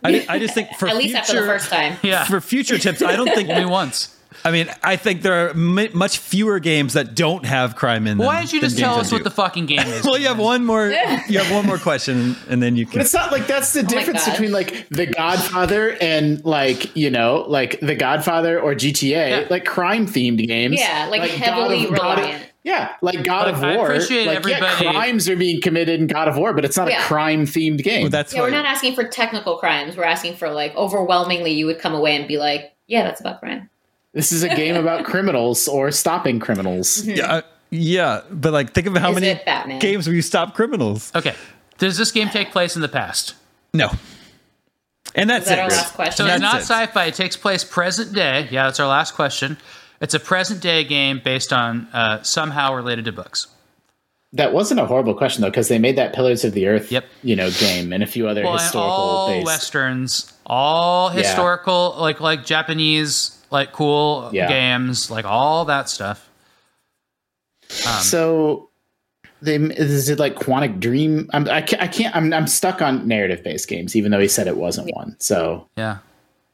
I, 0.04 0.26
I 0.30 0.40
just 0.40 0.54
think 0.54 0.70
for 0.80 0.88
At 0.88 0.96
least 0.98 1.10
future, 1.16 1.18
after 1.20 1.42
the 1.42 1.48
first 1.48 1.70
time. 1.70 1.98
Yeah, 2.04 2.24
for 2.26 2.42
future 2.42 2.78
tips, 2.78 3.02
I 3.02 3.16
don't 3.16 3.28
think. 3.30 3.50
only 3.50 3.66
once. 3.66 4.15
I 4.44 4.52
mean, 4.52 4.70
I 4.84 4.96
think 4.96 5.22
there 5.22 5.46
are 5.46 5.50
m- 5.52 5.90
much 5.98 6.18
fewer 6.20 6.60
games 6.60 6.94
that 6.94 7.16
don't 7.16 7.46
have 7.46 7.76
crime 7.76 8.06
in 8.08 8.18
them. 8.18 8.28
Why 8.28 8.38
don't 8.40 8.52
you 8.54 8.62
just 8.62 8.78
tell 8.78 8.96
us 9.00 9.12
what 9.12 9.20
do. 9.20 9.24
the 9.24 9.32
fucking 9.32 9.66
game 9.66 9.80
is? 9.88 10.06
Well, 10.06 10.18
you 10.18 10.28
have 10.28 10.38
one 10.40 10.66
more. 10.66 10.90
You 10.90 11.40
have 11.40 11.52
one 11.52 11.66
more 11.66 11.78
question, 11.78 12.36
and 12.50 12.62
then 12.62 12.76
you 12.76 12.86
But 12.86 12.92
can. 12.92 13.02
it's 13.02 13.14
not 13.14 13.32
like 13.32 13.48
that's 13.48 13.74
the 13.74 13.82
oh 13.82 13.88
difference 13.88 14.28
between 14.30 14.52
like 14.52 14.88
The 14.90 15.06
Godfather 15.08 15.98
and 16.02 16.44
like 16.46 16.96
you 16.96 17.10
know 17.10 17.46
like 17.48 17.80
The 17.82 17.96
Godfather 17.96 18.60
or 18.60 18.74
GTA, 18.76 19.30
Yeah. 19.30 19.48
like 19.50 19.66
crime 19.66 20.06
themed 20.08 20.46
games. 20.48 20.80
Yeah, 20.80 21.08
like 21.10 21.22
God 21.22 21.30
heavily 21.32 21.86
of- 21.86 21.96
God 21.96 22.20
of- 22.20 22.42
yeah, 22.64 22.94
like 23.04 23.24
God 23.24 23.46
But 23.46 23.54
of 23.56 23.64
I 23.64 23.76
War. 23.78 23.92
appreciate 23.92 24.26
like, 24.26 24.44
yeah, 24.46 24.56
everybody- 24.58 24.90
crimes 24.90 25.30
are 25.30 25.36
being 25.36 25.62
committed 25.62 26.00
in 26.02 26.08
God 26.08 26.28
of 26.28 26.36
War, 26.36 26.52
but 26.52 26.66
it's 26.66 26.76
not 26.78 26.90
Yeah. 26.90 27.00
a 27.00 27.04
crime 27.04 27.46
themed 27.46 27.84
game. 27.84 28.02
Well, 28.02 28.10
that's 28.10 28.34
Yeah, 28.34 28.42
we're 28.42 28.50
not 28.50 28.66
asking 28.66 28.96
for 28.96 29.04
technical 29.04 29.58
crimes. 29.58 29.96
We're 29.96 30.04
asking 30.04 30.36
for 30.38 30.50
like 30.50 30.76
overwhelmingly, 30.76 31.52
you 31.52 31.68
would 31.68 31.78
come 31.80 31.94
away 31.94 32.16
and 32.16 32.28
be 32.28 32.38
like, 32.40 32.74
"Yeah, 32.88 33.04
that's 33.04 33.22
about 33.22 33.40
crime." 33.40 33.70
This 34.16 34.32
is 34.32 34.42
a 34.42 34.50
game 34.50 34.76
about 34.76 35.06
criminals 35.12 35.68
or 35.68 35.92
stopping 35.92 36.40
criminals. 36.40 37.06
Yeah, 37.06 37.28
uh, 37.32 37.42
yeah, 37.70 38.22
but 38.32 38.52
like, 38.54 38.74
think 38.74 38.88
of 38.88 38.98
how 38.98 39.12
Is 39.12 39.22
many 39.22 39.80
games 39.80 40.08
where 40.08 40.16
you 40.16 40.24
stop 40.24 40.56
criminals. 40.56 41.12
Okay. 41.14 41.36
Does 41.78 41.98
this 41.98 42.12
game 42.12 42.30
take 42.30 42.52
place 42.52 42.76
in 42.76 42.82
the 42.82 42.88
past? 42.90 43.36
No, 43.74 43.92
and 45.14 45.30
that's 45.30 45.44
Is 45.44 45.50
that 45.50 45.60
it. 45.60 45.62
our 45.62 45.70
last 45.70 45.94
question? 45.94 46.26
So 46.26 46.32
it's 46.32 46.42
not 46.42 46.56
it. 46.58 46.62
sci-fi. 46.64 47.06
It 47.06 47.14
takes 47.14 47.38
place 47.38 47.64
present 47.64 48.14
day. 48.14 48.48
Yeah, 48.52 48.66
that's 48.66 48.80
our 48.80 48.88
last 48.88 49.14
question. 49.14 49.58
It's 50.02 50.14
a 50.14 50.20
present 50.20 50.62
day 50.62 50.84
game 50.84 51.22
based 51.24 51.54
on 51.54 51.88
uh, 51.94 52.22
somehow 52.24 52.74
related 52.74 53.06
to 53.06 53.12
books. 53.12 53.48
That 54.34 54.52
wasn't 54.52 54.82
a 54.82 54.86
horrible 54.86 55.14
question 55.14 55.42
though, 55.42 55.50
because 55.50 55.70
they 55.70 55.80
made 55.80 55.96
that 55.98 56.14
Pillars 56.14 56.44
of 56.44 56.52
the 56.54 56.68
Earth, 56.68 56.92
Yep. 56.92 57.06
you 57.24 57.36
know, 57.38 57.50
game 57.52 57.94
and 57.94 58.04
a 58.04 58.08
few 58.08 58.28
other 58.28 58.44
Well, 58.44 58.54
historical 58.58 58.92
all 58.92 59.28
based. 59.30 59.46
westerns, 59.46 60.34
all 60.46 61.14
Yeah. 61.14 61.22
historical, 61.22 61.96
like 62.00 62.20
like 62.20 62.46
Japanese, 62.46 63.35
like 63.52 63.72
cool 63.72 64.30
Yeah. 64.34 64.48
games, 64.48 65.10
like 65.12 65.26
all 65.26 65.66
that 65.66 65.90
stuff. 65.90 66.30
so 67.70 68.70
they 69.42 69.56
is 69.56 70.10
it 70.10 70.20
like 70.20 70.36
Quantic 70.36 70.80
Dream? 70.80 71.30
I'm, 71.34 71.48
I 71.50 71.62
can't. 71.62 71.82
I 71.82 71.88
can't 71.88 72.16
I'm, 72.16 72.34
I'm 72.34 72.48
stuck 72.48 72.82
on 72.82 73.08
narrative 73.08 73.44
based 73.44 73.68
games, 73.68 73.96
even 73.96 74.12
though 74.12 74.20
he 74.20 74.28
said 74.28 74.48
it 74.48 74.58
wasn't 74.58 74.94
one. 74.96 75.16
So 75.20 75.68
Yeah. 75.76 75.98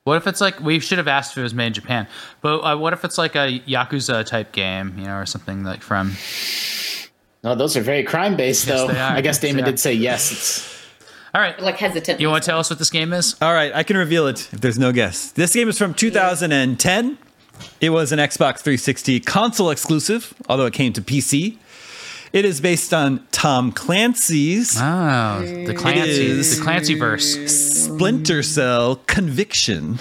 What 0.03 0.17
if 0.17 0.25
it's 0.25 0.41
like 0.41 0.59
we 0.59 0.79
should 0.79 0.97
have 0.97 1.07
asked 1.07 1.33
if 1.33 1.37
it 1.37 1.43
was 1.43 1.53
made 1.53 1.67
in 1.67 1.73
Japan, 1.73 2.07
but 2.41 2.59
uh, 2.61 2.75
what 2.75 2.91
if 2.93 3.05
it's 3.05 3.19
like 3.19 3.35
a 3.35 3.59
Yakuza 3.67 4.25
type 4.25 4.51
game, 4.51 4.95
you 4.97 5.05
know, 5.05 5.15
or 5.15 5.27
something 5.27 5.63
like 5.63 5.83
from? 5.83 6.13
no, 7.43 7.53
those 7.55 7.77
are 7.77 7.81
very 7.81 8.03
crime 8.03 8.35
based 8.35 8.65
though. 8.65 8.87
they 8.87 8.99
are. 8.99 9.11
I 9.11 9.21
guess 9.21 9.37
Daemon 9.39 9.59
Yeah. 9.59 9.65
did 9.65 9.79
say 9.79 9.93
yes. 9.93 10.31
It's 10.31 10.80
All 11.33 11.39
right, 11.41 11.57
Like 11.61 11.77
hesitant. 11.77 12.19
you 12.19 12.27
want 12.29 12.43
to 12.43 12.49
tell 12.49 12.59
us 12.59 12.69
what 12.69 12.77
this 12.79 12.89
game 12.89 13.13
is? 13.13 13.35
All 13.41 13.53
right, 13.53 13.73
I 13.73 13.83
can 13.83 13.95
reveal 13.97 14.27
it 14.27 14.49
if 14.51 14.59
there's 14.61 14.77
no 14.79 14.91
guess. 14.91 15.31
This 15.31 15.53
game 15.53 15.69
is 15.69 15.77
from 15.77 15.93
2010. 15.93 17.17
It 17.79 17.91
was 17.91 18.11
an 18.11 18.19
Xbox 18.19 18.57
360 18.59 19.19
console 19.21 19.69
exclusive, 19.69 20.33
although 20.49 20.65
it 20.65 20.73
came 20.73 20.91
to 20.93 21.01
PC. 21.01 21.57
It 22.33 22.43
is 22.45 22.59
based 22.61 22.93
on 22.93 23.25
Tom 23.31 23.71
Clancy's 23.71 24.75
Oh, 24.79 25.41
the 25.65 25.73
Clancy, 25.73 26.31
the 26.33 26.59
Clancy 26.61 26.95
verse. 26.95 27.35
Splinter 27.51 28.41
Cell 28.43 28.97
Conviction. 29.07 29.99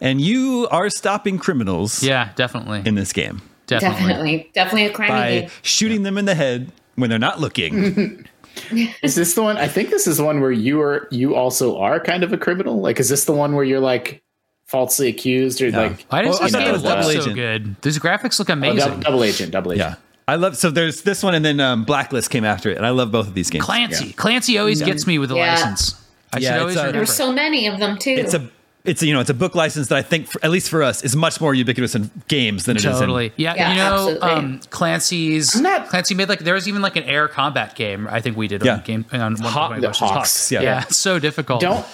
And 0.00 0.20
you 0.20 0.66
are 0.70 0.88
stopping 0.90 1.38
criminals 1.38 2.02
Yeah, 2.02 2.30
definitely, 2.36 2.82
in 2.84 2.94
this 2.94 3.12
game 3.12 3.42
definitely. 3.66 3.98
definitely, 4.06 4.50
definitely 4.54 4.86
a 4.86 4.92
crime 4.92 5.08
by 5.10 5.30
game. 5.40 5.50
shooting 5.62 6.02
them 6.04 6.16
in 6.18 6.24
the 6.24 6.34
head 6.34 6.72
when 6.96 7.10
they're 7.10 7.18
not 7.18 7.38
looking. 7.40 8.26
is 9.02 9.14
this 9.14 9.34
the 9.34 9.42
one? 9.42 9.56
I 9.56 9.68
think 9.68 9.90
this 9.90 10.06
is 10.06 10.16
the 10.18 10.24
one 10.24 10.40
where 10.40 10.52
you 10.52 10.80
are 10.80 11.08
you 11.10 11.34
also 11.34 11.78
are 11.78 11.98
kind 12.00 12.22
of 12.22 12.32
a 12.32 12.38
criminal. 12.38 12.80
Like, 12.80 13.00
is 13.00 13.08
this 13.08 13.24
the 13.24 13.32
one 13.32 13.54
where 13.54 13.64
you're 13.64 13.80
like 13.80 14.22
falsely 14.66 15.08
accused 15.08 15.62
or 15.62 15.70
like 15.70 16.04
I 16.10 16.22
didn't 16.22 16.34
Well, 16.34 16.42
I 16.42 16.46
see 16.48 16.52
thought 16.52 16.52
this 16.52 16.52
that 16.52 16.64
game 16.64 16.72
was 16.72 16.82
look 16.82 16.92
Double 16.94 17.10
so 17.10 17.20
Agent. 17.20 17.34
good. 17.34 17.76
These 17.82 17.98
graphics 17.98 18.38
look 18.38 18.50
oh, 18.50 18.54
amazing. 18.54 18.94
dou- 18.96 19.00
double 19.00 19.24
agent, 19.24 19.50
double 19.52 19.72
agent? 19.72 19.90
yeah. 19.90 19.96
I 20.26 20.34
love 20.34 20.56
so 20.58 20.70
there's 20.70 21.02
this 21.02 21.22
one 21.22 21.34
and 21.34 21.42
then 21.44 21.58
um, 21.58 21.84
Blacklist 21.84 22.28
came 22.30 22.44
after 22.44 22.68
it, 22.70 22.76
and 22.76 22.84
I 22.84 22.90
love 22.90 23.10
both 23.10 23.26
of 23.28 23.34
these 23.34 23.48
games. 23.48 23.64
Clancy, 23.64 24.12
Clancy 24.12 24.58
always 24.58 24.82
gets 24.82 25.06
me 25.06 25.18
with 25.18 25.30
the 25.30 25.36
Yeah. 25.36 25.54
license. 25.54 25.94
I 26.34 26.38
Yeah, 26.40 26.52
should 26.52 26.60
always 26.60 26.76
a- 26.76 26.78
remember. 26.80 26.92
There 26.92 27.00
were 27.02 27.06
so 27.06 27.32
many 27.32 27.66
of 27.66 27.78
them 27.78 27.96
too. 27.98 28.10
It's 28.10 28.34
a 28.34 28.46
it's 28.88 29.02
a, 29.02 29.06
you 29.06 29.12
know 29.12 29.20
it's 29.20 29.30
a 29.30 29.34
book 29.34 29.54
license 29.54 29.88
that 29.88 29.98
I 29.98 30.02
think 30.02 30.26
for, 30.26 30.44
at 30.44 30.50
least 30.50 30.68
for 30.70 30.82
us 30.82 31.04
is 31.04 31.14
much 31.14 31.40
more 31.40 31.54
ubiquitous 31.54 31.94
in 31.94 32.10
games 32.28 32.64
than 32.64 32.76
it 32.76 32.80
is 32.80 32.86
in 32.86 32.92
Totally. 32.92 33.32
Yeah, 33.36 33.54
Yeah, 33.54 33.70
you 33.70 33.76
know, 33.76 34.18
um, 34.22 34.60
Clancy's 34.70 35.54
I'm 35.56 35.62
not- 35.62 35.88
Clancy 35.88 36.14
made 36.14 36.28
like 36.28 36.40
there 36.40 36.54
was 36.54 36.66
even 36.68 36.82
like 36.82 36.96
an 36.96 37.04
air 37.04 37.28
combat 37.28 37.74
game. 37.76 38.08
I 38.10 38.20
think 38.20 38.36
we 38.36 38.48
did 38.48 38.64
Yeah. 38.64 38.74
on 38.74 38.80
game 38.82 39.04
on 39.12 39.34
one 39.36 39.52
Hawk- 39.52 39.70
point 39.70 39.82
the 39.82 39.88
questions. 39.88 40.10
Hawks. 40.10 40.52
Yeah. 40.52 40.62
Yeah, 40.62 40.82
it's 40.82 40.96
so 40.96 41.18
difficult. 41.18 41.60
Don't 41.60 41.84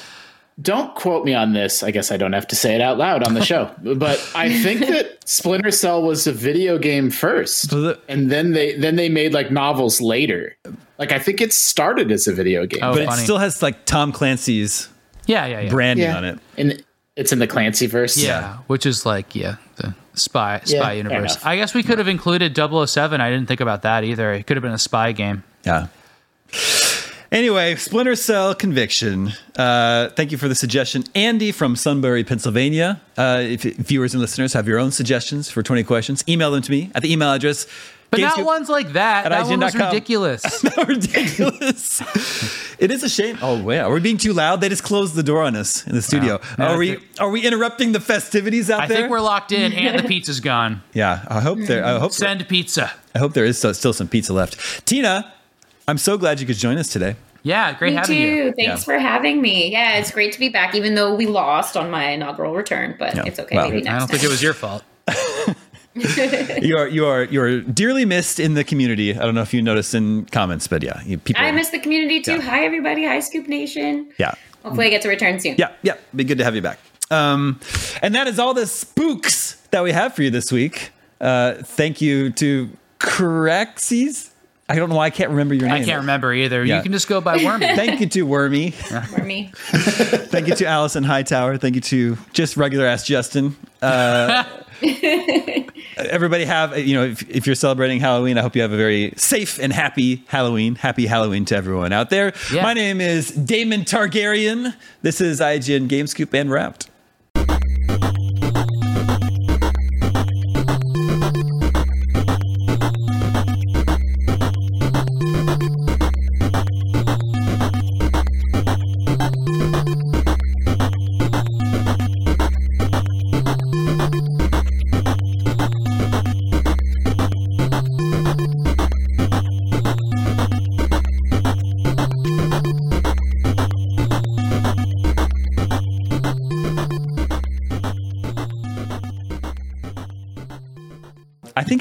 don't 0.63 0.95
quote 0.95 1.25
me 1.25 1.35
on 1.35 1.53
this. 1.53 1.83
I 1.83 1.91
guess 1.91 2.13
I 2.13 2.17
don't 2.17 2.33
have 2.33 2.47
to 2.49 2.57
say 2.57 2.77
it 2.77 2.81
out 2.81 2.97
loud 2.97 3.25
on 3.25 3.35
the 3.35 3.45
show. 3.45 3.71
but 3.97 4.25
I 4.37 4.53
think 4.63 4.81
that 4.87 5.19
Splinter 5.29 5.73
Cell 5.73 6.01
was 6.03 6.27
a 6.29 6.33
video 6.33 6.79
game 6.79 7.11
first, 7.11 7.73
and 8.09 8.31
then 8.31 8.53
they 8.53 8.77
then 8.77 8.95
they 8.97 9.09
made 9.09 9.33
like 9.35 9.51
novels 9.51 10.01
later. 10.01 10.57
Like 10.97 11.11
I 11.11 11.19
think 11.19 11.41
it 11.41 11.53
started 11.53 12.13
as 12.13 12.29
a 12.29 12.33
video 12.33 12.67
game. 12.67 12.81
Oh, 12.85 12.93
but 12.95 13.03
it 13.03 13.11
still 13.13 13.39
has 13.39 13.63
like 13.63 13.85
Tom 13.85 14.13
Clancy's 14.13 14.89
Yeah, 15.27 15.47
yeah, 15.47 15.61
yeah. 15.61 15.71
branding 15.71 16.05
yeah, 16.07 16.17
on 16.17 16.25
it. 16.25 16.39
and 16.57 16.85
it's 17.17 17.33
in 17.33 17.39
the 17.39 17.47
Clancy 17.47 17.87
verse. 17.87 18.17
yeah, 18.17 18.59
which 18.67 18.87
is 18.87 19.07
like 19.07 19.35
yeah, 19.35 19.57
the 19.77 19.95
spy 20.15 20.61
spy 20.65 20.93
Yeah, 20.93 20.93
universe. 20.93 21.39
I 21.45 21.57
guess 21.57 21.75
we 21.75 21.83
could 21.83 21.99
have 21.99 22.09
included 22.09 22.57
007. 22.57 23.21
I 23.21 23.31
didn't 23.31 23.47
think 23.47 23.61
about 23.61 23.83
that 23.83 24.05
either. 24.05 24.33
It 24.33 24.47
could 24.47 24.57
have 24.57 24.63
been 24.63 24.73
a 24.73 24.79
spy 24.79 25.13
game. 25.13 25.45
Yeah. 25.65 25.87
Anyway, 27.33 27.75
Splinter 27.75 28.15
Cell 28.15 28.55
Conviction. 28.55 29.33
Uh, 29.57 30.09
thank 30.11 30.31
you 30.31 30.39
for 30.39 30.47
the 30.47 30.55
suggestion, 30.55 31.03
Andy 31.17 31.51
from 31.51 31.75
Sunbury, 31.75 32.23
Pennsylvania. 32.23 33.01
Uh, 33.17 33.41
if 33.43 33.67
if 33.67 33.77
viewers 33.77 34.15
and 34.15 34.21
listeners 34.21 34.53
have 34.53 34.69
your 34.69 34.79
own 34.79 34.93
suggestions 34.93 35.51
for 35.51 35.61
20 35.63 35.83
questions, 35.83 36.23
email 36.29 36.53
them 36.53 36.63
to 36.63 36.71
me 36.71 36.93
at 36.95 37.03
the 37.03 37.13
email 37.13 37.33
address 37.33 37.67
But 38.15 38.21
not 38.21 38.37
GameScoop- 38.39 38.45
ones 38.47 38.69
like 38.69 38.93
that. 38.93 39.27
at 39.27 39.29
That 39.31 39.47
one 39.47 39.61
was 39.61 39.75
IGN.com. 39.75 39.89
ridiculous. 39.89 40.65
ridiculous. 40.89 42.03
it 42.79 42.91
is 42.91 43.03
a 43.03 43.09
shame. 43.09 43.39
Oh 43.43 43.69
yeah, 43.71 43.85
are 43.85 43.93
we 43.93 44.01
being 44.01 44.19
too 44.19 44.33
loud? 44.33 44.61
They 44.61 44.69
just 44.69 44.83
closed 44.85 45.15
the 45.15 45.23
door 45.23 45.43
on 45.43 45.57
us 45.57 45.87
in 45.87 45.95
the 45.95 46.03
studio. 46.03 46.41
No, 46.59 46.67
are 46.69 46.79
we? 46.79 46.99
Are 47.19 47.31
we 47.31 47.47
interrupting 47.47 47.93
the 47.93 48.01
festivities 48.01 48.71
out 48.71 48.83
I 48.83 48.87
there? 48.87 48.97
I 48.97 49.01
think 49.03 49.11
we're 49.11 49.21
locked 49.21 49.53
in, 49.53 49.73
and 49.73 49.99
the 49.99 50.03
pizza's 50.09 50.41
gone. 50.41 50.83
yeah, 50.93 51.25
I 51.29 51.41
hope 51.41 51.59
there. 51.61 51.85
I 51.85 51.99
hope. 51.99 52.13
Send 52.13 52.47
pizza. 52.49 52.91
I 53.15 53.19
hope 53.19 53.33
there 53.35 53.45
is 53.45 53.59
still, 53.59 53.73
still 53.75 53.93
some 53.93 54.09
pizza 54.09 54.33
left. 54.33 54.85
Tina, 54.87 55.33
I'm 55.87 55.99
so 55.99 56.19
glad 56.19 56.41
you 56.41 56.47
could 56.47 56.57
join 56.57 56.79
us 56.79 56.89
today. 56.89 57.17
Yeah, 57.43 57.77
great 57.79 57.91
Me 57.91 57.97
having 57.97 58.17
too. 58.17 58.23
you. 58.23 58.45
Thanks 58.57 58.59
Yeah. 58.59 58.77
for 58.77 58.99
having 58.99 59.43
me. 59.43 59.71
Yeah, 59.71 59.99
it's 59.99 60.11
great 60.11 60.33
to 60.33 60.39
be 60.41 60.49
back, 60.49 60.75
even 60.75 60.95
though 60.95 61.15
we 61.15 61.27
lost 61.27 61.77
on 61.77 61.91
my 61.91 62.09
inaugural 62.11 62.55
return, 62.55 62.97
but 62.99 63.15
Yeah. 63.15 63.25
it's 63.27 63.39
okay. 63.39 63.55
Well, 63.57 63.69
Maybe 63.69 63.83
next 63.83 63.89
I 63.89 63.99
don't 63.99 64.01
time. 64.01 64.09
think 64.09 64.25
it 64.25 64.31
was 64.31 64.43
your 64.43 64.55
fault. 64.55 64.83
You 66.65 66.77
are 66.77 66.89
you 66.89 67.07
are 67.07 67.23
you 67.25 67.41
are 67.41 67.61
dearly 67.61 68.05
missed 68.05 68.41
in 68.41 68.55
the 68.55 68.65
community. 68.65 69.15
I 69.15 69.23
don't 69.23 69.35
know 69.35 69.43
if 69.43 69.55
you 69.55 69.63
noticed 69.63 69.95
in 69.95 70.25
comments, 70.27 70.67
but 70.67 70.83
yeah, 70.83 71.01
you, 71.05 71.19
people. 71.19 71.43
I 71.45 71.53
miss 71.53 71.71
the 71.71 71.79
community 71.79 72.21
too. 72.21 72.33
Yeah. 72.37 72.41
Hi, 72.41 72.65
everybody. 72.65 73.05
Hi, 73.05 73.21
Scoop 73.21 73.47
Nation. 73.49 74.11
Yeah, 74.19 74.35
Hopefully, 74.65 74.87
I 74.87 74.91
get 74.91 75.03
to 75.03 75.09
return 75.09 75.39
soon. 75.39 75.55
yeah, 75.57 75.73
yeah. 75.83 75.95
Be 76.15 76.25
good 76.25 76.39
to 76.39 76.45
have 76.45 76.55
you 76.57 76.63
back. 76.63 76.79
Um, 77.11 77.61
and 78.03 78.15
that 78.15 78.27
is 78.27 78.39
all 78.39 78.55
the 78.55 78.67
spooks 78.67 79.55
that 79.71 79.85
we 79.85 79.93
have 79.93 80.15
for 80.15 80.23
you 80.23 80.31
this 80.31 80.51
week. 80.51 80.91
Uh, 81.21 81.55
thank 81.63 82.01
you 82.01 82.31
to 82.33 82.71
Craxies. 82.99 84.31
I 84.69 84.77
don't 84.77 84.89
know 84.89 84.97
why 84.97 85.07
I 85.07 85.11
can't 85.11 85.31
remember 85.31 85.55
your 85.55 85.69
name. 85.69 85.83
I 85.83 85.85
can't 85.85 86.01
remember 86.01 86.33
either. 86.33 86.65
Yeah. 86.65 86.79
You 86.79 86.83
can 86.83 86.93
just 86.93 87.07
go 87.07 87.21
by 87.21 87.37
Wormy. 87.45 87.67
Thank 87.77 88.01
you 88.01 88.09
to 88.09 88.23
Wormy. 88.23 88.71
For 88.71 89.23
me. 89.23 89.53
Thank 89.59 90.49
you 90.49 90.55
to 90.55 90.65
Alicent 90.65 91.05
Hightower. 91.05 91.59
Thank 91.59 91.75
you 91.75 91.83
to 91.83 92.17
just 92.33 92.57
regular 92.57 92.87
ass 92.87 93.07
Justin. 93.07 93.57
Uh, 93.83 94.45
everybody 95.97 96.45
have 96.45 96.73
uh, 96.73 96.77
you 96.77 96.95
know 96.95 97.05
if, 97.05 97.29
if 97.29 97.47
you're 97.47 97.55
celebrating 97.55 98.01
Halloween, 98.01 98.39
I 98.39 98.43
hope 98.43 98.57
you 98.57 98.63
have 98.63 98.73
a 98.73 98.77
very 98.77 99.13
safe 99.17 99.59
and 99.59 99.73
happy 99.73 100.25
Halloween. 100.29 100.75
Happy 100.77 101.07
Halloween 101.07 101.45
to 101.47 101.57
everyone 101.57 101.93
out 101.93 102.11
there. 102.11 102.33
Yeah. 102.53 102.63
My 102.63 102.75
name 102.75 103.01
is 103.01 103.31
Daemon 103.31 103.81
Targaryen. 103.83 104.75
This 105.03 105.21
is 105.21 105.41
IGN 105.41 105.89
Game 105.89 106.07
Scoop 106.07 106.35
and 106.35 106.51
Wrapped. 106.51 106.91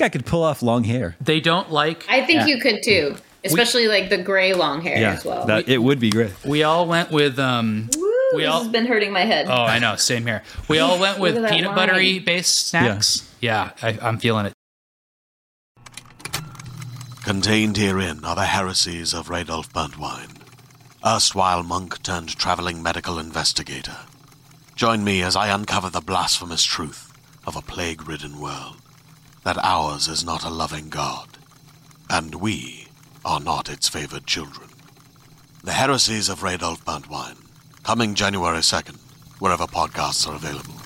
I 0.04 0.10
could 0.10 0.26
pull 0.26 0.44
off 0.44 0.62
long 0.62 0.84
hair. 0.84 1.16
They 1.22 1.40
don't 1.40 1.72
like. 1.72 2.06
I 2.10 2.22
think 2.26 2.42
Yeah. 2.42 2.46
you 2.48 2.60
could 2.60 2.84
too, 2.84 3.16
especially 3.44 3.88
like 3.88 4.10
the 4.10 4.18
gray 4.18 4.54
long 4.54 4.82
hair 4.82 5.08
as 5.14 5.26
well. 5.26 5.46
that, 5.48 5.68
it 5.68 5.80
would 5.80 6.00
be 6.00 6.10
great. 6.12 6.32
We 6.46 6.64
all 6.64 6.86
went 6.88 7.10
with. 7.12 7.40
um 7.40 7.90
Woo, 7.98 8.10
we 8.36 8.42
this 8.44 8.50
all- 8.52 8.64
has 8.64 8.72
been 8.72 8.86
hurting 8.86 9.12
my 9.14 9.22
head. 9.26 9.48
Oh, 9.50 9.64
I 9.64 9.80
know. 9.80 9.96
Same 9.96 10.26
here. 10.26 10.44
We 10.68 10.80
all 10.80 11.00
went 11.00 11.20
with 11.24 11.36
Look 11.36 11.44
at 11.46 11.50
that 11.50 11.56
peanut 11.56 11.70
line. 11.76 11.88
buttery 11.88 12.20
based 12.20 12.68
snacks. 12.68 13.30
Yeah, 13.42 13.72
I, 13.82 13.98
I'm 14.02 14.18
feeling 14.20 14.46
it. 14.48 14.54
Contained 17.24 17.78
herein 17.78 18.26
are 18.26 18.36
the 18.36 18.46
heresies 18.46 19.14
of 19.14 19.30
Radolf 19.30 19.70
Burntwine, 19.72 20.42
erstwhile 21.06 21.64
monk 21.64 22.04
turned 22.04 22.36
traveling 22.38 22.84
medical 22.84 23.18
investigator. 23.18 23.96
Join 24.76 25.04
me 25.06 25.22
as 25.22 25.36
I 25.36 25.48
uncover 25.48 25.90
the 25.90 26.02
blasphemous 26.02 26.64
truth 26.64 27.14
of 27.48 27.56
a 27.56 27.62
plague 27.62 28.08
ridden 28.08 28.40
world 28.42 28.78
that 29.44 29.58
ours 29.64 30.08
is 30.08 30.24
not 30.24 30.44
a 30.44 30.50
loving 30.50 30.90
God, 30.90 31.28
and 32.10 32.36
we 32.36 32.88
are 33.26 33.40
not 33.40 33.70
its 33.70 33.88
favored 33.90 34.26
children. 34.26 34.70
The 35.64 35.74
heresies 35.74 36.30
of 36.30 36.42
Radolf 36.42 36.84
Burntwine, 36.84 37.38
coming 37.84 38.16
January 38.16 38.60
2nd, 38.60 38.98
wherever 39.40 39.66
podcasts 39.66 40.28
are 40.28 40.36
available. 40.36 40.83